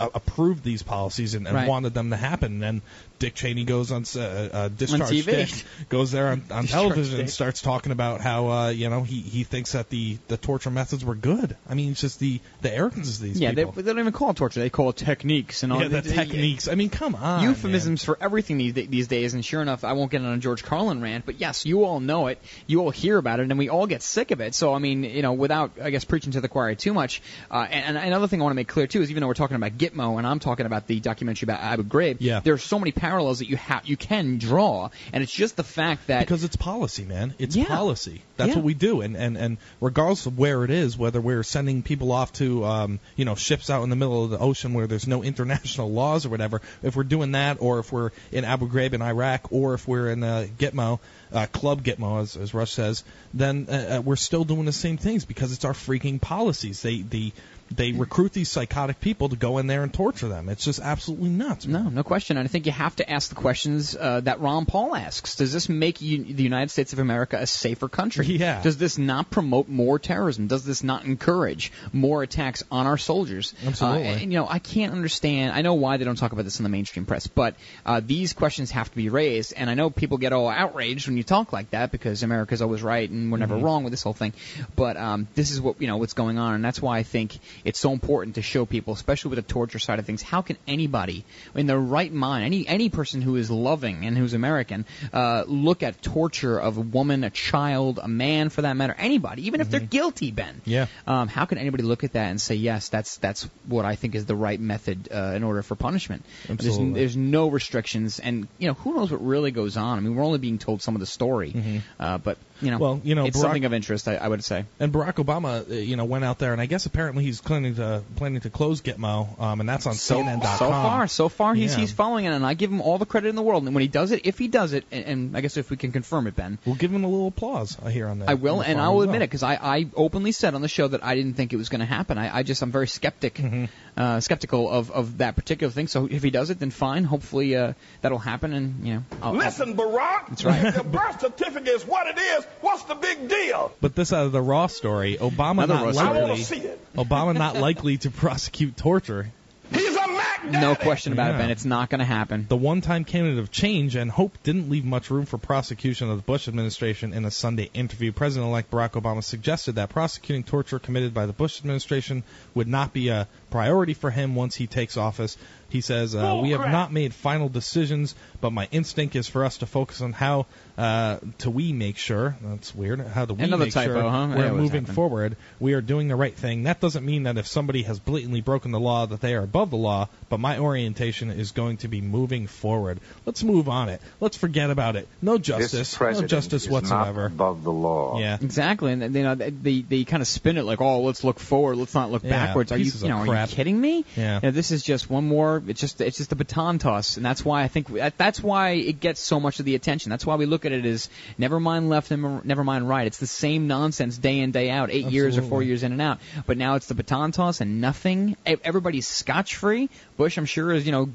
Uh, 0.00 0.08
approved 0.14 0.64
these 0.64 0.82
policies 0.82 1.34
and, 1.34 1.46
and 1.46 1.54
Right. 1.54 1.68
wanted 1.68 1.92
them 1.92 2.08
to 2.08 2.16
happen. 2.16 2.62
And 2.62 2.80
Dick 3.20 3.34
Cheney 3.34 3.64
goes 3.64 3.92
on 3.92 4.04
uh, 4.16 4.20
uh, 4.20 4.68
discharge 4.68 5.10
TV. 5.10 5.24
Dick 5.26 5.64
goes 5.90 6.10
there 6.10 6.28
on, 6.28 6.42
on 6.50 6.66
television 6.66 7.20
and 7.20 7.30
starts 7.30 7.60
talking 7.60 7.92
about 7.92 8.22
how 8.22 8.48
uh, 8.48 8.68
you 8.70 8.88
know 8.88 9.02
he, 9.02 9.20
he 9.20 9.44
thinks 9.44 9.72
that 9.72 9.90
the, 9.90 10.16
the 10.28 10.38
torture 10.38 10.70
methods 10.70 11.04
were 11.04 11.14
good. 11.14 11.54
I 11.68 11.74
mean, 11.74 11.92
it's 11.92 12.00
just 12.00 12.18
the 12.18 12.40
the 12.62 12.74
arrogance 12.74 13.18
of 13.18 13.22
these 13.22 13.38
yeah, 13.38 13.52
they, 13.52 13.64
people. 13.66 13.82
they 13.82 13.92
don't 13.92 14.00
even 14.00 14.12
call 14.14 14.30
it 14.30 14.36
torture. 14.36 14.60
They 14.60 14.70
call 14.70 14.88
it 14.88 14.96
techniques 14.96 15.62
and 15.62 15.70
all 15.72 15.82
yeah, 15.82 15.88
the 15.88 16.00
they- 16.00 16.14
techniques. 16.14 16.66
I 16.66 16.74
mean, 16.74 16.88
come 16.88 17.14
on, 17.14 17.44
euphemisms 17.44 18.02
for 18.02 18.16
everything 18.20 18.56
these, 18.56 18.72
these 18.72 19.06
days. 19.06 19.34
And 19.34 19.44
sure 19.44 19.60
enough, 19.60 19.84
I 19.84 19.92
won't 19.92 20.10
get 20.10 20.22
on 20.22 20.32
a 20.32 20.38
George 20.38 20.64
Carlin 20.64 21.02
rant, 21.02 21.26
but 21.26 21.38
yes, 21.38 21.66
you 21.66 21.84
all 21.84 22.00
know 22.00 22.28
it. 22.28 22.38
You 22.66 22.80
all 22.80 22.90
hear 22.90 23.18
about 23.18 23.38
it, 23.40 23.50
and 23.50 23.58
we 23.58 23.68
all 23.68 23.86
get 23.86 24.02
sick 24.02 24.30
of 24.30 24.40
it. 24.40 24.54
So 24.54 24.72
I 24.72 24.78
mean, 24.78 25.04
you 25.04 25.20
know, 25.20 25.34
without 25.34 25.72
I 25.82 25.90
guess 25.90 26.06
preaching 26.06 26.32
to 26.32 26.40
the 26.40 26.48
choir 26.48 26.74
too 26.74 26.94
much. 26.94 27.20
Uh, 27.50 27.66
and, 27.70 27.98
and 27.98 28.06
another 28.08 28.28
thing 28.28 28.40
I 28.40 28.44
want 28.44 28.52
to 28.52 28.56
make 28.56 28.68
clear 28.68 28.86
too 28.86 29.02
is 29.02 29.10
even 29.10 29.20
though 29.20 29.26
we're 29.26 29.34
talking 29.34 29.56
about 29.56 29.76
Gitmo 29.76 30.16
and 30.16 30.26
I'm 30.26 30.38
talking 30.38 30.64
about 30.64 30.86
the 30.86 31.00
documentary 31.00 31.44
about 31.44 31.60
Abu 31.60 31.82
Ghraib, 31.84 32.16
Yeah. 32.20 32.40
there 32.40 32.54
are 32.54 32.58
so 32.58 32.78
many 32.78 32.92
parallels 33.10 33.40
that 33.40 33.48
you 33.48 33.56
have 33.56 33.84
you 33.86 33.96
can 33.96 34.38
draw, 34.38 34.88
and 35.12 35.20
it's 35.22 35.32
just 35.32 35.56
the 35.56 35.64
fact 35.64 36.06
that 36.06 36.20
because 36.20 36.44
it's 36.44 36.54
policy, 36.54 37.04
man. 37.04 37.34
It's 37.40 37.56
Yeah. 37.56 37.64
policy. 37.66 38.22
That's 38.36 38.50
Yeah. 38.50 38.56
what 38.56 38.64
we 38.64 38.74
do, 38.74 39.00
and, 39.00 39.16
and 39.16 39.36
and 39.36 39.58
regardless 39.80 40.26
of 40.26 40.38
where 40.38 40.62
it 40.64 40.70
is, 40.70 40.96
whether 40.96 41.20
we're 41.20 41.42
sending 41.42 41.82
people 41.82 42.12
off 42.12 42.32
to 42.34 42.64
um, 42.64 43.00
you 43.16 43.24
know 43.24 43.34
ships 43.34 43.68
out 43.68 43.82
in 43.82 43.90
the 43.90 43.96
middle 43.96 44.22
of 44.24 44.30
the 44.30 44.38
ocean 44.38 44.74
where 44.74 44.86
there's 44.86 45.08
no 45.08 45.24
international 45.24 45.90
laws 46.00 46.24
or 46.24 46.28
whatever, 46.28 46.62
if 46.84 46.94
we're 46.94 47.02
doing 47.02 47.32
that, 47.32 47.56
or 47.60 47.80
if 47.80 47.90
we're 47.92 48.10
in 48.30 48.44
Abu 48.44 48.68
Ghraib 48.68 48.92
in 48.92 49.02
Iraq, 49.02 49.48
or 49.50 49.74
if 49.74 49.88
we're 49.88 50.08
in 50.10 50.22
uh, 50.22 50.46
Gitmo, 50.56 51.00
uh, 51.32 51.46
Club 51.52 51.82
Gitmo, 51.82 52.20
as, 52.22 52.36
as 52.36 52.54
Rush 52.54 52.70
says, 52.70 53.02
then 53.34 53.66
uh, 53.68 53.96
uh, 53.98 54.00
we're 54.02 54.14
still 54.16 54.44
doing 54.44 54.66
the 54.66 54.72
same 54.72 54.98
things 54.98 55.24
because 55.24 55.52
it's 55.52 55.64
our 55.64 55.72
freaking 55.72 56.20
policies. 56.20 56.80
They 56.82 57.02
the 57.02 57.32
they 57.74 57.92
recruit 57.92 58.32
these 58.32 58.50
psychotic 58.50 59.00
people 59.00 59.28
to 59.28 59.36
go 59.36 59.58
in 59.58 59.66
there 59.66 59.82
and 59.82 59.94
torture 59.94 60.28
them. 60.28 60.48
It's 60.48 60.64
just 60.64 60.80
absolutely 60.80 61.28
nuts. 61.30 61.66
No, 61.66 61.82
no 61.84 62.02
question. 62.02 62.36
And 62.36 62.44
I 62.46 62.48
think 62.48 62.66
you 62.66 62.72
have 62.72 62.96
to 62.96 63.08
ask 63.08 63.28
the 63.28 63.36
questions 63.36 63.96
uh, 63.96 64.20
that 64.20 64.40
Ron 64.40 64.66
Paul 64.66 64.96
asks. 64.96 65.36
Does 65.36 65.52
this 65.52 65.68
make 65.68 66.00
you, 66.02 66.24
the 66.24 66.42
United 66.42 66.70
States 66.70 66.92
of 66.92 66.98
America 66.98 67.36
a 67.40 67.46
safer 67.46 67.88
country? 67.88 68.26
Yeah. 68.26 68.60
Does 68.62 68.76
this 68.76 68.98
not 68.98 69.30
promote 69.30 69.68
more 69.68 69.98
terrorism? 69.98 70.48
Does 70.48 70.64
this 70.64 70.82
not 70.82 71.04
encourage 71.04 71.72
more 71.92 72.22
attacks 72.22 72.62
on 72.70 72.86
our 72.86 72.98
soldiers? 72.98 73.54
Absolutely. 73.64 74.08
Uh, 74.08 74.12
and, 74.12 74.32
you 74.32 74.38
know, 74.38 74.48
I 74.48 74.58
can't 74.58 74.92
understand. 74.92 75.52
I 75.52 75.62
know 75.62 75.74
why 75.74 75.96
they 75.96 76.04
don't 76.04 76.16
talk 76.18 76.32
about 76.32 76.44
this 76.44 76.58
in 76.58 76.64
the 76.64 76.68
mainstream 76.70 77.06
press, 77.06 77.26
but 77.28 77.54
uh, 77.86 78.00
these 78.04 78.32
questions 78.32 78.72
have 78.72 78.90
to 78.90 78.96
be 78.96 79.08
raised. 79.10 79.54
And 79.56 79.70
I 79.70 79.74
know 79.74 79.90
people 79.90 80.18
get 80.18 80.32
all 80.32 80.48
outraged 80.48 81.06
when 81.06 81.16
you 81.16 81.22
talk 81.22 81.52
like 81.52 81.70
that 81.70 81.92
because 81.92 82.22
America's 82.22 82.62
always 82.62 82.82
right 82.82 83.08
and 83.08 83.30
we're 83.30 83.38
never 83.38 83.54
Mhm. 83.56 83.62
wrong 83.62 83.84
with 83.84 83.92
this 83.92 84.02
whole 84.02 84.12
thing. 84.12 84.32
But 84.76 84.96
um, 84.96 85.28
this 85.34 85.50
is 85.50 85.60
what 85.60 85.80
you 85.80 85.86
know 85.86 85.96
what's 85.98 86.14
going 86.14 86.38
on, 86.38 86.54
and 86.54 86.64
that's 86.64 86.80
why 86.80 86.98
I 86.98 87.02
think 87.02 87.38
it's 87.64 87.78
so 87.78 87.92
important 87.92 88.36
to 88.36 88.42
show 88.42 88.64
people, 88.64 88.94
especially 88.94 89.30
with 89.30 89.46
the 89.46 89.52
torture 89.52 89.78
side 89.78 89.98
of 89.98 90.06
things, 90.06 90.22
how 90.22 90.42
can 90.42 90.56
anybody 90.66 91.24
in 91.54 91.66
their 91.66 91.78
right 91.78 92.12
mind, 92.12 92.44
any 92.44 92.66
any 92.66 92.88
person 92.88 93.22
who 93.22 93.36
is 93.36 93.50
loving 93.50 94.04
and 94.04 94.16
who's 94.16 94.34
American, 94.34 94.86
uh, 95.12 95.44
look 95.46 95.82
at 95.82 96.02
torture 96.02 96.58
of 96.58 96.76
a 96.78 96.80
woman, 96.80 97.24
a 97.24 97.30
child, 97.30 97.98
a 98.02 98.08
man, 98.08 98.48
for 98.48 98.62
that 98.62 98.76
matter, 98.76 98.94
anybody, 98.98 99.46
even 99.46 99.60
if 99.60 99.70
they're 99.70 99.80
guilty, 99.80 100.30
Ben. 100.30 100.60
Yeah. 100.64 100.86
Um, 101.06 101.28
how 101.28 101.44
can 101.44 101.58
anybody 101.58 101.82
look 101.82 102.04
at 102.04 102.12
that 102.12 102.30
and 102.30 102.40
say, 102.40 102.54
yes, 102.54 102.88
that's 102.88 103.16
that's 103.18 103.48
what 103.66 103.84
I 103.84 103.96
think 103.96 104.14
is 104.14 104.26
the 104.26 104.36
right 104.36 104.60
method 104.60 105.08
uh, 105.12 105.32
in 105.34 105.44
order 105.44 105.62
for 105.62 105.74
punishment? 105.74 106.24
Absolutely. 106.48 106.84
There's, 106.92 106.94
there's 106.94 107.16
no 107.16 107.48
restrictions, 107.48 108.18
and 108.18 108.48
you 108.58 108.68
know 108.68 108.74
who 108.74 108.94
knows 108.94 109.10
what 109.10 109.24
really 109.24 109.50
goes 109.50 109.76
on. 109.76 109.98
I 109.98 110.00
mean, 110.00 110.14
we're 110.14 110.24
only 110.24 110.38
being 110.38 110.58
told 110.58 110.82
some 110.82 110.94
of 110.94 111.00
the 111.00 111.06
story, 111.06 111.82
uh, 111.98 112.18
but 112.18 112.38
you 112.62 112.70
know, 112.70 112.78
Well, 112.78 113.00
you 113.04 113.14
know, 113.14 113.24
it's 113.26 113.36
Barack- 113.36 113.40
something 113.42 113.64
of 113.64 113.72
interest, 113.72 114.08
I, 114.08 114.16
I 114.16 114.28
would 114.28 114.44
say. 114.44 114.64
And 114.78 114.92
Barack 114.92 115.14
Obama, 115.14 115.68
uh, 115.70 115.74
you 115.74 115.96
know, 115.96 116.04
went 116.04 116.24
out 116.24 116.38
there, 116.38 116.52
and 116.52 116.60
I 116.60 116.66
guess 116.66 116.86
apparently 116.86 117.24
he's 117.24 117.40
planning 117.40 117.74
to 117.76 118.02
planning 118.16 118.40
to 118.42 118.50
close 118.50 118.80
Gitmo, 118.82 119.40
um, 119.40 119.60
and 119.60 119.68
that's 119.68 119.86
on 119.86 119.94
So, 119.94 120.16
CNN.com. 120.22 120.58
so 120.58 120.70
far, 120.70 121.06
so 121.08 121.28
far, 121.28 121.54
he's 121.54 121.72
Yeah. 121.74 121.80
he's 121.80 121.92
following 121.92 122.24
it, 122.24 122.32
and 122.32 122.44
I 122.44 122.54
give 122.54 122.70
him 122.70 122.80
all 122.80 122.98
the 122.98 123.06
credit 123.06 123.28
in 123.28 123.36
the 123.36 123.42
world. 123.42 123.64
And 123.64 123.74
when 123.74 123.82
he 123.82 123.88
does 123.88 124.10
it, 124.12 124.22
if 124.24 124.38
he 124.38 124.48
does 124.48 124.72
it, 124.72 124.84
and, 124.92 125.04
and 125.04 125.36
I 125.36 125.40
guess 125.40 125.56
if 125.56 125.70
we 125.70 125.76
can 125.76 125.92
confirm 125.92 126.26
it, 126.26 126.36
Ben, 126.36 126.58
We'll 126.66 126.74
give 126.76 126.92
him 126.92 127.04
a 127.04 127.08
little 127.08 127.28
applause 127.28 127.76
here 127.90 128.06
on 128.08 128.18
that. 128.20 128.28
I 128.28 128.34
will, 128.34 128.60
and 128.60 128.80
I 128.80 128.88
will 128.88 129.02
as 129.02 129.06
well. 129.06 129.14
admit 129.14 129.22
it 129.22 129.30
because 129.30 129.42
I, 129.42 129.54
I 129.54 129.86
openly 129.94 130.32
said 130.32 130.54
on 130.54 130.62
the 130.62 130.68
show 130.68 130.88
that 130.88 131.04
I 131.04 131.14
didn't 131.14 131.34
think 131.34 131.52
it 131.52 131.56
was 131.56 131.68
going 131.68 131.80
to 131.80 131.86
happen. 131.86 132.18
I, 132.18 132.38
I 132.38 132.42
just 132.42 132.62
I'm 132.62 132.70
very 132.72 132.86
skeptic, 132.88 133.34
Mm-hmm. 133.34 133.64
uh, 133.96 134.20
skeptical 134.20 134.68
of, 134.70 134.90
of 134.90 135.18
that 135.18 135.34
particular 135.36 135.70
thing. 135.70 135.86
So 135.88 136.06
if 136.10 136.22
he 136.22 136.30
does 136.30 136.50
it, 136.50 136.58
then 136.58 136.70
fine. 136.70 137.04
Hopefully 137.04 137.56
uh, 137.56 137.72
that'll 138.02 138.18
happen, 138.18 138.52
and 138.52 138.86
you 138.86 138.94
know, 138.94 139.02
I'll, 139.22 139.32
I'll- 139.32 139.38
Listen, 139.38 139.76
Barack. 139.76 140.28
That's 140.28 140.44
right. 140.44 140.64
If 140.66 140.74
your 140.74 140.84
birth 140.84 141.20
certificate 141.20 141.68
is 141.68 141.86
what 141.86 142.06
it 142.06 142.18
is, 142.18 142.46
what's 142.60 142.82
the 142.84 142.94
big 142.94 143.28
deal? 143.28 143.72
But 143.80 143.94
this 143.94 144.12
out 144.12 144.26
of 144.26 144.32
the 144.32 144.42
Raw 144.42 144.66
story, 144.66 145.16
Obama 145.18 145.64
Another 145.64 145.74
not 145.74 145.84
Raw 145.84 145.92
story. 145.92 146.06
I 146.06 146.12
want 146.12 146.22
likely. 146.22 146.36
to 146.38 146.44
see 146.44 146.56
it. 146.60 146.80
Obama 146.96 147.34
not 147.36 147.56
likely 147.56 147.98
to 147.98 148.10
prosecute 148.10 148.76
torture. 148.76 149.30
He's 149.72 149.94
a 149.94 150.08
Mac 150.08 150.44
no 150.50 150.74
question 150.74 151.12
about 151.12 151.28
it, 151.30 151.32
Yeah. 151.34 151.38
Ben. 151.38 151.50
It's 151.50 151.64
not 151.64 151.90
going 151.90 152.00
to 152.00 152.04
happen. 152.04 152.46
The 152.48 152.56
one-time 152.56 153.04
candidate 153.04 153.38
of 153.38 153.52
change 153.52 153.94
and 153.94 154.10
hope 154.10 154.36
didn't 154.42 154.68
leave 154.68 154.84
much 154.84 155.10
room 155.10 155.26
for 155.26 155.38
prosecution 155.38 156.10
of 156.10 156.16
the 156.16 156.22
Bush 156.22 156.48
administration 156.48 157.12
in 157.12 157.24
a 157.24 157.30
Sunday 157.30 157.70
interview. 157.72 158.10
President-elect 158.10 158.68
Barack 158.70 158.92
Obama 159.00 159.22
suggested 159.22 159.76
that 159.76 159.90
prosecuting 159.90 160.42
torture 160.42 160.78
committed 160.80 161.14
by 161.14 161.26
the 161.26 161.32
Bush 161.32 161.60
administration 161.60 162.24
would 162.54 162.66
not 162.66 162.92
be 162.92 163.10
a 163.10 163.28
priority 163.50 163.94
for 163.94 164.10
him 164.10 164.34
once 164.34 164.56
he 164.56 164.66
takes 164.66 164.96
office. 164.96 165.36
He 165.70 165.80
says, 165.80 166.14
uh, 166.14 166.40
"We 166.42 166.50
have 166.50 166.70
not 166.70 166.92
made 166.92 167.14
final 167.14 167.48
decisions, 167.48 168.14
but 168.40 168.52
my 168.52 168.68
instinct 168.70 169.16
is 169.16 169.26
for 169.28 169.44
us 169.44 169.58
to 169.58 169.66
focus 169.66 170.00
on 170.00 170.12
how 170.12 170.46
uh, 170.76 171.18
to 171.38 171.50
we 171.50 171.72
make 171.72 171.96
sure. 171.96 172.36
That's 172.42 172.74
weird. 172.74 173.00
How 173.00 173.24
do 173.24 173.34
we 173.34 173.44
Another 173.44 173.64
make 173.64 173.74
typo, 173.74 173.94
sure 174.00 174.10
huh? 174.10 174.28
we're 174.34 174.44
Yeah, 174.46 174.52
moving 174.52 174.80
happening. 174.82 174.94
forward? 174.94 175.36
We 175.58 175.74
are 175.74 175.80
doing 175.80 176.08
the 176.08 176.16
right 176.16 176.34
thing. 176.34 176.64
That 176.64 176.80
doesn't 176.80 177.04
mean 177.04 177.24
that 177.24 177.38
if 177.38 177.46
somebody 177.46 177.82
has 177.84 177.98
blatantly 177.98 178.40
broken 178.40 178.70
the 178.72 178.80
law 178.80 179.06
that 179.06 179.20
they 179.20 179.34
are 179.34 179.42
above 179.42 179.70
the 179.70 179.76
law. 179.76 180.08
But 180.28 180.40
my 180.40 180.58
orientation 180.58 181.30
is 181.30 181.52
going 181.52 181.78
to 181.78 181.88
be 181.88 182.00
moving 182.00 182.46
forward. 182.46 183.00
Let's 183.26 183.42
move 183.42 183.68
on 183.68 183.88
it. 183.88 184.00
Let's 184.20 184.36
forget 184.36 184.70
about 184.70 184.96
it. 184.96 185.08
No 185.20 185.38
justice. 185.38 186.00
No 186.00 186.22
justice 186.22 186.64
is 186.64 186.70
whatsoever. 186.70 187.22
Not 187.28 187.32
above 187.34 187.64
the 187.64 187.72
law. 187.72 188.18
Yeah. 188.18 188.38
Exactly, 188.40 188.92
and 188.92 189.14
you 189.14 189.22
know 189.22 189.34
they 189.34 189.82
they 189.82 190.04
kind 190.04 190.22
of 190.22 190.28
spin 190.28 190.56
it 190.56 190.64
like, 190.64 190.80
oh, 190.80 191.02
let's 191.02 191.24
look 191.24 191.38
forward, 191.38 191.76
let's 191.76 191.94
not 191.94 192.10
look 192.10 192.22
Yeah, 192.24 192.30
backwards. 192.30 192.72
Are 192.72 192.78
you, 192.78 192.84
you 192.86 192.90
of 192.92 193.02
know, 193.02 193.32
are 193.32 193.40
you 193.42 193.46
kidding 193.48 193.80
me? 193.80 194.04
Yeah. 194.16 194.36
You 194.36 194.40
know, 194.48 194.50
this 194.50 194.70
is 194.70 194.82
just 194.82 195.10
one 195.10 195.26
more. 195.26 195.59
It's 195.66 195.80
just 195.80 196.00
it's 196.00 196.18
just 196.18 196.32
a 196.32 196.36
baton 196.36 196.78
toss, 196.78 197.16
and 197.16 197.24
that's 197.24 197.44
why 197.44 197.62
I 197.62 197.68
think 197.68 197.88
that- 197.94 198.18
that's 198.18 198.42
why 198.42 198.70
it 198.70 199.00
gets 199.00 199.20
so 199.20 199.40
much 199.40 199.58
of 199.60 199.64
the 199.64 199.74
attention. 199.74 200.10
That's 200.10 200.26
why 200.26 200.36
we 200.36 200.46
look 200.46 200.64
at 200.64 200.72
it 200.72 200.84
as 200.84 201.08
never 201.38 201.60
mind 201.60 201.88
left 201.88 202.10
and 202.10 202.44
never 202.44 202.64
mind 202.64 202.88
right. 202.88 203.06
It's 203.06 203.18
the 203.18 203.26
same 203.26 203.66
nonsense 203.66 204.18
day 204.18 204.40
in 204.40 204.50
day 204.50 204.70
out, 204.70 204.90
eight 204.90 205.06
years 205.06 205.36
or 205.36 205.42
four 205.42 205.62
years 205.62 205.82
in 205.82 205.92
and 205.92 206.00
out. 206.02 206.18
But 206.46 206.56
now 206.58 206.74
it's 206.74 206.86
the 206.86 206.94
baton 206.94 207.32
toss 207.32 207.60
and 207.60 207.80
nothing. 207.80 208.36
Everybody's 208.46 209.06
scotch 209.06 209.56
free. 209.56 209.88
Bush, 210.16 210.36
I'm 210.36 210.46
sure, 210.46 210.72
is 210.72 210.86
you 210.86 210.92
know 210.92 211.10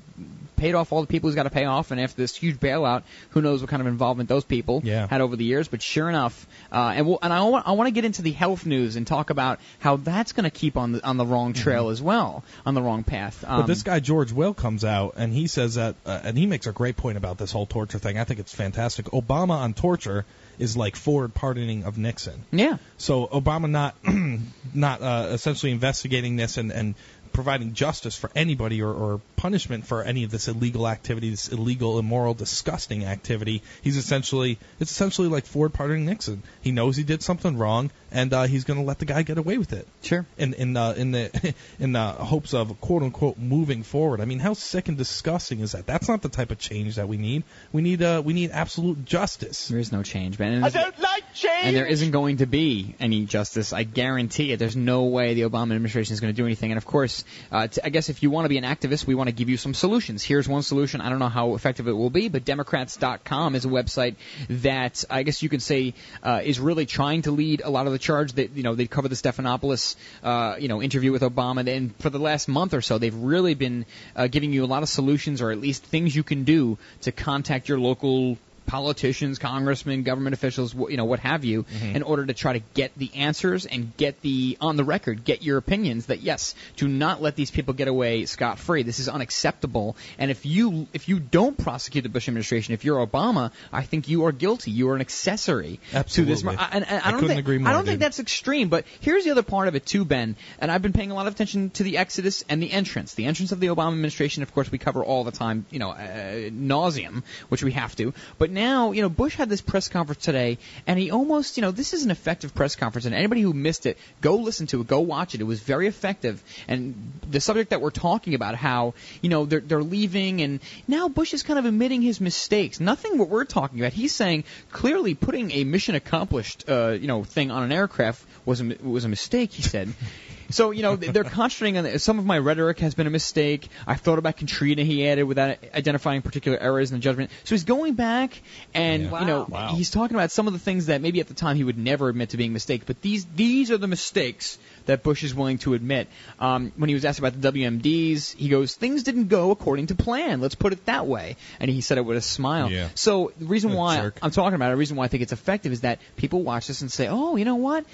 paid 0.56 0.76
off 0.76 0.91
all 0.91 1.02
the 1.02 1.07
people 1.07 1.30
he's 1.30 1.36
got 1.36 1.44
to 1.44 1.49
pay 1.49 1.65
off, 1.65 1.91
and 1.91 1.99
after 1.99 2.18
this 2.18 2.36
huge 2.36 2.57
bailout, 2.60 3.03
who 3.32 3.41
knows 3.41 3.61
what 3.61 3.69
kind 3.69 3.82
of 3.82 3.88
involvement 3.88 4.30
those 4.30 4.44
people 4.44 4.82
Yeah. 4.84 5.07
had 5.07 5.22
over 5.22 5.36
the 5.36 5.44
years. 5.45 5.68
But 5.68 5.82
sure 5.82 6.10
enough, 6.10 6.48
uh, 6.72 6.94
and 6.95 7.07
we'll, 7.07 7.19
and 7.22 7.32
I 7.34 7.41
want 7.44 7.68
I 7.68 7.72
want 7.73 7.88
to 7.88 7.91
get 7.91 8.06
into 8.06 8.22
the 8.22 8.32
health 8.32 8.65
news 8.65 8.95
and 8.95 9.06
talk 9.07 9.30
about 9.30 9.60
how 9.80 9.98
that's 9.98 10.32
going 10.32 10.44
to 10.45 10.49
keep 10.49 10.77
on 10.77 10.94
the 10.94 11.06
on 11.06 11.18
the 11.18 11.26
wrong 11.26 11.53
trail 11.53 11.90
as 11.90 12.02
well, 12.02 12.44
on 12.65 12.73
the 12.73 12.82
wrong 12.82 13.03
path. 13.03 13.44
Um, 13.44 13.49
Mm-hmm. 13.49 13.61
But 13.61 13.68
this 13.68 13.84
guy 13.84 13.99
George 13.99 14.32
Will 14.32 14.53
comes 14.53 14.84
out 14.86 15.14
and 15.18 15.32
he 15.34 15.48
says 15.48 15.76
that, 15.76 15.95
uh, 16.06 16.19
and 16.23 16.38
he 16.38 16.45
makes 16.45 16.68
a 16.68 16.72
great 16.72 16.98
point 16.98 17.18
about 17.18 17.38
this 17.38 17.52
whole 17.52 17.65
torture 17.65 17.99
thing. 17.99 18.18
I 18.18 18.23
think 18.23 18.40
it's 18.40 18.53
fantastic. 18.53 19.06
Obama 19.07 19.52
on 19.52 19.73
torture 19.73 20.26
is 20.60 20.77
like 20.77 20.95
Ford 20.95 21.34
pardoning 21.34 21.84
of 21.84 21.98
Nixon. 21.98 22.44
Yeah. 22.52 22.77
So 22.98 23.27
Obama 23.27 23.69
not 23.69 23.95
not 24.73 25.02
uh, 25.02 25.30
essentially 25.32 25.72
investigating 25.72 26.36
this 26.36 26.57
and 26.57 26.72
and 26.72 26.95
providing 27.36 27.74
justice 27.74 28.16
for 28.18 28.32
anybody 28.34 28.82
or, 28.82 28.91
or 28.91 29.22
punishment 29.36 29.86
for 29.86 30.02
any 30.02 30.24
of 30.24 30.32
this 30.32 30.48
illegal 30.48 30.88
activity, 30.88 31.30
this 31.30 31.49
illegal, 31.49 31.99
immoral, 31.99 32.34
disgusting 32.34 33.03
activity. 33.03 33.62
He's 33.84 33.98
essentially 33.98 34.57
it's 34.80 34.90
essentially 34.90 35.28
like 35.28 35.45
Ford 35.45 35.74
pardoning 35.74 36.06
Nixon. 36.06 36.44
He 36.62 36.72
knows 36.72 36.95
he 36.95 37.03
did 37.03 37.22
something 37.22 37.57
wrong, 37.57 37.91
and 38.10 38.34
uh, 38.34 38.44
he's 38.44 38.64
going 38.64 38.80
to 38.80 38.86
let 38.86 38.99
the 38.99 39.06
guy 39.06 39.24
get 39.24 39.38
away 39.38 39.57
with 39.57 39.74
it. 39.74 39.86
Sure. 40.02 40.26
In 40.38 40.53
in 40.53 40.78
uh, 40.78 40.94
in 40.95 41.12
the 41.12 41.53
in 41.80 41.91
the 41.91 42.07
hopes 42.07 42.53
of 42.53 42.80
quote 42.80 43.03
unquote 43.03 43.38
moving 43.38 43.84
forward. 43.84 44.22
I 44.22 44.26
mean, 44.26 44.40
how 44.40 44.53
sick 44.53 44.88
and 44.88 44.98
disgusting 44.98 45.60
is 45.60 45.74
that? 45.74 45.86
That's 45.86 46.07
not 46.07 46.22
the 46.22 46.30
type 46.30 46.52
of 46.52 46.57
change 46.57 46.95
that 46.95 47.10
we 47.10 47.18
need. 47.18 47.44
We 47.74 47.82
need 47.82 48.02
uh 48.02 48.22
we 48.24 48.32
need 48.32 48.52
absolute 48.52 49.03
justice. 49.03 49.68
There 49.68 49.80
is 49.80 49.91
no 49.91 50.03
change, 50.03 50.40
man. 50.40 50.64
I 50.64 50.70
don't 50.70 50.98
like 50.99 51.34
change. 51.34 51.66
And 51.66 51.76
there 51.76 51.86
isn't 51.86 52.12
going 52.12 52.38
to 52.38 52.45
be 52.45 52.95
any 53.02 53.26
justice. 53.26 53.74
I 53.74 53.84
guarantee 53.84 54.53
it. 54.53 54.57
There's 54.57 54.78
no 54.78 55.03
way 55.03 55.34
the 55.34 55.41
Obama 55.41 55.76
administration 55.76 56.14
is 56.14 56.22
going 56.22 56.34
to 56.34 56.41
do 56.41 56.45
anything. 56.45 56.72
And 56.72 56.78
of 56.78 56.86
course, 56.86 57.25
uh, 57.52 57.68
t- 57.68 57.82
I 57.84 57.90
guess 57.90 58.10
if 58.10 58.24
you 58.24 58.32
want 58.32 58.46
to 58.46 58.50
be 58.50 58.58
an 58.58 58.64
activist, 58.64 59.06
we 59.06 59.16
want 59.16 59.28
to 59.28 59.36
give 59.36 59.50
you 59.50 59.58
some 59.58 59.74
solutions. 59.74 60.24
Here's 60.24 60.48
one 60.48 60.62
solution. 60.62 61.02
I 61.02 61.10
don't 61.10 61.20
know 61.20 61.30
how 61.30 61.56
effective 61.56 61.88
it 61.88 61.94
will 61.94 62.10
be, 62.10 62.30
but 62.30 62.46
Democrats.com 62.46 63.56
is 63.56 63.66
a 63.66 63.68
website 63.68 64.16
that 64.50 65.04
I 65.10 65.24
guess 65.24 65.44
you 65.44 65.50
could 65.50 65.62
say 65.62 65.94
uh, 66.24 66.42
is 66.44 66.60
really 66.60 66.86
trying 66.86 67.24
to 67.24 67.32
lead 67.32 67.62
a 67.64 67.70
lot 67.70 67.88
of 67.88 67.94
the 67.94 68.00
charge. 68.00 68.34
That 68.34 68.52
you 68.56 68.64
know 68.64 68.76
they 68.76 68.88
cover 68.88 69.08
the 69.08 69.16
Stephanopoulos 69.16 69.96
uh, 70.24 70.56
you 70.60 70.68
know 70.68 70.82
interview 70.82 71.12
with 71.12 71.22
Obama, 71.22 71.68
and 71.68 71.96
for 71.98 72.10
the 72.10 72.20
last 72.20 72.48
month 72.48 72.74
or 72.74 72.82
so, 72.82 72.98
they've 72.98 73.16
really 73.16 73.54
been 73.54 73.86
uh, 74.16 74.28
giving 74.28 74.54
you 74.54 74.64
a 74.64 74.68
lot 74.68 74.84
of 74.84 74.90
solutions, 74.90 75.42
or 75.42 75.52
at 75.52 75.60
least 75.60 75.84
things 75.84 76.16
you 76.16 76.24
can 76.24 76.44
do 76.44 76.78
to 77.02 77.12
contact 77.12 77.70
your 77.70 77.80
local 77.80 78.38
politicians, 78.66 79.40
congressmen, 79.40 80.04
government 80.04 80.34
officials, 80.34 80.74
you 80.74 80.98
know, 80.98 81.06
what 81.06 81.20
have 81.20 81.46
you, 81.46 81.64
Mhm. 81.64 81.96
in 81.96 82.04
order 82.04 82.26
to 82.26 82.34
try 82.34 82.54
to 82.54 82.64
get 82.74 82.92
the 82.98 83.10
answers 83.16 83.66
and 83.66 83.96
get 83.98 84.22
the 84.22 84.58
on 84.62 84.76
the 84.76 84.84
record, 84.84 85.24
get 85.24 85.44
your 85.44 85.58
opinions 85.58 86.08
that 86.08 86.22
yes, 86.22 86.56
do 86.76 86.88
not 86.88 87.22
let 87.22 87.36
these 87.36 87.52
people 87.52 87.74
get 87.74 87.88
away 87.88 88.26
scot 88.26 88.60
free. 88.60 88.84
This 88.84 89.00
is 89.00 89.08
unacceptable. 89.10 89.96
And 90.18 90.32
if 90.32 90.46
you 90.46 90.88
if 90.94 91.08
you 91.10 91.20
don't 91.20 91.58
prosecute 91.58 92.04
the 92.04 92.10
Bush 92.10 92.28
administration, 92.28 92.74
if 92.74 92.84
you're 92.86 93.06
Obama, 93.06 93.52
I 93.72 93.84
think 93.84 94.08
you 94.10 94.26
are 94.26 94.32
guilty. 94.32 94.72
You 94.72 94.90
are 94.90 94.96
an 94.96 95.02
accessory 95.02 95.80
to 95.92 96.26
this. 96.26 96.44
Absolutely. 96.44 96.58
I, 96.58 96.70
and, 96.72 96.88
and 96.88 97.02
I 97.04 97.08
I 97.08 97.12
don't 97.12 97.20
couldn't 97.20 97.36
think 97.36 97.40
agree 97.40 97.58
more, 97.60 97.70
I 97.70 97.74
don't 97.74 97.82
dude. 97.82 97.90
think 97.92 98.00
that's 98.02 98.20
extreme. 98.20 98.70
But 98.70 98.86
here's 99.00 99.24
the 99.26 99.32
other 99.32 99.44
part 99.44 99.68
of 99.68 99.76
it 99.76 99.86
too, 99.86 100.06
Ben. 100.06 100.36
And 100.60 100.72
I've 100.72 100.82
been 100.82 100.94
paying 100.94 101.12
a 101.12 101.16
lot 101.16 101.28
of 101.28 101.34
attention 101.34 101.70
to 101.72 101.84
the 101.84 101.98
exodus 101.98 102.44
and 102.50 102.62
the 102.62 102.72
entrance. 102.72 103.14
The 103.14 103.26
entrance 103.26 103.52
of 103.52 103.60
the 103.60 103.68
Obama 103.68 103.92
administration, 103.94 104.44
of 104.44 104.54
course, 104.54 104.72
we 104.72 104.78
cover 104.78 105.04
all 105.04 105.24
the 105.24 105.32
time, 105.32 105.66
you 105.72 105.80
know, 105.80 105.92
uh, 105.92 106.50
nauseum, 106.50 107.24
which 107.50 107.64
we 107.64 107.72
have 107.74 107.96
to. 107.98 108.14
But 108.38 108.52
now, 108.56 108.91
you 108.91 109.02
know, 109.03 109.10
Bush 109.10 109.36
had 109.36 109.49
this 109.49 109.61
press 109.61 109.88
conference 109.90 110.23
today, 110.23 110.57
and 110.88 110.98
he 110.98 111.11
almost, 111.11 111.57
you 111.57 111.61
know, 111.61 111.72
this 111.72 111.94
is 111.94 112.03
an 112.03 112.10
effective 112.10 112.56
press 112.56 112.76
conference. 112.76 113.06
And 113.06 113.14
anybody 113.14 113.41
who 113.41 113.53
missed 113.53 113.86
it, 113.86 113.99
go 114.22 114.38
listen 114.38 114.65
to 114.68 114.82
it, 114.82 114.88
go 114.88 115.02
watch 115.02 115.36
it. 115.36 115.41
It 115.41 115.44
was 115.44 115.60
very 115.60 115.88
effective. 115.88 116.44
And 116.68 117.11
the 117.30 117.40
subject 117.40 117.69
that 117.69 117.82
we're 117.82 117.91
talking 117.91 118.34
about, 118.34 118.56
how 118.56 118.95
you 119.22 119.30
know 119.30 119.45
they're 119.45 119.60
they're 119.60 119.84
leaving, 119.84 120.41
and 120.41 120.60
now 120.88 121.07
Bush 121.07 121.34
is 121.34 121.44
kind 121.44 121.60
of 121.60 121.65
admitting 121.65 122.02
his 122.02 122.19
mistakes. 122.19 122.80
Nothing 122.80 123.18
what 123.18 123.30
we're 123.30 123.45
talking 123.45 123.80
about. 123.80 123.94
He's 123.94 124.15
saying 124.15 124.45
clearly 124.72 125.14
putting 125.14 125.52
a 125.52 125.64
mission 125.64 125.94
accomplished, 125.94 126.65
uh, 126.68 126.98
you 126.99 127.07
know, 127.07 127.23
thing 127.23 127.52
on 127.52 127.64
an 127.64 127.72
aircraft 127.72 128.26
was 128.45 128.61
a, 128.61 128.76
was 128.82 129.06
a 129.06 129.10
mistake. 129.10 129.52
He 129.52 129.61
said. 129.61 129.94
So 130.50 130.72
you 130.72 130.82
know 130.84 130.96
they're 130.96 131.24
concentrating 131.24 131.78
on 131.78 131.86
it. 131.86 132.00
some 132.00 132.20
of 132.20 132.26
my 132.26 132.38
rhetoric 132.38 132.80
has 132.80 132.94
been 132.96 133.08
a 133.08 133.10
mistake. 133.10 133.68
I 133.88 133.96
thought 133.96 134.20
about 134.20 134.38
Katrina. 134.38 134.84
He 134.84 135.08
added 135.08 135.24
without 135.24 135.58
identifying 135.74 136.22
particular 136.22 136.58
errors 136.58 136.92
in 136.92 136.98
the 136.98 137.02
judgment. 137.02 137.32
So 137.44 137.56
he's 137.56 137.64
going 137.64 137.94
back 137.96 138.42
and 138.74 139.04
you 139.04 139.10
know 139.26 139.46
Wow. 139.50 139.74
he's 139.76 139.90
talking 139.90 140.16
about 140.16 140.32
some 140.32 140.48
of 140.48 140.54
the 140.54 140.60
things 140.60 140.88
that 140.88 141.02
maybe 141.02 141.20
at 141.20 141.28
the 141.28 141.34
time 141.34 141.56
he 141.56 141.64
would 141.64 141.78
never 141.78 142.10
admit 142.10 142.30
to 142.30 142.38
being 142.38 142.54
mistakes. 142.54 142.86
But 142.86 143.02
these 143.02 143.26
these 143.36 143.72
are 143.72 143.78
the 143.78 143.88
mistakes 143.88 144.58
that 144.86 145.02
Bush 145.02 145.24
is 145.24 145.34
willing 145.34 145.58
to 145.60 145.74
admit. 145.74 146.08
Um, 146.40 146.72
when 146.78 146.90
he 146.90 146.94
was 146.94 147.06
asked 147.06 147.18
about 147.18 147.40
the 147.42 147.52
WMDs, 147.52 148.36
he 148.36 148.50
goes, 148.50 148.76
"Things 148.76 149.04
didn't 149.04 149.28
go 149.30 149.52
according 149.52 149.88
to 149.88 149.96
plan. 149.96 150.42
Let's 150.42 150.56
put 150.56 150.74
it 150.74 150.86
that 150.86 151.08
way." 151.08 151.38
And 151.60 151.72
he 151.72 151.82
said 151.82 151.98
it 151.98 152.06
with 152.06 152.18
a 152.18 152.22
smile. 152.22 152.70
Yeah. 152.72 152.90
So 152.96 153.32
the 153.40 153.46
reason 153.46 153.72
a 153.72 153.76
why 153.76 153.98
jerk. 153.98 154.20
I'm 154.22 154.32
talking 154.32 154.56
about 154.56 154.68
it, 154.68 154.72
the 154.74 154.78
reason 154.78 154.96
why 154.98 155.06
I 155.06 155.08
think 155.08 155.24
it's 155.24 155.34
effective 155.34 155.72
is 155.72 155.82
that 155.82 156.00
people 156.18 156.44
watch 156.44 156.68
this 156.68 156.82
and 156.82 156.92
say, 156.92 157.08
"Oh, 157.08 157.36
you 157.36 157.46
know 157.46 157.56
what." 157.56 157.86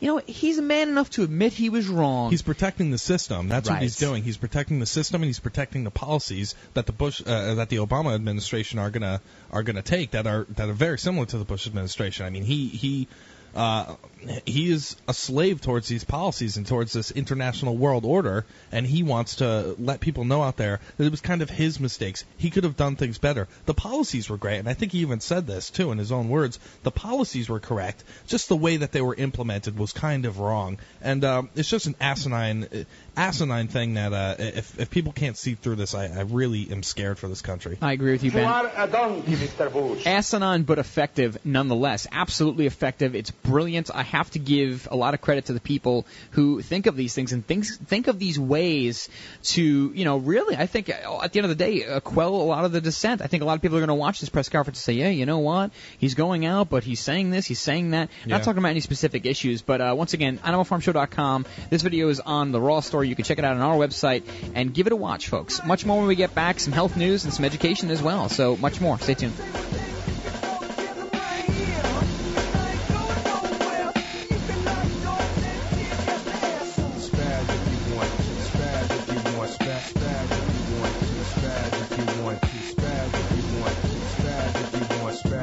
You 0.00 0.08
know, 0.08 0.22
he's 0.26 0.58
a 0.58 0.62
man 0.62 0.88
enough 0.88 1.10
to 1.10 1.22
admit 1.22 1.52
he 1.52 1.70
was 1.70 1.88
wrong. 1.88 2.30
He's 2.30 2.42
protecting 2.42 2.90
the 2.90 2.98
system. 2.98 3.48
That's 3.48 3.68
what 3.68 3.80
he's 3.80 3.96
doing. 3.96 4.22
He's 4.22 4.36
protecting 4.36 4.78
the 4.78 4.86
system 4.86 5.22
and 5.22 5.28
he's 5.28 5.40
protecting 5.40 5.84
the 5.84 5.90
policies 5.90 6.54
that 6.74 6.86
the 6.86 6.92
Bush 6.92 7.22
uh, 7.24 7.54
that 7.54 7.70
the 7.70 7.76
Obama 7.76 8.14
administration 8.14 8.78
are 8.78 8.90
gonna 8.90 9.20
are 9.50 9.62
gonna 9.62 9.82
take 9.82 10.10
that 10.10 10.26
are 10.26 10.46
that 10.50 10.68
are 10.68 10.74
very 10.74 10.98
similar 10.98 11.26
to 11.26 11.38
the 11.38 11.44
Bush 11.44 11.66
administration. 11.66 12.26
I 12.26 12.30
mean, 12.30 12.44
he 12.44 12.68
he 12.68 13.08
uh, 13.56 13.96
he 14.44 14.70
is 14.70 14.96
a 15.08 15.14
slave 15.14 15.60
towards 15.60 15.88
these 15.88 16.04
policies 16.04 16.56
and 16.56 16.66
towards 16.66 16.92
this 16.92 17.10
international 17.10 17.76
world 17.76 18.04
order, 18.04 18.44
and 18.70 18.86
he 18.86 19.02
wants 19.02 19.36
to 19.36 19.74
let 19.78 20.00
people 20.00 20.24
know 20.24 20.42
out 20.42 20.56
there 20.56 20.80
that 20.96 21.04
it 21.04 21.10
was 21.10 21.20
kind 21.20 21.42
of 21.42 21.50
his 21.50 21.80
mistakes. 21.80 22.24
He 22.36 22.50
could 22.50 22.64
have 22.64 22.76
done 22.76 22.96
things 22.96 23.18
better. 23.18 23.48
The 23.64 23.74
policies 23.74 24.28
were 24.28 24.36
great, 24.36 24.58
and 24.58 24.68
I 24.68 24.74
think 24.74 24.92
he 24.92 24.98
even 24.98 25.20
said 25.20 25.46
this 25.46 25.70
too 25.70 25.90
in 25.90 25.98
his 25.98 26.12
own 26.12 26.28
words. 26.28 26.58
The 26.82 26.90
policies 26.90 27.48
were 27.48 27.60
correct, 27.60 28.04
just 28.26 28.48
the 28.48 28.56
way 28.56 28.76
that 28.78 28.92
they 28.92 29.00
were 29.00 29.14
implemented 29.14 29.78
was 29.78 29.92
kind 29.92 30.26
of 30.26 30.38
wrong, 30.38 30.78
and 31.00 31.24
um, 31.24 31.50
it's 31.54 31.70
just 31.70 31.86
an 31.86 31.96
asinine, 32.00 32.86
asinine 33.16 33.68
thing 33.68 33.94
that 33.94 34.12
uh, 34.12 34.36
if 34.38 34.78
if 34.78 34.90
people 34.90 35.12
can't 35.12 35.36
see 35.36 35.54
through 35.54 35.76
this, 35.76 35.94
I, 35.94 36.06
I 36.06 36.22
really 36.22 36.68
am 36.70 36.82
scared 36.82 37.18
for 37.18 37.28
this 37.28 37.42
country. 37.42 37.78
I 37.80 37.92
agree 37.92 38.12
with 38.12 38.22
you, 38.24 38.30
Ben. 38.30 38.44
a 38.76 38.86
donkey, 38.86 39.32
Mr. 39.32 39.72
Bush. 39.72 40.06
asinine 40.06 40.64
but 40.64 40.78
effective 40.78 41.38
nonetheless. 41.44 42.06
Absolutely 42.12 42.66
effective. 42.66 43.14
It's 43.14 43.30
brilliant. 43.30 43.90
I 43.94 44.02
have 44.02 44.30
to 44.32 44.38
give 44.38 44.88
a 44.90 44.96
lot 44.96 45.14
of 45.14 45.20
credit 45.20 45.46
to 45.46 45.52
the 45.52 45.60
people 45.60 46.06
who 46.32 46.60
think 46.62 46.86
of 46.86 46.96
these 46.96 47.14
things 47.14 47.32
and 47.32 47.46
think 47.46 47.66
think 47.66 48.08
of 48.08 48.18
these 48.18 48.38
ways 48.38 49.08
to, 49.44 49.92
you 49.94 50.04
know, 50.04 50.18
really. 50.18 50.56
I 50.56 50.66
think 50.66 50.90
uh, 50.90 51.20
at 51.22 51.32
the 51.32 51.38
end 51.40 51.50
of 51.50 51.56
the 51.56 51.64
day, 51.64 51.86
uh, 51.86 52.00
quell 52.00 52.34
a 52.34 52.42
lot 52.44 52.64
of 52.64 52.72
the 52.72 52.80
dissent. 52.80 53.22
I 53.22 53.26
think 53.26 53.42
a 53.42 53.46
lot 53.46 53.54
of 53.54 53.62
people 53.62 53.78
are 53.78 53.80
going 53.80 53.88
to 53.88 53.94
watch 53.94 54.20
this 54.20 54.28
press 54.28 54.48
conference 54.48 54.78
and 54.78 54.82
say, 54.84 55.00
"Yeah, 55.00 55.08
you 55.08 55.26
know 55.26 55.38
what? 55.38 55.70
He's 55.98 56.14
going 56.14 56.44
out, 56.44 56.68
but 56.68 56.84
he's 56.84 57.00
saying 57.00 57.30
this, 57.30 57.46
he's 57.46 57.60
saying 57.60 57.90
that." 57.90 58.10
Yeah. 58.24 58.36
Not 58.36 58.44
talking 58.44 58.58
about 58.58 58.70
any 58.70 58.80
specific 58.80 59.24
issues, 59.26 59.62
but 59.62 59.80
uh, 59.80 59.94
once 59.96 60.12
again, 60.12 60.38
AnimalFarmShow.com. 60.38 61.46
This 61.70 61.82
video 61.82 62.08
is 62.08 62.20
on 62.20 62.52
the 62.52 62.60
Raw 62.60 62.80
Story. 62.80 63.05
You 63.08 63.14
can 63.14 63.24
check 63.24 63.38
it 63.38 63.44
out 63.44 63.56
on 63.56 63.62
our 63.62 63.76
website 63.76 64.22
and 64.54 64.72
give 64.72 64.86
it 64.86 64.92
a 64.92 64.96
watch, 64.96 65.28
folks. 65.28 65.64
Much 65.64 65.84
more 65.84 65.98
when 65.98 66.08
we 66.08 66.16
get 66.16 66.34
back. 66.34 66.60
Some 66.60 66.72
health 66.72 66.96
news 66.96 67.24
and 67.24 67.32
some 67.32 67.44
education 67.44 67.90
as 67.90 68.02
well. 68.02 68.28
So 68.28 68.56
much 68.56 68.80
more. 68.80 68.98
Stay 68.98 69.14
tuned. 69.14 69.34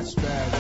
Spaz. 0.04 0.16
Spaz 0.16 0.53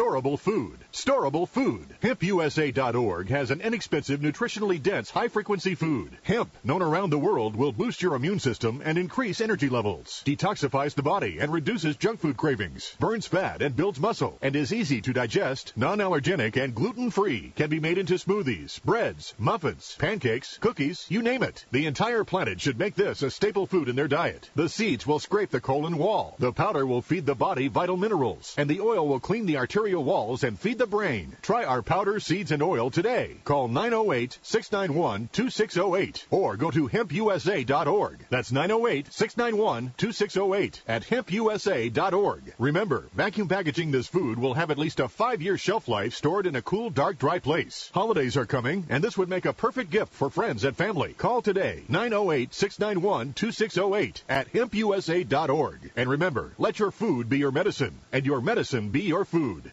Storable 0.00 0.38
food. 0.38 0.78
Storable 0.94 1.46
food. 1.46 1.94
HempUSA.org 2.02 3.28
has 3.28 3.50
an 3.50 3.60
inexpensive, 3.60 4.20
nutritionally 4.20 4.82
dense, 4.82 5.10
high 5.10 5.28
frequency 5.28 5.74
food. 5.74 6.16
Hemp, 6.22 6.50
known 6.64 6.80
around 6.80 7.10
the 7.10 7.18
world, 7.18 7.54
will 7.54 7.70
boost 7.70 8.00
your 8.00 8.14
immune 8.14 8.38
system 8.38 8.80
and 8.82 8.96
increase 8.96 9.42
energy 9.42 9.68
levels, 9.68 10.22
detoxifies 10.24 10.94
the 10.94 11.02
body 11.02 11.38
and 11.38 11.52
reduces 11.52 11.96
junk 11.96 12.20
food 12.20 12.38
cravings, 12.38 12.96
burns 12.98 13.26
fat 13.26 13.60
and 13.60 13.76
builds 13.76 14.00
muscle, 14.00 14.38
and 14.40 14.56
is 14.56 14.72
easy 14.72 15.02
to 15.02 15.12
digest, 15.12 15.74
non 15.76 15.98
allergenic, 15.98 16.56
and 16.56 16.74
gluten 16.74 17.10
free. 17.10 17.52
Can 17.54 17.68
be 17.68 17.78
made 17.78 17.98
into 17.98 18.14
smoothies, 18.14 18.82
breads, 18.82 19.34
muffins, 19.38 19.96
pancakes, 19.98 20.56
cookies, 20.62 21.04
you 21.10 21.20
name 21.20 21.42
it. 21.42 21.66
The 21.72 21.84
entire 21.84 22.24
planet 22.24 22.58
should 22.58 22.78
make 22.78 22.94
this 22.94 23.20
a 23.20 23.30
staple 23.30 23.66
food 23.66 23.90
in 23.90 23.96
their 23.96 24.08
diet. 24.08 24.48
The 24.54 24.70
seeds 24.70 25.06
will 25.06 25.18
scrape 25.18 25.50
the 25.50 25.60
colon 25.60 25.98
wall. 25.98 26.36
The 26.38 26.52
powder 26.52 26.86
will 26.86 27.02
feed 27.02 27.26
the 27.26 27.34
body 27.34 27.68
vital 27.68 27.98
minerals, 27.98 28.54
and 28.56 28.68
the 28.68 28.80
oil 28.80 29.06
will 29.06 29.20
clean 29.20 29.44
the 29.44 29.58
arterial 29.58 29.89
walls 29.98 30.44
and 30.44 30.56
feed 30.56 30.78
the 30.78 30.86
brain. 30.86 31.36
Try 31.42 31.64
our 31.64 31.82
powder, 31.82 32.20
seeds, 32.20 32.52
and 32.52 32.62
oil 32.62 32.90
today. 32.90 33.38
Call 33.44 33.68
908-691-2608 33.68 36.26
or 36.30 36.56
go 36.56 36.70
to 36.70 36.88
hempusa.org. 36.88 38.18
That's 38.30 38.52
908-691-2608 38.52 40.80
at 40.86 41.02
hempusa.org. 41.02 42.54
Remember, 42.58 43.08
vacuum 43.14 43.48
packaging 43.48 43.90
this 43.90 44.06
food 44.06 44.38
will 44.38 44.54
have 44.54 44.70
at 44.70 44.78
least 44.78 45.00
a 45.00 45.08
five-year 45.08 45.58
shelf 45.58 45.88
life 45.88 46.14
stored 46.14 46.46
in 46.46 46.54
a 46.56 46.62
cool, 46.62 46.90
dark, 46.90 47.18
dry 47.18 47.40
place. 47.40 47.90
Holidays 47.92 48.36
are 48.36 48.46
coming, 48.46 48.86
and 48.88 49.02
this 49.02 49.18
would 49.18 49.28
make 49.28 49.46
a 49.46 49.52
perfect 49.52 49.90
gift 49.90 50.12
for 50.12 50.30
friends 50.30 50.62
and 50.64 50.76
family. 50.76 51.14
Call 51.14 51.42
today, 51.42 51.82
908-691-2608 51.88 54.22
at 54.28 54.52
hempusa.org. 54.52 55.90
And 55.96 56.10
remember, 56.10 56.52
let 56.58 56.78
your 56.78 56.90
food 56.90 57.28
be 57.28 57.38
your 57.38 57.52
medicine, 57.52 57.94
and 58.12 58.26
your 58.26 58.40
medicine 58.40 58.88
be 58.90 59.02
your 59.02 59.24
food. 59.24 59.72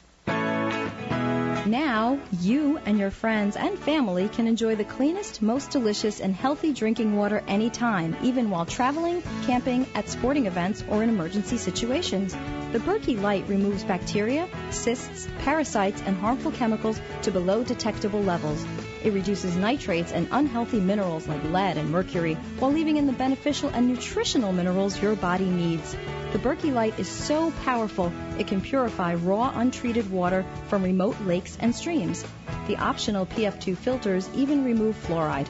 Now, 1.66 2.18
you 2.40 2.78
and 2.86 2.98
your 2.98 3.10
friends 3.10 3.56
and 3.56 3.78
family 3.78 4.30
can 4.30 4.46
enjoy 4.46 4.76
the 4.76 4.84
cleanest, 4.84 5.42
most 5.42 5.70
delicious, 5.70 6.20
and 6.20 6.34
healthy 6.34 6.72
drinking 6.72 7.14
water 7.14 7.42
anytime, 7.46 8.16
even 8.22 8.48
while 8.48 8.64
traveling, 8.64 9.22
camping, 9.44 9.86
at 9.94 10.08
sporting 10.08 10.46
events, 10.46 10.82
or 10.88 11.02
in 11.02 11.10
emergency 11.10 11.58
situations. 11.58 12.32
The 12.72 12.78
Berkey 12.78 13.20
Light 13.20 13.46
removes 13.48 13.84
bacteria, 13.84 14.48
cysts, 14.70 15.28
parasites, 15.40 16.00
and 16.06 16.16
harmful 16.16 16.52
chemicals 16.52 16.98
to 17.22 17.30
below 17.30 17.62
detectable 17.64 18.22
levels. 18.22 18.64
It 19.04 19.12
reduces 19.12 19.56
nitrates 19.56 20.12
and 20.12 20.28
unhealthy 20.30 20.80
minerals 20.80 21.28
like 21.28 21.42
lead 21.44 21.76
and 21.76 21.90
mercury 21.90 22.34
while 22.58 22.72
leaving 22.72 22.96
in 22.96 23.06
the 23.06 23.12
beneficial 23.12 23.70
and 23.70 23.88
nutritional 23.88 24.52
minerals 24.52 25.00
your 25.00 25.14
body 25.14 25.46
needs. 25.46 25.96
The 26.32 26.38
Berkey 26.38 26.72
Light 26.72 26.98
is 26.98 27.08
so 27.08 27.52
powerful 27.64 28.12
it 28.38 28.46
can 28.48 28.60
purify 28.60 29.14
raw, 29.14 29.52
untreated 29.54 30.10
water 30.10 30.44
from 30.68 30.82
remote 30.82 31.16
lakes 31.22 31.56
and 31.60 31.74
streams. 31.74 32.24
The 32.66 32.76
optional 32.76 33.24
PF2 33.26 33.76
filters 33.78 34.28
even 34.34 34.64
remove 34.64 34.96
fluoride. 34.96 35.48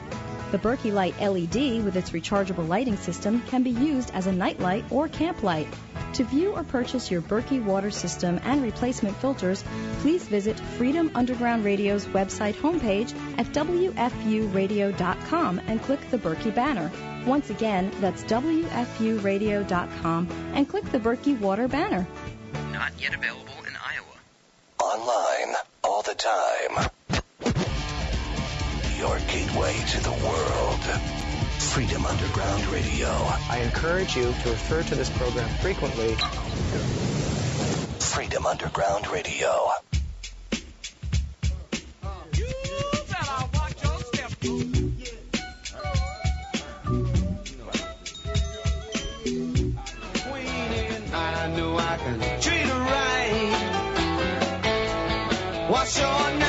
The 0.51 0.57
Berkey 0.57 0.91
Light 0.91 1.13
LED 1.21 1.83
with 1.83 1.95
its 1.95 2.09
rechargeable 2.09 2.67
lighting 2.67 2.97
system 2.97 3.43
can 3.49 3.61
be 3.61 3.69
used 3.69 4.09
as 4.15 4.25
a 4.25 4.31
nightlight 4.31 4.83
or 4.89 5.07
camp 5.07 5.43
light. 5.43 5.67
To 6.13 6.23
view 6.23 6.53
or 6.53 6.63
purchase 6.63 7.11
your 7.11 7.21
Berkey 7.21 7.63
water 7.63 7.91
system 7.91 8.39
and 8.43 8.63
replacement 8.63 9.15
filters, 9.17 9.63
please 9.99 10.27
visit 10.27 10.59
Freedom 10.59 11.11
Underground 11.13 11.65
Radio's 11.65 12.07
website 12.07 12.55
homepage 12.55 13.13
at 13.37 13.45
WFUradio.com 13.47 15.61
and 15.67 15.79
click 15.83 16.09
the 16.09 16.17
Berkey 16.17 16.55
banner. 16.55 16.91
Once 17.27 17.51
again, 17.51 17.91
that's 17.99 18.23
WFUradio.com 18.23 20.29
and 20.55 20.67
click 20.67 20.91
the 20.91 20.99
Berkey 20.99 21.39
Water 21.39 21.67
banner. 21.67 22.07
Not 22.71 22.99
yet 22.99 23.13
available 23.13 23.53
in 23.67 23.75
Iowa. 23.75 24.17
Online, 24.79 25.55
all 25.83 26.01
the 26.01 26.15
time. 26.15 26.89
Your 28.99 29.17
gateway 29.17 29.73
to 29.73 30.03
the 30.03 30.11
world. 30.11 30.83
Freedom 31.71 32.05
Underground 32.05 32.67
Radio. 32.67 33.07
I 33.49 33.61
encourage 33.63 34.17
you 34.17 34.23
to 34.23 34.49
refer 34.49 34.83
to 34.83 34.95
this 34.95 35.09
program 35.09 35.47
frequently. 35.61 36.15
Freedom 37.99 38.45
Underground 38.45 39.07
Radio. 39.07 39.69
I 51.13 51.47
know 51.55 51.77
I 51.77 51.97
can 52.03 52.19
treat 52.41 52.67
her 52.67 52.79
right. 52.81 53.55
What's 55.69 55.97
your 55.97 56.31
name? 56.37 56.48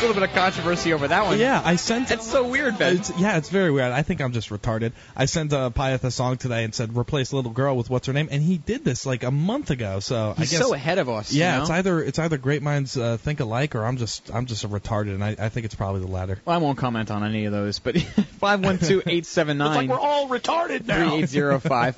a 0.00 0.06
little 0.06 0.18
bit 0.18 0.30
of 0.30 0.34
controversy 0.34 0.94
over 0.94 1.08
that 1.08 1.26
one. 1.26 1.38
Yeah, 1.38 1.60
I 1.62 1.76
sent. 1.76 2.08
That's 2.08 2.26
so 2.26 2.48
weird, 2.48 2.78
Ben. 2.78 2.96
It's, 2.96 3.12
yeah, 3.18 3.36
it's 3.36 3.50
very 3.50 3.70
weird. 3.70 3.92
I 3.92 4.00
think 4.00 4.22
I'm 4.22 4.32
just 4.32 4.48
retarded. 4.48 4.92
I 5.14 5.26
sent 5.26 5.52
uh, 5.52 5.68
Pyeth 5.68 6.02
a 6.04 6.10
song 6.10 6.38
today 6.38 6.64
and 6.64 6.74
said 6.74 6.96
replace 6.96 7.34
little 7.34 7.50
girl 7.50 7.76
with 7.76 7.90
what's 7.90 8.06
her 8.06 8.14
name, 8.14 8.28
and 8.30 8.42
he 8.42 8.56
did 8.56 8.82
this 8.82 9.04
like 9.04 9.24
a 9.24 9.30
month 9.30 9.68
ago. 9.68 10.00
So 10.00 10.32
He's 10.38 10.54
I 10.54 10.56
guess 10.56 10.66
so 10.66 10.72
ahead 10.72 10.96
of 10.96 11.10
us. 11.10 11.34
Yeah, 11.34 11.52
you 11.52 11.56
know? 11.56 11.62
it's 11.62 11.70
either 11.70 12.02
it's 12.02 12.18
either 12.18 12.38
great 12.38 12.62
minds 12.62 12.96
uh, 12.96 13.18
think 13.18 13.40
alike, 13.40 13.74
or 13.74 13.84
I'm 13.84 13.98
just 13.98 14.34
I'm 14.34 14.46
just 14.46 14.64
a 14.64 14.68
retarded, 14.68 15.14
and 15.14 15.22
I, 15.22 15.36
I 15.38 15.50
think 15.50 15.66
it's 15.66 15.74
probably 15.74 16.00
the 16.00 16.10
latter. 16.10 16.40
Well, 16.46 16.56
I 16.56 16.58
won't 16.58 16.78
comment 16.78 17.10
on 17.10 17.22
any 17.22 17.44
of 17.44 17.52
those, 17.52 17.78
but 17.78 17.94
512-879. 17.94 19.12
It's 19.12 19.36
like 19.58 19.90
we're 19.90 19.98
all 19.98 20.28
retarded 20.28 20.86
now. 20.86 21.10
3805. 21.10 21.96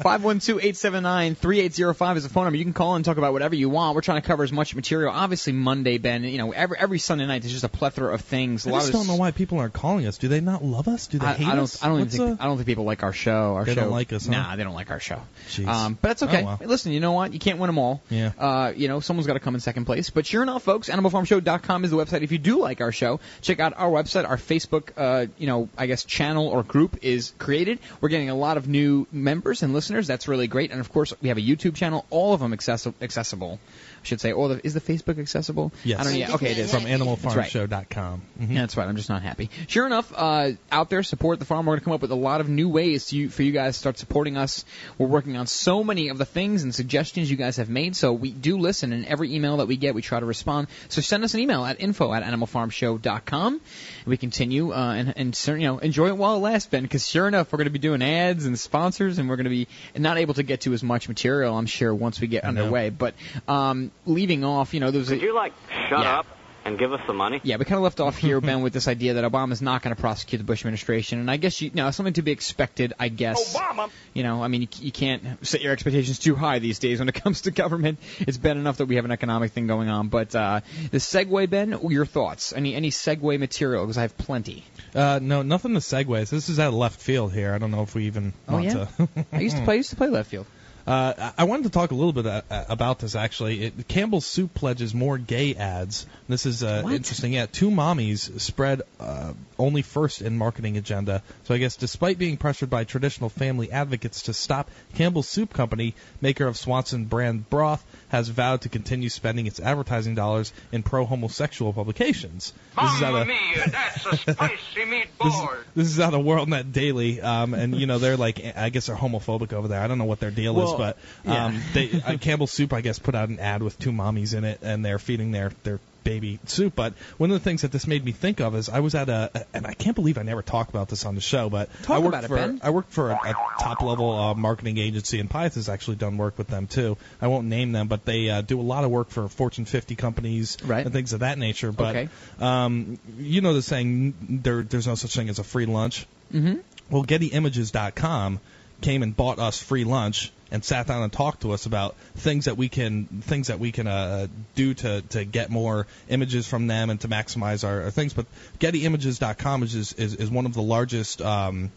is 2.17 2.25
the 2.25 2.29
phone 2.29 2.45
number. 2.45 2.57
You 2.57 2.65
can 2.65 2.73
call 2.73 2.97
and 2.97 3.05
talk 3.05 3.17
about 3.17 3.33
whatever 3.33 3.55
you 3.55 3.69
want. 3.69 3.95
We're 3.95 4.01
trying 4.01 4.21
to 4.21 4.27
cover 4.27 4.43
as 4.43 4.51
much 4.51 4.75
material. 4.75 5.13
Obviously, 5.13 5.53
Monday, 5.53 5.99
Ben, 5.99 6.25
you 6.25 6.39
know, 6.39 6.51
every 6.51 6.79
every 6.79 6.99
Sunday 6.99 7.27
night 7.27 7.43
there's 7.43 7.53
just 7.53 7.63
a 7.63 7.69
plethora 7.69 7.92
of 8.01 8.21
things. 8.23 8.67
A 8.67 8.69
I 8.69 8.73
lot 8.73 8.79
just 8.79 8.89
of 8.89 8.95
don't 8.95 9.07
know 9.07 9.17
why 9.17 9.31
people 9.31 9.59
aren't 9.59 9.73
calling 9.75 10.07
us. 10.07 10.19
Do 10.19 10.29
they 10.29 10.41
not 10.41 10.65
love 10.65 10.89
us? 10.89 11.07
Do 11.07 11.19
they 11.19 11.27
I, 11.27 11.33
hate 11.35 11.47
I 11.47 11.55
don't. 11.55 11.65
us? 11.65 11.83
I 11.83 11.89
don't 11.89 11.97
even 11.97 12.07
What's, 12.07 12.17
think. 12.17 12.41
uh, 12.41 12.43
I 12.43 12.47
don't 12.47 12.57
think 12.57 12.67
people 12.67 12.85
like 12.85 13.03
our 13.03 13.13
show. 13.13 13.55
Our 13.55 13.65
They 13.65 13.75
show. 13.75 13.83
don't 13.83 13.91
like 13.91 14.13
us, 14.13 14.27
huh? 14.27 14.33
Nah, 14.33 14.57
they 14.57 14.65
don't 14.65 14.75
like 14.75 14.91
our 14.91 15.01
show. 15.01 15.21
Jeez. 15.49 15.67
Um, 15.67 15.99
but 16.01 16.09
that's 16.09 16.23
okay. 16.25 16.43
Oh, 16.43 16.45
well. 16.45 16.61
Listen, 16.65 16.93
you 16.93 17.01
know 17.01 17.13
what? 17.13 17.33
You 17.33 17.39
can't 17.39 17.59
win 17.59 17.69
them 17.69 17.79
all. 17.79 18.03
Yeah. 18.11 18.33
Uh, 18.39 18.73
you 18.75 18.89
know, 18.89 19.01
someone's 19.01 19.27
got 19.27 19.35
to 19.35 19.41
come 19.41 19.55
in 19.55 19.61
second 19.61 19.85
place. 19.85 20.11
But 20.11 20.27
sure 20.27 20.43
enough, 20.43 20.63
folks, 20.63 20.89
AnimalFarmShow.com 20.89 21.85
is 21.85 21.91
the 21.91 21.97
website. 21.97 22.23
If 22.23 22.33
you 22.33 22.39
do 22.39 22.59
like 22.61 22.81
our 22.81 22.93
show, 22.93 23.21
check 23.41 23.61
out 23.61 23.75
our 23.77 23.91
website. 23.91 24.29
Our 24.29 24.37
Facebook, 24.37 24.91
uh, 24.97 25.27
you 25.39 25.47
know, 25.47 25.69
I 25.77 25.87
guess 25.87 26.05
channel 26.05 26.49
or 26.49 26.63
group 26.63 26.99
is 27.03 27.33
created. 27.39 27.79
We're 28.01 28.09
getting 28.09 28.31
a 28.31 28.35
lot 28.35 28.57
of 28.57 28.69
new 28.69 29.07
members 29.13 29.63
and 29.63 29.73
listeners. 29.73 30.07
That's 30.07 30.29
really 30.29 30.47
great. 30.47 30.71
And 30.71 30.81
of 30.81 30.93
course, 30.93 31.13
we 31.21 31.29
have 31.29 31.39
a 31.39 31.43
YouTube 31.43 31.75
channel. 31.75 32.07
All 32.11 32.35
of 32.35 32.41
them 32.41 32.53
accessi- 32.53 32.95
accessible. 33.01 33.59
I 34.03 34.07
should 34.07 34.21
say. 34.21 34.33
All 34.33 34.49
the 34.49 34.61
is 34.65 34.75
the 34.75 34.81
Facebook 34.81 35.19
accessible? 35.19 35.73
Yes. 35.85 36.01
I 36.01 36.05
don't 36.05 36.19
know. 36.29 36.35
Okay, 36.35 36.51
it 36.51 36.59
is 36.59 36.71
From 36.73 36.85
That's 36.85 37.01
right. 37.01 37.51
AnimalFarmShow.com. 37.51 38.23
Mhm. 38.41 38.53
Yeah, 38.53 38.61
that's 38.61 38.77
right. 38.77 38.89
I'm 38.89 38.97
just 38.97 39.09
not 39.09 39.23
happy. 39.23 39.49
Sure 39.69 39.87
enough, 39.87 40.13
uh, 40.15 40.53
out 40.71 40.91
there, 40.91 41.03
support 41.03 41.39
the 41.39 41.45
farm. 41.45 41.67
We're 41.67 41.73
going 41.73 41.81
to 41.81 41.85
come 41.85 41.93
up 41.95 42.03
with 42.03 42.11
a 42.11 42.17
lot 42.17 42.41
of 42.41 42.49
new 42.49 42.69
ways 42.69 43.07
to, 43.07 43.29
for 43.29 43.43
you 43.43 43.53
guys 43.53 43.75
to 43.75 43.79
start 43.79 43.99
supporting 43.99 44.37
us. 44.37 44.65
We're 44.99 45.07
working 45.07 45.37
on 45.37 45.47
so 45.47 45.85
many 45.85 46.09
of 46.09 46.19
the 46.19 46.25
things 46.25 46.63
and 46.65 46.75
suggestions 46.75 47.31
you 47.31 47.37
guys 47.37 47.57
have 47.59 47.69
made, 47.69 47.95
so 47.97 48.13
we 48.13 48.31
do 48.33 48.59
listen, 48.59 48.93
and 48.93 49.07
every 49.07 49.35
email 49.35 49.59
that 49.59 49.67
we 49.69 49.77
get, 49.77 49.95
we 49.95 50.03
try 50.03 50.19
to 50.21 50.27
respond. 50.27 50.69
So 50.89 51.01
send 51.01 51.23
us 51.25 51.35
an 51.35 51.41
email 51.41 51.65
at 51.65 51.81
info 51.81 52.13
at 52.13 52.23
animalfarmshow.com. 52.25 53.61
We 54.07 54.17
continue 54.17 54.73
uh, 54.73 54.95
and, 54.95 55.15
and 55.17 55.35
cer- 55.37 55.57
you 55.57 55.67
know 55.67 55.79
enjoy 55.79 56.09
it 56.09 56.17
while 56.17 56.37
it 56.37 56.41
lasts, 56.41 56.69
Ben, 56.69 56.83
because 56.83 57.07
sure 57.09 57.29
enough, 57.29 57.53
we're 57.53 57.59
going 57.59 57.67
to 57.67 57.71
be 57.71 57.79
doing 57.79 58.03
ads 58.03 58.47
and 58.47 58.59
sponsors, 58.59 59.19
and 59.19 59.29
we're 59.29 59.37
going 59.37 59.45
to 59.45 59.51
be 59.51 59.69
not 59.97 60.19
able 60.19 60.35
to 60.35 60.43
get 60.43 60.63
to 60.63 60.73
as 60.73 60.83
much 60.83 61.09
material, 61.09 61.57
I'm 61.57 61.67
sure, 61.67 61.95
once 61.95 62.21
we 62.21 62.27
get 62.27 62.45
underway. 62.45 62.91
But 62.91 63.15
um, 63.49 63.91
leaving 64.07 64.45
off, 64.45 64.75
you 64.75 64.81
know, 64.81 64.91
there's 64.91 65.11
a, 65.11 65.17
you 65.19 65.35
like 65.35 65.53
shut 65.89 66.01
Yeah. 66.01 66.19
up? 66.21 66.27
And 66.65 66.79
give 66.79 66.93
us 66.93 67.01
the 67.07 67.13
money? 67.13 67.41
Yeah, 67.43 67.57
we 67.57 67.65
kind 67.65 67.77
of 67.77 67.83
left 67.83 68.01
off 68.01 68.17
here, 68.17 68.41
Ben, 68.41 68.63
with 68.63 68.73
this 68.73 68.89
idea 68.89 69.15
that 69.15 69.25
Obama's 69.31 69.63
not 69.63 69.83
going 69.83 69.95
to 69.95 70.01
prosecute 70.01 70.41
the 70.41 70.45
Bush 70.45 70.61
administration, 70.63 71.19
and 71.19 71.31
I 71.31 71.37
guess 71.37 71.61
you, 71.61 71.71
you 71.71 71.77
know, 71.77 71.91
something 71.91 72.15
to 72.15 72.23
be 72.23 72.33
expected. 72.33 72.93
I 72.99 73.09
guess. 73.09 73.57
Obama. 73.57 73.91
You 74.15 74.23
know, 74.23 74.43
I 74.43 74.49
mean, 74.49 74.63
you, 74.63 74.69
you 74.81 74.93
can't 74.93 75.23
set 75.47 75.63
your 75.63 75.73
expectations 75.73 76.19
too 76.19 76.35
high 76.35 76.59
these 76.59 76.79
days 76.79 76.99
when 76.99 77.09
it 77.09 77.15
comes 77.23 77.43
to 77.43 77.51
government. 77.51 77.99
It's 78.21 78.39
bad 78.39 78.57
enough 78.57 78.79
that 78.79 78.87
we 78.87 78.97
have 78.97 79.05
an 79.05 79.11
economic 79.11 79.53
thing 79.53 79.67
going 79.67 79.89
on, 79.89 80.09
but 80.09 80.35
uh, 80.35 80.61
the 80.91 80.99
segue, 80.99 81.51
Ben, 81.51 81.79
your 81.89 82.07
thoughts? 82.07 82.53
Any 82.53 82.75
any 82.75 82.91
segue 82.91 83.39
material? 83.39 83.85
Because 83.85 83.99
I 83.99 84.03
have 84.03 84.17
plenty. 84.19 84.65
Uh, 84.95 85.19
no, 85.23 85.43
nothing 85.43 85.75
to 85.75 85.81
segues. 85.81 86.31
This 86.31 86.49
is 86.49 86.59
out 86.61 86.69
of 86.69 86.75
left 86.75 87.01
field 87.01 87.33
here. 87.33 87.55
I 87.55 87.59
don't 87.59 87.71
know 87.71 87.83
if 87.83 87.95
we 87.95 88.07
even 88.07 88.33
Oh, 88.49 88.55
want 88.55 88.65
yeah? 88.67 88.73
to. 88.73 89.09
I 89.33 89.41
used 89.41 89.57
to 89.57 89.63
play. 89.65 89.75
I 89.75 89.77
used 89.79 89.91
to 89.91 89.97
play 89.97 90.09
left 90.09 90.31
field. 90.31 90.47
Uh, 90.87 91.31
I 91.39 91.45
wanted 91.45 91.65
to 91.65 91.71
talk 91.71 91.93
a 91.93 91.95
little 91.95 92.13
bit 92.13 92.27
uh, 92.27 92.43
about 92.51 92.99
this 92.99 93.15
actually. 93.15 93.65
It, 93.67 93.89
Campbell's 93.89 94.27
Soup 94.27 94.53
pledges 94.53 94.95
more 94.95 95.19
gay 95.19 95.55
ads. 95.55 96.07
This 96.29 96.47
is 96.47 96.63
uh, 96.63 96.83
interesting. 96.91 97.33
Yeah, 97.33 97.47
two 97.47 97.71
mommies 97.71 98.41
spread 98.41 98.83
uh, 98.99 99.33
only 99.59 99.83
first 99.83 100.23
in 100.23 100.37
marketing 100.37 100.77
agenda. 100.77 101.23
So 101.45 101.55
I 101.55 101.59
guess 101.59 101.77
despite 101.77 102.19
being 102.19 102.37
pressured 102.37 102.71
by 102.71 102.85
traditional 102.85 103.31
family 103.31 103.71
advocates 103.71 104.23
to 104.23 104.35
stop, 104.35 104.71
Campbell's 104.95 105.29
Soup 105.29 105.53
Company, 105.53 105.95
maker 106.21 106.47
of 106.47 106.57
Swanson 106.57 107.05
brand 107.05 107.49
broth, 107.49 107.85
has 108.13 108.29
vowed 108.29 108.61
to 108.61 108.69
continue 108.69 109.09
spending 109.09 109.47
its 109.47 109.59
advertising 109.59 110.15
dollars 110.15 110.53
in 110.71 110.83
pro-homosexual 110.83 111.73
publications. 111.73 112.53
This 112.81 112.95
is 112.95 113.03
out 113.03 113.15
of 113.15 113.27
mia, 113.27 113.69
that's 113.71 114.07
a 114.07 114.17
spicy 114.33 114.57
this, 114.77 114.85
meatball. 114.85 115.57
this 115.75 115.89
is 115.89 115.99
out 115.99 116.13
of 116.15 116.21
WorldNet 116.21 116.73
Daily, 116.73 117.21
um, 117.23 117.55
and 117.55 117.75
you 117.75 117.87
know 117.87 117.99
they're 117.99 118.19
like, 118.19 118.41
I 118.57 118.69
guess 118.69 118.87
they're 118.87 118.97
homophobic 118.97 119.53
over 119.55 119.67
there. 119.67 119.81
I 119.81 119.89
don't 119.89 119.99
know 119.99 120.05
what 120.05 120.21
their 120.21 120.31
deal 120.31 120.61
is, 120.61 120.69
Well, 120.69 120.79
but 120.79 120.99
yeah. 121.25 121.47
um, 121.47 121.63
they 121.73 121.91
uh, 122.07 122.19
Campbell's 122.19 122.53
Soup, 122.53 122.73
I 122.73 122.83
guess, 122.83 122.99
put 122.99 123.15
out 123.15 123.31
an 123.31 123.41
ad 123.41 123.63
with 123.63 123.79
two 123.79 123.93
mommies 123.93 124.35
in 124.35 124.45
it, 124.45 124.59
and 124.63 124.85
they're 124.85 124.99
feeding 124.99 125.33
their 125.33 125.53
their 125.65 125.81
baby 126.05 126.39
soup. 126.47 126.75
But 126.75 126.95
one 127.19 127.31
of 127.31 127.35
the 127.35 127.45
things 127.45 127.63
that 127.63 127.73
this 127.73 127.87
made 127.87 128.05
me 128.05 128.13
think 128.13 128.41
of 128.41 128.55
is 128.55 128.69
I 128.69 128.81
was 128.81 128.95
at 128.95 129.09
a, 129.09 129.47
and 129.55 129.67
I 129.67 129.75
can't 129.75 129.95
believe 129.95 130.19
I 130.19 130.23
never 130.23 130.43
talked 130.43 130.71
about 130.71 130.89
this 130.89 131.05
on 131.05 131.15
the 131.15 131.21
show, 131.21 131.49
but 131.51 131.69
Talk 131.83 131.97
I 131.97 131.99
worked 131.99 132.09
about 132.09 132.25
it, 132.25 132.29
for 132.29 132.37
Ben. 132.37 132.61
I 132.63 132.71
worked 132.71 132.93
for 132.93 133.11
a, 133.11 133.15
a 133.15 133.35
top 133.61 133.83
level 133.83 134.11
uh, 134.11 134.35
marketing 134.35 134.79
agency, 134.79 135.21
and 135.21 135.29
Pius 135.31 135.55
has 135.57 135.69
actually 135.69 135.97
done 135.97 136.17
work 136.17 136.39
with 136.39 136.49
them 136.49 136.67
too. 136.67 136.97
I 137.21 137.27
won't 137.29 137.47
name 137.47 137.73
them, 137.73 137.89
but 137.89 138.05
they 138.05 138.29
uh, 138.31 138.41
do 138.43 138.61
a 138.61 138.63
lot 138.63 138.85
of 138.85 138.91
work 138.91 139.11
for 139.11 139.29
Fortune 139.29 139.65
50 139.65 139.95
companies 139.97 140.57
Right. 140.65 140.85
and 140.85 140.93
things 140.93 141.13
of 141.13 141.21
that 141.21 141.39
nature. 141.39 141.73
But 141.73 141.97
Okay. 141.97 142.09
um, 142.41 142.99
you 143.19 143.41
know 143.41 143.55
the 143.55 143.63
saying, 143.63 144.15
there, 144.43 144.63
there's 144.63 144.87
no 144.87 144.95
such 144.95 145.15
thing 145.15 145.29
as 145.29 145.39
a 145.39 145.45
free 145.45 145.67
lunch. 145.67 146.07
Mm-hmm. 146.33 146.59
Well, 146.91 147.05
GettyImages.com 147.05 148.41
came 148.81 149.03
and 149.03 149.17
bought 149.17 149.39
us 149.39 149.63
free 149.63 149.85
lunch 149.85 150.33
and 150.53 150.63
sat 150.63 150.87
down 150.87 151.03
and 151.03 151.13
talked 151.13 151.43
to 151.43 151.53
us 151.53 151.67
about 151.67 151.97
things 152.15 152.45
that 152.45 152.57
we 152.57 152.69
can 152.69 153.07
things 153.07 153.49
that 153.49 153.59
we 153.59 153.73
can 153.73 153.87
uh, 153.89 154.29
do 154.55 154.75
to 154.75 155.01
to 155.09 155.25
get 155.25 155.51
more 155.51 155.87
images 156.09 156.47
from 156.47 156.67
them 156.67 156.91
and 156.91 157.01
to 157.01 157.09
maximize 157.09 157.67
our, 157.67 157.85
our 157.85 157.91
things. 157.91 158.13
But 158.13 158.27
GettyImages.com 158.61 159.63
is, 159.65 159.75
is 159.95 160.15
is 160.15 160.31
one 160.31 160.47
of 160.47 160.55
the 160.55 160.63
largest. 160.63 161.21
Um, 161.23 161.73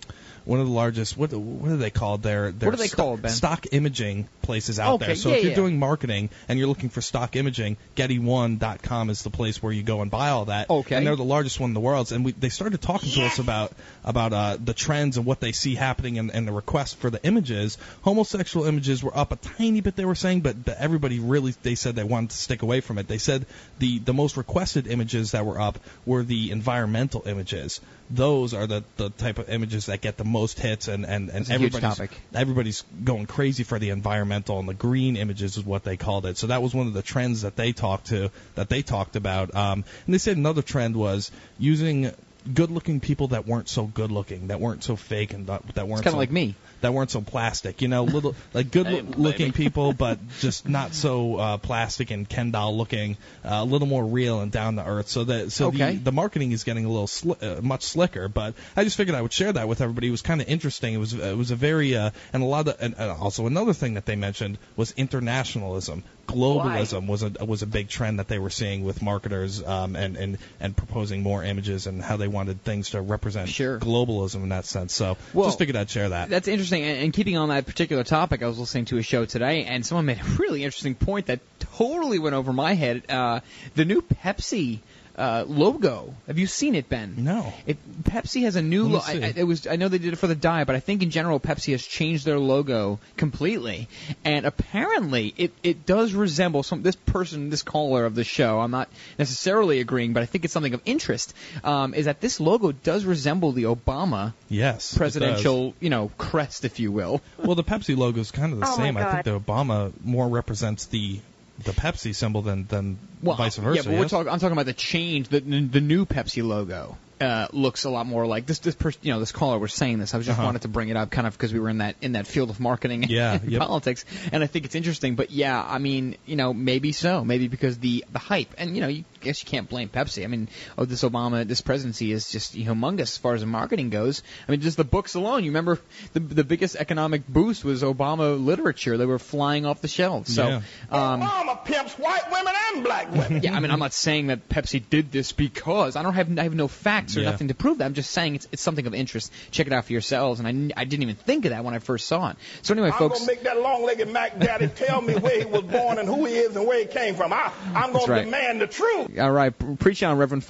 one 0.45 0.59
of 0.59 0.67
the 0.67 0.73
largest 0.73 1.17
what 1.17 1.34
what 1.34 1.72
are 1.72 1.77
they 1.77 1.89
called? 1.89 2.23
Their 2.23 2.51
their 2.51 2.69
What 2.69 2.76
are 2.76 2.81
they 2.81 2.88
sto- 2.88 2.95
called, 3.03 3.22
Ben? 3.22 3.31
stock 3.31 3.65
imaging 3.72 4.27
places 4.41 4.80
out 4.80 4.95
Okay, 4.95 5.07
there. 5.07 5.15
So 5.15 5.30
yeah, 5.30 5.35
if 5.35 5.41
you're 5.43 5.49
yeah. 5.51 5.55
doing 5.55 5.80
marketing 5.80 6.30
and 6.47 6.59
you're 6.59 6.67
looking 6.67 6.89
for 6.89 7.01
stock 7.01 7.35
imaging, 7.35 7.77
GettyOne.com 7.95 9.09
is 9.09 9.23
the 9.23 9.30
place 9.30 9.61
where 9.61 9.72
you 9.73 9.84
go 9.84 10.01
and 10.01 10.11
buy 10.11 10.30
all 10.30 10.45
that. 10.45 10.69
Okay. 10.69 10.95
And 10.95 11.05
they're 11.07 11.15
the 11.15 11.23
largest 11.23 11.59
one 11.59 11.72
in 11.72 11.73
the 11.73 11.80
world. 11.80 12.11
And 12.11 12.23
we, 12.26 12.31
they 12.34 12.49
started 12.49 12.81
talking 12.81 13.09
to 13.11 13.26
us 13.26 13.39
about 13.39 13.72
about 14.03 14.34
uh, 14.34 14.57
the 14.63 14.73
trends 14.73 15.17
and 15.17 15.26
what 15.26 15.39
they 15.39 15.51
see 15.51 15.76
happening 15.76 16.19
and, 16.19 16.31
and 16.31 16.47
the 16.47 16.51
request 16.51 16.97
for 16.97 17.09
the 17.09 17.23
images. 17.26 17.77
Homosexual 18.03 18.65
images 18.67 19.03
were 19.03 19.15
up 19.17 19.31
a 19.31 19.35
tiny 19.38 19.81
bit. 19.81 19.95
They 19.95 20.05
were 20.05 20.15
saying, 20.15 20.41
but, 20.41 20.63
but 20.63 20.77
everybody 20.77 21.19
really 21.19 21.53
they 21.63 21.76
said 21.76 21.95
they 21.95 22.03
wanted 22.03 22.31
to 22.31 22.38
stick 22.38 22.61
away 22.61 22.81
from 22.81 22.97
it. 22.97 23.07
They 23.07 23.17
said 23.17 23.45
the 23.80 23.99
the 23.99 24.13
most 24.13 24.38
requested 24.38 24.88
images 24.88 25.31
that 25.31 25.45
were 25.45 25.59
up 25.59 25.80
were 26.05 26.23
the 26.23 26.51
environmental 26.51 27.23
images. 27.26 27.81
Those 28.10 28.53
are 28.53 28.68
the, 28.68 28.84
the 28.98 29.10
type 29.10 29.40
of 29.40 29.49
images 29.49 29.88
that 29.88 30.02
get 30.02 30.18
the 30.18 30.23
most 30.23 30.60
hits 30.60 30.88
and 30.88 31.06
and, 31.06 31.30
and 31.30 31.41
It's 31.41 31.49
a 31.49 31.53
huge 31.53 31.76
everybody's 31.76 31.98
topic. 31.98 32.22
everybody's 32.34 32.84
going 33.03 33.26
crazy 33.26 33.64
for 33.64 33.80
the 33.80 33.90
environmental 33.90 34.60
and 34.60 34.69
the 34.69 34.73
green 34.76 35.18
images 35.18 35.57
is 35.57 35.65
what 35.65 35.84
they 35.84 35.98
called 35.98 36.26
it. 36.26 36.38
So 36.38 36.48
that 36.48 36.61
was 36.61 36.73
one 36.73 36.88
of 36.88 36.94
the 36.94 37.02
trends 37.02 37.41
that 37.41 37.56
they 37.56 37.72
talked 37.73 38.07
to 38.07 38.30
that 38.56 38.69
they 38.69 38.84
talked 38.84 39.15
about. 39.15 39.56
Um, 39.56 39.84
and 40.06 40.14
they 40.14 40.19
said 40.19 40.38
another 40.38 40.61
trend 40.61 40.95
was 40.95 41.32
using 41.57 42.11
good-looking 42.53 42.99
people 42.99 43.30
that 43.30 43.48
weren't 43.48 43.68
so 43.68 43.86
good-looking, 43.86 44.48
that 44.48 44.60
weren't 44.60 44.84
so 44.84 44.95
fake, 44.95 45.34
and 45.34 45.48
that, 45.48 45.65
that 45.73 45.88
weren't 45.88 46.03
kinda 46.03 46.11
so, 46.11 46.18
like 46.18 46.32
me. 46.32 46.53
That 46.86 46.94
weren't 46.94 47.10
so 47.10 47.22
plastic. 47.22 47.82
You 47.82 47.88
know, 47.88 48.03
little 48.03 48.36
like 48.53 48.70
good-looking 48.70 49.52
people, 49.64 49.91
but 50.06 50.20
just 50.40 50.70
not 50.70 50.94
so 50.94 51.36
uh, 51.38 51.57
plastic 51.57 52.12
and 52.12 52.30
Ken 52.30 52.52
doll 52.52 52.78
looking, 52.78 53.18
uh, 53.44 53.49
a 53.62 53.66
little 53.66 53.88
more 53.88 54.06
real 54.06 54.40
and 54.41 54.52
down 54.52 54.76
to 54.76 54.86
earth. 54.86 55.07
So 55.10 55.24
that 55.24 55.52
so 55.52 55.68
Okay. 55.70 55.94
the 55.95 56.03
the 56.03 56.12
marketing 56.12 56.52
is 56.52 56.64
getting 56.64 56.86
a 56.86 56.90
little 56.90 57.07
sli- 57.07 57.41
uh, 57.41 57.62
much 57.64 57.82
slicker. 57.84 58.28
But 58.28 58.53
I 58.78 58.84
just 58.84 58.98
figured 58.98 59.16
I 59.16 59.22
would 59.24 59.34
share 59.34 59.52
that 59.52 59.68
with 59.68 59.82
everybody. 59.82 60.07
It 60.10 60.12
was 60.12 60.22
kind 60.22 60.41
of 60.41 60.48
interesting. 60.48 60.94
It 60.94 60.98
was 60.99 61.14
it 61.14 61.36
was 61.36 61.49
a 61.49 61.56
very 61.56 61.95
uh, 61.95 62.12
and 62.34 62.44
a 62.44 62.45
lot 62.45 62.68
of 62.68 62.76
and, 62.80 62.94
and 62.98 63.10
also 63.12 63.48
another 63.48 63.74
thing 63.74 63.95
that 63.95 64.06
they 64.06 64.16
mentioned 64.16 64.60
was 64.76 64.94
internationalism. 64.95 66.03
Globalism 66.27 67.07
was 67.07 67.23
a 67.23 67.31
was 67.45 67.61
a 67.61 67.68
big 67.68 67.89
trend 67.89 68.19
that 68.19 68.27
they 68.27 68.39
were 68.39 68.49
seeing 68.49 68.84
with 68.84 69.02
marketers 69.02 69.64
um, 69.64 69.95
and 69.95 70.18
and 70.18 70.38
and 70.60 70.76
proposing 70.76 71.23
more 71.23 71.43
images 71.43 71.88
and 71.88 72.02
how 72.02 72.18
they 72.18 72.27
wanted 72.27 72.64
things 72.64 72.91
to 72.91 73.02
represent 73.02 73.47
globalism 73.49 74.43
in 74.43 74.49
that 74.49 74.65
sense. 74.65 74.93
So 74.93 75.18
Well, 75.34 75.47
just 75.47 75.60
figured 75.60 75.76
I'd 75.76 75.89
share 75.89 76.10
that. 76.10 76.30
That's 76.30 76.47
interesting. 76.47 76.84
And, 76.84 77.03
and 77.03 77.14
keeping 77.14 77.38
on 77.38 77.49
that 77.49 77.65
particular 77.65 78.03
topic, 78.03 78.43
I 78.43 78.47
was 78.47 78.60
listening 78.60 78.85
to 78.85 78.97
a 78.97 79.03
show 79.03 79.26
today, 79.26 79.65
and 79.65 79.85
someone 79.85 80.06
made 80.06 80.19
a 80.19 80.23
really 80.38 80.64
interesting 80.64 80.95
point 80.95 81.27
that 81.27 81.39
totally 81.60 82.19
went 82.19 82.35
over 82.35 82.53
my 82.53 82.73
head. 82.73 83.03
Uh, 83.10 83.39
the 83.76 83.85
new 83.85 84.02
Pepsi. 84.02 84.80
Uh, 85.17 85.45
logo. 85.47 86.13
Have 86.27 86.37
you 86.37 86.45
seen 86.45 86.75
it, 86.75 86.89
Ben? 86.89 87.15
No. 87.17 87.53
It, 87.65 87.77
Pepsi 88.03 88.43
has 88.43 88.57
a 88.57 88.61
new. 88.61 88.83
Let 88.83 88.89
me 88.89 89.19
Lo- 89.21 89.27
I, 89.27 89.27
I, 89.27 89.33
it 89.37 89.43
was. 89.43 89.65
I 89.65 89.77
know 89.77 89.87
they 89.87 89.97
did 89.97 90.11
it 90.11 90.17
for 90.17 90.27
the 90.27 90.35
diet, 90.35 90.67
but 90.67 90.75
I 90.75 90.81
think 90.81 91.03
in 91.03 91.09
general 91.09 91.39
Pepsi 91.39 91.71
has 91.71 91.85
changed 91.85 92.25
their 92.25 92.37
logo 92.37 92.99
completely. 93.15 93.87
And 94.25 94.45
apparently, 94.45 95.33
it 95.37 95.53
it 95.63 95.85
does 95.85 96.13
resemble 96.13 96.63
some. 96.63 96.81
This 96.81 96.97
person, 96.97 97.49
this 97.49 97.63
caller 97.63 98.05
of 98.05 98.13
the 98.15 98.25
show, 98.25 98.59
I'm 98.59 98.71
not 98.71 98.89
necessarily 99.17 99.79
agreeing, 99.79 100.11
but 100.11 100.21
I 100.21 100.25
think 100.25 100.43
it's 100.43 100.53
something 100.53 100.73
of 100.73 100.81
interest. 100.83 101.33
Um, 101.63 101.93
is 101.93 102.05
that 102.05 102.19
this 102.19 102.41
logo 102.41 102.73
does 102.73 103.05
resemble 103.05 103.53
the 103.53 103.63
Obama 103.63 104.33
Yes, 104.49 104.97
presidential, 104.97 105.73
you 105.79 105.89
know, 105.89 106.11
crest, 106.17 106.65
if 106.65 106.79
you 106.79 106.91
will. 106.91 107.21
Well, 107.37 107.55
the 107.55 107.63
Pepsi 107.63 107.95
logo 107.95 108.19
is 108.19 108.31
kind 108.31 108.51
of 108.51 108.59
the 108.59 108.67
Oh, 108.67 108.75
same. 108.75 108.97
I 108.97 109.11
think 109.11 109.23
the 109.23 109.39
Obama 109.39 109.93
more 110.03 110.27
represents 110.27 110.85
the 110.87 111.19
the 111.63 111.71
Pepsi 111.71 112.13
symbol 112.13 112.41
than 112.41 112.65
than 112.67 112.97
Well, 113.26 113.38
vice 113.38 113.57
versa. 113.57 113.76
Yeah, 113.76 113.81
but 113.84 113.93
we're 113.93 114.02
yes? 114.03 114.11
talking. 114.11 114.31
I'm 114.31 114.39
talking 114.39 114.53
about 114.53 114.68
the 114.68 114.73
change. 114.73 115.30
The 115.30 115.39
the 115.39 115.81
new 115.81 116.06
Pepsi 116.06 116.45
logo 116.45 116.97
uh, 117.21 117.47
looks 117.51 117.83
a 117.85 117.89
lot 117.89 118.05
more 118.05 118.25
like 118.27 118.45
this. 118.45 118.59
This 118.59 118.75
person, 118.75 118.99
you 119.03 119.13
know, 119.13 119.19
this 119.19 119.31
caller 119.31 119.57
was 119.59 119.73
saying 119.73 119.99
this. 119.99 120.13
I 120.13 120.17
was 120.17 120.25
just 120.25 120.37
Uh-huh. 120.37 120.45
wanted 120.45 120.63
to 120.63 120.67
bring 120.67 120.89
it 120.89 120.97
up, 120.97 121.11
kind 121.11 121.25
of 121.27 121.33
because 121.33 121.53
we 121.53 121.59
were 121.59 121.69
in 121.69 121.77
that 121.79 121.95
in 122.01 122.13
that 122.13 122.27
field 122.27 122.49
of 122.49 122.59
marketing 122.59 123.03
and, 123.03 123.11
Yeah, 123.11 123.33
and 123.33 123.51
yep. 123.51 123.61
politics, 123.61 124.03
and 124.31 124.43
I 124.43 124.47
think 124.47 124.65
it's 124.65 124.75
interesting. 124.75 125.15
But 125.15 125.31
yeah, 125.31 125.63
I 125.65 125.77
mean, 125.77 126.17
you 126.25 126.35
know, 126.35 126.53
maybe 126.53 126.91
so. 126.91 127.23
Maybe 127.23 127.47
because 127.47 127.77
the 127.77 128.03
the 128.11 128.19
hype, 128.19 128.53
and 128.57 128.75
you 128.75 128.81
know, 128.81 128.87
you 128.87 129.05
guess 129.21 129.43
you 129.43 129.49
can't 129.49 129.69
blame 129.69 129.89
Pepsi. 129.89 130.23
I 130.23 130.27
mean, 130.27 130.49
oh, 130.77 130.85
this 130.85 131.03
Obama, 131.03 131.47
this 131.47 131.61
presidency 131.61 132.11
is 132.11 132.29
just 132.29 132.55
humongous 132.55 133.01
as 133.01 133.17
far 133.17 133.33
as 133.35 133.41
the 133.41 133.47
marketing 133.47 133.89
goes. 133.89 134.21
I 134.47 134.51
mean, 134.51 134.61
just 134.61 134.77
the 134.77 134.83
books 134.83 135.15
alone. 135.15 135.43
You 135.43 135.51
remember 135.51 135.79
the 136.13 136.19
the 136.19 136.43
biggest 136.43 136.75
economic 136.75 137.27
boost 137.27 137.63
was 137.63 137.81
Obama 137.83 138.43
literature. 138.43 138.97
They 138.97 139.05
were 139.05 139.19
flying 139.19 139.65
off 139.65 139.81
the 139.81 139.87
shelves. 139.87 140.33
So. 140.35 140.47
Yeah. 140.47 140.61
Um, 140.91 141.21
Obama 141.21 141.63
pimps 141.65 141.93
white 141.97 142.31
women 142.31 142.53
and 142.73 142.83
black 142.83 143.11
women. 143.11 143.41
yeah, 143.43 143.55
I 143.55 143.59
mean, 143.59 143.71
I'm 143.71 143.79
not 143.79 143.93
saying 143.93 144.27
that 144.27 144.49
Pepsi 144.49 144.83
did 144.89 145.11
this 145.11 145.31
because 145.31 145.95
I 145.95 146.03
don't 146.03 146.13
have 146.13 146.37
I 146.39 146.43
have 146.43 146.55
no 146.55 146.67
facts 146.67 147.05
or 147.15 147.19
Yeah. 147.22 147.32
nothing 147.32 147.48
to 147.49 147.53
prove 147.53 147.77
that. 147.80 147.86
I'm 147.86 147.94
just 147.94 148.11
saying 148.11 148.36
it's 148.36 148.48
it's 148.52 148.61
something 148.61 148.86
of 148.88 148.94
interest. 148.94 149.32
Check 149.52 149.68
it 149.68 149.73
out 149.73 149.86
for 149.86 149.91
yourselves. 149.94 150.40
And 150.40 150.73
I 150.76 150.86
didn't 150.86 151.03
even 151.03 151.15
think 151.15 151.45
of 151.45 151.52
that 151.52 151.64
when 151.64 151.73
I 151.73 151.80
first 151.80 152.07
saw 152.07 152.30
it. 152.30 152.38
So 152.61 152.73
anyway, 152.73 152.90
I'm 152.91 152.98
folks. 152.98 153.19
gonna 153.19 153.32
make 153.32 153.44
that 153.44 153.60
long-legged 153.61 154.10
Mac 154.10 154.40
Daddy 154.40 154.68
tell 154.68 155.02
me 155.02 155.15
where 155.15 155.40
he 155.40 155.45
was 155.45 155.64
born 155.64 155.99
and 155.99 156.07
who 156.07 156.26
he 156.26 156.34
is 156.36 156.56
and 156.56 156.65
where 156.68 156.80
he 156.80 156.86
came 156.86 157.15
from. 157.15 157.34
I, 157.34 157.52
I'm 157.76 157.91
gonna 157.94 158.06
right. 158.11 158.26
demand 158.26 158.61
the 158.61 158.68
truth. 158.68 159.19
All 159.19 159.32
right, 159.32 159.57
pre- 159.57 159.76
preach 159.76 160.02
on, 160.03 160.18
Reverend. 160.18 160.44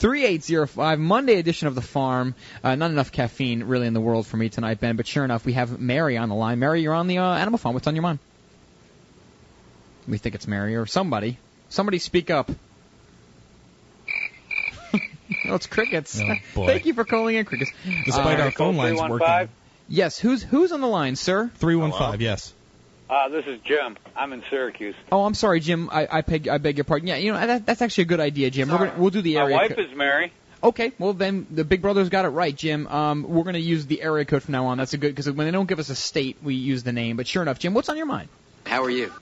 512-879-3805. 0.00 0.98
Monday 0.98 1.34
edition 1.38 1.68
of 1.68 1.74
The 1.74 1.80
Farm. 1.82 2.34
Uh, 2.62 2.74
not 2.74 2.90
enough 2.90 3.12
caffeine 3.12 3.64
really 3.64 3.86
in 3.86 3.94
the 3.94 4.00
world 4.00 4.26
for 4.26 4.36
me 4.36 4.48
tonight, 4.48 4.80
Ben, 4.80 4.96
but 4.96 5.06
sure 5.06 5.24
enough, 5.24 5.44
we 5.44 5.52
have 5.54 5.78
Mary 5.80 6.16
on 6.16 6.28
the 6.28 6.34
line. 6.34 6.58
Mary, 6.58 6.82
you're 6.82 6.94
on 6.94 7.06
the 7.06 7.18
uh, 7.18 7.34
Animal 7.34 7.58
Farm. 7.58 7.74
What's 7.74 7.86
on 7.86 7.94
your 7.94 8.02
mind? 8.02 8.18
We 10.08 10.18
think 10.18 10.34
it's 10.34 10.46
Mary 10.48 10.74
or 10.76 10.86
somebody. 10.86 11.38
Somebody 11.68 11.98
speak 11.98 12.30
up. 12.30 12.50
No, 15.44 15.54
it's 15.54 15.66
crickets. 15.66 16.20
Oh, 16.20 16.34
boy. 16.54 16.66
Thank 16.66 16.86
you 16.86 16.94
for 16.94 17.04
calling 17.04 17.36
in, 17.36 17.44
crickets. 17.44 17.70
Despite 18.04 18.40
Uh, 18.40 18.44
our 18.44 18.50
phone 18.50 18.76
lines 18.76 19.00
working. 19.00 19.48
Yes, 19.88 20.18
who's 20.18 20.42
who's 20.42 20.72
on 20.72 20.80
the 20.80 20.86
line, 20.86 21.16
sir? 21.16 21.50
Three 21.56 21.76
one 21.76 21.92
five. 21.92 22.20
Yes. 22.20 22.52
Uh, 23.10 23.28
this 23.28 23.44
is 23.46 23.60
Jim. 23.60 23.98
I'm 24.16 24.32
in 24.32 24.42
Syracuse. 24.48 24.94
Oh, 25.10 25.24
I'm 25.24 25.34
sorry, 25.34 25.60
Jim. 25.60 25.90
I 25.92 26.08
I, 26.10 26.20
beg, 26.22 26.48
I 26.48 26.56
beg 26.58 26.78
your 26.78 26.84
pardon. 26.84 27.08
Yeah, 27.08 27.16
you 27.16 27.32
know 27.32 27.46
that, 27.46 27.66
that's 27.66 27.82
actually 27.82 28.02
a 28.02 28.06
good 28.06 28.20
idea, 28.20 28.50
Jim. 28.50 28.70
We're 28.70 28.78
gonna, 28.78 28.94
we'll 28.96 29.10
do 29.10 29.20
the 29.20 29.36
area. 29.36 29.58
Code. 29.58 29.60
My 29.60 29.66
wife 29.68 29.76
co- 29.76 29.82
is 29.92 29.96
Mary. 29.96 30.32
Okay, 30.64 30.92
well 30.98 31.12
then 31.12 31.46
the 31.50 31.64
Big 31.64 31.82
Brother's 31.82 32.08
got 32.08 32.24
it 32.24 32.28
right, 32.28 32.56
Jim. 32.56 32.86
Um, 32.86 33.24
we're 33.24 33.42
going 33.42 33.54
to 33.54 33.60
use 33.60 33.84
the 33.84 34.00
area 34.00 34.24
code 34.24 34.44
from 34.44 34.52
now 34.52 34.66
on. 34.66 34.78
That's 34.78 34.94
a 34.94 34.96
good 34.98 35.08
because 35.08 35.28
when 35.30 35.46
they 35.46 35.50
don't 35.50 35.66
give 35.68 35.80
us 35.80 35.90
a 35.90 35.94
state, 35.96 36.36
we 36.42 36.54
use 36.54 36.84
the 36.84 36.92
name. 36.92 37.16
But 37.16 37.26
sure 37.26 37.42
enough, 37.42 37.58
Jim, 37.58 37.74
what's 37.74 37.88
on 37.88 37.96
your 37.96 38.06
mind? 38.06 38.28
How 38.64 38.84
are 38.84 38.90
you? 38.90 39.12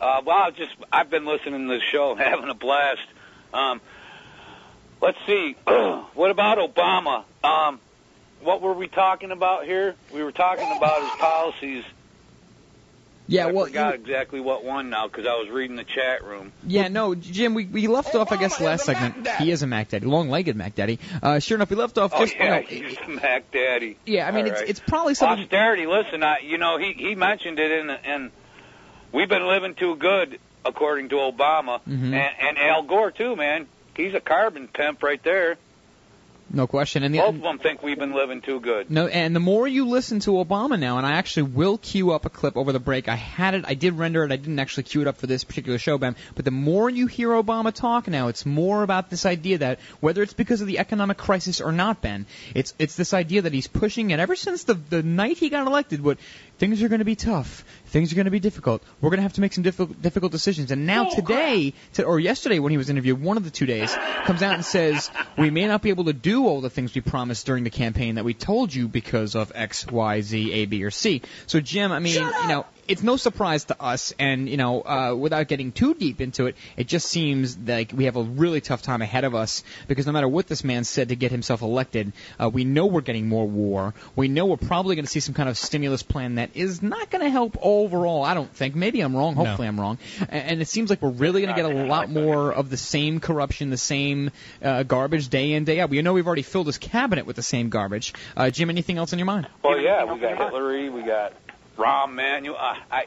Uh, 0.00 0.20
well, 0.24 0.36
I've 0.36 0.54
just 0.54 0.72
I've 0.92 1.08
been 1.10 1.24
listening 1.24 1.66
to 1.68 1.74
the 1.74 1.80
show, 1.90 2.14
having 2.18 2.48
a 2.50 2.54
blast. 2.54 3.00
Um, 3.54 3.80
let's 5.04 5.18
see. 5.26 5.54
what 6.14 6.30
about 6.30 6.58
Obama? 6.58 7.24
Um, 7.42 7.80
what 8.42 8.60
were 8.60 8.72
we 8.74 8.88
talking 8.88 9.30
about 9.30 9.64
here? 9.64 9.94
We 10.12 10.22
were 10.22 10.32
talking 10.32 10.70
about 10.76 11.00
his 11.02 11.10
policies. 11.20 11.84
Yeah, 13.26 13.46
I 13.46 13.52
well, 13.52 13.64
forgot 13.64 13.94
exactly 13.94 14.38
what 14.40 14.64
one 14.64 14.90
now 14.90 15.08
because 15.08 15.26
I 15.26 15.32
was 15.36 15.48
reading 15.48 15.76
the 15.76 15.84
chat 15.84 16.22
room. 16.24 16.52
Yeah, 16.66 16.88
no, 16.88 17.14
Jim, 17.14 17.54
we, 17.54 17.64
we 17.64 17.86
left 17.86 18.14
off, 18.14 18.32
I 18.32 18.36
guess, 18.36 18.60
last 18.60 18.84
segment. 18.84 19.26
He 19.38 19.50
is 19.50 19.62
a 19.62 19.66
Mac 19.66 19.88
Daddy, 19.88 20.04
long-legged 20.04 20.54
Mac 20.56 20.74
Daddy. 20.74 20.98
Uh, 21.22 21.38
sure 21.38 21.56
enough, 21.56 21.70
we 21.70 21.76
left 21.76 21.96
off 21.96 22.12
Oh 22.14 22.20
just, 22.20 22.36
yeah, 22.36 22.58
you 22.68 22.80
know, 22.82 22.86
he's 22.88 22.98
the 22.98 23.08
Mac 23.12 23.50
Daddy. 23.50 23.96
Yeah, 24.04 24.28
I 24.28 24.30
mean, 24.30 24.40
All 24.42 24.46
it's- 24.48 24.60
right. 24.60 24.68
it's 24.68 24.80
probably 24.80 25.14
something- 25.14 25.44
Austerity. 25.44 25.86
Listen, 25.86 26.22
I, 26.22 26.40
you 26.40 26.58
know, 26.58 26.76
he 26.76 26.92
he 26.92 27.14
mentioned 27.14 27.58
it 27.58 27.70
in 27.70 27.88
and 27.88 28.30
we've 29.10 29.28
been 29.30 29.46
living 29.46 29.74
too 29.74 29.96
good 29.96 30.38
according 30.66 31.08
to 31.10 31.16
Obama 31.16 31.80
Mhm. 31.88 32.12
and, 32.12 32.14
and 32.14 32.58
Al 32.58 32.82
Gore 32.82 33.10
too, 33.10 33.36
man. 33.36 33.66
He's 33.96 34.14
a 34.14 34.20
carbon 34.20 34.68
pimp 34.68 35.02
right 35.02 35.22
there. 35.22 35.56
no 36.50 36.66
question. 36.66 37.02
And 37.02 37.14
the, 37.14 37.18
Both 37.18 37.36
of 37.36 37.40
them 37.42 37.58
think 37.58 37.82
we've 37.82 37.98
been 37.98 38.12
living 38.14 38.42
too 38.42 38.60
good. 38.60 38.90
No, 38.90 39.06
and 39.06 39.34
the 39.34 39.40
more 39.40 39.66
you 39.66 39.88
listen 39.88 40.20
to 40.20 40.32
Obama 40.32 40.78
now, 40.78 40.98
and 40.98 41.06
I 41.06 41.12
actually 41.12 41.44
will 41.44 41.78
queue 41.78 42.12
up 42.12 42.26
a 42.26 42.30
clip 42.30 42.56
over 42.56 42.72
the 42.72 42.80
break. 42.80 43.08
I 43.08 43.14
had 43.14 43.54
it, 43.54 43.64
I 43.66 43.74
did 43.74 43.96
render 43.96 44.24
it. 44.24 44.32
I 44.32 44.36
didn't 44.36 44.58
actually 44.58 44.84
queue 44.84 45.00
it 45.00 45.06
up 45.06 45.16
for 45.16 45.26
this 45.26 45.42
particular 45.44 45.78
show, 45.78 45.96
Ben. 45.96 46.16
But 46.34 46.44
the 46.44 46.50
more 46.50 46.90
you 46.90 47.06
hear 47.06 47.30
Obama 47.30 47.72
talk 47.72 48.08
now, 48.08 48.28
it's 48.28 48.44
more 48.44 48.82
about 48.82 49.10
this 49.10 49.24
idea 49.26 49.58
that 49.58 49.80
whether 50.00 50.22
it's 50.22 50.34
because 50.34 50.60
of 50.60 50.66
the 50.66 50.78
economic 50.78 51.16
crisis 51.16 51.60
or 51.60 51.72
not, 51.72 52.02
Ben, 52.02 52.26
it's 52.54 52.74
it's 52.78 52.96
this 52.96 53.14
idea 53.14 53.42
that 53.42 53.52
he's 53.52 53.68
pushing 53.68 54.10
it 54.10 54.20
ever 54.20 54.36
since 54.36 54.64
the 54.64 54.74
the 54.74 55.02
night 55.02 55.38
he 55.38 55.48
got 55.50 55.66
elected. 55.66 56.02
What 56.02 56.18
things 56.58 56.82
are 56.82 56.88
going 56.88 57.00
to 57.00 57.04
be 57.04 57.16
tough, 57.16 57.64
things 57.86 58.12
are 58.12 58.16
going 58.16 58.24
to 58.26 58.30
be 58.30 58.40
difficult. 58.40 58.82
We're 59.00 59.10
going 59.10 59.18
to 59.18 59.22
have 59.22 59.34
to 59.34 59.40
make 59.40 59.52
some 59.52 59.62
difficult 59.62 60.00
difficult 60.00 60.32
decisions. 60.32 60.70
And 60.70 60.86
now 60.86 61.04
today, 61.10 61.74
to, 61.94 62.04
or 62.04 62.18
yesterday 62.20 62.58
when 62.58 62.70
he 62.70 62.76
was 62.76 62.90
interviewed, 62.90 63.20
one 63.20 63.36
of 63.36 63.44
the 63.44 63.50
two 63.50 63.66
days 63.66 63.94
comes 64.24 64.42
out 64.42 64.54
and 64.54 64.64
says 64.64 65.10
we 65.38 65.50
may 65.50 65.66
not 65.66 65.82
be 65.82 65.90
able 65.90 66.04
to 66.04 66.12
do 66.12 66.46
all 66.46 66.60
the 66.60 66.70
things 66.70 66.94
we 66.94 67.00
promised 67.00 67.46
during 67.46 67.64
the 67.64 67.70
campaign 67.70 68.16
that 68.16 68.24
we 68.24 68.34
told 68.34 68.74
you 68.74 68.88
because 68.88 69.34
of 69.34 69.52
X, 69.54 69.86
Y, 69.86 70.20
Z, 70.20 70.52
A, 70.52 70.66
B, 70.66 70.84
or 70.84 70.90
C. 70.90 71.22
So 71.46 71.60
Jim, 71.60 71.92
I 71.92 71.98
mean, 71.98 72.14
you 72.14 72.48
know, 72.48 72.66
it's 72.86 73.02
no 73.02 73.16
surprise 73.16 73.64
to 73.64 73.82
us, 73.82 74.12
and 74.18 74.48
you 74.48 74.56
know, 74.56 74.82
uh, 74.82 75.14
without 75.14 75.48
getting 75.48 75.72
too 75.72 75.94
deep 75.94 76.20
into 76.20 76.46
it, 76.46 76.56
it 76.76 76.86
just 76.86 77.08
seems 77.08 77.56
like 77.58 77.92
we 77.94 78.04
have 78.04 78.16
a 78.16 78.22
really 78.22 78.60
tough 78.60 78.82
time 78.82 79.02
ahead 79.02 79.24
of 79.24 79.34
us 79.34 79.62
because 79.88 80.06
no 80.06 80.12
matter 80.12 80.28
what 80.28 80.46
this 80.46 80.64
man 80.64 80.84
said 80.84 81.08
to 81.08 81.16
get 81.16 81.30
himself 81.30 81.62
elected, 81.62 82.12
uh, 82.38 82.48
we 82.48 82.64
know 82.64 82.86
we're 82.86 83.00
getting 83.00 83.28
more 83.28 83.46
war. 83.46 83.94
We 84.16 84.28
know 84.28 84.46
we're 84.46 84.56
probably 84.56 84.96
going 84.96 85.04
to 85.04 85.10
see 85.10 85.20
some 85.20 85.34
kind 85.34 85.48
of 85.48 85.56
stimulus 85.56 86.02
plan 86.02 86.36
that 86.36 86.50
is 86.54 86.82
not 86.82 87.10
going 87.10 87.22
to 87.24 87.30
help 87.30 87.56
overall. 87.60 88.24
I 88.24 88.34
don't 88.34 88.50
think. 88.54 88.74
Maybe 88.74 89.00
I'm 89.00 89.14
wrong. 89.16 89.34
No. 89.34 89.44
Hopefully 89.44 89.68
I'm 89.68 89.78
wrong. 89.80 89.98
A- 90.22 90.34
And 90.34 90.60
it 90.62 90.68
seems 90.68 90.90
like 90.90 91.02
we're 91.02 91.10
really 91.10 91.42
going 91.42 91.54
to 91.54 91.60
get 91.62 91.70
a 91.70 91.84
lot 91.86 92.10
more 92.10 92.52
of 92.52 92.70
the 92.70 92.76
same 92.76 93.20
corruption, 93.20 93.70
the 93.70 93.76
same 93.76 94.30
uh, 94.62 94.82
garbage 94.84 95.28
day 95.28 95.52
in 95.52 95.64
day 95.64 95.80
out. 95.80 95.90
We 95.90 96.00
know 96.02 96.12
we've 96.12 96.26
already 96.26 96.42
filled 96.42 96.66
this 96.66 96.78
cabinet 96.78 97.26
with 97.26 97.36
the 97.36 97.42
same 97.42 97.68
garbage. 97.68 98.12
Uh, 98.36 98.50
Jim, 98.50 98.70
anything 98.70 98.98
else 98.98 99.12
on 99.12 99.18
your 99.18 99.26
mind? 99.26 99.48
Well, 99.62 99.78
yeah, 99.80 100.04
we 100.04 100.18
got 100.20 100.36
Hillary, 100.36 100.90
we 100.90 101.02
got 101.02 101.32
Rahm 101.76 102.10
Emanuel. 102.10 102.56
I 102.58 102.78
I, 102.90 103.04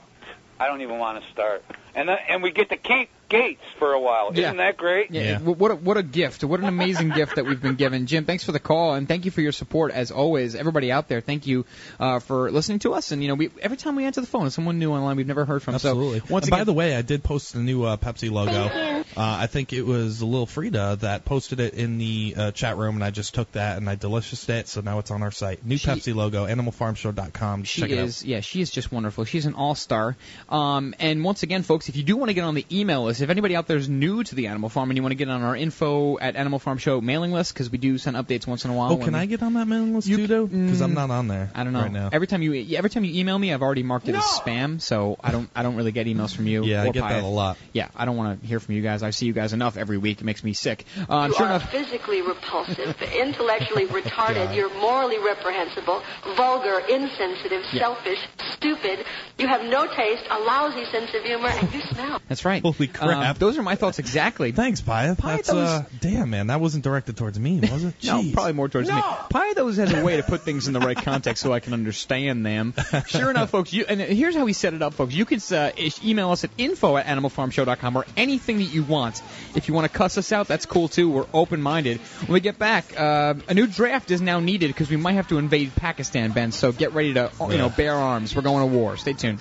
I 0.59 0.67
don't 0.67 0.81
even 0.81 0.97
want 0.99 1.23
to 1.23 1.31
start. 1.31 1.63
And 1.95 2.09
then, 2.09 2.17
and 2.29 2.43
we 2.43 2.51
get 2.51 2.69
to 2.69 2.77
Kate 2.77 3.09
Gates 3.29 3.61
for 3.79 3.91
a 3.93 3.99
while. 3.99 4.31
Yeah. 4.33 4.47
Isn't 4.47 4.57
that 4.57 4.77
great? 4.77 5.11
Yeah. 5.11 5.33
w- 5.39 5.53
What 5.53 5.71
a, 5.71 5.75
what 5.75 5.97
a 5.97 6.03
gift. 6.03 6.43
What 6.43 6.59
an 6.59 6.65
amazing 6.67 7.09
gift 7.09 7.35
that 7.35 7.45
we've 7.45 7.61
been 7.61 7.75
given. 7.75 8.05
Jim, 8.07 8.25
thanks 8.25 8.43
for 8.43 8.51
the 8.51 8.59
call 8.59 8.93
and 8.93 9.07
thank 9.07 9.25
you 9.25 9.31
for 9.31 9.41
your 9.41 9.51
support 9.51 9.91
as 9.91 10.11
always. 10.11 10.55
Everybody 10.55 10.91
out 10.91 11.07
there, 11.09 11.21
thank 11.21 11.45
you 11.47 11.65
uh, 11.99 12.19
for 12.19 12.49
listening 12.51 12.79
to 12.79 12.93
us. 12.93 13.11
And 13.11 13.21
you 13.21 13.27
know, 13.27 13.35
we 13.35 13.49
every 13.61 13.77
time 13.77 13.95
we 13.95 14.05
answer 14.05 14.21
the 14.21 14.27
phone, 14.27 14.45
it's 14.47 14.55
someone 14.55 14.79
new 14.79 14.91
online 14.91 15.17
we've 15.17 15.27
never 15.27 15.45
heard 15.45 15.61
from. 15.61 15.75
Absolutely. 15.75 16.19
So 16.19 16.25
once 16.29 16.45
and 16.45 16.53
again, 16.53 16.59
by 16.61 16.63
the 16.63 16.73
way, 16.73 16.95
I 16.95 17.01
did 17.01 17.23
post 17.23 17.53
the 17.53 17.59
new 17.59 17.83
uh, 17.83 17.97
Pepsi 17.97 18.31
logo. 18.31 18.67
Uh, 18.71 19.03
I 19.17 19.47
think 19.47 19.73
it 19.73 19.83
was 19.83 20.21
Lil 20.23 20.45
Frida 20.45 20.97
that 21.01 21.25
posted 21.25 21.59
it 21.59 21.73
in 21.73 21.97
the 21.97 22.33
uh, 22.37 22.51
chat 22.51 22.77
room, 22.77 22.95
and 22.95 23.03
I 23.03 23.09
just 23.11 23.33
took 23.35 23.51
that 23.53 23.77
and 23.77 23.89
I 23.89 23.95
delicioused 23.95 24.49
it, 24.49 24.67
so 24.67 24.81
now 24.81 24.99
it's 24.99 25.11
on 25.11 25.23
our 25.23 25.31
site. 25.31 25.65
New 25.65 25.77
She- 25.77 25.87
Pepsi 25.87 26.13
logo, 26.15 26.45
AnimalFarmShow.com. 26.45 27.63
She 27.63 27.81
Check 27.81 27.89
it 27.91 27.97
is, 27.97 28.23
yeah, 28.23 28.41
she 28.41 28.61
is 28.61 28.69
just 28.71 28.91
wonderful. 28.91 29.25
She's 29.25 29.45
an 29.45 29.53
all-star. 29.53 30.15
Um, 30.49 30.93
and 30.99 31.23
once 31.23 31.43
again, 31.43 31.63
folks, 31.63 31.89
if 31.89 31.95
you 31.95 32.03
do 32.03 32.15
want 32.17 32.29
to 32.29 32.33
get 32.33 32.43
on 32.43 32.55
the 32.55 32.65
email 32.71 33.03
list, 33.03 33.16
if 33.21 33.29
anybody 33.29 33.55
out 33.55 33.67
there 33.67 33.77
is 33.77 33.87
new 33.89 34.23
to 34.23 34.35
the 34.35 34.47
Animal 34.47 34.69
Farm 34.69 34.89
and 34.89 34.97
you 34.97 35.03
want 35.03 35.11
to 35.11 35.15
get 35.17 35.29
on 35.29 35.41
our 35.41 35.55
info 35.55 36.17
at 36.19 36.35
Animal 36.35 36.59
Farm 36.59 36.77
Show 36.77 37.01
mailing 37.01 37.31
list, 37.31 37.53
because 37.53 37.69
we 37.69 37.77
do 37.77 37.97
send 37.97 38.15
updates 38.17 38.45
once 38.47 38.65
in 38.65 38.71
a 38.71 38.73
while. 38.73 38.91
Oh, 38.93 38.97
can 38.97 39.15
I 39.15 39.25
get 39.25 39.41
on 39.43 39.53
that 39.53 39.67
mailing 39.67 39.93
list 39.95 40.07
too, 40.07 40.27
though? 40.27 40.45
Because 40.47 40.81
I'm 40.81 40.93
not 40.93 41.09
on 41.09 41.27
there. 41.27 41.51
I 41.55 41.63
don't 41.63 41.73
know. 41.73 41.81
right 41.81 41.91
now. 41.91 42.09
Every 42.11 42.27
time 42.27 42.41
you 42.41 42.75
every 42.77 42.89
time 42.89 43.03
you 43.03 43.19
email 43.19 43.37
me, 43.37 43.53
I've 43.53 43.61
already 43.61 43.83
marked 43.83 44.07
it 44.07 44.15
as 44.15 44.23
spam, 44.23 44.81
so 44.81 45.17
I 45.23 45.31
don't 45.31 45.49
I 45.55 45.63
don't 45.63 45.75
really 45.75 45.91
get 45.91 46.07
emails 46.07 46.35
from 46.35 46.47
you. 46.47 46.63
Yeah, 46.65 46.83
I 46.83 46.87
or 46.87 46.93
get 46.93 47.01
that 47.01 47.23
a 47.23 47.27
lot. 47.27 47.57
Yeah, 47.73 47.89
I 47.95 48.05
don't 48.05 48.17
want 48.17 48.41
to 48.41 48.47
hear 48.47 48.59
from 48.59 48.75
you 48.75 48.81
guys. 48.81 49.03
I 49.03 49.11
see 49.11 49.25
you 49.25 49.33
guys 49.33 49.53
enough 49.53 49.77
every 49.77 49.97
week. 49.97 50.21
It 50.21 50.23
makes 50.23 50.43
me 50.43 50.53
sick. 50.53 50.85
Um, 51.09 51.31
you 51.31 51.37
sure 51.37 51.45
are 51.45 51.49
enough, 51.55 51.71
physically 51.71 52.21
repulsive, 52.21 53.01
intellectually 53.01 53.85
retarded, 53.87 54.55
you're 54.55 54.73
morally 54.79 55.17
reprehensible, 55.19 56.01
vulgar, 56.35 56.79
insensitive, 56.89 57.63
Yeah. 57.73 57.79
selfish, 57.79 58.19
stupid, 58.53 59.05
you 59.37 59.47
have 59.47 59.63
no 59.63 59.87
taste, 59.87 60.23
a 60.29 60.39
lousy 60.39 60.85
sense 60.91 61.13
of 61.13 61.23
humor, 61.23 61.49
and 61.49 61.73
you 61.73 61.81
smell. 61.81 62.21
that's 62.27 62.45
right. 62.45 62.61
Holy 62.61 62.87
crap. 62.87 63.06
Um, 63.13 63.35
those 63.37 63.57
are 63.57 63.63
my 63.63 63.75
thoughts 63.75 63.99
exactly. 63.99 64.51
Thanks, 64.51 64.81
Pyeth. 64.81 65.17
That's, 65.17 65.47
that 65.47 65.55
uh, 65.55 65.83
damn, 65.99 66.29
man, 66.29 66.47
that 66.47 66.59
wasn't 66.59 66.83
directed 66.83 67.17
towards 67.17 67.39
me, 67.39 67.59
was 67.59 67.83
it? 67.83 67.93
No, 68.03 68.23
probably 68.33 68.53
more 68.53 68.69
towards 68.69 68.89
me. 68.89 68.99
Probably 69.29 69.53
those 69.53 69.77
has 69.77 69.93
a 69.93 70.03
way 70.03 70.17
to 70.17 70.23
put 70.23 70.41
things 70.41 70.67
in 70.67 70.73
the 70.73 70.79
right 70.79 70.97
context 70.97 71.43
so 71.43 71.51
I 71.51 71.59
can 71.59 71.73
understand 71.73 72.45
them. 72.45 72.73
Sure 73.07 73.29
enough, 73.29 73.49
folks, 73.51 73.71
you, 73.73 73.85
and 73.87 74.01
here's 74.01 74.35
how 74.35 74.43
we 74.45 74.53
set 74.53 74.73
it 74.73 74.81
up, 74.81 74.93
folks. 74.93 75.13
You 75.13 75.25
can 75.25 75.39
uh, 75.51 75.71
email 76.03 76.31
us 76.31 76.43
at 76.43 76.49
info 76.57 76.97
at 76.97 77.05
animalfarmshow.com 77.05 77.95
or 77.95 78.05
anything 78.15 78.57
that 78.57 78.65
you 78.65 78.83
want. 78.83 79.21
If 79.55 79.67
you 79.67 79.73
want 79.73 79.89
to 79.91 79.97
cuss 79.97 80.17
us 80.17 80.31
out, 80.31 80.47
that's 80.47 80.65
cool 80.65 80.87
too. 80.87 81.09
We're 81.09 81.25
open-minded. 81.33 81.99
When 81.99 82.33
we 82.33 82.39
get 82.39 82.57
back, 82.59 82.99
uh, 82.99 83.35
a 83.47 83.53
new 83.53 83.67
draft 83.67 84.11
is 84.11 84.21
now 84.21 84.39
needed 84.39 84.67
because 84.67 84.89
we 84.89 84.97
might 84.97 85.13
have 85.13 85.27
to 85.29 85.37
invade 85.37 85.75
Pakistan, 85.75 86.31
Ben. 86.31 86.51
So 86.51 86.71
get 86.71 86.93
ready 86.93 87.13
to, 87.13 87.31
you 87.49 87.57
know, 87.57 87.69
bear 87.69 87.93
arms. 87.95 88.35
We're 88.35 88.41
going 88.41 88.69
to 88.69 88.75
war. 88.77 88.97
Stay 88.97 89.13
tuned. 89.13 89.39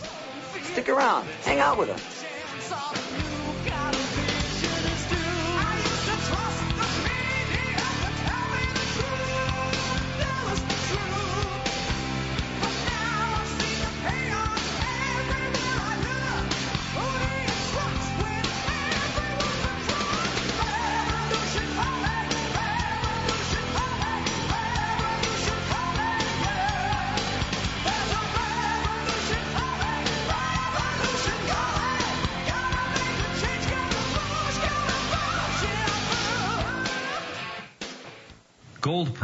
Stick 0.63 0.89
around. 0.89 1.27
Hang 1.43 1.59
out 1.59 1.79
with 1.79 1.91
us. 1.91 2.16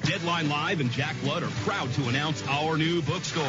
Deadline 0.05 0.49
Live 0.49 0.81
and 0.81 0.91
Jack 0.91 1.15
Blood 1.23 1.41
are 1.41 1.49
proud 1.65 1.91
to 1.93 2.07
announce 2.09 2.43
our 2.47 2.77
new 2.77 3.01
bookstore. 3.01 3.43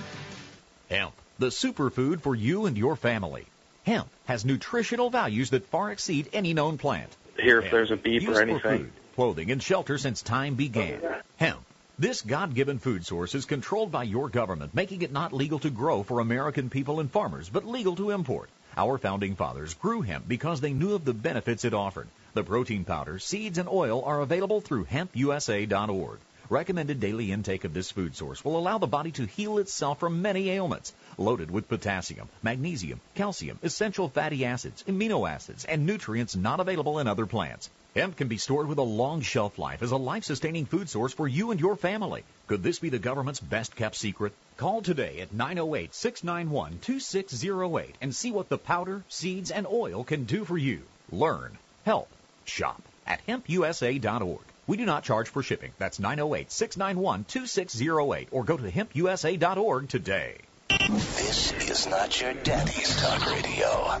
Hemp, 0.90 1.14
the 1.38 1.46
superfood 1.46 2.20
for 2.20 2.34
you 2.34 2.66
and 2.66 2.76
your 2.76 2.94
family. 2.94 3.46
Hemp 3.84 4.08
has 4.26 4.44
nutritional 4.44 5.08
values 5.08 5.50
that 5.50 5.66
far 5.68 5.90
exceed 5.90 6.28
any 6.32 6.52
known 6.52 6.76
plant. 6.76 7.16
Here, 7.38 7.60
if 7.60 7.70
there's 7.70 7.90
a 7.90 7.96
beep 7.96 8.22
Used 8.22 8.28
or 8.28 8.34
for 8.34 8.42
anything. 8.42 8.78
food, 8.78 8.92
clothing, 9.14 9.50
and 9.50 9.62
shelter 9.62 9.96
since 9.96 10.20
time 10.20 10.56
began. 10.56 11.00
Hemp. 11.38 11.60
This 11.98 12.22
God-given 12.22 12.80
food 12.80 13.06
source 13.06 13.34
is 13.34 13.44
controlled 13.44 13.92
by 13.92 14.02
your 14.02 14.28
government, 14.28 14.74
making 14.74 15.02
it 15.02 15.12
not 15.12 15.32
legal 15.32 15.58
to 15.60 15.70
grow 15.70 16.02
for 16.02 16.20
American 16.20 16.68
people 16.68 17.00
and 17.00 17.10
farmers, 17.10 17.48
but 17.48 17.66
legal 17.66 17.96
to 17.96 18.10
import. 18.10 18.50
Our 18.76 18.98
founding 18.98 19.36
fathers 19.36 19.74
grew 19.74 20.02
hemp 20.02 20.28
because 20.28 20.60
they 20.60 20.72
knew 20.72 20.94
of 20.94 21.04
the 21.04 21.14
benefits 21.14 21.64
it 21.64 21.72
offered. 21.72 22.08
The 22.34 22.42
protein 22.42 22.84
powder, 22.84 23.18
seeds, 23.18 23.58
and 23.58 23.68
oil 23.68 24.02
are 24.04 24.20
available 24.20 24.60
through 24.60 24.86
hempusa.org. 24.86 26.18
Recommended 26.50 27.00
daily 27.00 27.32
intake 27.32 27.64
of 27.64 27.72
this 27.72 27.90
food 27.90 28.14
source 28.14 28.44
will 28.44 28.58
allow 28.58 28.76
the 28.76 28.86
body 28.86 29.10
to 29.12 29.24
heal 29.24 29.56
itself 29.56 29.98
from 29.98 30.20
many 30.20 30.50
ailments. 30.50 30.92
Loaded 31.16 31.50
with 31.50 31.70
potassium, 31.70 32.28
magnesium, 32.42 33.00
calcium, 33.14 33.58
essential 33.62 34.10
fatty 34.10 34.44
acids, 34.44 34.84
amino 34.86 35.26
acids, 35.26 35.64
and 35.64 35.86
nutrients 35.86 36.36
not 36.36 36.60
available 36.60 36.98
in 36.98 37.08
other 37.08 37.24
plants. 37.24 37.70
Hemp 37.96 38.16
can 38.16 38.28
be 38.28 38.36
stored 38.36 38.68
with 38.68 38.76
a 38.76 38.82
long 38.82 39.22
shelf 39.22 39.58
life 39.58 39.82
as 39.82 39.90
a 39.90 39.96
life-sustaining 39.96 40.66
food 40.66 40.90
source 40.90 41.14
for 41.14 41.26
you 41.26 41.50
and 41.50 41.58
your 41.58 41.76
family. 41.76 42.24
Could 42.46 42.62
this 42.62 42.78
be 42.78 42.90
the 42.90 42.98
government's 42.98 43.40
best 43.40 43.74
kept 43.74 43.96
secret? 43.96 44.34
Call 44.58 44.82
today 44.82 45.20
at 45.20 45.32
908-691-2608 45.32 47.94
and 48.02 48.14
see 48.14 48.32
what 48.32 48.50
the 48.50 48.58
powder, 48.58 49.02
seeds, 49.08 49.50
and 49.50 49.66
oil 49.66 50.04
can 50.04 50.24
do 50.24 50.44
for 50.44 50.58
you. 50.58 50.82
Learn, 51.10 51.56
help, 51.86 52.10
shop 52.44 52.82
at 53.06 53.26
hempusa.org. 53.26 54.44
We 54.66 54.76
do 54.76 54.84
not 54.86 55.04
charge 55.04 55.28
for 55.28 55.42
shipping. 55.42 55.72
That's 55.78 55.98
908-691-2608 55.98 58.28
or 58.30 58.44
go 58.44 58.56
to 58.56 58.70
hempusa.org 58.70 59.88
today. 59.88 60.36
This 60.68 61.52
is 61.52 61.86
not 61.86 62.20
your 62.20 62.34
daddy's 62.34 62.96
talk 62.96 63.24
radio. 63.30 64.00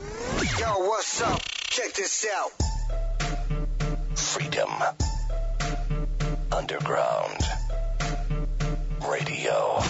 Yo, 0.58 0.78
what's 0.88 1.22
up? 1.22 1.40
Check 1.68 1.92
this 1.92 2.26
out. 2.34 2.50
Freedom. 4.16 4.70
Underground. 6.50 7.38
Radio. 9.08 9.82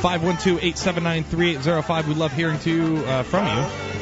512-879-3805. 0.00 2.06
We 2.06 2.14
love 2.14 2.32
hearing 2.32 2.58
to 2.60 3.04
uh, 3.04 3.22
from 3.22 3.46
you. 3.46 3.52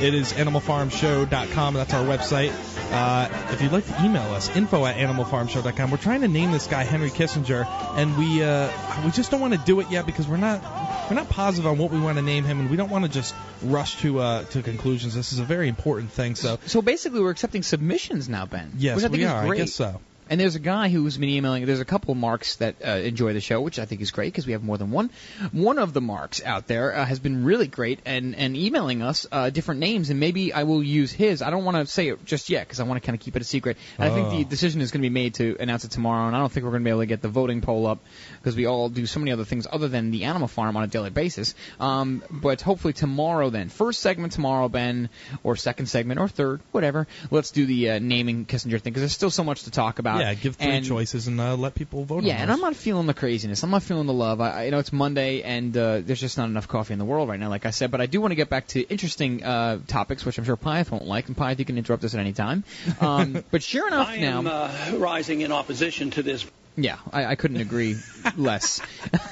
It 0.07 0.15
is 0.15 0.33
animalfarmshow.com. 0.33 1.75
That's 1.75 1.93
our 1.93 2.05
website. 2.05 2.53
Uh, 2.93 3.29
if 3.53 3.61
you'd 3.61 3.73
like 3.73 3.85
to 3.87 4.05
email 4.05 4.33
us, 4.33 4.49
info 4.57 4.87
at 4.87 4.95
animalfarmshow.com. 4.97 5.91
We're 5.91 5.97
trying 5.97 6.21
to 6.21 6.29
name 6.29 6.53
this 6.53 6.69
guy 6.69 6.85
Henry 6.85 7.11
Kissinger, 7.11 7.67
and 7.97 8.17
we 8.17 8.45
uh, 8.45 8.71
we 9.05 9.11
just 9.11 9.33
don't 9.33 9.41
want 9.41 9.55
to 9.55 9.59
do 9.59 9.81
it 9.81 9.91
yet 9.91 10.07
because 10.07 10.29
we're 10.29 10.37
not 10.37 10.63
we're 11.11 11.17
not 11.17 11.29
positive 11.29 11.67
on 11.67 11.79
what 11.79 11.91
we 11.91 11.99
want 11.99 12.17
to 12.17 12.23
name 12.23 12.45
him, 12.45 12.61
and 12.61 12.71
we 12.71 12.77
don't 12.77 12.91
want 12.91 13.05
to 13.05 13.11
just 13.11 13.35
rush 13.63 13.97
to 14.03 14.21
uh, 14.21 14.45
to 14.45 14.63
conclusions. 14.63 15.17
This 15.17 15.33
is 15.33 15.41
a 15.41 15.45
very 15.45 15.69
important 15.69 16.13
thing. 16.13 16.37
So 16.37 16.61
so 16.67 16.81
basically, 16.81 17.21
we're 17.21 17.31
accepting 17.31 17.65
submissions 17.65 18.29
now, 18.29 18.47
Ben. 18.47 18.75
Yes, 18.79 19.03
we 19.09 19.25
are. 19.25 19.47
Great. 19.47 19.61
I 19.61 19.65
guess 19.65 19.75
so. 19.75 20.01
And 20.31 20.41
there's 20.41 20.55
a 20.55 20.61
guy 20.61 20.89
who's 20.89 21.17
been 21.17 21.29
emailing. 21.29 21.65
There's 21.67 21.81
a 21.81 21.85
couple 21.85 22.13
of 22.13 22.19
marks 22.19 22.57
that 22.57 22.77
uh, 22.85 22.91
enjoy 22.91 23.33
the 23.33 23.41
show, 23.41 23.61
which 23.61 23.79
I 23.79 23.85
think 23.85 24.01
is 24.01 24.11
great 24.11 24.33
because 24.33 24.47
we 24.47 24.53
have 24.53 24.63
more 24.63 24.77
than 24.79 24.91
one. 24.91 25.11
One 25.53 25.79
of 25.79 25.93
the 25.93 26.01
marks 26.01 26.43
out 26.45 26.67
there 26.67 26.95
uh, 26.95 27.05
has 27.05 27.19
been 27.19 27.45
really 27.45 27.67
great 27.67 28.01
and 28.05 28.35
and 28.35 28.57
emailing 28.57 29.03
us 29.03 29.27
uh, 29.33 29.51
different 29.51 29.81
names, 29.81 30.11
and 30.11 30.21
maybe 30.21 30.53
I 30.53 30.65
will 30.65 30.83
use 30.83 31.13
his. 31.13 31.41
I 31.43 31.51
don't 31.51 31.65
want 31.65 31.77
to 31.79 31.87
say 31.87 32.09
it 32.09 32.25
just 32.25 32.51
yet 32.51 32.67
because 32.67 32.81
I 32.81 32.85
want 32.85 33.03
to 33.03 33.07
kind 33.07 33.19
of 33.19 33.25
keep 33.25 33.37
it 33.37 33.43
a 33.43 33.45
secret. 33.45 33.77
And 33.99 34.11
I 34.11 34.15
think 34.15 34.27
Oh. 34.29 34.31
the 34.39 34.45
decision 34.45 34.81
is 34.81 34.91
going 34.91 35.03
to 35.03 35.09
be 35.09 35.13
made 35.15 35.35
to 35.35 35.57
announce 35.61 35.85
it 35.85 35.91
tomorrow, 35.91 36.27
and 36.27 36.37
I 36.37 36.41
don't 36.41 36.53
think 36.53 36.65
we're 36.65 36.73
going 36.73 36.83
to 36.83 36.85
be 36.85 36.91
able 36.91 37.01
to 37.01 37.07
get 37.07 37.23
the 37.23 37.29
voting 37.29 37.61
poll 37.61 37.87
up 37.87 37.99
because 38.41 38.57
we 38.57 38.67
all 38.67 38.89
do 38.89 39.07
so 39.07 39.21
many 39.21 39.33
other 39.33 39.45
things 39.45 39.67
other 39.71 39.89
than 39.89 40.11
the 40.11 40.25
Animal 40.25 40.49
Farm 40.49 40.77
on 40.77 40.83
a 40.83 40.87
daily 40.89 41.11
basis. 41.11 41.55
Um, 41.81 42.23
but 42.31 42.61
hopefully 42.61 42.93
tomorrow, 42.93 43.51
then 43.51 43.69
first 43.69 44.01
segment 44.01 44.33
tomorrow, 44.33 44.69
Ben, 44.69 45.09
or 45.43 45.57
second 45.57 45.87
segment 45.87 46.21
or 46.21 46.29
third, 46.29 46.61
whatever. 46.73 47.07
Let's 47.31 47.51
do 47.51 47.65
the 47.67 47.91
uh, 47.93 47.99
naming 47.99 48.45
Kissinger 48.47 48.81
thing 48.81 48.93
because 48.93 49.03
there's 49.03 49.13
still 49.13 49.31
so 49.31 49.45
much 49.45 49.63
to 49.65 49.71
talk 49.71 49.99
about. 49.99 50.18
Yeah, 50.21 50.35
give 50.35 50.57
three 50.57 50.69
And- 50.69 50.85
choices 50.87 51.27
and 51.29 51.41
uh, 51.41 51.57
let 51.57 51.75
people 51.75 52.05
vote. 52.05 52.25
yeah, 52.25 52.37
on 52.37 52.41
and. 52.43 52.53
I'm 52.53 52.61
not 52.61 52.77
feeling 52.77 53.07
the 53.07 53.15
craziness. 53.15 53.63
I'm 53.63 53.71
not 53.71 53.83
feeling 53.83 54.07
the 54.07 54.13
love. 54.13 54.41
I, 54.41 54.51
I 54.51 54.65
you 54.65 54.71
know 54.71 54.79
it's 54.79 54.93
Monday, 54.93 55.43
and 55.43 55.77
uh, 55.77 56.01
there's 56.01 56.21
just 56.21 56.39
not 56.39 56.49
enough 56.49 56.69
coffee 56.69 56.93
in 56.93 56.99
the 56.99 57.05
world 57.05 57.29
right 57.29 57.39
now, 57.41 57.49
like 57.49 57.67
I 57.67 57.71
said. 57.71 57.91
But 57.91 58.01
I 58.01 58.07
do 58.07 58.21
want 58.21 58.33
to 58.33 58.37
get 58.37 58.49
back 58.49 58.67
to 58.69 58.81
interesting 58.83 59.43
uh, 59.45 59.79
topics, 59.87 60.25
which 60.25 60.39
I'm 60.39 60.45
sure 60.45 60.57
Pyth 60.57 60.91
won't 60.91 61.07
like. 61.07 61.29
And 61.29 61.37
Pyth, 61.37 61.59
you 61.59 61.65
can 61.65 61.79
interrupt 61.79 62.05
us 62.05 62.15
at 62.15 62.21
any 62.21 62.33
time. 62.33 62.65
Um, 63.01 63.45
but 63.51 63.63
sure 63.63 63.87
enough, 63.89 64.09
now 64.09 64.13
I 64.13 64.19
now 64.19 64.39
am 64.39 64.47
uh, 64.47 64.99
rising 64.99 65.41
in 65.43 65.53
opposition 65.53 66.11
to 66.13 66.23
this. 66.23 66.47
Yeah, 66.81 66.99
I, 67.13 67.25
I 67.27 67.35
couldn't 67.35 67.61
agree 67.61 67.97
less. 68.37 68.81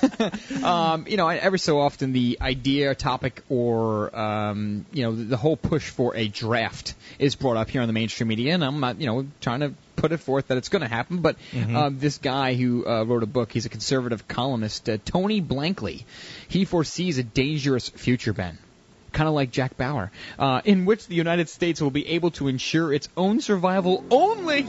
um, 0.63 1.07
you 1.07 1.17
know, 1.17 1.27
I, 1.29 1.37
every 1.37 1.61
so 1.61 1.79
often 1.79 2.13
the 2.13 2.39
idea, 2.41 2.95
topic, 2.95 3.43
or 3.49 4.15
um, 4.19 4.85
you 4.93 5.05
know, 5.05 5.15
the, 5.15 5.25
the 5.25 5.37
whole 5.37 5.57
push 5.57 5.89
for 5.89 6.17
a 6.17 6.27
draft 6.27 6.95
is 7.19 7.37
brought 7.37 7.57
up 7.57 7.71
here 7.71 7.83
on 7.83 7.87
the 7.87 7.93
mainstream 7.93 8.29
media, 8.29 8.55
and 8.55 8.65
I'm 8.65 8.81
not, 8.81 9.01
you 9.01 9.07
know, 9.07 9.27
trying 9.41 9.61
to 9.61 9.75
put 9.95 10.11
it 10.13 10.19
forth 10.19 10.49
that 10.49 10.59
it's 10.59 10.69
going 10.69 10.83
to 10.83 10.89
happen. 10.89 11.19
But 11.19 11.37
Mhm. 11.53 11.75
um, 11.77 11.99
this 11.99 12.19
guy 12.19 12.55
who 12.55 12.87
uh, 12.87 13.05
wrote 13.05 13.23
a 13.23 13.27
book, 13.27 13.53
he's 13.53 13.65
a 13.65 13.71
conservative 13.71 14.27
columnist, 14.27 14.89
uh, 14.89 14.99
Tony 15.05 15.41
Blankley. 15.41 16.05
He 16.49 16.65
foresees 16.65 17.19
a 17.19 17.23
dangerous 17.23 17.89
future, 17.89 18.33
Ben. 18.33 18.59
Kind 19.13 19.29
of 19.29 19.35
like 19.35 19.51
Jack 19.53 19.77
Bauer, 19.79 20.11
uh, 20.39 20.61
in 20.65 20.85
which 20.85 21.07
the 21.07 21.15
United 21.15 21.49
States 21.49 21.81
will 21.81 21.93
be 21.93 22.07
able 22.09 22.33
to 22.33 22.49
ensure 22.49 22.93
its 22.93 23.09
own 23.17 23.41
survival 23.41 24.05
only. 24.11 24.67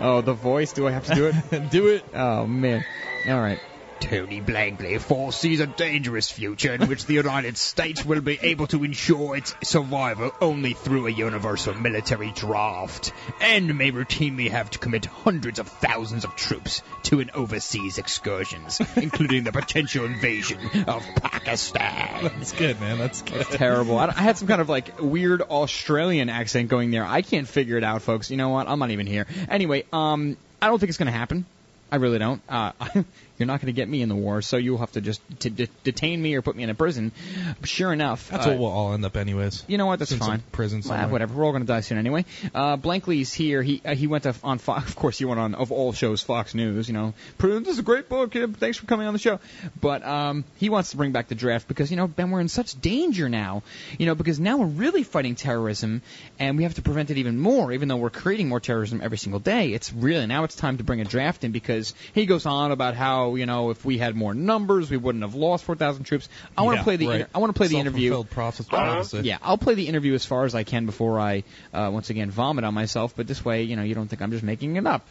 Oh, 0.00 0.20
the 0.20 0.34
voice. 0.34 0.72
Do 0.72 0.86
I 0.86 0.90
have 0.90 1.04
to 1.06 1.14
do 1.14 1.26
it? 1.26 1.70
do 1.70 1.88
it. 1.88 2.04
Oh 2.14 2.46
man. 2.46 2.84
All 3.28 3.40
right. 3.40 3.60
Tony 4.00 4.40
Blankley 4.40 4.98
foresees 4.98 5.60
a 5.60 5.66
dangerous 5.66 6.30
future 6.30 6.74
in 6.74 6.88
which 6.88 7.06
the 7.06 7.14
United 7.14 7.56
States 7.56 8.04
will 8.04 8.20
be 8.20 8.38
able 8.42 8.66
to 8.68 8.82
ensure 8.82 9.36
its 9.36 9.54
survival 9.62 10.32
only 10.40 10.72
through 10.72 11.06
a 11.06 11.10
universal 11.10 11.74
military 11.74 12.32
draft, 12.32 13.12
and 13.40 13.76
may 13.76 13.92
routinely 13.92 14.50
have 14.50 14.70
to 14.70 14.78
commit 14.78 15.06
hundreds 15.06 15.58
of 15.58 15.68
thousands 15.68 16.24
of 16.24 16.34
troops 16.34 16.82
to 17.04 17.20
an 17.20 17.30
overseas 17.34 17.98
excursions, 17.98 18.80
including 18.96 19.44
the 19.44 19.52
potential 19.52 20.04
invasion 20.04 20.58
of 20.86 21.06
Pakistan. 21.16 22.22
That's 22.22 22.52
good, 22.52 22.80
man. 22.80 22.98
That's 22.98 23.22
good. 23.22 23.40
That's 23.40 23.56
terrible. 23.56 23.98
I, 23.98 24.06
I 24.06 24.22
had 24.22 24.38
some 24.38 24.48
kind 24.48 24.60
of 24.60 24.68
like 24.68 25.00
weird 25.00 25.42
Australian 25.42 26.28
accent 26.30 26.68
going 26.68 26.90
there. 26.90 27.04
I 27.04 27.22
can't 27.22 27.46
figure 27.46 27.76
it 27.76 27.84
out, 27.84 28.02
folks. 28.02 28.30
You 28.30 28.36
know 28.36 28.48
what? 28.48 28.68
I'm 28.68 28.78
not 28.78 28.90
even 28.90 29.06
here. 29.06 29.26
Anyway, 29.48 29.84
um, 29.92 30.36
I 30.60 30.68
don't 30.68 30.78
think 30.78 30.88
it's 30.88 30.98
going 30.98 31.12
to 31.12 31.18
happen. 31.18 31.44
I 31.92 31.96
really 31.96 32.18
don't. 32.18 32.40
Uh, 32.48 32.72
You're 33.40 33.46
not 33.46 33.60
going 33.60 33.72
to 33.74 33.76
get 33.76 33.88
me 33.88 34.02
in 34.02 34.10
the 34.10 34.14
war, 34.14 34.42
so 34.42 34.58
you'll 34.58 34.78
have 34.78 34.92
to 34.92 35.00
just 35.00 35.22
to 35.40 35.48
de- 35.50 35.68
detain 35.82 36.20
me 36.20 36.34
or 36.34 36.42
put 36.42 36.56
me 36.56 36.62
in 36.62 36.68
a 36.68 36.74
prison. 36.74 37.10
Sure 37.64 37.90
enough, 37.92 38.28
That's 38.28 38.46
uh, 38.46 38.50
what 38.50 38.58
we'll 38.58 38.68
all 38.70 38.92
end 38.92 39.04
up 39.04 39.16
anyways. 39.16 39.64
you 39.66 39.78
know 39.78 39.86
what? 39.86 39.98
That's 39.98 40.12
in 40.12 40.18
some 40.18 40.26
fine. 40.28 40.42
prison 40.52 40.82
Well, 40.86 41.08
whatever. 41.08 41.34
We're 41.34 41.44
all 41.46 41.52
going 41.52 41.62
to 41.62 41.66
die 41.66 41.80
soon 41.80 41.96
anyway. 41.96 42.26
Uh, 42.54 42.76
Blankley's 42.76 43.32
here. 43.32 43.62
He 43.62 43.80
uh, 43.84 43.94
he 43.94 44.06
went 44.06 44.24
to 44.24 44.34
on 44.44 44.58
Fox. 44.58 44.88
Of 44.90 44.96
course, 44.96 45.18
he 45.18 45.24
went 45.24 45.40
on 45.40 45.54
of 45.54 45.72
all 45.72 45.92
shows, 45.94 46.20
Fox 46.20 46.54
News. 46.54 46.86
You 46.88 46.94
know, 46.94 47.14
"Prudence 47.38 47.68
is 47.68 47.78
a 47.78 47.82
great 47.82 48.08
book. 48.10 48.32
Kid. 48.32 48.56
Thanks 48.58 48.76
for 48.76 48.84
coming 48.84 49.06
on 49.06 49.14
the 49.14 49.18
show. 49.18 49.40
But 49.80 50.04
um, 50.04 50.44
he 50.58 50.68
wants 50.68 50.90
to 50.90 50.98
bring 50.98 51.12
back 51.12 51.28
the 51.28 51.34
draft 51.34 51.66
because 51.66 51.90
you 51.90 51.96
know 51.96 52.06
Ben, 52.06 52.30
we're 52.30 52.40
in 52.40 52.48
such 52.48 52.78
danger 52.80 53.28
now. 53.30 53.62
You 53.98 54.04
know, 54.04 54.14
because 54.14 54.38
now 54.38 54.58
we're 54.58 54.66
really 54.66 55.02
fighting 55.02 55.34
terrorism, 55.36 56.02
and 56.38 56.58
we 56.58 56.64
have 56.64 56.74
to 56.74 56.82
prevent 56.82 57.10
it 57.10 57.16
even 57.16 57.38
more. 57.38 57.72
Even 57.72 57.88
though 57.88 57.96
we're 57.96 58.10
creating 58.10 58.48
more 58.48 58.60
terrorism 58.60 59.00
every 59.02 59.16
single 59.18 59.40
day, 59.40 59.72
it's 59.72 59.92
really 59.92 60.26
now 60.26 60.44
it's 60.44 60.56
time 60.56 60.76
to 60.78 60.84
bring 60.84 61.00
a 61.00 61.04
draft 61.04 61.44
in 61.44 61.52
because 61.52 61.94
he 62.12 62.26
goes 62.26 62.44
on 62.44 62.72
about 62.72 62.94
how 62.94 63.29
you 63.36 63.46
know 63.46 63.70
if 63.70 63.84
we 63.84 63.98
had 63.98 64.14
more 64.16 64.34
numbers, 64.34 64.90
we 64.90 64.96
wouldn't 64.96 65.22
have 65.22 65.34
lost 65.34 65.64
4,000 65.64 66.04
troops. 66.04 66.28
I 66.56 66.62
want 66.62 66.74
to 66.76 66.80
Yeah, 66.80 66.84
play 66.84 66.96
the 66.96 67.06
right. 67.08 67.20
inter- 67.20 67.30
I 67.34 67.38
want 67.38 67.50
to 67.54 67.56
play 67.58 67.66
the 67.68 67.78
interview. 67.78 68.10
Prophecy. 68.68 69.18
Yeah, 69.24 69.38
I'll 69.42 69.58
play 69.58 69.74
the 69.74 69.88
interview 69.88 70.14
as 70.14 70.24
far 70.24 70.44
as 70.44 70.54
I 70.54 70.64
can 70.64 70.86
before 70.86 71.18
I 71.20 71.44
uh, 71.72 71.90
once 71.92 72.10
again 72.10 72.30
vomit 72.30 72.64
on 72.64 72.74
myself. 72.74 73.14
But 73.16 73.26
this 73.26 73.44
way, 73.44 73.62
you 73.62 73.76
know, 73.76 73.82
you 73.82 73.94
don't 73.94 74.08
think 74.08 74.22
I'm 74.22 74.30
just 74.30 74.42
making 74.44 74.76
it 74.76 74.86
up. 74.86 75.06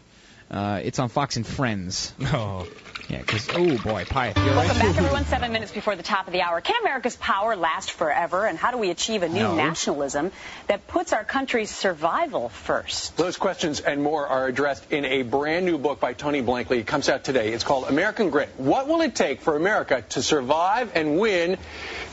Uh, 0.50 0.82
it's 0.84 1.00
on 1.00 1.10
Fox 1.10 1.36
and 1.38 1.46
Friends. 1.46 2.14
Oh. 2.34 2.68
Yeah, 3.08 3.18
because 3.18 3.50
oh 3.56 3.76
boy, 3.80 4.06
Pyeth, 4.06 4.36
you're 4.38 4.54
Welcome 4.56 4.78
right. 4.78 4.86
back, 4.86 4.98
everyone. 5.00 5.26
Seven 5.26 5.52
minutes 5.52 5.72
before 5.72 5.96
the 5.96 6.04
top 6.04 6.28
of 6.28 6.32
the 6.34 6.42
hour. 6.44 6.62
Can 6.62 6.76
America's 6.84 7.16
power 7.16 7.56
last 7.56 7.90
forever? 7.90 8.46
And 8.46 8.56
how 8.56 8.70
do 8.70 8.78
we 8.78 8.92
achieve 8.92 9.24
a 9.24 9.28
new 9.30 9.40
No. 9.40 9.56
nationalism 9.56 10.32
that 10.68 10.88
puts 10.88 11.12
our 11.12 11.24
country's 11.24 11.72
survival 11.72 12.50
first? 12.50 13.18
Those 13.18 13.36
questions 13.36 13.80
and 13.80 14.04
more 14.04 14.28
are 14.28 14.46
addressed 14.46 14.92
in 14.92 15.06
a 15.06 15.24
brand 15.24 15.66
new 15.66 15.80
book 15.80 16.00
by 16.00 16.14
Tony 16.14 16.44
Blankley. 16.44 16.78
It 16.82 16.86
comes 16.86 17.10
out 17.10 17.24
today. 17.24 17.52
It's 17.52 17.64
called 17.64 17.86
American 17.86 18.30
Grit. 18.30 18.50
What 18.58 18.88
will 18.88 19.02
it 19.02 19.16
take 19.16 19.42
for 19.42 19.56
America 19.56 20.04
to 20.10 20.22
survive 20.22 20.92
and 20.94 21.18
win 21.20 21.58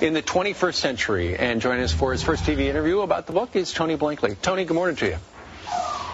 in 0.00 0.14
the 0.14 0.22
21st 0.22 0.74
century? 0.76 1.36
And 1.36 1.60
joining 1.60 1.84
us 1.84 1.92
for 1.92 2.10
his 2.12 2.22
first 2.22 2.44
TV 2.44 2.60
interview 2.70 3.00
about 3.00 3.26
the 3.26 3.34
book 3.34 3.54
is 3.54 3.70
Tony 3.70 3.98
Blankley. 3.98 4.34
Tony, 4.40 4.64
good 4.64 4.72
morning 4.72 4.96
to 4.96 5.06
you. 5.08 5.16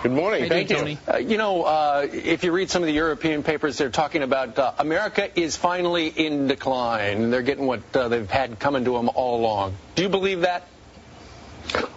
Good 0.02 0.10
morning. 0.10 0.42
How 0.42 0.48
Thank 0.48 0.68
doing, 0.68 0.88
you. 0.88 0.98
Uh, 1.06 1.18
you 1.18 1.36
know, 1.36 1.62
uh, 1.62 2.08
if 2.10 2.42
you 2.42 2.50
read 2.50 2.70
some 2.70 2.82
of 2.82 2.88
the 2.88 2.92
European 2.92 3.44
papers, 3.44 3.78
they're 3.78 3.88
talking 3.88 4.24
about 4.24 4.58
uh, 4.58 4.72
America 4.78 5.30
is 5.38 5.56
finally 5.56 6.08
in 6.08 6.48
decline. 6.48 7.30
They're 7.30 7.42
getting 7.42 7.66
what 7.66 7.82
uh, 7.94 8.08
they've 8.08 8.28
had 8.28 8.58
coming 8.58 8.84
to 8.86 8.94
them 8.94 9.08
all 9.14 9.38
along. 9.38 9.76
Do 9.94 10.02
you 10.02 10.08
believe 10.08 10.40
that? 10.40 10.66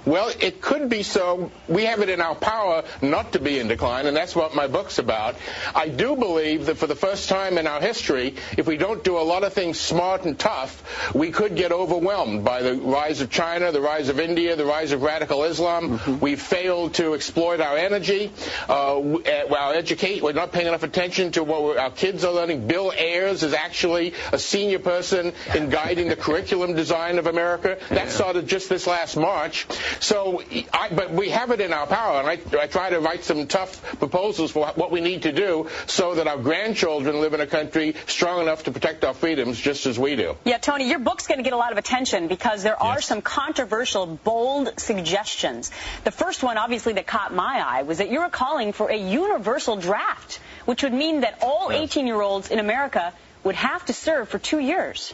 Well, 0.06 0.32
it 0.40 0.62
could 0.62 0.90
be 0.90 1.02
so. 1.04 1.52
We 1.68 1.86
have 1.86 2.02
it 2.02 2.10
in 2.10 2.22
our 2.22 2.36
power 2.36 2.84
not 3.02 3.34
to 3.34 3.40
be 3.40 3.60
in 3.60 3.68
decline, 3.68 4.06
and 4.06 4.16
that's 4.16 4.36
what 4.36 4.54
my 4.54 4.68
book's 4.68 5.00
about. 5.00 5.36
I 5.74 5.88
do 5.88 6.16
believe 6.16 6.68
that 6.68 6.78
for 6.78 6.86
the 6.88 6.96
first 6.96 7.28
time 7.28 7.58
in 7.58 7.66
our 7.66 7.82
history, 7.82 8.36
if 8.58 8.68
we 8.68 8.78
don't 8.78 9.04
do 9.04 9.18
a 9.18 9.26
lot 9.26 9.44
of 9.44 9.54
things 9.54 9.80
smart 9.80 10.26
and 10.26 10.38
tough, 10.38 11.14
we 11.16 11.32
could 11.32 11.56
get 11.56 11.72
overwhelmed 11.72 12.46
by 12.46 12.62
the 12.62 12.76
rise 12.76 13.22
of 13.22 13.32
China, 13.32 13.72
the 13.72 13.82
rise 13.82 14.10
of 14.10 14.20
India, 14.20 14.56
the 14.56 14.66
rise 14.66 14.92
of 14.92 15.02
radical 15.02 15.44
Islam. 15.44 16.20
We've 16.20 16.42
failed 16.42 16.94
to 16.96 17.16
exploit 17.16 17.60
our 17.60 17.78
energy, 17.78 18.32
uh, 18.70 19.00
uh, 19.00 19.56
our 19.58 19.74
educate. 19.74 20.22
We're 20.22 20.34
not 20.34 20.52
paying 20.52 20.68
enough 20.68 20.84
attention 20.84 21.32
to 21.32 21.44
what 21.44 21.64
we're, 21.64 21.80
our 21.80 21.92
kids 21.92 22.24
are 22.24 22.34
learning. 22.34 22.68
Bill 22.68 22.92
Ayers 22.96 23.42
is 23.42 23.54
actually 23.54 24.14
a 24.32 24.38
senior 24.38 24.80
person 24.80 25.34
in 25.56 25.70
guiding 25.70 26.10
the 26.10 26.16
curriculum 26.16 26.76
design 26.76 27.18
of 27.18 27.26
America. 27.26 27.78
That 27.90 28.12
started 28.12 28.48
just 28.48 28.70
this 28.70 28.86
last 28.86 29.18
March. 29.18 29.66
So, 30.00 30.44
I, 30.74 30.90
but 30.90 31.12
we 31.12 31.30
have 31.30 31.52
it 31.52 31.62
in 31.62 31.74
our 31.74 31.88
power, 31.88 32.20
and 32.20 32.28
I, 32.28 32.62
I 32.62 32.68
try 32.68 32.90
to 32.90 33.00
write 33.00 33.24
some 33.24 33.48
tough 33.48 33.98
proposals 34.00 34.52
for 34.52 34.68
what 34.68 34.92
we 34.92 35.02
need 35.02 35.24
to 35.24 35.32
do 35.32 35.70
so 35.88 36.16
that 36.16 36.28
our 36.28 36.38
grandchildren 36.38 37.22
live 37.22 37.34
in 37.34 37.42
a 37.42 37.48
country 37.48 37.96
strong 38.08 38.42
enough 38.42 38.64
to 38.64 38.72
protect 38.72 39.04
our 39.04 39.14
freedoms 39.14 39.60
just 39.60 39.86
as 39.86 39.98
we 39.98 40.16
do. 40.16 40.36
Yeah, 40.44 40.58
Tony, 40.58 40.90
your 40.90 41.00
book's 41.00 41.28
going 41.28 41.40
to 41.40 41.44
get 41.44 41.54
a 41.54 41.58
lot 41.58 41.72
of 41.72 41.78
attention 41.78 42.28
because 42.28 42.64
there 42.64 42.82
are 42.82 43.02
some 43.02 43.22
controversial, 43.22 44.06
bold 44.06 44.80
suggestions. 44.80 45.72
The 46.04 46.12
first 46.12 46.44
one, 46.44 46.58
obviously, 46.58 46.94
that 46.94 47.08
caught 47.08 47.34
my 47.34 47.64
eye 47.66 47.84
was 47.84 48.00
that 48.00 48.12
you're 48.12 48.30
calling 48.30 48.74
for 48.74 48.90
a 48.90 48.98
universal 48.98 49.76
draft, 49.76 50.40
which 50.66 50.84
would 50.84 50.94
mean 50.94 51.22
that 51.22 51.40
all 51.42 51.72
18 51.72 52.08
year 52.08 52.22
olds 52.22 52.50
in 52.52 52.60
America 52.60 53.14
would 53.44 53.56
have 53.56 53.86
to 53.86 53.94
serve 53.94 54.30
for 54.30 54.40
two 54.40 54.60
years. 54.60 55.14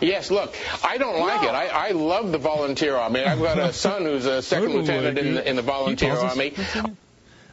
Yes, 0.00 0.30
look, 0.30 0.54
I 0.84 0.98
don't 0.98 1.20
like 1.20 1.42
it. 1.42 1.50
I, 1.50 1.66
I 1.66 1.90
love 1.90 2.32
the 2.32 2.38
volunteer 2.38 2.96
army. 2.96 3.22
I've 3.24 3.38
got 3.40 3.58
a 3.58 3.72
son 3.86 4.02
who's 4.04 4.26
a 4.26 4.42
second 4.42 4.72
lieutenant 4.72 5.16
like 5.16 5.24
in, 5.24 5.34
the- 5.34 5.48
in 5.50 5.56
the 5.56 5.62
volunteer 5.62 6.10
He 6.10 6.16
tells 6.16 6.24
us- 6.32 6.36
army. 6.78 6.96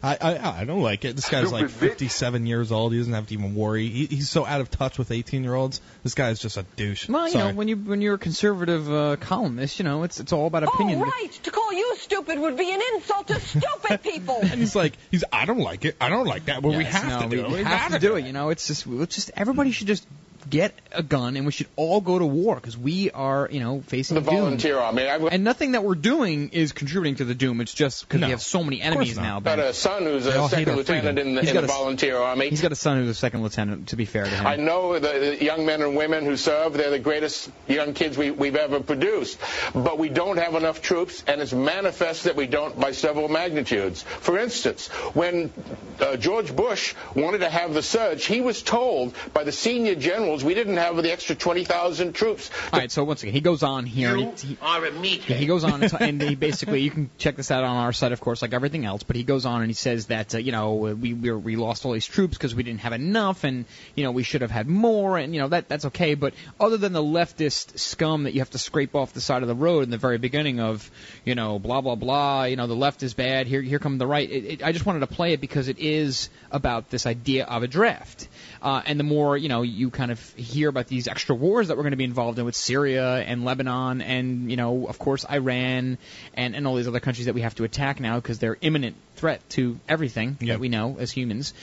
I, 0.03 0.15
I 0.21 0.61
I 0.61 0.65
don't 0.65 0.83
like 0.83 1.05
it. 1.05 1.15
This 1.15 1.27
guy's 1.27 1.51
like 1.51 1.69
57 1.69 2.45
years 2.45 2.71
old. 2.71 2.91
He 2.93 2.99
doesn't 2.99 3.13
have 3.13 3.25
to 3.27 3.33
even 3.33 3.55
worry. 3.55 3.87
He, 3.89 4.05
he's 4.05 4.29
so 4.29 4.45
out 4.45 4.61
of 4.61 4.69
touch 4.69 4.99
with 4.99 5.09
18 5.09 5.43
year 5.43 5.55
olds. 5.55 5.81
This 6.03 6.13
guy's 6.13 6.39
just 6.39 6.55
a 6.55 6.63
douche. 6.75 7.09
Well, 7.09 7.25
you 7.25 7.31
Sorry. 7.33 7.51
know, 7.51 7.57
when 7.57 7.67
you 7.67 7.77
when 7.77 8.01
you're 8.01 8.13
a 8.13 8.17
conservative 8.19 8.93
uh, 8.93 9.15
columnist, 9.19 9.79
you 9.79 9.85
know, 9.85 10.03
it's 10.03 10.19
it's 10.19 10.31
all 10.33 10.45
about 10.45 10.61
opinion. 10.63 11.01
Oh, 11.01 11.05
right. 11.05 11.31
To 11.43 11.49
call 11.51 11.73
you 11.73 11.95
stupid 11.97 12.37
would 12.37 12.55
be 12.57 12.71
an 12.71 12.79
insult 12.93 13.27
to 13.29 13.39
stupid 13.39 14.03
people. 14.03 14.37
and 14.39 14.51
he's 14.59 14.75
like, 14.75 14.93
he's 15.09 15.23
I 15.33 15.45
don't 15.45 15.57
like 15.61 15.83
it. 15.83 15.95
I 15.99 16.09
don't 16.09 16.27
like 16.27 16.45
that. 16.45 16.61
Well, 16.61 16.77
we 16.77 16.83
have 16.83 17.07
no, 17.07 17.21
to 17.23 17.27
do 17.35 17.37
we 17.37 17.43
it. 17.47 17.51
We 17.57 17.63
have 17.63 17.89
gotta 17.89 17.99
to 17.99 18.07
do 18.07 18.15
it. 18.17 18.25
You 18.25 18.33
know, 18.33 18.49
it's 18.49 18.67
just 18.67 18.85
it's 18.85 19.15
just 19.15 19.31
everybody 19.35 19.71
should 19.71 19.87
just 19.87 20.05
get 20.49 20.73
a 20.91 21.03
gun 21.03 21.35
and 21.37 21.45
we 21.45 21.51
should 21.51 21.67
all 21.75 22.01
go 22.01 22.17
to 22.19 22.25
war 22.25 22.55
because 22.55 22.77
we 22.77 23.11
are, 23.11 23.47
you 23.51 23.59
know, 23.59 23.81
facing 23.81 24.15
The 24.15 24.21
doom. 24.21 24.35
volunteer 24.39 24.77
army. 24.77 25.07
I've 25.07 25.23
And 25.23 25.43
nothing 25.43 25.73
that 25.73 25.83
we're 25.83 25.95
doing 25.95 26.49
is 26.49 26.71
contributing 26.71 27.15
to 27.15 27.25
the 27.25 27.35
doom. 27.35 27.61
It's 27.61 27.73
just 27.73 28.07
because 28.07 28.21
we 28.21 28.29
have 28.31 28.41
so 28.41 28.63
many 28.63 28.81
enemies 28.81 29.17
now. 29.17 29.39
got 29.39 29.59
a 29.59 29.73
son 29.73 30.03
who's 30.03 30.25
They 30.25 30.31
a 30.31 30.47
second 30.49 30.75
lieutenant 30.75 31.19
in 31.19 31.35
the, 31.35 31.41
in 31.41 31.45
the 31.55 31.59
a 31.59 31.63
s- 31.63 31.69
volunteer 31.71 32.17
army. 32.17 32.49
He's 32.49 32.61
got 32.61 32.71
a 32.71 32.75
son 32.75 32.97
who's 32.97 33.09
a 33.09 33.13
second 33.15 33.43
lieutenant. 33.43 33.89
To 33.89 33.95
be 33.95 34.05
fair 34.05 34.23
to 34.23 34.29
him, 34.29 34.45
I 34.47 34.55
know 34.55 34.93
the, 34.99 35.35
the 35.37 35.43
young 35.43 35.65
men 35.65 35.81
and 35.81 35.95
women 35.95 36.25
who 36.25 36.37
serve, 36.37 36.73
they're 36.73 36.89
the 36.89 36.99
greatest 36.99 37.49
young 37.67 37.93
kids 37.93 38.17
we, 38.17 38.31
we've 38.31 38.55
ever 38.55 38.79
produced. 38.79 39.39
But 39.73 39.97
we 39.99 40.09
don't 40.09 40.37
have 40.37 40.55
enough 40.55 40.81
troops, 40.81 41.23
and 41.27 41.41
it's 41.41 41.53
manifest 41.53 42.23
that 42.25 42.35
we 42.35 42.47
don't 42.47 42.79
by 42.79 42.91
several 42.91 43.27
magnitudes. 43.27 44.01
For 44.03 44.37
instance, 44.37 44.87
when 45.13 45.51
uh, 45.99 46.17
George 46.17 46.55
Bush 46.55 46.95
wanted 47.15 47.39
to 47.39 47.49
have 47.49 47.73
the 47.73 47.83
surge, 47.83 48.25
he 48.25 48.41
was 48.41 48.61
told 48.61 49.13
by 49.33 49.43
the 49.43 49.51
senior 49.51 49.95
generals 49.95 50.36
we 50.43 50.53
didn't 50.53 50.77
have 50.77 50.95
the 50.97 51.11
extra 51.11 51.35
20,000 51.35 52.13
troops. 52.13 52.49
All 52.71 52.79
right, 52.79 52.91
so 52.91 53.03
once 53.03 53.23
again, 53.23 53.33
he 53.33 53.41
goes 53.41 53.63
on 53.63 53.85
here. 53.85 54.15
You 54.15 54.33
he, 54.37 54.47
he, 54.47 54.57
are 54.61 54.85
a 54.85 54.91
meathead. 54.91 55.29
Yeah, 55.29 55.35
he 55.37 55.45
goes 55.45 55.63
on 55.63 55.83
and, 55.83 55.91
t- 55.91 55.97
and 55.99 56.21
he 56.21 56.35
basically 56.35 56.81
you 56.81 56.91
can 56.91 57.09
check 57.17 57.35
this 57.35 57.51
out 57.51 57.63
on 57.63 57.77
our 57.77 57.93
site, 57.93 58.11
of 58.11 58.21
course, 58.21 58.41
like 58.41 58.53
everything 58.53 58.85
else. 58.85 59.03
But 59.03 59.15
he 59.15 59.23
goes 59.23 59.45
on 59.45 59.61
and 59.61 59.69
he 59.69 59.73
says 59.73 60.07
that 60.07 60.35
uh, 60.35 60.37
you 60.37 60.51
know 60.51 60.75
we 60.75 61.13
we, 61.13 61.31
we 61.31 61.55
lost 61.55 61.85
all 61.85 61.93
these 61.93 62.05
troops 62.05 62.37
because 62.37 62.55
we 62.55 62.63
didn't 62.63 62.81
have 62.81 62.93
enough, 62.93 63.43
and 63.43 63.65
you 63.95 64.03
know 64.03 64.11
we 64.11 64.23
should 64.23 64.41
have 64.41 64.51
had 64.51 64.67
more, 64.67 65.17
and 65.17 65.33
you 65.33 65.41
know 65.41 65.49
that 65.49 65.69
that's 65.69 65.85
okay. 65.85 66.13
But 66.13 66.33
other 66.59 66.77
than 66.77 66.93
the 66.93 67.03
leftist 67.03 67.79
scum 67.79 68.23
that 68.23 68.33
you 68.33 68.41
have 68.41 68.51
to 68.51 68.57
scrape 68.57 68.95
off 68.95 69.13
the 69.13 69.21
side 69.21 69.41
of 69.41 69.47
the 69.47 69.55
road 69.55 69.83
in 69.83 69.89
the 69.89 69.97
very 69.97 70.17
beginning 70.17 70.59
of 70.59 70.89
you 71.25 71.35
know 71.35 71.59
blah 71.59 71.81
blah 71.81 71.95
blah, 71.95 72.43
you 72.43 72.55
know 72.55 72.67
the 72.67 72.75
left 72.75 73.03
is 73.03 73.13
bad. 73.13 73.47
Here 73.47 73.61
here 73.61 73.79
come 73.79 73.97
the 73.97 74.07
right. 74.07 74.29
It, 74.29 74.45
it, 74.45 74.63
I 74.63 74.71
just 74.71 74.85
wanted 74.85 74.99
to 74.99 75.07
play 75.07 75.33
it 75.33 75.41
because 75.41 75.67
it 75.67 75.79
is 75.79 76.29
about 76.51 76.89
this 76.89 77.05
idea 77.05 77.45
of 77.45 77.63
a 77.63 77.67
draft. 77.67 78.27
Uh, 78.61 78.81
and 78.85 78.99
the 78.99 79.03
more 79.03 79.37
you 79.37 79.49
know, 79.49 79.61
you 79.61 79.89
kind 79.89 80.11
of 80.11 80.33
hear 80.35 80.69
about 80.69 80.87
these 80.87 81.07
extra 81.07 81.35
wars 81.35 81.67
that 81.67 81.77
we're 81.77 81.83
going 81.83 81.91
to 81.91 81.97
be 81.97 82.03
involved 82.03 82.39
in 82.39 82.45
with 82.45 82.55
Syria 82.55 83.17
and 83.17 83.45
Lebanon, 83.45 84.01
and 84.01 84.49
you 84.49 84.57
know, 84.57 84.87
of 84.87 84.99
course, 84.99 85.25
Iran 85.29 85.97
and 86.33 86.55
and 86.55 86.67
all 86.67 86.75
these 86.75 86.87
other 86.87 86.99
countries 86.99 87.25
that 87.25 87.35
we 87.35 87.41
have 87.41 87.55
to 87.55 87.63
attack 87.63 87.99
now 87.99 88.15
because 88.15 88.39
they're 88.39 88.57
imminent 88.61 88.95
threat 89.17 89.47
to 89.51 89.79
everything 89.89 90.37
that 90.41 90.59
we 90.59 90.69
know 90.69 90.97
as 90.99 91.11
humans. 91.11 91.53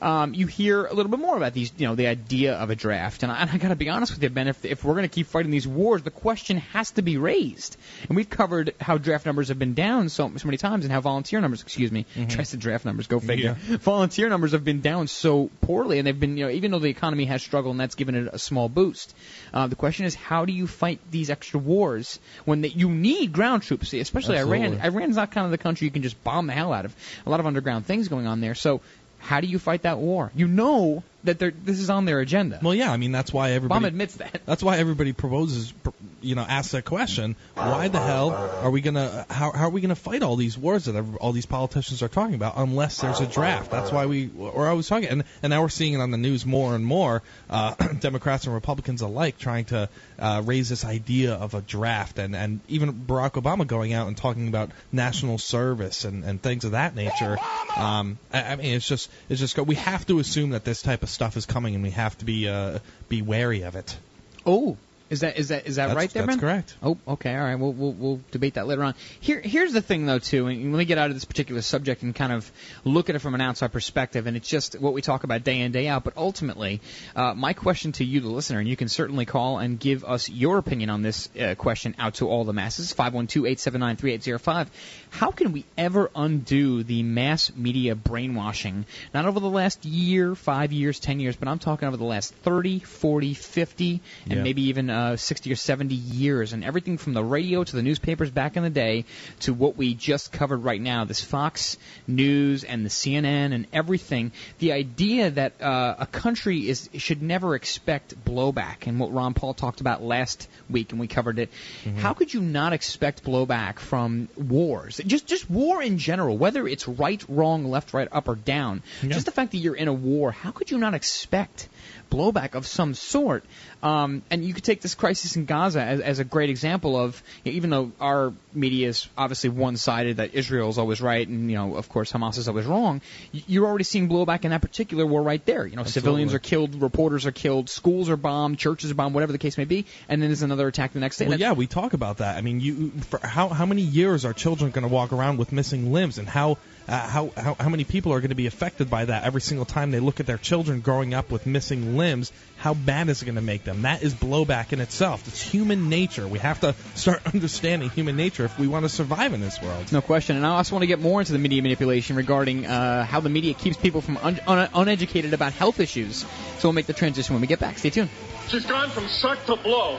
Um, 0.00 0.34
you 0.34 0.46
hear 0.46 0.84
a 0.84 0.94
little 0.94 1.10
bit 1.10 1.20
more 1.20 1.36
about 1.36 1.52
these, 1.52 1.72
you 1.76 1.86
know, 1.86 1.94
the 1.94 2.06
idea 2.06 2.54
of 2.54 2.70
a 2.70 2.74
draft. 2.74 3.22
And 3.22 3.30
I, 3.30 3.42
and 3.42 3.50
I 3.50 3.58
got 3.58 3.68
to 3.68 3.76
be 3.76 3.88
honest 3.88 4.12
with 4.12 4.22
you, 4.22 4.30
Ben. 4.30 4.48
If 4.48 4.64
if 4.64 4.84
we're 4.84 4.94
going 4.94 5.08
to 5.08 5.14
keep 5.14 5.26
fighting 5.26 5.50
these 5.50 5.68
wars, 5.68 6.02
the 6.02 6.10
question 6.10 6.58
has 6.58 6.90
to 6.92 7.02
be 7.02 7.16
raised. 7.18 7.76
And 8.08 8.16
we've 8.16 8.30
covered 8.30 8.74
how 8.80 8.98
draft 8.98 9.26
numbers 9.26 9.48
have 9.48 9.58
been 9.58 9.74
down 9.74 10.08
so 10.08 10.32
so 10.36 10.46
many 10.46 10.56
times, 10.56 10.84
and 10.84 10.92
how 10.92 11.00
volunteer 11.00 11.40
numbers, 11.40 11.62
excuse 11.62 11.92
me, 11.92 12.06
tries 12.28 12.50
to 12.50 12.56
draft 12.56 12.84
numbers, 12.84 13.06
go 13.06 13.20
figure. 13.20 13.54
Volunteer 13.82 14.28
numbers 14.28 14.52
have 14.52 14.64
been 14.64 14.80
down 14.80 15.06
so 15.06 15.50
poorly, 15.60 15.98
and 15.98 16.06
they've 16.06 16.18
been, 16.18 16.36
you 16.36 16.46
know, 16.46 16.50
even 16.50 16.70
though 16.70 16.78
the 16.78 16.88
economy 16.88 17.24
has 17.26 17.42
struggled 17.42 17.72
and 17.72 17.80
that's 17.80 17.94
given 17.94 18.14
it 18.14 18.28
a 18.32 18.38
small 18.38 18.68
boost. 18.68 19.14
Uh, 19.52 19.66
the 19.66 19.76
question 19.76 20.06
is, 20.06 20.14
how 20.14 20.44
do 20.44 20.52
you 20.52 20.66
fight 20.66 21.00
these 21.10 21.30
extra 21.30 21.60
wars 21.60 22.20
when 22.44 22.62
that 22.62 22.76
you 22.76 22.88
need 22.88 23.32
ground 23.32 23.62
troops, 23.62 23.92
especially 23.92 24.38
Iran? 24.38 24.74
Absolutely. 24.74 24.86
Iran's 24.86 25.16
not 25.16 25.30
kind 25.30 25.44
of 25.44 25.50
the 25.50 25.58
country 25.58 25.86
you 25.86 25.90
can 25.90 26.02
just 26.02 26.22
bomb 26.24 26.46
the 26.46 26.52
hell 26.52 26.72
out 26.72 26.84
of. 26.84 26.94
A 27.26 27.30
lot 27.30 27.40
of 27.40 27.46
underground 27.46 27.86
things 27.86 28.08
going 28.08 28.26
on 28.26 28.40
there. 28.40 28.54
So, 28.54 28.80
how 29.18 29.40
do 29.40 29.46
you 29.46 29.58
fight 29.58 29.82
that 29.82 29.98
war? 29.98 30.30
You 30.34 30.48
know 30.48 31.04
that 31.24 31.38
they're, 31.38 31.52
this 31.52 31.78
is 31.78 31.90
on 31.90 32.04
their 32.04 32.20
agenda. 32.20 32.58
Well, 32.62 32.74
yeah, 32.74 32.90
I 32.90 32.96
mean 32.96 33.12
that's 33.12 33.32
why 33.32 33.52
everybody. 33.52 33.80
Bomb 33.80 33.84
admits 33.84 34.16
that. 34.16 34.40
That's 34.46 34.62
why 34.62 34.78
everybody 34.78 35.12
proposes, 35.12 35.72
you 36.20 36.34
know, 36.34 36.42
asks 36.42 36.72
that 36.72 36.84
question. 36.84 37.36
Why 37.54 37.88
the 37.88 38.00
hell 38.00 38.30
are 38.30 38.70
we 38.70 38.80
gonna? 38.80 39.26
How, 39.30 39.52
how 39.52 39.66
are 39.66 39.70
we 39.70 39.80
gonna 39.80 39.94
fight 39.94 40.22
all 40.22 40.36
these 40.36 40.58
wars 40.58 40.86
that 40.86 40.96
all 41.20 41.32
these 41.32 41.46
politicians 41.46 42.02
are 42.02 42.08
talking 42.08 42.34
about 42.34 42.54
unless 42.56 43.00
there's 43.00 43.20
a 43.20 43.26
draft? 43.26 43.70
That's 43.70 43.92
why 43.92 44.06
we 44.06 44.26
we're 44.26 44.68
always 44.68 44.88
talking, 44.88 45.08
and 45.08 45.24
and 45.42 45.50
now 45.50 45.62
we're 45.62 45.68
seeing 45.68 45.94
it 45.94 46.00
on 46.00 46.10
the 46.10 46.16
news 46.16 46.44
more 46.44 46.74
and 46.74 46.84
more. 46.84 47.22
Uh, 47.48 47.74
Democrats 48.00 48.46
and 48.46 48.54
Republicans 48.54 49.00
alike 49.00 49.38
trying 49.38 49.66
to 49.66 49.88
uh, 50.18 50.42
raise 50.44 50.68
this 50.68 50.84
idea 50.84 51.34
of 51.34 51.54
a 51.54 51.60
draft, 51.60 52.18
and 52.18 52.34
and 52.34 52.60
even 52.68 52.92
Barack 52.92 53.32
Obama 53.32 53.66
going 53.66 53.92
out 53.92 54.08
and 54.08 54.16
talking 54.16 54.48
about 54.48 54.70
national 54.90 55.38
service 55.38 56.04
and 56.04 56.24
and 56.24 56.42
things 56.42 56.64
of 56.64 56.72
that 56.72 56.94
nature. 56.96 57.38
Um, 57.76 58.18
I, 58.32 58.42
I 58.42 58.56
mean, 58.56 58.74
it's 58.74 58.88
just 58.88 59.10
it's 59.28 59.40
just 59.40 59.56
we 59.58 59.76
have 59.76 60.06
to 60.06 60.18
assume 60.18 60.50
that 60.50 60.64
this 60.64 60.82
type 60.82 61.02
of 61.02 61.11
stuff 61.12 61.36
is 61.36 61.46
coming, 61.46 61.74
and 61.74 61.82
we 61.82 61.90
have 61.90 62.16
to 62.18 62.24
be 62.24 62.48
uh, 62.48 62.78
be 63.08 63.22
wary 63.22 63.62
of 63.62 63.76
it. 63.76 63.96
Oh, 64.44 64.76
is 65.10 65.20
that 65.20 65.36
is 65.38 65.48
that 65.48 65.66
is 65.66 65.76
that 65.76 65.88
That's- 65.88 65.96
right 65.96 66.10
there, 66.10 66.22
that's 66.24 66.36
Ben? 66.36 66.40
correct. 66.40 66.74
Oh, 66.82 66.96
okay, 67.06 67.34
all 67.36 67.42
right. 67.44 67.54
We'll, 67.56 67.72
we'll 67.74 67.92
we'll 67.92 68.20
debate 68.30 68.54
that 68.54 68.66
later 68.66 68.82
on. 68.82 68.94
Here 69.20 69.42
here's 69.44 69.74
the 69.74 69.82
thing 69.82 70.06
though 70.06 70.18
too, 70.18 70.46
and 70.46 70.72
let 70.72 70.78
me 70.78 70.86
get 70.86 70.96
out 70.96 71.10
of 71.10 71.16
this 71.16 71.26
particular 71.26 71.60
subject 71.60 72.02
and 72.02 72.14
kind 72.14 72.32
of 72.32 72.50
look 72.84 73.10
at 73.10 73.14
it 73.16 73.18
from 73.18 73.34
an 73.34 73.42
outside 73.42 73.72
perspective. 73.72 74.26
And 74.26 74.38
it's 74.38 74.48
just 74.48 74.80
what 74.80 74.94
we 74.94 75.02
talk 75.02 75.24
about 75.24 75.44
day 75.44 75.60
in 75.60 75.70
day 75.70 75.86
out. 75.86 76.02
But 76.04 76.14
ultimately, 76.16 76.80
uh, 77.14 77.34
my 77.34 77.52
question 77.52 77.92
to 77.92 78.04
you, 78.04 78.20
the 78.20 78.28
listener, 78.30 78.58
and 78.60 78.66
you 78.66 78.74
can 78.76 78.88
certainly 78.88 79.26
call 79.26 79.58
and 79.58 79.78
give 79.78 80.02
us 80.02 80.30
your 80.30 80.56
opinion 80.56 80.88
on 80.88 81.02
this 81.02 81.28
uh, 81.38 81.56
question 81.56 81.94
out 81.98 82.14
to 82.14 82.28
all 82.30 82.44
the 82.44 82.54
masses. 82.54 82.90
Five 82.94 83.12
one 83.12 83.26
two 83.26 83.44
eight 83.44 83.60
seven 83.60 83.80
nine 83.80 83.96
three 83.96 84.14
eight 84.14 84.22
zero 84.22 84.38
five. 84.38 84.70
How 85.12 85.30
can 85.30 85.52
we 85.52 85.66
ever 85.76 86.10
undo 86.16 86.82
the 86.84 87.02
mass 87.02 87.52
media 87.54 87.94
brainwashing? 87.94 88.86
Not 89.12 89.26
over 89.26 89.40
the 89.40 89.50
last 89.50 89.84
year, 89.84 90.34
five 90.34 90.72
years, 90.72 90.98
ten 90.98 91.20
years, 91.20 91.36
but 91.36 91.48
I'm 91.48 91.58
talking 91.58 91.86
over 91.86 91.98
the 91.98 92.04
last 92.04 92.34
30, 92.36 92.78
40, 92.78 93.34
50, 93.34 94.00
and 94.24 94.32
Yeah. 94.38 94.42
maybe 94.42 94.62
even 94.62 94.88
uh, 94.88 95.18
60 95.18 95.52
or 95.52 95.56
70 95.56 95.94
years, 95.94 96.54
and 96.54 96.64
everything 96.64 96.96
from 96.96 97.12
the 97.12 97.22
radio 97.22 97.62
to 97.62 97.76
the 97.76 97.82
newspapers 97.82 98.30
back 98.30 98.56
in 98.56 98.62
the 98.62 98.70
day 98.70 99.04
to 99.40 99.52
what 99.52 99.76
we 99.76 99.92
just 99.94 100.32
covered 100.32 100.64
right 100.64 100.80
now, 100.80 101.04
this 101.04 101.20
Fox 101.20 101.76
News 102.06 102.64
and 102.64 102.82
the 102.82 102.90
CNN 102.90 103.52
and 103.52 103.66
everything. 103.70 104.32
The 104.60 104.72
idea 104.72 105.30
that 105.32 105.60
uh, 105.60 105.94
a 105.98 106.06
country 106.06 106.66
is 106.70 106.88
should 106.96 107.20
never 107.22 107.54
expect 107.54 108.14
blowback, 108.24 108.86
and 108.86 108.98
what 108.98 109.12
Ron 109.12 109.34
Paul 109.34 109.52
talked 109.52 109.82
about 109.82 110.02
last 110.02 110.48
week, 110.70 110.90
and 110.90 110.98
we 110.98 111.06
covered 111.06 111.38
it. 111.38 111.50
How 111.98 112.14
could 112.14 112.32
you 112.32 112.40
not 112.40 112.72
expect 112.72 113.24
blowback 113.24 113.78
from 113.78 114.30
wars? 114.38 115.00
Just 115.06 115.26
just 115.26 115.50
war 115.50 115.82
in 115.82 115.98
general, 115.98 116.36
whether 116.38 116.66
it's 116.66 116.86
right, 116.86 117.22
wrong, 117.28 117.64
left, 117.64 117.92
right, 117.94 118.08
up, 118.10 118.28
or 118.28 118.34
down. 118.34 118.82
Just 119.02 119.26
the 119.26 119.32
fact 119.32 119.52
that 119.52 119.58
you're 119.58 119.74
in 119.74 119.88
a 119.88 119.92
war, 119.92 120.32
how 120.32 120.50
could 120.50 120.70
you 120.70 120.78
not 120.78 120.94
expect 120.94 121.68
blowback 122.10 122.54
of 122.54 122.66
some 122.66 122.94
sort? 122.94 123.44
Um, 123.82 124.22
and 124.30 124.44
you 124.44 124.54
could 124.54 124.62
take 124.62 124.80
this 124.80 124.94
crisis 124.94 125.34
in 125.34 125.44
Gaza 125.44 125.82
as, 125.82 126.00
as 126.00 126.18
a 126.20 126.24
great 126.24 126.50
example 126.50 126.96
of, 126.96 127.20
even 127.44 127.70
though 127.70 127.90
our 128.00 128.32
media 128.54 128.88
is 128.88 129.08
obviously 129.18 129.50
one-sided, 129.50 130.18
that 130.18 130.34
Israel 130.34 130.68
is 130.68 130.78
always 130.78 131.00
right, 131.00 131.26
and 131.26 131.50
you 131.50 131.56
know, 131.56 131.74
of 131.74 131.88
course, 131.88 132.12
Hamas 132.12 132.38
is 132.38 132.48
always 132.48 132.66
wrong. 132.66 133.00
You're 133.32 133.66
already 133.66 133.84
seeing 133.84 134.08
blowback 134.08 134.44
in 134.44 134.50
that 134.50 134.62
particular 134.62 135.04
war 135.04 135.22
right 135.22 135.44
there. 135.44 135.66
You 135.66 135.76
know, 135.76 135.82
civilians 135.82 136.32
are 136.32 136.38
killed, 136.38 136.80
reporters 136.80 137.26
are 137.26 137.32
killed, 137.32 137.68
schools 137.68 138.08
are 138.08 138.16
bombed, 138.16 138.58
churches 138.58 138.92
are 138.92 138.94
bombed, 138.94 139.14
whatever 139.14 139.32
the 139.32 139.38
case 139.38 139.58
may 139.58 139.64
be, 139.64 139.86
and 140.08 140.22
then 140.22 140.28
there's 140.28 140.42
another 140.42 140.68
attack 140.68 140.92
the 140.92 141.00
next 141.00 141.18
day. 141.18 141.26
Well, 141.26 141.40
yeah, 141.40 141.52
we 141.52 141.66
talk 141.66 141.92
about 141.92 142.18
that. 142.18 142.36
I 142.36 142.40
mean, 142.40 142.60
you 142.60 142.90
for 143.10 143.18
how 143.26 143.48
how 143.48 143.66
many 143.66 143.82
years 143.82 144.24
are 144.24 144.32
children 144.32 144.70
going 144.70 144.86
to 144.86 144.92
walk 144.92 145.12
around 145.12 145.38
with 145.38 145.50
missing 145.50 145.92
limbs, 145.92 146.18
and 146.18 146.28
how 146.28 146.58
uh, 146.86 147.08
how, 147.08 147.32
how 147.36 147.56
how 147.58 147.68
many 147.68 147.84
people 147.84 148.12
are 148.12 148.20
going 148.20 148.30
to 148.30 148.36
be 148.36 148.46
affected 148.46 148.88
by 148.88 149.06
that 149.06 149.24
every 149.24 149.40
single 149.40 149.66
time 149.66 149.90
they 149.90 150.00
look 150.00 150.20
at 150.20 150.26
their 150.26 150.38
children 150.38 150.80
growing 150.80 151.14
up 151.14 151.30
with 151.30 151.46
missing 151.46 151.96
limbs? 151.96 152.32
How 152.62 152.74
bad 152.74 153.08
is 153.08 153.22
it 153.22 153.24
going 153.24 153.34
to 153.34 153.40
make 153.42 153.64
them? 153.64 153.82
That 153.82 154.04
is 154.04 154.14
blowback 154.14 154.72
in 154.72 154.80
itself. 154.80 155.26
It's 155.26 155.42
human 155.42 155.88
nature. 155.88 156.28
We 156.28 156.38
have 156.38 156.60
to 156.60 156.76
start 156.94 157.20
understanding 157.34 157.90
human 157.90 158.16
nature 158.16 158.44
if 158.44 158.56
we 158.56 158.68
want 158.68 158.84
to 158.84 158.88
survive 158.88 159.34
in 159.34 159.40
this 159.40 159.60
world. 159.60 159.90
No 159.90 160.00
question. 160.00 160.36
And 160.36 160.46
I 160.46 160.50
also 160.50 160.76
want 160.76 160.84
to 160.84 160.86
get 160.86 161.00
more 161.00 161.18
into 161.18 161.32
the 161.32 161.40
media 161.40 161.60
manipulation 161.60 162.14
regarding 162.14 162.64
uh, 162.64 163.04
how 163.04 163.18
the 163.18 163.30
media 163.30 163.54
keeps 163.54 163.76
people 163.76 164.00
from 164.00 164.16
un- 164.18 164.38
un- 164.46 164.68
uneducated 164.74 165.34
about 165.34 165.52
health 165.54 165.80
issues. 165.80 166.18
So 166.58 166.68
we'll 166.68 166.72
make 166.74 166.86
the 166.86 166.92
transition 166.92 167.34
when 167.34 167.40
we 167.40 167.48
get 167.48 167.58
back. 167.58 167.78
Stay 167.78 167.90
tuned. 167.90 168.10
She's 168.46 168.64
gone 168.64 168.90
from 168.90 169.08
suck 169.08 169.44
to 169.46 169.56
blow. 169.56 169.98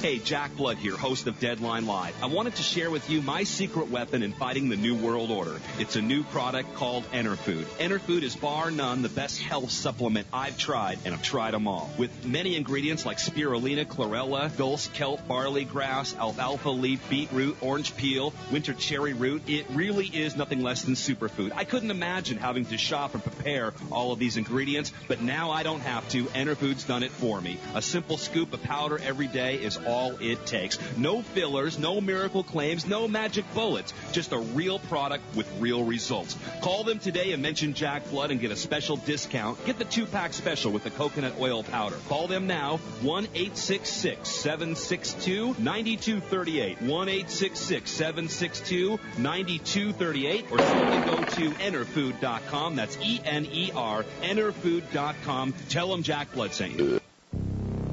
Hey, 0.00 0.18
Jack 0.18 0.56
Blood 0.56 0.78
here, 0.78 0.96
host 0.96 1.26
of 1.26 1.38
Deadline 1.40 1.84
Live. 1.84 2.14
I 2.22 2.26
wanted 2.26 2.54
to 2.54 2.62
share 2.62 2.90
with 2.90 3.10
you 3.10 3.20
my 3.20 3.44
secret 3.44 3.90
weapon 3.90 4.22
in 4.22 4.32
fighting 4.32 4.70
the 4.70 4.76
New 4.76 4.94
World 4.96 5.30
Order. 5.30 5.60
It's 5.78 5.94
a 5.94 6.00
new 6.00 6.22
product 6.22 6.72
called 6.72 7.04
Enerfood. 7.12 7.64
Enerfood 7.78 8.22
is 8.22 8.34
bar 8.34 8.70
none 8.70 9.02
the 9.02 9.10
best 9.10 9.42
health 9.42 9.70
supplement 9.70 10.26
I've 10.32 10.56
tried, 10.56 11.00
and 11.04 11.12
I've 11.12 11.22
tried 11.22 11.52
them 11.52 11.68
all. 11.68 11.90
With 11.98 12.24
many 12.24 12.56
ingredients 12.56 13.04
like 13.04 13.18
spirulina, 13.18 13.84
chlorella, 13.84 14.56
dulse, 14.56 14.88
kelp, 14.88 15.28
barley 15.28 15.66
grass, 15.66 16.16
alfalfa 16.16 16.70
leaf, 16.70 17.06
beetroot, 17.10 17.58
orange 17.60 17.94
peel, 17.94 18.32
winter 18.50 18.72
cherry 18.72 19.12
root, 19.12 19.42
it 19.50 19.66
really 19.68 20.06
is 20.06 20.34
nothing 20.34 20.62
less 20.62 20.80
than 20.80 20.94
superfood. 20.94 21.52
I 21.54 21.64
couldn't 21.64 21.90
imagine 21.90 22.38
having 22.38 22.64
to 22.64 22.78
shop 22.78 23.12
and 23.12 23.22
prepare 23.22 23.74
all 23.92 24.12
of 24.12 24.18
these 24.18 24.38
ingredients, 24.38 24.94
but 25.08 25.20
now 25.20 25.50
I 25.50 25.62
don't 25.62 25.80
have 25.80 26.08
to. 26.08 26.24
Enerfood's 26.24 26.84
done 26.84 27.02
it 27.02 27.10
for 27.10 27.38
me. 27.38 27.58
A 27.74 27.82
simple 27.82 28.16
scoop 28.16 28.54
of 28.54 28.62
powder 28.62 28.98
every 28.98 29.26
day 29.26 29.56
is 29.56 29.76
it 30.20 30.46
takes. 30.46 30.78
No 30.96 31.22
fillers, 31.22 31.78
no 31.78 32.00
miracle 32.00 32.42
claims, 32.42 32.86
no 32.86 33.08
magic 33.08 33.44
bullets. 33.54 33.92
Just 34.12 34.32
a 34.32 34.38
real 34.38 34.78
product 34.78 35.24
with 35.34 35.50
real 35.60 35.84
results. 35.84 36.36
Call 36.60 36.84
them 36.84 36.98
today 36.98 37.32
and 37.32 37.42
mention 37.42 37.74
Jack 37.74 38.08
Blood 38.10 38.30
and 38.30 38.40
get 38.40 38.50
a 38.50 38.56
special 38.56 38.96
discount. 38.96 39.64
Get 39.66 39.78
the 39.78 39.84
two 39.84 40.06
pack 40.06 40.32
special 40.32 40.72
with 40.72 40.84
the 40.84 40.90
coconut 40.90 41.34
oil 41.40 41.62
powder. 41.62 41.96
Call 42.08 42.26
them 42.26 42.46
now 42.46 42.78
1 43.02 43.24
866 43.34 44.28
762 44.28 45.56
9238. 45.58 46.82
1 46.82 47.08
866 47.08 47.90
762 47.90 49.00
9238 49.18 50.50
or 50.50 50.58
simply 50.58 51.00
go 51.00 51.16
to 51.24 51.50
enerfood.com. 51.58 52.76
That's 52.76 52.96
E 52.98 53.20
N 53.24 53.46
E 53.50 53.72
R, 53.74 54.04
enerfood.com. 54.22 55.54
Tell 55.68 55.88
them 55.88 56.02
Jack 56.02 56.32
Blood 56.32 56.52
sent 56.52 56.78
you. 56.78 57.00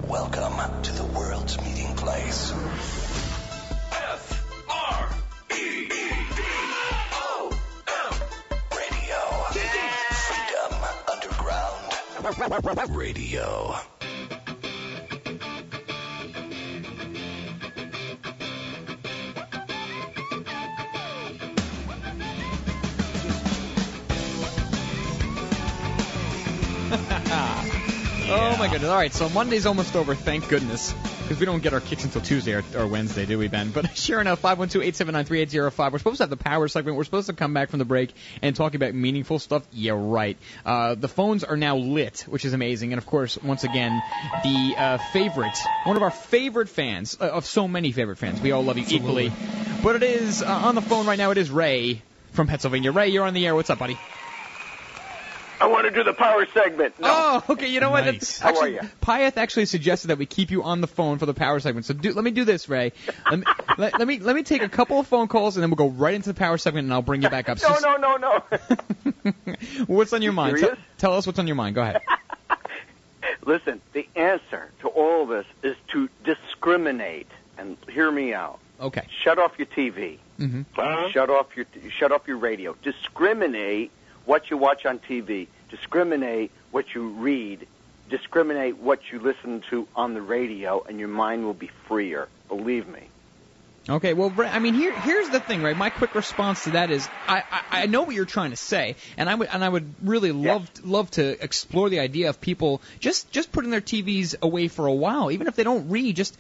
Welcome 0.10 0.82
to 0.84 0.92
the 0.94 1.04
world's 1.04 1.60
meeting 1.62 1.94
place. 1.96 2.54
F-R-B-E-D-O-M. 3.92 4.78
Radio 8.72 9.20
Freedom 10.14 10.74
Underground 11.12 12.96
Radio. 12.96 13.76
Oh 28.30 28.58
my 28.58 28.68
goodness! 28.70 28.90
All 28.90 28.98
right, 28.98 29.14
so 29.14 29.30
Monday's 29.30 29.66
almost 29.66 29.96
over. 29.96 30.14
Thank 30.14 30.50
goodness, 30.50 30.92
because 31.22 31.40
we 31.40 31.46
don't 31.46 31.64
get 31.64 31.74
our 31.74 31.80
kicks 31.80 32.04
until 32.04 32.20
Tuesday 32.20 32.56
or, 32.56 32.64
or 32.76 32.86
Wednesday, 32.86 33.26
do 33.26 33.40
we, 33.40 33.48
Ben? 33.48 33.72
But 33.72 33.96
sure 33.98 34.20
enough, 34.20 34.40
five 34.40 34.60
one 34.60 34.68
two 34.68 34.82
eight 34.82 34.98
seven 34.98 35.14
nine 35.14 35.24
three 35.24 35.40
eight 35.40 35.50
zero 35.50 35.72
five. 35.72 35.94
We're 35.94 36.00
supposed 36.00 36.18
to 36.18 36.24
have 36.24 36.30
the 36.30 36.36
power 36.36 36.68
segment. 36.68 36.98
We're 36.98 37.06
supposed 37.06 37.28
to 37.28 37.34
come 37.34 37.54
back 37.54 37.70
from 37.70 37.80
the 37.80 37.86
break 37.86 38.14
and 38.42 38.54
talk 38.54 38.76
about 38.76 38.94
meaningful 38.94 39.40
stuff. 39.40 39.66
Yeah, 39.72 39.94
right. 39.96 40.38
Uh, 40.66 40.96
the 40.96 41.08
phones 41.08 41.46
are 41.46 41.56
now 41.56 41.78
lit, 41.78 42.26
which 42.28 42.44
is 42.44 42.52
amazing. 42.52 42.92
And 42.92 42.98
of 42.98 43.06
course, 43.06 43.42
once 43.42 43.64
again, 43.64 44.02
the 44.44 44.76
uh, 44.78 44.98
favorite, 45.14 45.58
one 45.86 45.96
of 45.96 46.04
our 46.04 46.12
favorite 46.12 46.68
fans 46.68 47.18
uh, 47.22 47.30
of 47.30 47.46
so 47.46 47.66
many 47.66 47.94
favorite 47.94 48.18
fans. 48.18 48.42
We 48.42 48.52
all 48.52 48.62
love 48.62 48.78
you 48.78 48.86
equally. 48.90 49.32
But 49.82 49.96
it 49.96 50.04
is 50.04 50.44
uh, 50.44 50.48
on 50.48 50.76
the 50.76 50.82
phone 50.82 51.06
right 51.06 51.18
now. 51.18 51.32
It 51.32 51.38
is 51.38 51.50
Ray 51.50 52.02
from 52.34 52.48
Pennsylvania. 52.48 52.92
Ray, 52.92 53.08
you're 53.08 53.26
on 53.26 53.34
the 53.34 53.48
air. 53.48 53.56
What's 53.56 53.70
up, 53.70 53.80
buddy? 53.80 53.98
I 55.60 55.68
want 55.68 55.86
to 55.86 55.92
do 55.92 56.04
the 56.04 56.14
power 56.14 56.46
segment. 56.54 57.00
No. 57.00 57.08
Oh, 57.10 57.54
okay. 57.54 57.68
You 57.68 57.80
know 57.80 57.90
what? 57.90 58.06
Nice. 58.06 58.14
That's 58.14 58.40
How 58.40 58.48
are 58.50 58.52
actually, 58.54 58.74
you? 58.74 58.82
Pyeth 59.02 59.38
actually 59.38 59.66
suggested 59.66 60.08
that 60.08 60.18
we 60.18 60.26
keep 60.26 60.52
you 60.52 60.64
on 60.64 60.82
the 60.82 60.88
phone 60.88 61.18
for 61.18 61.26
the 61.26 61.34
power 61.34 61.60
segment. 61.60 61.86
So 61.86 61.94
do, 61.94 62.14
let 62.14 62.24
me 62.24 62.32
do 62.32 62.46
this, 62.46 62.70
Ray. 62.70 62.94
Let 63.30 63.40
me, 63.40 63.46
let, 63.78 64.00
let 64.00 64.08
me 64.08 64.20
let 64.20 64.36
me 64.36 64.44
take 64.44 64.62
a 64.62 64.70
couple 64.70 65.00
of 65.00 65.08
phone 65.08 65.28
calls 65.28 65.58
and 65.58 65.64
then 65.64 65.70
we'll 65.72 65.90
go 65.90 65.90
right 65.90 66.14
into 66.14 66.30
the 66.30 66.38
power 66.38 66.58
segment 66.58 66.86
and 66.86 66.94
I'll 66.94 67.02
bring 67.02 67.22
you 67.24 67.30
back 67.30 67.50
up. 67.50 67.60
No, 67.62 67.76
So- 67.76 67.96
no, 67.98 68.16
no, 68.18 68.18
no. 68.18 68.44
What's 69.88 70.14
on 70.14 70.22
your 70.22 70.34
mind? 70.34 70.60
serious? 70.60 70.78
Tell, 70.98 71.10
tell 71.12 71.18
us 71.18 71.26
what's 71.28 71.40
on 71.40 71.48
your 71.48 71.56
mind. 71.56 71.76
Go 71.76 71.82
ahead. 71.82 72.02
Listen, 73.46 73.82
the 73.94 74.08
answer 74.16 74.70
to 74.82 74.88
all 74.90 75.24
of 75.24 75.30
this 75.30 75.46
is 75.64 75.76
to 75.94 76.10
discriminate. 76.24 77.28
And 77.58 77.76
hear 77.90 78.12
me 78.12 78.34
out. 78.34 78.60
Okay. 78.80 79.04
Shut 79.24 79.40
off 79.40 79.54
your 79.58 79.66
TV. 79.66 80.20
Mm-hmm. 80.40 80.62
Shut 81.12 81.30
off 81.32 81.56
your 81.56 81.66
shut 81.98 82.12
off 82.12 82.28
your 82.28 82.38
radio. 82.38 82.76
Discriminate 82.84 83.92
what 84.28 84.52
you 84.52 84.58
watch 84.58 84.86
on 84.86 85.00
TV. 85.00 85.48
Discriminate 85.70 86.52
what 86.72 86.94
you 86.94 87.10
read. 87.10 87.66
Discriminate 88.10 88.78
what 88.78 89.00
you 89.12 89.20
listen 89.20 89.64
to 89.70 89.88
on 89.96 90.14
the 90.14 90.22
radio, 90.22 90.84
and 90.88 91.00
your 91.00 91.10
mind 91.10 91.44
will 91.44 91.54
be 91.54 91.72
freer. 91.88 92.28
Believe 92.48 92.88
me. 92.88 93.08
Okay, 93.90 94.14
well, 94.14 94.34
I 94.38 94.60
mean, 94.60 94.74
here, 94.74 94.94
here's 95.00 95.30
the 95.30 95.40
thing, 95.40 95.64
right? 95.64 95.76
My 95.76 95.90
quick 95.90 96.14
response 96.14 96.66
to 96.66 96.72
that 96.72 96.92
is, 96.92 97.08
I, 97.26 97.44
I, 97.50 97.84
I 97.84 97.86
know 97.86 98.04
what 98.04 98.16
you're 98.16 98.26
trying 98.26 98.50
to 98.52 98.58
say, 98.58 98.98
and 99.16 99.30
I 99.30 99.36
would, 99.36 99.48
and 99.48 99.64
I 99.64 99.70
would 99.70 99.94
really 100.04 100.34
love, 100.34 100.70
love 100.84 101.10
to 101.12 101.42
explore 101.42 101.90
the 101.90 102.02
idea 102.02 102.28
of 102.28 102.42
people 102.42 102.82
just, 103.00 103.32
just 103.32 103.50
putting 103.54 103.72
their 103.72 103.80
TVs 103.80 104.36
away 104.42 104.68
for 104.68 104.88
a 104.88 104.94
while, 104.94 105.32
even 105.32 105.48
if 105.48 105.56
they 105.56 105.64
don't 105.64 105.90
read, 105.90 106.18
just 106.18 106.38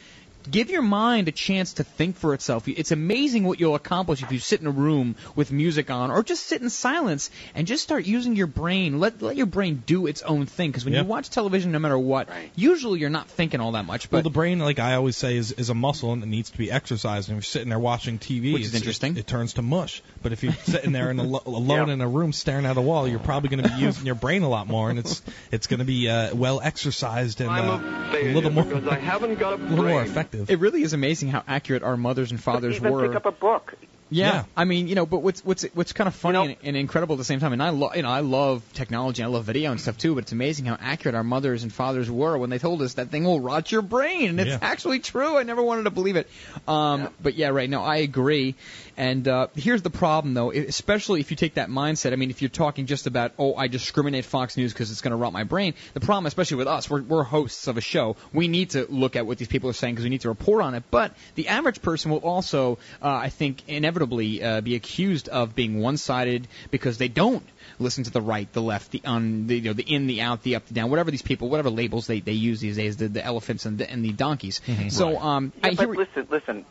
give 0.51 0.69
your 0.69 0.81
mind 0.81 1.27
a 1.27 1.31
chance 1.31 1.73
to 1.73 1.83
think 1.83 2.15
for 2.15 2.33
itself. 2.33 2.67
It's 2.67 2.91
amazing 2.91 3.43
what 3.43 3.59
you'll 3.59 3.75
accomplish 3.75 4.23
if 4.23 4.31
you 4.31 4.39
sit 4.39 4.61
in 4.61 4.67
a 4.67 4.71
room 4.71 5.15
with 5.35 5.51
music 5.51 5.89
on, 5.91 6.11
or 6.11 6.23
just 6.23 6.45
sit 6.45 6.61
in 6.61 6.69
silence 6.69 7.29
and 7.55 7.67
just 7.67 7.83
start 7.83 8.05
using 8.05 8.35
your 8.35 8.47
brain. 8.47 8.99
Let, 8.99 9.21
let 9.21 9.35
your 9.35 9.45
brain 9.45 9.83
do 9.85 10.07
its 10.07 10.21
own 10.21 10.45
thing, 10.45 10.69
because 10.71 10.85
when 10.85 10.93
Yeah. 10.93 11.01
you 11.01 11.05
watch 11.07 11.29
television, 11.29 11.71
no 11.71 11.79
matter 11.79 11.97
what, 11.97 12.29
usually 12.55 12.99
you're 12.99 13.09
not 13.09 13.27
thinking 13.27 13.59
all 13.59 13.73
that 13.73 13.85
much, 13.85 14.11
well, 14.11 14.21
the 14.21 14.29
brain, 14.29 14.59
like 14.59 14.79
I 14.79 14.95
always 14.95 15.17
say, 15.17 15.37
is, 15.37 15.51
is 15.51 15.69
a 15.69 15.75
muscle 15.75 16.13
and 16.13 16.23
it 16.23 16.27
needs 16.27 16.49
to 16.51 16.57
be 16.57 16.71
exercised. 16.71 17.29
And 17.29 17.37
if 17.37 17.43
you're 17.45 17.49
sitting 17.51 17.69
there 17.69 17.79
watching 17.79 18.19
TV, 18.19 18.53
Which 18.53 18.63
is 18.63 18.75
interesting. 18.75 19.13
It, 19.17 19.19
it 19.21 19.27
turns 19.27 19.53
to 19.53 19.61
mush. 19.61 20.01
But 20.21 20.31
if 20.31 20.43
you're 20.43 20.53
sitting 20.53 20.91
there 20.91 21.09
in 21.11 21.19
a, 21.19 21.23
lo- 21.23 21.43
alone 21.45 21.89
in 21.89 22.01
a 22.01 22.07
room 22.07 22.33
staring 22.33 22.65
at 22.65 22.77
a 22.77 22.81
wall, 22.81 23.07
you're 23.07 23.19
probably 23.19 23.49
going 23.49 23.63
to 23.63 23.69
be 23.69 23.75
using 23.81 24.05
your 24.05 24.15
brain 24.15 24.43
a 24.43 24.49
lot 24.49 24.67
more, 24.67 24.89
and 24.89 24.99
it's 24.99 25.21
it's 25.51 25.67
going 25.67 25.79
to 25.79 25.85
be 25.85 26.09
uh, 26.09 26.35
well 26.35 26.59
exercised 26.61 27.41
and 27.41 27.49
uh, 27.49 27.79
a 28.13 28.33
little 28.33 28.51
more 28.51 28.63
because 28.65 28.87
I 28.87 28.95
haven't 28.99 29.35
got 29.39 29.53
a 29.59 29.63
little 29.63 29.85
more 29.85 30.01
effective. 30.03 30.36
It 30.47 30.59
really 30.59 30.81
is 30.83 30.93
amazing 30.93 31.29
how 31.29 31.43
accurate 31.47 31.83
our 31.83 31.97
mothers 31.97 32.31
and 32.31 32.41
fathers 32.41 32.75
Even 32.75 32.91
were. 32.91 33.07
pick 33.07 33.15
up 33.15 33.25
a 33.25 33.31
book. 33.31 33.73
Yeah. 34.09 34.27
Yeah. 34.33 34.43
I 34.55 34.65
mean, 34.65 34.87
you 34.87 34.95
know, 34.95 35.05
but 35.05 35.21
what's 35.21 35.43
what's 35.43 35.63
what's 35.73 35.93
kind 35.93 36.07
of 36.07 36.15
funny 36.15 36.37
and, 36.39 36.55
and 36.63 36.77
incredible 36.77 37.15
at 37.15 37.17
the 37.17 37.23
same 37.25 37.39
time, 37.39 37.53
and 37.53 37.61
I 37.61 37.69
love, 37.69 37.95
you 37.95 38.03
know, 38.03 38.09
I 38.09 38.21
love 38.21 38.63
technology, 38.73 39.21
I 39.23 39.27
love 39.27 39.45
video 39.45 39.71
and 39.71 39.81
stuff 39.81 39.97
too, 39.97 40.15
but 40.15 40.23
it's 40.23 40.31
amazing 40.31 40.65
how 40.65 40.77
accurate 40.79 41.15
our 41.15 41.23
mothers 41.23 41.63
and 41.63 41.73
fathers 41.73 42.09
were 42.09 42.37
when 42.37 42.49
they 42.49 42.57
told 42.59 42.81
us 42.81 42.93
that 42.95 43.09
thing 43.09 43.25
will 43.25 43.39
rot 43.41 43.71
your 43.71 43.81
brain, 43.81 44.29
and 44.29 44.39
it's 44.39 44.49
Yeah. 44.49 44.59
actually 44.61 44.99
true. 44.99 45.37
I 45.37 45.43
never 45.43 45.61
wanted 45.61 45.83
to 45.83 45.91
believe 45.91 46.15
it. 46.15 46.29
Um, 46.67 47.09
But 47.21 47.35
yeah, 47.35 47.49
right. 47.49 47.69
No, 47.69 47.83
I 47.83 47.97
agree. 47.97 48.55
And 48.95 49.27
uh, 49.27 49.47
here's 49.55 49.81
the 49.83 49.89
problem, 49.91 50.33
though, 50.33 50.51
especially 50.51 51.19
if 51.19 51.29
you 51.29 51.37
take 51.37 51.55
that 51.55 51.69
mindset. 51.69 52.13
I 52.13 52.15
mean, 52.15 52.29
if 52.31 52.41
you're 52.41 52.49
talking 52.49 52.85
just 52.87 53.05
about, 53.05 53.33
oh, 53.37 53.53
I 53.55 53.67
discriminate 53.67 54.25
Fox 54.25 54.57
News 54.57 54.73
because 54.73 54.89
it's 54.89 55.01
going 55.01 55.11
to 55.11 55.17
rot 55.17 55.33
my 55.33 55.43
brain. 55.43 55.75
The 55.93 55.99
problem, 55.99 56.25
especially 56.25 56.57
with 56.57 56.67
us, 56.67 56.89
we're, 56.89 57.01
we're 57.03 57.23
hosts 57.23 57.67
of 57.67 57.77
a 57.77 57.81
show. 57.81 58.15
We 58.33 58.47
need 58.47 58.71
to 58.71 58.87
look 58.89 59.15
at 59.15 59.27
what 59.27 59.37
these 59.37 59.47
people 59.49 59.69
are 59.69 59.73
saying 59.73 59.93
because 59.95 60.03
we 60.05 60.09
need 60.09 60.21
to 60.21 60.29
report 60.29 60.63
on 60.63 60.73
it. 60.73 60.83
But 60.89 61.13
the 61.35 61.49
average 61.49 61.81
person 61.83 62.09
will 62.09 62.19
also, 62.19 62.79
uh, 63.01 63.07
I 63.09 63.29
think, 63.29 63.61
inevitably 63.67 63.96
uh, 64.03 64.61
be 64.61 64.75
accused 64.75 65.29
of 65.29 65.55
being 65.55 65.79
one-sided 65.79 66.47
because 66.71 66.97
they 66.97 67.07
don't 67.07 67.43
listen 67.79 68.03
to 68.03 68.11
the 68.11 68.21
right, 68.21 68.51
the 68.53 68.61
left, 68.61 68.91
the 68.91 69.01
un, 69.05 69.47
the, 69.47 69.55
you 69.55 69.61
know, 69.61 69.73
the 69.73 69.83
in, 69.83 70.07
the 70.07 70.21
out, 70.21 70.43
the 70.43 70.55
up, 70.55 70.65
the 70.67 70.73
down, 70.73 70.89
whatever 70.89 71.11
these 71.11 71.21
people, 71.21 71.49
whatever 71.49 71.69
labels 71.69 72.07
they, 72.07 72.19
they 72.19 72.33
use 72.33 72.59
these 72.59 72.77
days, 72.77 72.97
the, 72.97 73.07
the 73.07 73.23
elephants 73.23 73.65
and 73.65 73.77
the, 73.77 73.89
and 73.89 74.03
the 74.03 74.11
donkeys. 74.11 74.61
So, 74.89 75.17
um, 75.17 75.53
Yeah, 75.57 75.67
I 75.67 75.75
but 75.75 75.85
hear. 75.85 75.95
listen, 75.95 76.27
listen. 76.29 76.65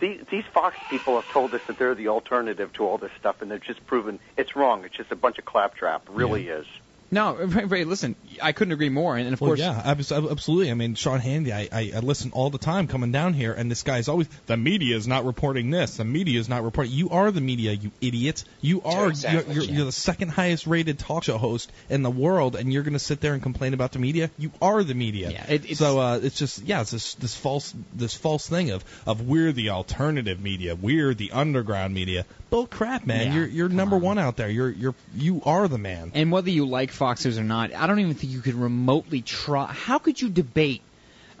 These, 0.00 0.22
these 0.30 0.44
Fox 0.52 0.76
people 0.90 1.20
have 1.20 1.30
told 1.32 1.54
us 1.54 1.62
that 1.66 1.78
they're 1.78 1.94
the 1.94 2.08
alternative 2.08 2.72
to 2.74 2.86
all 2.86 2.98
this 2.98 3.12
stuff, 3.18 3.40
and 3.42 3.50
they've 3.50 3.62
just 3.62 3.86
proven 3.86 4.18
it's 4.36 4.56
wrong. 4.56 4.84
It's 4.84 4.96
just 4.96 5.12
a 5.12 5.16
bunch 5.16 5.38
of 5.38 5.44
claptrap. 5.44 6.08
It 6.08 6.12
really 6.12 6.48
is. 6.48 6.66
No, 7.10 7.34
Ray, 7.36 7.64
Ray, 7.64 7.84
listen, 7.84 8.16
I 8.42 8.52
couldn't 8.52 8.72
agree 8.72 8.88
more. 8.88 9.16
And, 9.16 9.26
and 9.26 9.34
of 9.34 9.40
well, 9.40 9.50
course, 9.50 9.60
yeah, 9.60 9.80
absolutely. 9.84 10.70
I 10.70 10.74
mean, 10.74 10.94
Sean 10.94 11.20
Hannity, 11.20 11.52
I, 11.52 11.68
I, 11.70 11.92
I 11.96 11.98
listen 12.00 12.32
all 12.32 12.50
the 12.50 12.58
time 12.58 12.86
coming 12.88 13.12
down 13.12 13.34
here, 13.34 13.52
and 13.52 13.70
this 13.70 13.82
guy 13.82 13.98
is 13.98 14.08
always 14.08 14.28
the 14.46 14.56
media 14.56 14.96
is 14.96 15.06
not 15.06 15.24
reporting 15.24 15.70
this. 15.70 15.96
The 15.98 16.04
media 16.04 16.40
is 16.40 16.48
not 16.48 16.64
reporting. 16.64 16.92
You 16.92 17.10
are 17.10 17.30
the 17.30 17.40
media, 17.40 17.72
you 17.72 17.90
idiot. 18.00 18.44
You 18.60 18.82
are. 18.82 19.08
exactly, 19.08 19.54
you're, 19.54 19.64
you're, 19.64 19.74
you're 19.74 19.84
the 19.86 19.92
second 19.92 20.30
highest 20.30 20.66
rated 20.66 20.98
talk 20.98 21.24
show 21.24 21.38
host 21.38 21.70
in 21.88 22.02
the 22.02 22.10
world, 22.10 22.56
and 22.56 22.72
you're 22.72 22.82
going 22.82 22.94
to 22.94 22.98
sit 22.98 23.20
there 23.20 23.34
and 23.34 23.42
complain 23.42 23.74
about 23.74 23.92
the 23.92 23.98
media. 23.98 24.30
You 24.38 24.50
are 24.60 24.82
the 24.82 24.94
media. 24.94 25.30
Yeah, 25.30 25.44
it- 25.48 25.64
it's- 25.64 25.78
so 25.78 25.98
uh, 26.00 26.20
it's 26.22 26.38
just 26.38 26.62
yeah, 26.64 26.80
it's 26.80 26.90
this 26.90 27.14
this 27.14 27.34
false 27.36 27.74
this 27.92 28.14
false 28.14 28.48
thing 28.48 28.70
of 28.70 28.84
of 29.06 29.22
we're 29.22 29.52
the 29.52 29.70
alternative 29.70 30.40
media, 30.40 30.74
we're 30.74 31.14
the 31.14 31.32
underground 31.32 31.94
media. 31.94 32.24
Bull 32.50 32.66
crap, 32.66 33.04
man. 33.04 33.26
Yeah, 33.28 33.34
you're 33.34 33.46
you're 33.46 33.68
number 33.68 33.96
one 33.96 34.18
out 34.18 34.36
there. 34.36 34.48
You're 34.48 34.70
you're 34.70 34.94
you 35.16 35.42
are 35.44 35.66
the 35.66 35.78
man. 35.78 36.12
and 36.14 36.30
whether 36.30 36.50
you 36.50 36.66
like 36.66 36.90
Fox 36.94 37.24
News 37.24 37.38
or 37.38 37.44
not, 37.44 37.74
I 37.74 37.86
don't 37.86 38.00
even 38.00 38.14
think 38.14 38.32
you 38.32 38.40
could 38.40 38.54
remotely 38.54 39.20
try. 39.20 39.66
How 39.66 39.98
could 39.98 40.20
you 40.20 40.28
debate 40.28 40.82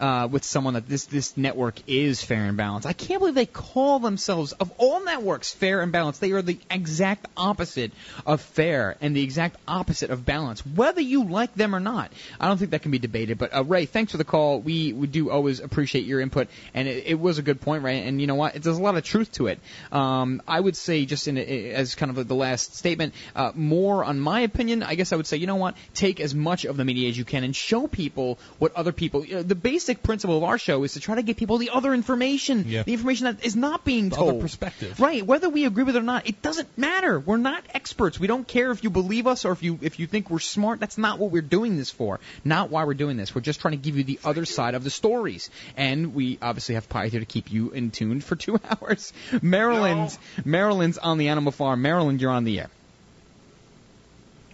uh, 0.04 0.26
with 0.26 0.44
someone 0.44 0.74
that 0.74 0.86
this 0.86 1.06
this 1.06 1.34
network 1.34 1.76
is 1.86 2.22
fair 2.22 2.44
and 2.44 2.58
balanced? 2.58 2.86
I 2.86 2.92
can't 2.92 3.20
believe 3.20 3.34
they 3.34 3.46
call 3.46 4.00
themselves 4.00 4.52
of 4.52 4.70
all 4.76 5.02
networks 5.02 5.50
fair 5.54 5.80
and 5.80 5.92
balanced. 5.92 6.20
They 6.20 6.32
are 6.32 6.42
the 6.42 6.58
exact 6.70 7.24
opposite 7.38 7.90
of 8.26 8.42
fair 8.42 8.96
and 9.00 9.16
the 9.16 9.22
exact 9.22 9.56
opposite 9.66 10.10
of 10.10 10.26
balance, 10.26 10.60
whether 10.66 11.00
you 11.00 11.24
like 11.24 11.54
them 11.54 11.74
or 11.74 11.80
not. 11.80 12.12
I 12.38 12.48
don't 12.48 12.58
think 12.58 12.72
that 12.72 12.82
can 12.82 12.90
be 12.90 12.98
debated. 12.98 13.38
But 13.38 13.56
uh, 13.56 13.64
Ray, 13.64 13.86
thanks 13.86 14.12
for 14.12 14.18
the 14.18 14.24
call. 14.24 14.60
We 14.60 14.92
we 14.92 15.06
do 15.06 15.30
always 15.30 15.60
appreciate 15.60 16.04
your 16.04 16.20
input, 16.20 16.48
and 16.74 16.86
it, 16.86 17.04
it 17.06 17.18
was 17.18 17.38
a 17.38 17.42
good 17.42 17.62
point, 17.62 17.82
Ray. 17.82 18.02
And 18.06 18.20
you 18.20 18.26
know 18.26 18.34
what? 18.34 18.56
It, 18.56 18.62
There's 18.62 18.76
a 18.76 18.82
lot 18.82 18.98
of 18.98 19.04
truth 19.04 19.32
to 19.32 19.46
it. 19.46 19.58
Um, 19.90 20.42
I 20.46 20.60
would 20.60 20.76
say, 20.76 21.06
just 21.06 21.28
in 21.28 21.38
as 21.38 21.94
kind 21.94 22.10
of 22.14 22.28
the 22.28 22.34
last 22.34 22.76
statement, 22.76 23.14
uh, 23.34 23.52
more 23.54 24.04
on 24.04 24.20
my 24.20 24.40
opinion. 24.40 24.82
I 24.82 24.96
guess 24.96 25.14
I 25.14 25.16
would 25.16 25.26
say, 25.26 25.38
you 25.38 25.46
know 25.46 25.56
what? 25.56 25.76
Take 25.94 26.20
as 26.20 26.34
much 26.34 26.66
of 26.66 26.76
the 26.76 26.84
media 26.84 27.08
as 27.08 27.16
you 27.16 27.24
can 27.24 27.42
and 27.42 27.56
show 27.56 27.86
people 27.86 28.38
what 28.58 28.74
other 28.74 28.92
people. 28.92 29.24
You 29.24 29.36
know, 29.36 29.42
the 29.42 29.54
basic 29.54 29.93
basic 29.94 30.02
principle 30.02 30.36
of 30.36 30.42
our 30.44 30.58
show 30.58 30.82
is 30.84 30.94
to 30.94 31.00
try 31.00 31.14
to 31.16 31.22
get 31.22 31.36
people 31.36 31.58
the 31.58 31.70
other 31.70 31.94
information, 31.94 32.64
Yeah. 32.66 32.82
the 32.82 32.92
information 32.92 33.26
that 33.26 33.44
is 33.44 33.54
not 33.56 33.84
being 33.84 34.08
The 34.08 34.16
told. 34.16 34.30
other 34.30 34.40
perspective. 34.40 34.98
Right. 35.00 35.24
Whether 35.24 35.48
we 35.48 35.64
agree 35.66 35.84
with 35.84 35.96
it 35.96 36.00
or 36.00 36.02
not, 36.02 36.26
it 36.28 36.42
doesn't 36.42 36.68
matter. 36.76 37.18
We're 37.20 37.36
not 37.36 37.62
experts. 37.72 38.18
We 38.18 38.26
don't 38.26 38.46
care 38.46 38.70
if 38.72 38.82
you 38.84 38.90
believe 38.90 39.26
us 39.26 39.44
or 39.44 39.52
if 39.52 39.62
you 39.62 39.78
if 39.82 39.98
you 40.00 40.06
think 40.06 40.30
we're 40.30 40.40
smart. 40.40 40.80
That's 40.80 40.98
not 40.98 41.18
what 41.18 41.30
we're 41.30 41.42
doing 41.42 41.76
this 41.76 41.90
for. 41.90 42.18
Not 42.44 42.70
why 42.70 42.84
we're 42.84 42.94
doing 42.94 43.16
this. 43.16 43.34
We're 43.34 43.40
just 43.42 43.60
trying 43.60 43.72
to 43.72 43.82
give 43.82 43.96
you 43.96 44.04
the 44.04 44.18
other 44.24 44.44
side 44.44 44.74
of 44.74 44.84
the 44.84 44.90
stories. 44.90 45.50
And 45.76 46.14
we 46.14 46.38
obviously 46.42 46.74
have 46.74 46.88
Pi 46.88 47.08
here 47.08 47.20
to 47.20 47.26
keep 47.26 47.52
you 47.52 47.70
in 47.70 47.90
tune 47.90 48.20
for 48.20 48.36
two 48.36 48.58
hours. 48.70 49.12
Maryland, 49.42 50.16
Maryland's 50.44 50.98
on 50.98 51.18
the 51.18 51.28
Animal 51.28 51.52
Farm. 51.52 51.82
Maryland, 51.82 52.20
you're 52.20 52.30
on 52.32 52.44
the 52.44 52.60
air. 52.60 52.70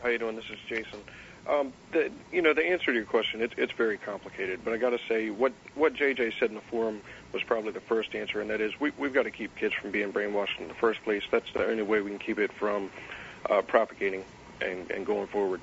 How 0.03 0.09
you 0.09 0.19
doing? 0.19 0.37
This 0.37 0.47
is 0.51 0.59
Jason. 0.69 0.99
Um, 1.51 1.72
the, 1.90 2.12
you 2.31 2.43
know, 2.43 2.55
the 2.55 2.64
answer 2.64 2.86
to 2.86 2.93
your 2.93 3.05
question, 3.05 3.43
it's 3.43 3.55
it's 3.56 3.72
very 3.72 3.98
complicated. 3.98 4.60
But 4.64 4.72
I 4.72 4.77
got 4.77 4.90
to 4.90 5.01
say, 5.09 5.31
what 5.31 5.52
what 5.74 5.94
JJ 5.94 6.39
said 6.39 6.51
in 6.51 6.55
the 6.55 6.60
forum 6.60 7.01
was 7.32 7.43
probably 7.43 7.72
the 7.72 7.81
first 7.81 8.14
answer, 8.14 8.40
and 8.40 8.51
that 8.51 8.60
is 8.60 8.78
we 8.78 8.93
we've 8.97 9.12
got 9.12 9.24
to 9.24 9.32
keep 9.32 9.56
kids 9.56 9.74
from 9.74 9.90
being 9.90 10.12
brainwashed 10.12 10.60
in 10.60 10.68
the 10.68 10.74
first 10.74 11.02
place. 11.02 11.24
That's 11.31 11.52
the 11.52 11.66
only 11.66 11.82
way 11.82 12.02
we 12.02 12.10
can 12.10 12.20
keep 12.20 12.39
it 12.39 12.52
from 12.52 12.90
uh, 13.48 13.62
propagating 13.62 14.24
and 14.60 14.89
and 14.93 15.05
going 15.05 15.27
forward. 15.27 15.60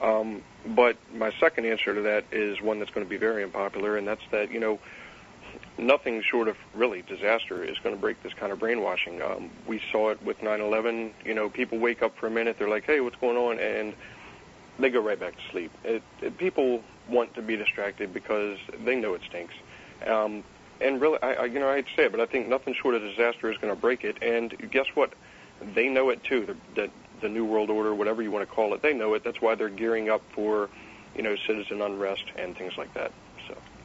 Um, 0.00 0.42
but 0.66 0.96
my 1.14 1.30
second 1.38 1.66
answer 1.66 1.94
to 1.94 2.00
that 2.02 2.24
is 2.32 2.60
one 2.60 2.80
that's 2.80 2.90
going 2.90 3.06
to 3.06 3.10
be 3.10 3.18
very 3.18 3.44
unpopular, 3.44 3.96
and 3.96 4.08
that's 4.08 4.22
that 4.32 4.50
you 4.50 4.58
know 4.58 4.80
nothing 5.78 6.22
short 6.22 6.48
of 6.48 6.56
really 6.74 7.02
disaster 7.02 7.62
is 7.62 7.78
going 7.78 7.94
to 7.94 8.00
break 8.00 8.20
this 8.24 8.34
kind 8.34 8.50
of 8.50 8.58
brainwashing. 8.58 9.22
Um, 9.22 9.50
we 9.68 9.80
saw 9.92 10.10
it 10.10 10.20
with 10.24 10.40
9/11. 10.40 11.12
You 11.24 11.34
know, 11.34 11.48
people 11.48 11.78
wake 11.78 12.02
up 12.02 12.16
for 12.16 12.26
a 12.26 12.30
minute, 12.30 12.56
they're 12.58 12.68
like, 12.68 12.84
"Hey, 12.84 12.98
what's 13.00 13.16
going 13.16 13.36
on?" 13.36 13.60
and 13.60 13.94
they 14.80 14.90
go 14.90 15.00
right 15.00 15.18
back 15.18 15.36
to 15.36 15.42
sleep. 15.50 15.72
It, 15.84 16.02
it, 16.20 16.38
people 16.38 16.82
want 17.08 17.34
to 17.34 17.42
be 17.42 17.56
distracted 17.56 18.12
because 18.12 18.58
they 18.84 18.96
know 18.96 19.14
it 19.14 19.22
stinks. 19.28 19.54
Um, 20.06 20.44
and 20.80 21.00
really, 21.00 21.18
I, 21.22 21.32
I, 21.34 21.44
you 21.46 21.60
know, 21.60 21.68
I 21.68 21.76
hate 21.76 21.86
to 21.88 21.94
say 21.94 22.04
it, 22.04 22.12
but 22.12 22.20
I 22.20 22.26
think 22.26 22.48
nothing 22.48 22.74
short 22.74 22.94
of 22.94 23.02
disaster 23.02 23.50
is 23.50 23.58
going 23.58 23.74
to 23.74 23.80
break 23.80 24.04
it. 24.04 24.22
And 24.22 24.54
guess 24.70 24.86
what? 24.94 25.12
They 25.74 25.88
know 25.88 26.08
it 26.10 26.24
too. 26.24 26.46
The, 26.46 26.56
the, 26.74 26.90
the 27.20 27.28
New 27.28 27.44
World 27.44 27.70
Order, 27.70 27.94
whatever 27.94 28.22
you 28.22 28.30
want 28.30 28.48
to 28.48 28.54
call 28.54 28.72
it, 28.74 28.82
they 28.82 28.94
know 28.94 29.14
it. 29.14 29.22
That's 29.22 29.40
why 29.40 29.54
they're 29.54 29.68
gearing 29.68 30.08
up 30.08 30.22
for, 30.32 30.70
you 31.14 31.22
know, 31.22 31.36
citizen 31.46 31.82
unrest 31.82 32.24
and 32.36 32.56
things 32.56 32.78
like 32.78 32.94
that. 32.94 33.12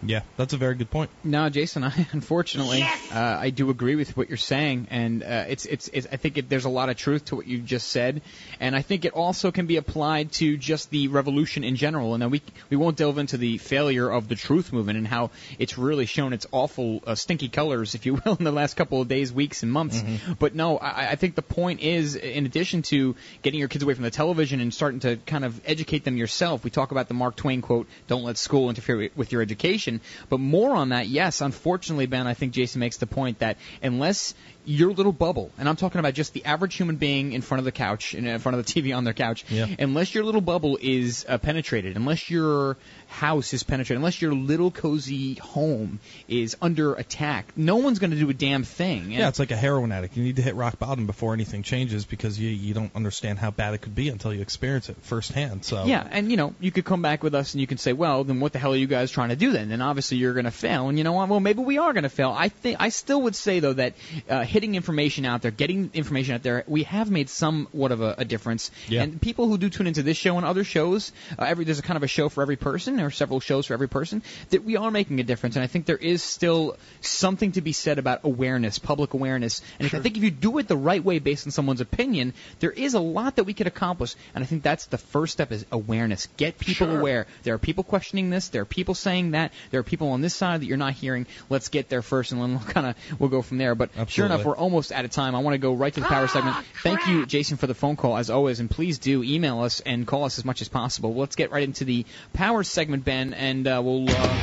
So. 0.08 0.12
Yeah, 0.12 0.22
that's 0.38 0.54
a 0.54 0.58
very 0.58 0.76
good 0.76 0.90
point. 0.90 1.10
No, 1.24 1.50
Jason, 1.50 1.84
I 1.84 2.08
unfortunately 2.12 2.84
uh, 2.84 3.20
I 3.40 3.50
do 3.50 3.70
agree 3.70 3.96
with 3.96 4.16
what 4.18 4.30
you're 4.30 4.38
saying, 4.38 4.88
and 4.90 5.24
uh, 5.24 5.46
it's, 5.48 5.66
it's 5.66 5.90
it's 5.94 6.08
I 6.12 6.18
think 6.18 6.38
it, 6.38 6.50
there's 6.50 6.66
a 6.66 6.70
lot 6.70 6.90
of 6.90 6.98
truth 6.98 7.26
to 7.26 7.36
what 7.36 7.48
you 7.48 7.60
just 7.60 7.88
said, 7.88 8.22
and 8.60 8.76
I 8.76 8.82
think 8.82 9.06
it 9.06 9.14
also 9.14 9.52
can 9.52 9.66
be 9.66 9.78
applied 9.78 10.32
to 10.34 10.58
just 10.58 10.90
the 10.90 11.08
revolution 11.08 11.64
in 11.64 11.76
general. 11.76 12.14
And 12.14 12.22
then 12.22 12.30
we 12.30 12.42
we 12.70 12.78
won't 12.78 12.98
delve 12.98 13.18
into 13.18 13.38
the 13.38 13.58
failure 13.58 14.10
of 14.10 14.28
the 14.28 14.36
truth 14.36 14.72
movement 14.72 14.98
and 14.98 15.08
how 15.08 15.32
it's 15.60 15.78
really 15.78 16.06
shown 16.06 16.34
its 16.34 16.46
awful 16.52 17.02
uh, 17.06 17.16
stinky 17.16 17.50
colors, 17.50 17.96
if 17.96 18.06
you 18.06 18.16
will, 18.26 18.36
in 18.36 18.44
the 18.44 18.52
last 18.52 18.76
couple 18.76 19.02
of 19.02 19.08
days, 19.08 19.32
weeks, 19.32 19.64
and 19.64 19.72
months. 19.72 20.04
But 20.40 20.56
no, 20.56 20.78
I, 20.78 21.12
I 21.12 21.16
think 21.16 21.36
the 21.36 21.42
point 21.42 21.82
is, 21.82 22.16
in 22.16 22.46
addition 22.46 22.82
to 22.84 23.16
getting 23.42 23.60
your 23.60 23.70
kids 23.70 23.84
away 23.84 23.94
from 23.94 24.04
the 24.04 24.12
television 24.12 24.60
and 24.62 24.74
starting 24.74 25.00
to 25.02 25.18
kind 25.18 25.46
of 25.46 25.60
educate 25.66 26.04
them 26.04 26.18
yourself, 26.18 26.64
we 26.64 26.70
talk 26.70 26.92
about 26.92 27.08
the 27.08 27.14
Mark 27.14 27.36
Twain 27.36 27.62
quote, 27.62 27.88
"Don't 28.08 28.24
let 28.24 28.38
school 28.38 28.70
interfere 28.70 29.10
with 29.16 29.32
your 29.32 29.42
education." 29.42 29.95
But 30.30 30.40
more 30.40 30.76
on 30.76 30.90
that, 30.90 31.08
yes, 31.08 31.42
unfortunately, 31.42 32.06
Ben, 32.06 32.28
I 32.28 32.34
think 32.34 32.54
Jason 32.54 32.80
makes 32.80 32.98
the 32.98 33.08
point 33.08 33.40
that 33.40 33.58
unless 33.82 34.34
your 34.66 34.92
little 34.94 35.12
bubble, 35.12 35.52
and 35.58 35.68
I'm 35.70 35.76
talking 35.76 36.00
about 36.00 36.14
just 36.14 36.34
the 36.34 36.46
average 36.46 36.76
human 36.76 36.96
being 36.98 37.34
in 37.34 37.42
front 37.42 37.60
of 37.60 37.66
the 37.66 37.72
couch, 37.72 38.14
in 38.14 38.40
front 38.40 38.58
of 38.58 38.66
the 38.66 38.72
TV 38.82 38.96
on 38.96 39.04
their 39.04 39.14
couch, 39.14 39.46
Yeah. 39.50 39.68
unless 39.80 40.14
your 40.14 40.24
little 40.24 40.42
bubble 40.42 40.78
is 40.82 41.26
uh, 41.30 41.38
penetrated, 41.38 41.96
unless 41.96 42.30
your 42.30 42.78
house 43.08 43.54
is 43.54 43.64
penetrated, 43.64 43.98
unless 43.98 44.22
your 44.22 44.34
little 44.34 44.72
cozy 44.72 45.36
home 45.36 46.00
is 46.28 46.58
under 46.62 46.94
attack, 46.96 47.54
no 47.56 47.78
one's 47.78 48.00
going 48.00 48.12
to 48.12 48.18
do 48.18 48.30
a 48.30 48.34
damn 48.34 48.64
thing. 48.64 49.04
And- 49.04 49.14
Yeah, 49.14 49.28
it's 49.30 49.40
like 49.40 49.52
a 49.52 49.56
heroin 49.56 49.92
addict. 49.92 50.18
You 50.18 50.24
need 50.24 50.36
to 50.38 50.42
hit 50.42 50.56
rock 50.56 50.80
bottom 50.80 51.06
before 51.06 51.34
anything 51.34 51.64
changes 51.64 52.06
because 52.06 52.40
you 52.40 52.50
you 52.50 52.74
don't 52.74 52.94
understand 52.96 53.40
how 53.40 53.52
bad 53.52 53.74
it 53.74 53.80
could 53.80 53.96
be 53.96 54.10
until 54.10 54.34
you 54.34 54.42
experience 54.42 54.90
it 54.90 54.98
firsthand. 55.02 55.64
So 55.66 55.86
Yeah, 55.86 56.08
and 56.10 56.32
you 56.32 56.38
know, 56.38 56.56
you 56.60 56.72
could 56.72 56.86
come 56.86 57.02
back 57.02 57.24
with 57.24 57.36
us 57.36 57.54
and 57.54 57.62
you 57.62 57.68
can 57.68 57.78
say, 57.78 57.94
well, 57.94 58.24
then 58.24 58.40
what 58.40 58.54
the 58.54 58.60
hell 58.60 58.74
are 58.74 58.78
you 58.78 58.88
guys 58.88 59.12
trying 59.12 59.30
to 59.30 59.36
do 59.36 59.52
then? 59.52 59.72
And 59.72 59.82
obviously 59.84 60.18
you're 60.18 60.34
going 60.34 60.46
to 60.46 60.52
fail. 60.52 60.90
And 60.90 60.98
you 60.98 61.04
know 61.04 61.14
what? 61.14 61.30
Well, 61.30 61.40
maybe 61.40 61.62
we 61.62 61.78
are 61.78 61.94
going 61.94 62.04
to 62.04 62.10
fail. 62.10 62.34
I 62.36 62.50
think 62.50 62.78
I 62.80 62.90
still 62.90 63.22
would 63.24 63.36
say 63.36 63.60
though 63.60 63.74
that 63.74 63.94
uh, 64.30 64.44
hitting 64.56 64.76
information 64.76 65.26
out 65.26 65.42
there, 65.42 65.52
getting 65.52 65.90
information 65.94 66.34
out 66.34 66.42
there, 66.42 66.64
we 66.66 66.84
have 66.84 67.12
made 67.12 67.30
somewhat 67.30 67.92
of 67.92 68.00
a, 68.00 68.16
a 68.20 68.24
difference. 68.24 68.72
Yeah. 68.88 69.04
And 69.04 69.22
people 69.22 69.50
who 69.50 69.58
do 69.58 69.70
tune 69.70 69.86
into 69.86 70.02
this 70.02 70.16
show 70.16 70.38
and 70.38 70.46
other 70.46 70.64
shows, 70.64 71.12
uh, 71.38 71.44
every 71.44 71.66
there's 71.66 71.80
a 71.80 71.82
kind 71.82 71.98
of 71.98 72.04
a 72.04 72.08
show 72.08 72.30
for 72.30 72.42
every 72.42 72.56
person 72.56 73.02
or 73.02 73.12
several 73.12 73.42
shows 73.42 73.66
for 73.66 73.74
every 73.74 73.90
person 73.90 74.24
that 74.52 74.64
we 74.64 74.78
are 74.78 74.92
making 74.92 75.20
a 75.20 75.24
difference. 75.24 75.58
And 75.58 75.64
I 75.64 75.68
think 75.68 75.86
there 75.86 75.98
is 75.98 76.24
still 76.24 76.78
something 77.02 77.52
to 77.58 77.62
be 77.62 77.74
said 77.74 78.00
about 78.00 78.22
awareness, 78.24 78.80
public 78.80 79.14
awareness. 79.14 79.62
And 79.78 79.88
if, 79.88 79.94
I 79.94 80.00
think 80.00 80.16
if 80.16 80.24
you 80.24 80.32
do 80.32 80.58
it 80.60 80.70
the 80.70 80.78
right 80.78 81.04
way 81.04 81.20
based 81.20 81.46
on 81.48 81.52
someone's 81.52 81.82
opinion, 81.82 82.34
there 82.62 82.72
is 82.72 82.94
a 82.94 83.02
lot 83.02 83.36
that 83.36 83.44
we 83.44 83.54
could 83.54 83.68
accomplish. 83.68 84.16
And 84.34 84.42
I 84.42 84.48
think 84.48 84.64
that's 84.64 84.86
the 84.86 84.98
first 84.98 85.34
step 85.34 85.52
is 85.52 85.66
awareness. 85.70 86.30
Get 86.38 86.58
people 86.58 86.88
Sure. 86.88 87.00
aware. 87.00 87.28
There 87.44 87.56
are 87.56 87.58
people 87.58 87.84
questioning 87.84 88.30
this. 88.30 88.48
There 88.48 88.62
are 88.62 88.72
people 88.80 88.96
saying 88.96 89.32
that. 89.32 89.52
There 89.72 89.82
are 89.82 89.90
people 89.92 90.12
on 90.12 90.22
this 90.22 90.34
side 90.34 90.62
that 90.62 90.66
you're 90.66 90.78
not 90.78 90.94
hearing. 90.94 91.28
Let's 91.50 91.68
get 91.68 91.90
there 91.90 92.02
first, 92.02 92.32
and 92.32 92.42
then 92.42 92.52
we'll 92.52 92.60
kind 92.78 92.88
of 92.88 92.96
we'll 93.20 93.30
go 93.30 93.42
from 93.42 93.58
there. 93.58 93.76
But 93.76 93.90
sure 94.10 94.26
enough, 94.26 94.45
we're 94.46 94.56
almost 94.56 94.92
out 94.92 95.06
of 95.06 95.12
time. 95.12 95.36
I 95.36 95.40
want 95.40 95.56
to 95.56 95.58
go 95.58 95.74
right 95.74 95.94
to 95.94 96.00
the 96.00 96.06
power 96.06 96.28
segment. 96.28 96.56
Thank 96.84 97.08
you, 97.08 97.26
Jason, 97.26 97.58
for 97.58 97.68
the 97.68 97.74
phone 97.74 97.96
call 97.96 98.18
as 98.18 98.30
always, 98.30 98.60
and 98.60 98.70
please 98.70 99.00
do 99.00 99.24
email 99.24 99.62
us 99.62 99.80
and 99.80 100.06
call 100.06 100.26
us 100.26 100.38
as 100.38 100.46
much 100.46 100.62
as 100.62 100.70
possible. 100.70 101.14
Let's 101.16 101.36
get 101.36 101.52
right 101.52 101.64
into 101.64 101.86
the 101.86 102.06
power 102.34 102.64
segment, 102.64 103.04
Ben, 103.06 103.34
and 103.34 103.68
uh, 103.68 103.82
we'll 103.84 104.10
uh, 104.10 104.38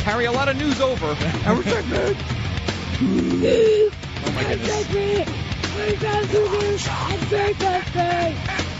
carry 0.00 0.26
a 0.26 0.32
lot 0.32 0.48
of 0.48 0.56
news 0.56 0.80
over. 0.80 1.14
Power 1.14 1.62
segment. 1.62 2.16
Oh 2.98 4.32
my 4.34 4.42
goodness. 4.44 4.86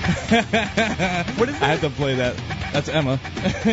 what 1.37 1.49
is 1.49 1.59
that? 1.59 1.63
I 1.63 1.67
had 1.67 1.81
to 1.81 1.91
play 1.91 2.15
that. 2.15 2.37
That's 2.73 2.89
Emma. 2.89 3.21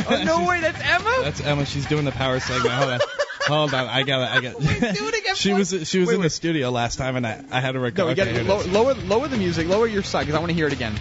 Oh 0.10 0.24
no 0.24 0.46
way, 0.48 0.62
that's 0.62 0.82
Emma. 0.82 1.20
That's 1.24 1.42
Emma. 1.42 1.66
She's 1.66 1.86
doing 1.86 2.06
the 2.06 2.12
power 2.12 2.40
segment. 2.40 3.02
Hold 3.48 3.74
on. 3.74 3.88
I 3.88 4.04
got 4.04 4.22
it. 4.22 4.36
I 4.36 4.42
got 4.42 4.56
it. 4.60 5.38
She 5.38 5.54
was 5.54 5.70
she 5.88 6.00
was 6.00 6.12
in 6.12 6.22
the 6.22 6.30
studio 6.30 6.70
last 6.70 6.98
time, 6.98 7.16
and 7.16 7.26
I, 7.28 7.44
I 7.52 7.60
had 7.60 7.74
to 7.74 7.80
record. 7.80 7.98
No, 7.98 8.08
we 8.08 8.16
got 8.16 8.28
okay, 8.28 8.38
to 8.38 8.44
here 8.44 8.52
it 8.52 8.70
lower, 8.72 8.94
lower 8.94 8.94
lower 9.06 9.28
the 9.28 9.38
music, 9.38 9.68
lower 9.68 9.88
your 9.88 10.04
side 10.04 10.22
because 10.22 10.36
I 10.36 10.40
want 10.40 10.52
to 10.52 10.56
hear 10.56 10.68
it 10.68 10.74
again. 10.74 10.96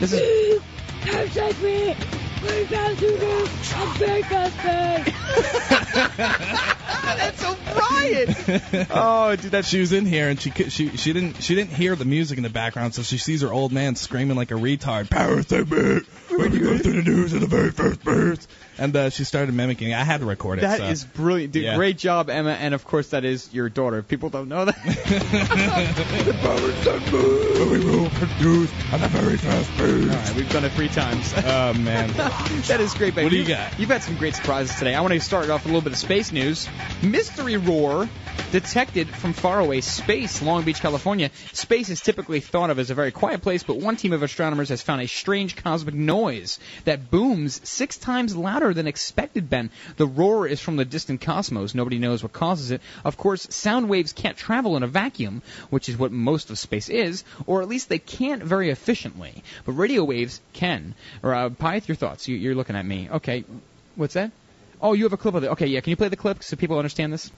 This 0.00 0.12
is 0.12 0.20
That's 7.16 7.44
O'Brien. 7.44 8.86
oh, 8.90 9.36
dude, 9.36 9.50
that 9.52 9.64
she 9.64 9.80
was 9.80 9.92
in 9.92 10.06
here 10.06 10.28
and 10.28 10.40
she 10.40 10.50
cou- 10.50 10.70
she 10.70 10.96
she 10.96 11.12
didn't 11.12 11.42
she 11.42 11.54
didn't 11.54 11.72
hear 11.72 11.96
the 11.96 12.04
music 12.04 12.36
in 12.36 12.44
the 12.44 12.50
background, 12.50 12.94
so 12.94 13.02
she 13.02 13.18
sees 13.18 13.42
her 13.42 13.52
old 13.52 13.72
man 13.72 13.96
screaming 13.96 14.36
like 14.36 14.50
a 14.50 14.54
retard. 14.54 15.10
Power 15.10 15.42
segment. 15.42 16.06
When 16.30 16.50
we 16.50 16.60
go 16.60 16.78
through 16.78 17.02
the 17.02 17.10
news 17.10 17.32
in 17.32 17.40
the 17.40 17.46
very 17.46 17.70
first 17.70 18.00
verse, 18.00 18.46
and 18.78 18.94
uh, 18.96 19.10
she 19.10 19.24
started 19.24 19.54
mimicking. 19.54 19.92
I 19.94 20.04
had 20.04 20.20
to 20.20 20.26
record 20.26 20.58
it. 20.58 20.62
That 20.62 20.78
so. 20.78 20.84
is 20.86 21.04
brilliant, 21.04 21.52
dude. 21.52 21.64
Yeah. 21.64 21.76
Great 21.76 21.98
job, 21.98 22.30
Emma, 22.30 22.50
and 22.52 22.74
of 22.74 22.84
course 22.84 23.08
that 23.10 23.24
is 23.24 23.52
your 23.52 23.68
daughter. 23.68 24.02
People 24.02 24.30
don't 24.30 24.48
know 24.48 24.64
that. 24.64 24.76
When 27.58 27.70
we 27.70 27.84
will 27.84 28.10
produce 28.10 28.70
at 28.92 29.02
a 29.02 29.08
very 29.08 29.36
fast 29.36 29.70
pace. 29.72 30.02
All 30.04 30.08
right, 30.08 30.34
we've 30.34 30.50
done 30.50 30.64
it 30.64 30.72
three 30.72 30.88
times. 30.88 31.32
Oh 31.48 31.72
man. 31.74 32.12
that 32.12 32.80
is 32.80 32.94
great, 32.94 33.14
baby. 33.14 33.24
What 33.24 33.30
do 33.30 33.36
you 33.36 33.42
You've- 33.42 33.52
got? 33.52 33.78
You've 33.78 33.88
had 33.88 34.02
some 34.02 34.16
great 34.16 34.34
surprises 34.34 34.76
today. 34.78 34.94
I 34.94 35.00
want 35.00 35.14
to 35.14 35.20
start 35.20 35.48
off 35.50 35.64
with 35.64 35.72
a 35.72 35.74
little 35.74 35.82
bit 35.82 35.92
of 35.92 35.98
space 35.98 36.30
news. 36.30 36.68
Mystery 37.02 37.56
roar 37.56 38.08
detected 38.52 39.08
from 39.08 39.32
far 39.32 39.60
away 39.60 39.80
space, 39.80 40.40
Long 40.42 40.64
Beach, 40.64 40.80
California. 40.80 41.30
Space 41.52 41.90
is 41.90 42.00
typically 42.00 42.40
thought 42.40 42.70
of 42.70 42.78
as 42.78 42.90
a 42.90 42.94
very 42.94 43.10
quiet 43.10 43.42
place, 43.42 43.62
but 43.62 43.76
one 43.76 43.96
team 43.96 44.12
of 44.12 44.22
astronomers 44.22 44.70
has 44.70 44.82
found 44.82 45.02
a 45.02 45.08
strange 45.08 45.56
cosmic 45.56 45.94
noise 45.94 46.58
that 46.84 47.10
booms 47.10 47.60
six 47.68 47.98
times 47.98 48.34
louder 48.34 48.72
than 48.72 48.86
expected, 48.86 49.50
Ben. 49.50 49.70
The 49.96 50.06
roar 50.06 50.46
is 50.46 50.60
from 50.60 50.76
the 50.76 50.84
distant 50.84 51.20
cosmos. 51.20 51.74
Nobody 51.74 51.98
knows 51.98 52.22
what 52.22 52.32
causes 52.32 52.70
it. 52.70 52.80
Of 53.04 53.16
course, 53.16 53.46
sound 53.50 53.88
waves 53.88 54.12
can't 54.12 54.36
travel 54.36 54.76
in 54.76 54.82
a 54.82 54.86
vacuum, 54.86 55.42
which 55.70 55.88
is 55.88 55.98
what 55.98 56.12
most 56.12 56.50
of 56.50 56.58
space 56.58 56.88
is, 56.88 57.24
or 57.46 57.62
at 57.62 57.68
least 57.68 57.88
they 57.88 57.98
can't 57.98 58.42
very 58.42 58.70
efficiently. 58.70 59.42
But 59.64 59.72
radio 59.72 60.04
waves 60.04 60.40
can. 60.52 60.94
Uh, 61.22 61.50
Pyth, 61.50 61.88
your 61.88 61.96
thoughts? 61.96 62.28
You, 62.28 62.36
you're 62.36 62.54
looking 62.54 62.76
at 62.76 62.86
me. 62.86 63.08
Okay. 63.10 63.44
What's 63.96 64.14
that? 64.14 64.30
Oh, 64.80 64.92
you 64.92 65.04
have 65.04 65.12
a 65.12 65.16
clip 65.16 65.34
of 65.34 65.44
it. 65.44 65.48
Okay, 65.48 65.66
yeah. 65.66 65.80
Can 65.80 65.90
you 65.90 65.96
play 65.96 66.08
the 66.08 66.16
clip 66.16 66.42
so 66.42 66.56
people 66.56 66.78
understand 66.78 67.12
this? 67.12 67.30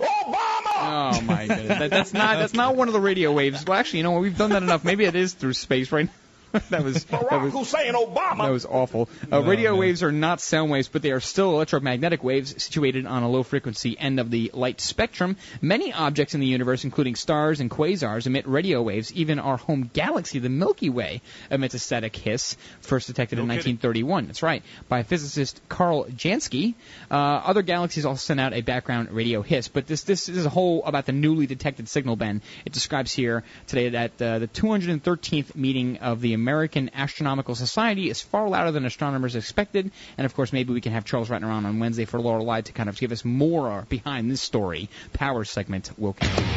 Oh 0.00 1.20
my 1.22 1.46
goodness, 1.46 1.78
that, 1.78 1.90
that's 1.90 2.12
not 2.12 2.38
that's 2.38 2.54
not 2.54 2.76
one 2.76 2.88
of 2.88 2.94
the 2.94 3.00
radio 3.00 3.32
waves. 3.32 3.64
Well, 3.64 3.78
actually, 3.78 3.98
you 3.98 4.02
know 4.04 4.12
what? 4.12 4.22
We've 4.22 4.36
done 4.36 4.50
that 4.50 4.62
enough. 4.62 4.84
Maybe 4.84 5.04
it 5.04 5.14
is 5.14 5.34
through 5.34 5.54
space 5.54 5.92
right 5.92 6.08
that 6.70 6.84
was 6.84 7.04
that 7.06 7.42
was 7.42 7.52
Hussein 7.52 7.94
Obama. 7.94 8.44
that 8.44 8.52
was 8.52 8.64
awful. 8.64 9.08
Uh, 9.32 9.42
radio 9.42 9.74
waves 9.74 10.04
are 10.04 10.12
not 10.12 10.40
sound 10.40 10.70
waves, 10.70 10.86
but 10.86 11.02
they 11.02 11.10
are 11.10 11.18
still 11.18 11.50
electromagnetic 11.50 12.22
waves 12.22 12.62
situated 12.62 13.06
on 13.06 13.24
a 13.24 13.28
low 13.28 13.42
frequency 13.42 13.98
end 13.98 14.20
of 14.20 14.30
the 14.30 14.52
light 14.54 14.80
spectrum. 14.80 15.36
Many 15.60 15.92
objects 15.92 16.34
in 16.34 16.40
the 16.40 16.46
universe, 16.46 16.84
including 16.84 17.16
stars 17.16 17.58
and 17.58 17.68
quasars, 17.68 18.28
emit 18.28 18.46
radio 18.46 18.82
waves. 18.82 19.12
Even 19.14 19.40
our 19.40 19.56
home 19.56 19.90
galaxy, 19.92 20.38
the 20.38 20.48
Milky 20.48 20.90
Way, 20.90 21.22
emits 21.50 21.74
a 21.74 21.80
static 21.80 22.14
hiss, 22.14 22.56
first 22.80 23.08
detected 23.08 23.40
in 23.40 23.48
1931. 23.48 24.26
That's 24.26 24.42
right, 24.44 24.62
by 24.88 25.02
physicist 25.02 25.60
Carl 25.68 26.04
Jansky. 26.04 26.74
Uh, 27.10 27.14
other 27.14 27.62
galaxies 27.62 28.06
also 28.06 28.20
send 28.20 28.38
out 28.38 28.52
a 28.52 28.60
background 28.60 29.10
radio 29.10 29.42
hiss, 29.42 29.66
but 29.66 29.88
this 29.88 30.04
this 30.04 30.28
is 30.28 30.46
a 30.46 30.50
whole 30.50 30.84
about 30.84 31.06
the 31.06 31.12
newly 31.12 31.46
detected 31.46 31.88
signal. 31.88 32.14
Ben, 32.14 32.42
it 32.64 32.72
describes 32.72 33.12
here 33.12 33.42
today 33.66 33.88
that 33.88 34.22
uh, 34.22 34.38
the 34.38 34.48
213th 34.48 35.56
meeting 35.56 35.98
of 35.98 36.20
the 36.20 36.34
American 36.44 36.90
Astronomical 36.92 37.54
Society 37.54 38.10
is 38.10 38.20
far 38.20 38.50
louder 38.50 38.70
than 38.70 38.84
astronomers 38.84 39.34
expected, 39.34 39.90
and 40.18 40.26
of 40.26 40.34
course 40.34 40.52
maybe 40.52 40.74
we 40.74 40.82
can 40.82 40.92
have 40.92 41.06
Charles 41.06 41.30
Ratner 41.30 41.48
on 41.48 41.64
on 41.64 41.78
Wednesday 41.78 42.04
for 42.04 42.20
Live 42.20 42.64
to 42.64 42.72
kind 42.72 42.90
of 42.90 42.98
give 42.98 43.12
us 43.12 43.24
more 43.24 43.86
behind 43.88 44.30
this 44.30 44.42
story. 44.42 44.90
Power 45.14 45.44
segment 45.44 45.90
will 45.96 46.12
continue. 46.12 46.52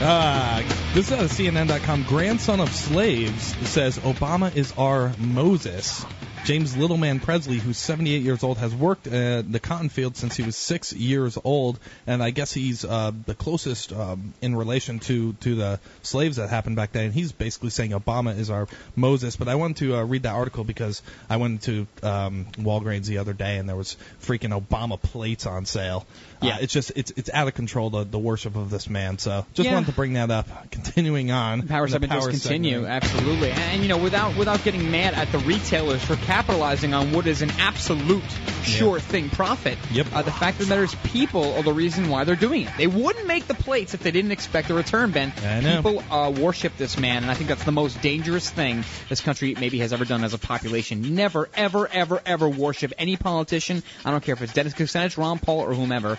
Uh, 0.00 0.62
this 0.92 1.06
is 1.06 1.12
out 1.12 1.22
of 1.22 1.30
CNN.com. 1.30 2.02
Grandson 2.02 2.58
of 2.58 2.68
slaves 2.74 3.54
says 3.68 4.00
Obama 4.00 4.52
is 4.56 4.74
our 4.76 5.12
Moses. 5.18 6.04
James 6.44 6.74
Littleman 6.74 7.22
Presley, 7.22 7.58
who's 7.58 7.78
78 7.78 8.22
years 8.22 8.42
old, 8.42 8.58
has 8.58 8.74
worked 8.74 9.06
at 9.06 9.50
the 9.52 9.60
cotton 9.60 9.88
field 9.88 10.16
since 10.16 10.36
he 10.36 10.42
was 10.42 10.56
six 10.56 10.92
years 10.92 11.38
old, 11.44 11.78
and 12.04 12.20
I 12.20 12.30
guess 12.30 12.52
he's 12.52 12.84
uh, 12.84 13.12
the 13.26 13.34
closest 13.36 13.92
um, 13.92 14.34
in 14.42 14.56
relation 14.56 14.98
to 15.00 15.34
to 15.34 15.54
the 15.54 15.80
slaves 16.02 16.38
that 16.38 16.50
happened 16.50 16.74
back 16.74 16.90
then. 16.90 17.04
And 17.04 17.14
he's 17.14 17.30
basically 17.30 17.70
saying 17.70 17.92
Obama 17.92 18.36
is 18.36 18.50
our 18.50 18.66
Moses. 18.96 19.36
But 19.36 19.46
I 19.46 19.54
wanted 19.54 19.76
to 19.78 19.96
uh, 19.98 20.02
read 20.02 20.24
that 20.24 20.34
article 20.34 20.64
because 20.64 21.00
I 21.30 21.36
went 21.36 21.62
to 21.62 21.86
um, 22.02 22.46
Walgreens 22.58 23.06
the 23.06 23.18
other 23.18 23.34
day 23.34 23.58
and 23.58 23.68
there 23.68 23.76
was 23.76 23.96
freaking 24.20 24.50
Obama 24.50 25.00
plates 25.00 25.46
on 25.46 25.64
sale. 25.64 26.06
Yeah. 26.42 26.54
uh, 26.54 26.58
it's 26.60 26.72
just 26.72 26.92
it's 26.96 27.10
it's 27.16 27.30
out 27.32 27.48
of 27.48 27.54
control 27.54 27.90
the, 27.90 28.04
the 28.04 28.18
worship 28.18 28.56
of 28.56 28.70
this 28.70 28.88
man. 28.88 29.18
So 29.18 29.46
just 29.54 29.66
Yeah. 29.66 29.74
wanted 29.74 29.86
to 29.86 29.92
bring 29.92 30.14
that 30.14 30.30
up. 30.30 30.70
Continuing 30.70 31.30
on, 31.30 31.66
Power 31.68 31.84
in 31.84 31.90
the 31.90 31.92
segment 31.92 32.12
does 32.12 32.24
power 32.24 32.30
continue, 32.30 32.86
absolutely. 32.86 33.50
And 33.50 33.82
you 33.82 33.88
know, 33.88 33.98
without 33.98 34.36
without 34.36 34.62
getting 34.64 34.90
mad 34.90 35.14
at 35.14 35.30
the 35.32 35.38
retailers 35.38 36.02
for 36.02 36.16
capitalizing 36.16 36.94
on 36.94 37.12
what 37.12 37.26
is 37.26 37.42
an 37.42 37.50
absolute 37.58 38.22
sure 38.64 39.00
thing 39.00 39.28
profit. 39.30 39.78
Yep. 39.92 40.06
Uh, 40.12 40.22
the 40.22 40.30
fact 40.32 40.58
that 40.58 40.68
there's 40.68 40.94
people 40.96 41.54
are 41.54 41.62
the 41.62 41.72
reason 41.72 42.08
why 42.08 42.24
they're 42.24 42.36
doing 42.36 42.62
it. 42.62 42.70
They 42.76 42.86
wouldn't 42.86 43.26
make 43.26 43.46
the 43.46 43.54
plates 43.54 43.94
if 43.94 44.02
they 44.02 44.10
didn't 44.10 44.32
expect 44.32 44.70
a 44.70 44.74
return, 44.74 45.10
Ben. 45.10 45.32
I 45.44 45.60
know. 45.60 45.82
People 45.82 46.04
uh, 46.12 46.30
worship 46.30 46.76
this 46.76 46.98
man, 46.98 47.22
and 47.22 47.30
I 47.30 47.34
think 47.34 47.48
that's 47.48 47.64
the 47.64 47.72
most 47.72 48.00
dangerous 48.02 48.48
thing 48.48 48.84
this 49.08 49.20
country 49.20 49.54
maybe 49.58 49.78
has 49.78 49.92
ever 49.92 50.04
done 50.04 50.22
as 50.24 50.34
a 50.34 50.38
population. 50.38 51.14
Never, 51.14 51.48
ever, 51.54 51.88
ever, 51.88 52.20
ever 52.24 52.48
worship 52.48 52.92
any 52.98 53.16
politician. 53.16 53.82
I 54.04 54.10
don't 54.10 54.22
care 54.22 54.34
if 54.34 54.42
it's 54.42 54.52
Dennis 54.52 54.74
Kucinich, 54.74 55.16
Ron 55.18 55.38
Paul, 55.38 55.60
or 55.60 55.74
whomever. 55.74 56.18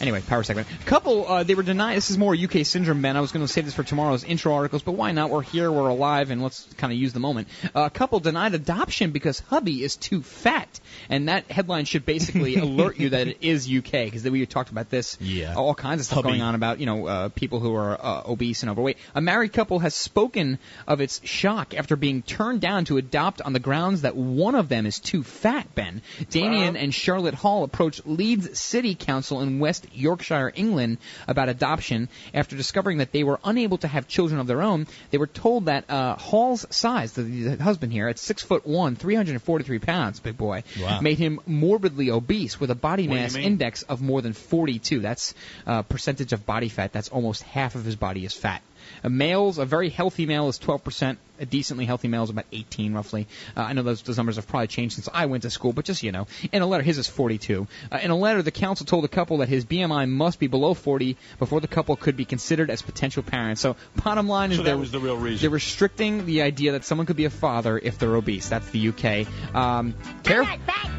Anyway, 0.00 0.20
power 0.20 0.42
segment. 0.42 0.68
Couple, 0.84 1.26
uh, 1.26 1.42
they 1.42 1.54
were 1.54 1.62
denied. 1.62 1.96
This 1.96 2.10
is 2.10 2.18
more 2.18 2.34
UK 2.34 2.66
syndrome, 2.66 3.00
Ben. 3.00 3.16
I 3.16 3.20
was 3.20 3.32
going 3.32 3.46
to 3.46 3.52
save 3.52 3.64
this 3.64 3.74
for 3.74 3.82
tomorrow's 3.82 4.24
intro 4.24 4.52
articles, 4.54 4.82
but 4.82 4.92
why 4.92 5.12
not? 5.12 5.30
We're 5.30 5.42
here, 5.42 5.72
we're 5.72 5.88
alive, 5.88 6.30
and 6.30 6.42
let's 6.42 6.64
kind 6.74 6.92
of 6.92 6.98
use 6.98 7.12
the 7.12 7.20
moment. 7.20 7.48
Uh, 7.74 7.84
a 7.84 7.90
couple 7.90 8.20
denied 8.20 8.54
adoption 8.54 9.10
because 9.10 9.40
hubby 9.40 9.82
is 9.82 9.96
too 9.96 10.22
fat, 10.22 10.80
and 11.08 11.28
that 11.28 11.50
headline 11.50 11.86
should 11.86 12.04
basically 12.04 12.56
alert 12.66 12.98
you 12.98 13.10
that 13.10 13.28
it 13.28 13.38
is 13.40 13.70
UK 13.70 13.90
because 13.90 14.24
we 14.24 14.44
talked 14.44 14.70
about 14.70 14.90
this. 14.90 15.16
Yeah. 15.20 15.54
All 15.54 15.74
kinds 15.74 16.00
of 16.00 16.06
stuff 16.06 16.16
Hubby. 16.16 16.30
going 16.30 16.42
on 16.42 16.54
about 16.54 16.78
you 16.78 16.86
know 16.86 17.06
uh, 17.06 17.28
people 17.30 17.60
who 17.60 17.74
are 17.74 17.98
uh, 17.98 18.22
obese 18.26 18.62
and 18.62 18.70
overweight. 18.70 18.98
A 19.14 19.20
married 19.20 19.52
couple 19.52 19.78
has 19.78 19.94
spoken 19.94 20.58
of 20.86 21.00
its 21.00 21.24
shock 21.26 21.74
after 21.74 21.96
being 21.96 22.22
turned 22.22 22.60
down 22.60 22.84
to 22.86 22.98
adopt 22.98 23.40
on 23.40 23.52
the 23.52 23.60
grounds 23.60 24.02
that 24.02 24.16
one 24.16 24.54
of 24.54 24.68
them 24.68 24.84
is 24.86 24.98
too 24.98 25.22
fat. 25.22 25.74
Ben, 25.74 26.02
Damien 26.30 26.76
and 26.76 26.92
Charlotte 26.92 27.34
Hall 27.34 27.64
approached 27.64 28.06
Leeds 28.06 28.58
City 28.58 28.94
Council 28.94 29.40
in 29.40 29.58
West 29.58 29.85
Yorkshire, 29.92 30.52
England, 30.54 30.98
about 31.28 31.48
adoption 31.48 32.08
after 32.34 32.56
discovering 32.56 32.98
that 32.98 33.12
they 33.12 33.24
were 33.24 33.40
unable 33.44 33.78
to 33.78 33.88
have 33.88 34.08
children 34.08 34.40
of 34.40 34.46
their 34.46 34.62
own. 34.62 34.86
They 35.10 35.18
were 35.18 35.26
told 35.26 35.66
that 35.66 35.90
uh, 35.90 36.16
Hall's 36.16 36.66
size, 36.70 37.12
the, 37.12 37.22
the 37.22 37.62
husband 37.62 37.92
here, 37.92 38.08
at 38.08 38.18
six 38.18 38.42
foot 38.42 38.66
one, 38.66 38.96
343 38.96 39.78
pounds, 39.78 40.20
big 40.20 40.36
boy, 40.36 40.62
Wow. 40.80 41.00
made 41.00 41.18
him 41.18 41.40
morbidly 41.46 42.10
obese 42.10 42.58
with 42.60 42.70
a 42.70 42.74
body 42.74 43.08
What 43.08 43.16
mass 43.16 43.34
index 43.34 43.82
of 43.82 44.00
more 44.02 44.22
than 44.22 44.32
42. 44.32 45.00
That's 45.00 45.34
uh, 45.66 45.82
percentage 45.82 46.32
of 46.32 46.44
body 46.46 46.68
fat. 46.68 46.92
That's 46.92 47.08
almost 47.08 47.42
half 47.42 47.74
of 47.74 47.84
his 47.84 47.96
body 47.96 48.24
is 48.24 48.32
fat. 48.32 48.62
A 49.02 49.10
males, 49.10 49.58
a 49.58 49.64
very 49.64 49.88
healthy 49.90 50.26
male 50.26 50.48
is 50.48 50.58
12%. 50.58 51.16
A 51.38 51.46
decently 51.46 51.84
healthy 51.84 52.08
male 52.08 52.22
is 52.24 52.30
about 52.30 52.46
18, 52.52 52.94
roughly. 52.94 53.26
Uh, 53.56 53.60
I 53.62 53.72
know 53.72 53.82
those, 53.82 54.02
those 54.02 54.16
numbers 54.16 54.36
have 54.36 54.46
probably 54.48 54.68
changed 54.68 54.94
since 54.94 55.08
I 55.12 55.26
went 55.26 55.42
to 55.42 55.50
school, 55.50 55.72
but 55.72 55.84
just 55.84 56.00
so 56.00 56.06
you 56.06 56.12
know, 56.12 56.26
in 56.52 56.62
a 56.62 56.66
letter, 56.66 56.82
his 56.82 56.98
is 56.98 57.06
42. 57.08 57.66
Uh, 57.92 57.98
in 58.02 58.10
a 58.10 58.16
letter, 58.16 58.42
the 58.42 58.50
council 58.50 58.86
told 58.86 59.04
the 59.04 59.08
couple 59.08 59.38
that 59.38 59.48
his 59.48 59.64
BMI 59.64 60.08
must 60.08 60.38
be 60.38 60.46
below 60.46 60.74
40 60.74 61.16
before 61.38 61.60
the 61.60 61.68
couple 61.68 61.96
could 61.96 62.16
be 62.16 62.24
considered 62.24 62.70
as 62.70 62.82
potential 62.82 63.22
parents. 63.22 63.60
So, 63.60 63.76
bottom 64.04 64.28
line 64.28 64.50
is 64.52 64.56
So 64.58 64.62
that 64.62 64.70
they're- 64.70 64.78
was 64.78 64.90
the 64.92 65.00
real 65.00 65.16
reason. 65.16 65.40
They're 65.42 65.50
restricting 65.50 66.26
the 66.26 66.42
idea 66.42 66.72
that 66.72 66.84
someone 66.84 67.06
could 67.06 67.16
be 67.16 67.24
a 67.26 67.30
father 67.30 67.78
if 67.78 67.98
they're 67.98 68.14
obese. 68.16 68.48
That's 68.48 68.68
the 68.70 68.78
UK. 68.88 69.26
Um, 69.54 69.94
careful. 70.22 70.56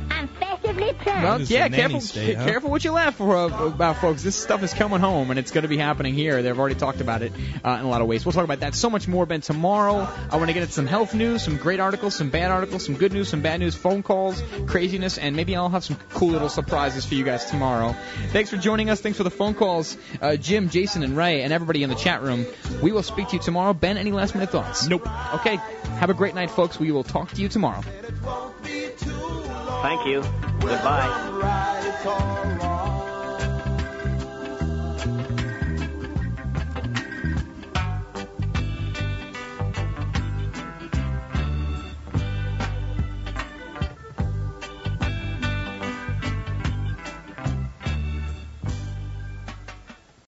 I'm 0.09 0.27
festively 0.39 0.93
plump. 0.93 1.23
Well, 1.23 1.41
It's 1.41 1.51
yeah, 1.51 1.65
a 1.65 1.69
nanny 1.69 1.81
careful, 1.81 1.99
state, 2.01 2.35
huh? 2.38 2.45
careful 2.45 2.69
what 2.72 2.84
you 2.84 2.91
laugh 2.91 3.15
for, 3.15 3.35
uh, 3.38 3.68
about, 3.68 3.97
folks. 3.97 4.23
This 4.23 4.35
stuff 4.35 4.64
is 4.64 4.73
coming 4.73 4.99
home, 4.99 5.30
and 5.30 5.38
it's 5.39 5.51
going 5.51 5.61
to 5.61 5.68
be 5.68 5.77
happening 5.77 6.15
here. 6.15 6.41
They've 6.41 6.57
already 6.57 6.73
talked 6.76 7.01
about 7.01 7.22
it 7.22 7.31
uh, 7.64 7.77
in 7.80 7.85
a 7.85 7.89
lot 7.89 8.01
of 8.01 8.07
ways. 8.07 8.26
We'll 8.26 8.34
talk 8.34 8.43
about 8.45 8.61
that 8.61 8.73
so 8.73 8.89
much 8.89 9.07
more, 9.07 9.26
Ben, 9.27 9.41
tomorrow. 9.41 10.09
I 10.30 10.38
want 10.38 10.49
to 10.49 10.54
get 10.54 10.64
into 10.64 10.74
some 10.74 10.88
health 10.88 11.14
news, 11.14 11.44
some 11.44 11.58
great 11.58 11.80
articles, 11.80 12.16
some 12.16 12.30
bad 12.30 12.52
articles, 12.52 12.86
some 12.86 12.95
good 12.95 13.14
news, 13.14 13.30
some 13.30 13.41
bad 13.41 13.60
news, 13.60 13.76
phone 13.76 14.04
calls, 14.04 14.44
craziness, 14.66 15.18
and 15.18 15.36
maybe 15.36 15.56
I'll 15.56 15.70
have 15.70 15.84
some 15.84 15.98
cool 16.14 16.30
little 16.30 16.49
surprises 16.49 17.06
for 17.06 17.16
you 17.16 17.24
guys 17.24 17.45
tomorrow. 17.45 17.95
Thanks 18.32 18.49
for 18.49 18.58
joining 18.58 18.90
us. 18.90 18.99
Thanks 18.99 19.18
for 19.18 19.24
the 19.24 19.32
phone 19.32 19.54
calls, 19.54 19.98
uh, 20.22 20.36
Jim, 20.36 20.70
Jason, 20.70 21.04
and 21.04 21.16
Ray, 21.16 21.44
and 21.44 21.54
everybody 21.54 21.84
in 21.84 21.90
the 21.90 21.95
chat 21.95 22.22
room. 22.22 22.45
We 22.82 22.91
will 22.91 23.04
speak 23.04 23.30
to 23.30 23.38
you 23.38 23.41
tomorrow. 23.41 23.74
Ben, 23.74 23.98
any 23.98 24.12
last 24.12 24.36
minute 24.36 24.52
thoughts? 24.52 24.88
Nope. 24.88 25.08
Okay. 25.36 25.56
Have 25.99 26.10
a 26.10 26.14
great 26.14 26.36
night, 26.36 26.52
folks. 26.52 26.80
We 26.80 26.91
will 26.91 27.04
talk 27.04 27.32
to 27.32 27.41
you 27.41 27.49
tomorrow. 27.49 27.82
Thank 29.82 30.06
you. 30.08 30.22
Goodbye. 30.60 31.38